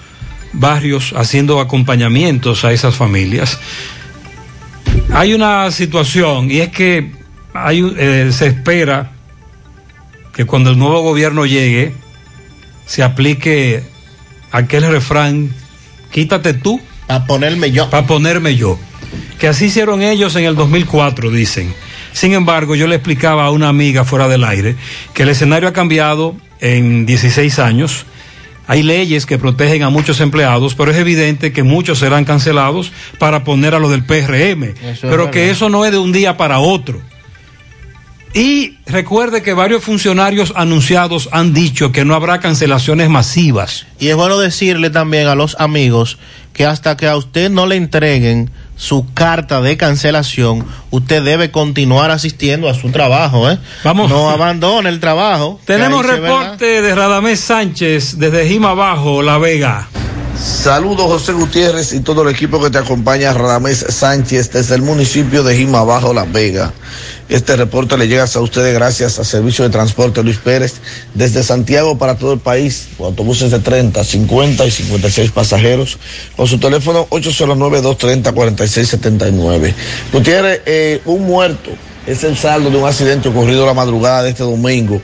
barrios, 0.52 1.14
haciendo 1.16 1.62
acompañamientos 1.62 2.66
a 2.66 2.74
esas 2.74 2.96
familias. 2.96 3.58
Hay 5.14 5.34
una 5.34 5.72
situación 5.72 6.52
y 6.52 6.60
es 6.60 6.70
que 6.70 7.12
hay, 7.54 7.94
eh, 7.98 8.30
se 8.32 8.48
espera 8.48 9.12
que 10.34 10.46
cuando 10.46 10.70
el 10.70 10.78
nuevo 10.78 11.02
gobierno 11.02 11.46
llegue 11.46 11.94
se 12.86 13.04
aplique 13.04 13.84
aquel 14.52 14.88
refrán, 14.90 15.54
quítate 16.12 16.54
tú. 16.54 16.80
Para 17.08 17.26
ponerme 17.26 17.72
yo. 17.72 17.90
Para 17.90 18.08
ponerme 18.08 18.56
yo. 18.56 18.78
Que 19.40 19.48
así 19.48 19.66
hicieron 19.66 20.02
ellos 20.02 20.36
en 20.36 20.46
el 20.46 20.56
2004, 20.56 21.32
dicen. 21.32 21.74
Sin 22.14 22.34
embargo, 22.34 22.76
yo 22.76 22.88
le 22.88 22.96
explicaba 22.96 23.46
a 23.46 23.52
una 23.52 23.68
amiga 23.68 24.04
fuera 24.04 24.28
del 24.28 24.44
aire 24.44 24.76
que 25.14 25.24
el 25.24 25.30
escenario 25.30 25.70
ha 25.70 25.74
cambiado 25.74 26.36
en 26.60 27.06
16 27.06 27.60
años. 27.60 28.06
Hay 28.68 28.84
leyes 28.84 29.26
que 29.26 29.38
protegen 29.38 29.84
a 29.84 29.90
muchos 29.90 30.20
empleados, 30.20 30.76
pero 30.76 30.92
es 30.92 30.98
evidente 30.98 31.54
que 31.54 31.64
muchos 31.64 32.00
serán 32.00 32.26
cancelados 32.26 32.92
para 33.18 33.44
poner 33.44 33.74
a 33.74 33.80
lo 33.80 33.90
del 33.90 34.04
PRM. 34.04 34.74
pero 35.02 35.32
que 35.32 35.50
eso 35.50 35.70
no 35.70 35.86
es 35.86 35.92
de 35.92 35.98
un 35.98 36.12
día 36.12 36.38
para 36.38 36.60
otro. 36.60 37.02
Y 38.34 38.78
recuerde 38.86 39.42
que 39.42 39.54
varios 39.54 39.84
funcionarios 39.84 40.54
anunciados 40.56 41.30
han 41.32 41.54
dicho 41.54 41.92
que 41.92 42.06
no 42.06 42.14
habrá 42.14 42.40
cancelaciones 42.40 43.10
masivas. 43.10 43.88
Y 44.00 44.10
es 44.10 44.16
bueno 44.16 44.38
decirle 44.38 44.90
también 44.90 45.28
a 45.28 45.36
los 45.36 45.56
amigos 45.60 46.20
que 46.54 46.66
hasta 46.66 46.98
que 46.98 47.08
a 47.08 47.16
usted 47.16 47.50
no 47.50 47.66
le 47.66 47.78
entreguen 47.78 48.52
su 48.78 49.06
carta 49.14 49.60
de 49.62 49.76
cancelación, 49.76 50.66
usted 50.92 51.24
debe 51.24 51.52
continuar 51.52 52.12
asistiendo 52.12 52.70
a 52.70 52.74
su 52.74 52.92
trabajo, 52.92 53.50
¿eh? 53.50 53.58
Vamos. 53.84 54.10
No 54.10 54.30
abandone 54.30 54.90
el 54.90 55.00
trabajo. 55.00 55.60
Tenemos 55.66 56.06
reporte 56.06 56.82
de 56.82 56.96
Radamés 56.96 57.40
Sánchez 57.40 58.18
desde 58.18 58.48
Jima 58.48 58.70
Abajo, 58.70 59.22
La 59.22 59.40
Vega. 59.40 59.88
Saludos 60.40 61.08
José 61.08 61.34
Gutiérrez 61.34 61.94
y 61.94 62.02
todo 62.02 62.22
el 62.22 62.30
equipo 62.30 62.62
que 62.62 62.70
te 62.70 62.78
acompaña, 62.78 63.34
Radamés 63.34 63.84
Sánchez, 63.90 64.52
desde 64.52 64.76
el 64.76 64.84
municipio 64.84 65.44
de 65.44 65.58
Jima 65.58 65.84
Bajo, 65.84 66.14
La 66.14 66.26
Vega. 66.26 66.72
Este 67.30 67.56
reporte 67.58 67.98
le 67.98 68.08
llega 68.08 68.24
a 68.24 68.40
ustedes 68.40 68.74
gracias 68.74 69.20
al 69.20 69.26
Servicio 69.26 69.66
de 69.66 69.70
Transporte 69.70 70.24
Luis 70.24 70.38
Pérez, 70.38 70.76
desde 71.14 71.44
Santiago 71.44 71.98
para 71.98 72.16
todo 72.16 72.32
el 72.34 72.40
país, 72.40 72.88
con 72.98 73.08
autobuses 73.08 73.52
de 73.52 73.60
30, 73.60 74.02
50 74.04 74.66
y 74.66 74.72
56 74.72 75.32
pasajeros, 75.32 75.98
con 76.36 76.48
su 76.48 76.58
teléfono 76.58 77.06
809-230-4679. 77.10 79.74
Gutiérrez, 80.14 80.62
eh, 80.66 81.02
un 81.06 81.26
muerto 81.26 81.72
es 82.06 82.24
el 82.24 82.38
saldo 82.38 82.70
de 82.70 82.78
un 82.78 82.88
accidente 82.88 83.28
ocurrido 83.28 83.66
la 83.66 83.74
madrugada 83.74 84.24
de 84.24 84.30
este 84.30 84.44
domingo 84.44 85.02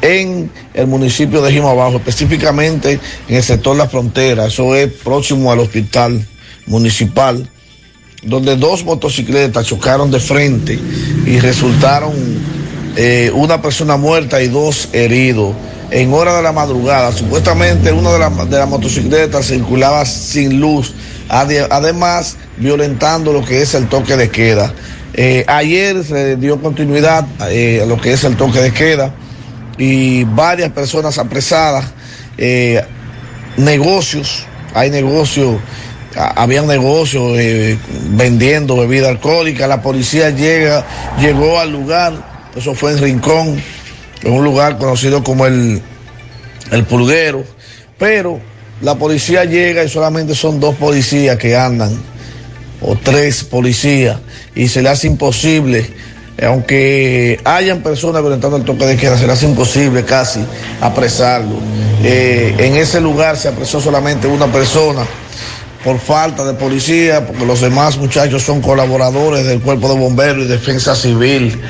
en 0.00 0.50
el 0.74 0.88
municipio 0.88 1.40
de 1.42 1.52
Jima 1.52 1.72
Bajo, 1.72 1.98
específicamente 1.98 2.98
en 3.28 3.36
el 3.36 3.42
sector 3.42 3.76
La 3.76 3.88
Frontera, 3.88 4.46
eso 4.46 4.74
es 4.74 4.92
próximo 4.92 5.52
al 5.52 5.60
hospital 5.60 6.26
municipal, 6.66 7.48
donde 8.22 8.56
dos 8.56 8.84
motocicletas 8.84 9.66
chocaron 9.66 10.10
de 10.10 10.20
frente 10.20 10.78
y 11.26 11.38
resultaron 11.40 12.12
eh, 12.96 13.30
una 13.34 13.60
persona 13.60 13.96
muerta 13.96 14.40
y 14.42 14.48
dos 14.48 14.88
heridos. 14.92 15.54
En 15.90 16.12
hora 16.14 16.36
de 16.36 16.42
la 16.42 16.52
madrugada, 16.52 17.12
supuestamente 17.12 17.92
una 17.92 18.12
de 18.12 18.18
las 18.18 18.48
de 18.50 18.58
las 18.58 18.68
motocicletas 18.68 19.46
circulaba 19.48 20.06
sin 20.06 20.58
luz, 20.58 20.94
ade- 21.28 21.66
además 21.70 22.36
violentando 22.56 23.32
lo 23.32 23.44
que 23.44 23.60
es 23.60 23.74
el 23.74 23.88
toque 23.88 24.16
de 24.16 24.30
queda. 24.30 24.72
Eh, 25.14 25.44
ayer 25.48 26.02
se 26.04 26.36
dio 26.36 26.58
continuidad 26.62 27.26
eh, 27.50 27.80
a 27.82 27.86
lo 27.86 28.00
que 28.00 28.14
es 28.14 28.24
el 28.24 28.36
toque 28.36 28.60
de 28.60 28.72
queda 28.72 29.12
y 29.76 30.24
varias 30.24 30.70
personas 30.70 31.18
apresadas, 31.18 31.84
negocios, 33.56 34.46
hay 34.74 34.90
negocios, 34.90 35.56
a- 36.16 36.42
había 36.42 36.62
negocios 36.62 37.38
eh, 37.38 37.78
vendiendo 38.10 38.76
bebida 38.76 39.08
alcohólica, 39.08 39.66
la 39.66 39.82
policía 39.82 40.30
llega, 40.30 40.84
llegó 41.20 41.58
al 41.58 41.72
lugar, 41.72 42.12
eso 42.56 42.74
fue 42.74 42.92
en 42.92 42.98
Rincón, 42.98 43.62
en 44.22 44.32
un 44.32 44.44
lugar 44.44 44.78
conocido 44.78 45.22
como 45.24 45.46
el, 45.46 45.80
el 46.70 46.84
Pulguero, 46.84 47.44
pero 47.98 48.40
la 48.80 48.94
policía 48.96 49.44
llega 49.44 49.84
y 49.84 49.88
solamente 49.88 50.34
son 50.34 50.60
dos 50.60 50.74
policías 50.76 51.36
que 51.36 51.56
andan, 51.56 51.90
o 52.80 52.96
tres 52.96 53.44
policías, 53.44 54.18
y 54.54 54.68
se 54.68 54.82
le 54.82 54.88
hace 54.88 55.06
imposible 55.06 55.90
eh, 56.38 56.46
aunque 56.46 57.38
hayan 57.44 57.82
personas 57.82 58.22
violentando 58.22 58.56
el 58.56 58.64
toque 58.64 58.86
de 58.86 58.96
queda, 58.96 59.18
será 59.18 59.34
imposible 59.42 60.02
casi 60.02 60.40
apresarlo. 60.80 61.56
Eh, 62.02 62.54
en 62.58 62.74
ese 62.76 63.02
lugar 63.02 63.36
se 63.36 63.48
apresó 63.48 63.82
solamente 63.82 64.26
una 64.26 64.46
persona 64.46 65.02
por 65.84 65.98
falta 65.98 66.44
de 66.44 66.54
policía, 66.54 67.26
porque 67.26 67.44
los 67.44 67.60
demás 67.60 67.96
muchachos 67.96 68.42
son 68.42 68.60
colaboradores 68.60 69.46
del 69.46 69.60
cuerpo 69.60 69.88
de 69.88 69.98
bomberos 69.98 70.44
y 70.44 70.48
defensa 70.48 70.94
civil. 70.94 71.60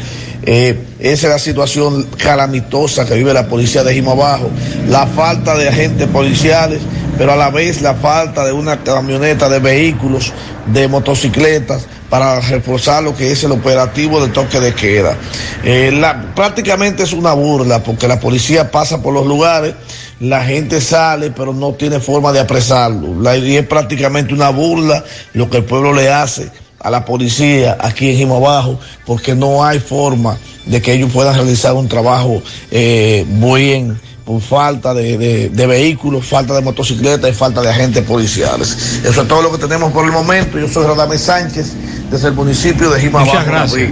Eh, 0.45 0.77
esa 0.99 1.27
es 1.29 1.33
la 1.33 1.39
situación 1.39 2.05
calamitosa 2.19 3.07
que 3.07 3.15
vive 3.15 3.33
la 3.33 3.47
policía 3.47 3.85
de 3.85 3.95
Jima 3.95 4.13
Abajo, 4.13 4.51
la 4.89 5.07
falta 5.07 5.57
de 5.57 5.69
agentes 5.69 6.09
policiales, 6.09 6.81
pero 7.17 7.33
a 7.33 7.37
la 7.37 7.51
vez 7.51 7.81
la 7.81 7.95
falta 7.95 8.45
de 8.45 8.53
una 8.53 8.83
camioneta 8.83 9.49
de 9.49 9.61
vehículos, 9.61 10.33
de 10.67 10.89
motocicletas, 10.89 11.87
para 12.11 12.41
reforzar 12.41 13.03
lo 13.03 13.17
que 13.17 13.33
es 13.33 13.43
el 13.45 13.53
operativo 13.53 14.21
de 14.21 14.29
toque 14.29 14.61
de 14.61 14.75
queda. 14.75 15.17
Eh, 15.65 15.99
prácticamente 16.35 17.05
es 17.05 17.13
una 17.13 17.33
burla, 17.33 17.83
porque 17.83 18.07
la 18.07 18.21
policía 18.21 18.71
pasa 18.71 19.01
por 19.01 19.15
los 19.15 19.27
lugares, 19.27 19.75
la 20.23 20.44
gente 20.44 20.81
sale, 20.81 21.31
pero 21.31 21.52
no 21.52 21.73
tiene 21.73 21.99
forma 22.01 22.33
de 22.33 22.41
apresarlo. 22.41 23.20
La, 23.20 23.36
y 23.36 23.57
es 23.57 23.67
prácticamente 23.67 24.33
una 24.33 24.51
burla 24.51 25.05
lo 25.34 25.51
que 25.51 25.59
el 25.59 25.65
pueblo 25.65 25.92
le 25.92 26.10
hace 26.12 26.49
a 26.81 26.91
la 26.91 27.05
policía 27.05 27.76
aquí 27.81 28.10
en 28.10 28.17
Jima 28.17 28.36
Abajo, 28.36 28.78
porque 29.07 29.34
no 29.34 29.65
hay 29.65 29.78
forma 29.81 30.36
de 30.67 30.81
que 30.81 30.92
ellos 30.94 31.10
puedan 31.12 31.34
realizar 31.34 31.75
un 31.75 31.89
trabajo 31.89 32.42
eh, 32.70 33.25
bien 33.28 34.01
por 34.25 34.41
falta 34.41 34.94
de, 34.94 35.18
de- 35.18 35.49
de 35.49 35.67
vehículos, 35.67 36.25
falta 36.26 36.55
de 36.55 36.60
motocicletas 36.62 37.28
y 37.31 37.33
falta 37.34 37.60
de 37.60 37.70
agentes 37.70 38.05
policiales. 38.05 39.01
Eso 39.05 39.23
es 39.23 39.28
todo 39.28 39.42
lo 39.42 39.51
que 39.51 39.59
tenemos 39.59 39.92
por 39.92 40.05
el 40.05 40.12
momento. 40.12 40.59
Yo 40.59 40.68
soy 40.68 40.86
Radamés 40.86 41.20
Sánchez, 41.23 41.73
desde 42.10 42.28
el 42.28 42.34
municipio 42.34 42.91
de 42.91 43.01
Jima 43.01 43.25
Muchas 43.25 43.44
gracias. 43.47 43.91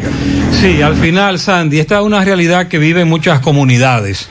Sí, 0.60 0.80
al 0.82 0.94
final, 0.94 1.38
Sandy, 1.40 1.80
esta 1.80 1.98
es 1.98 2.04
una 2.04 2.24
realidad 2.24 2.68
que 2.68 2.78
vive 2.78 3.00
en 3.00 3.08
muchas 3.08 3.40
comunidades, 3.40 4.28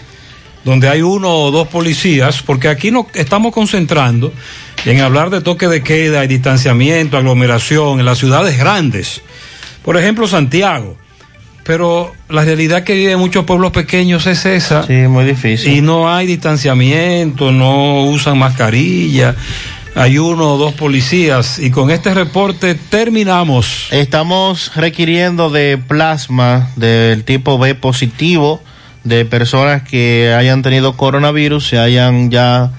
donde 0.70 0.88
hay 0.88 1.02
uno 1.02 1.34
o 1.34 1.50
dos 1.50 1.68
policías, 1.68 2.44
porque 2.44 2.68
aquí 2.68 2.92
no 2.92 3.08
estamos 3.16 3.52
concentrando 3.52 4.32
en 4.86 5.02
hablar 5.02 5.32
de 5.32 5.42
toque 5.42 5.68
de 5.68 5.82
queda 5.82 6.24
y 6.24 6.28
distanciamiento, 6.28 7.18
aglomeración 7.18 8.00
en 8.00 8.06
las 8.06 8.20
ciudades 8.20 8.56
grandes. 8.60 9.22
Por 9.84 9.98
ejemplo, 9.98 10.28
Santiago. 10.28 10.96
Pero 11.64 12.14
la 12.30 12.44
realidad 12.44 12.84
que 12.84 12.94
vive 12.94 13.14
en 13.14 13.20
muchos 13.20 13.46
pueblos 13.46 13.72
pequeños 13.72 14.28
es 14.28 14.46
esa. 14.46 14.86
Sí, 14.86 14.94
muy 15.08 15.26
difícil. 15.26 15.74
Y 15.74 15.82
no 15.82 16.08
hay 16.14 16.28
distanciamiento, 16.28 17.52
no 17.52 18.04
usan 18.04 18.38
mascarilla. 18.38 19.36
Hay 19.96 20.20
uno 20.20 20.54
o 20.54 20.58
dos 20.58 20.74
policías. 20.74 21.58
Y 21.58 21.72
con 21.72 21.90
este 21.90 22.14
reporte 22.14 22.76
terminamos. 22.76 23.88
Estamos 23.90 24.72
requiriendo 24.76 25.50
de 25.50 25.80
plasma 25.80 26.70
del 26.76 27.24
tipo 27.24 27.58
B 27.58 27.74
positivo 27.74 28.62
de 29.04 29.26
personas 29.26 29.84
que 29.84 30.34
hayan 30.38 30.62
tenido 30.62 30.96
coronavirus, 30.98 31.68
se 31.68 31.80
hayan 31.80 32.32
ya 32.32 32.72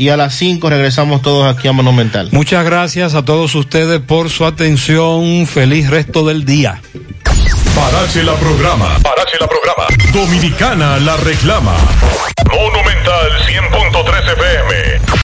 y 0.00 0.08
a 0.08 0.16
las 0.16 0.34
5 0.34 0.70
regresamos 0.70 1.20
todos 1.20 1.54
aquí 1.54 1.68
a 1.68 1.72
Monumental. 1.72 2.30
Muchas 2.32 2.64
gracias 2.64 3.14
a 3.14 3.22
todos 3.22 3.54
ustedes 3.54 4.00
por 4.00 4.30
su 4.30 4.46
atención. 4.46 5.46
Feliz 5.46 5.90
resto 5.90 6.26
del 6.26 6.46
día. 6.46 6.80
Parache 7.74 8.22
la 8.22 8.32
programa. 8.36 8.96
Parache 9.02 9.36
la 9.38 9.46
programa. 9.46 9.86
Dominicana 10.10 10.98
la 11.00 11.18
reclama. 11.18 11.74
Monumental 12.50 13.30
100.13 13.46 14.32
FM. 14.32 15.10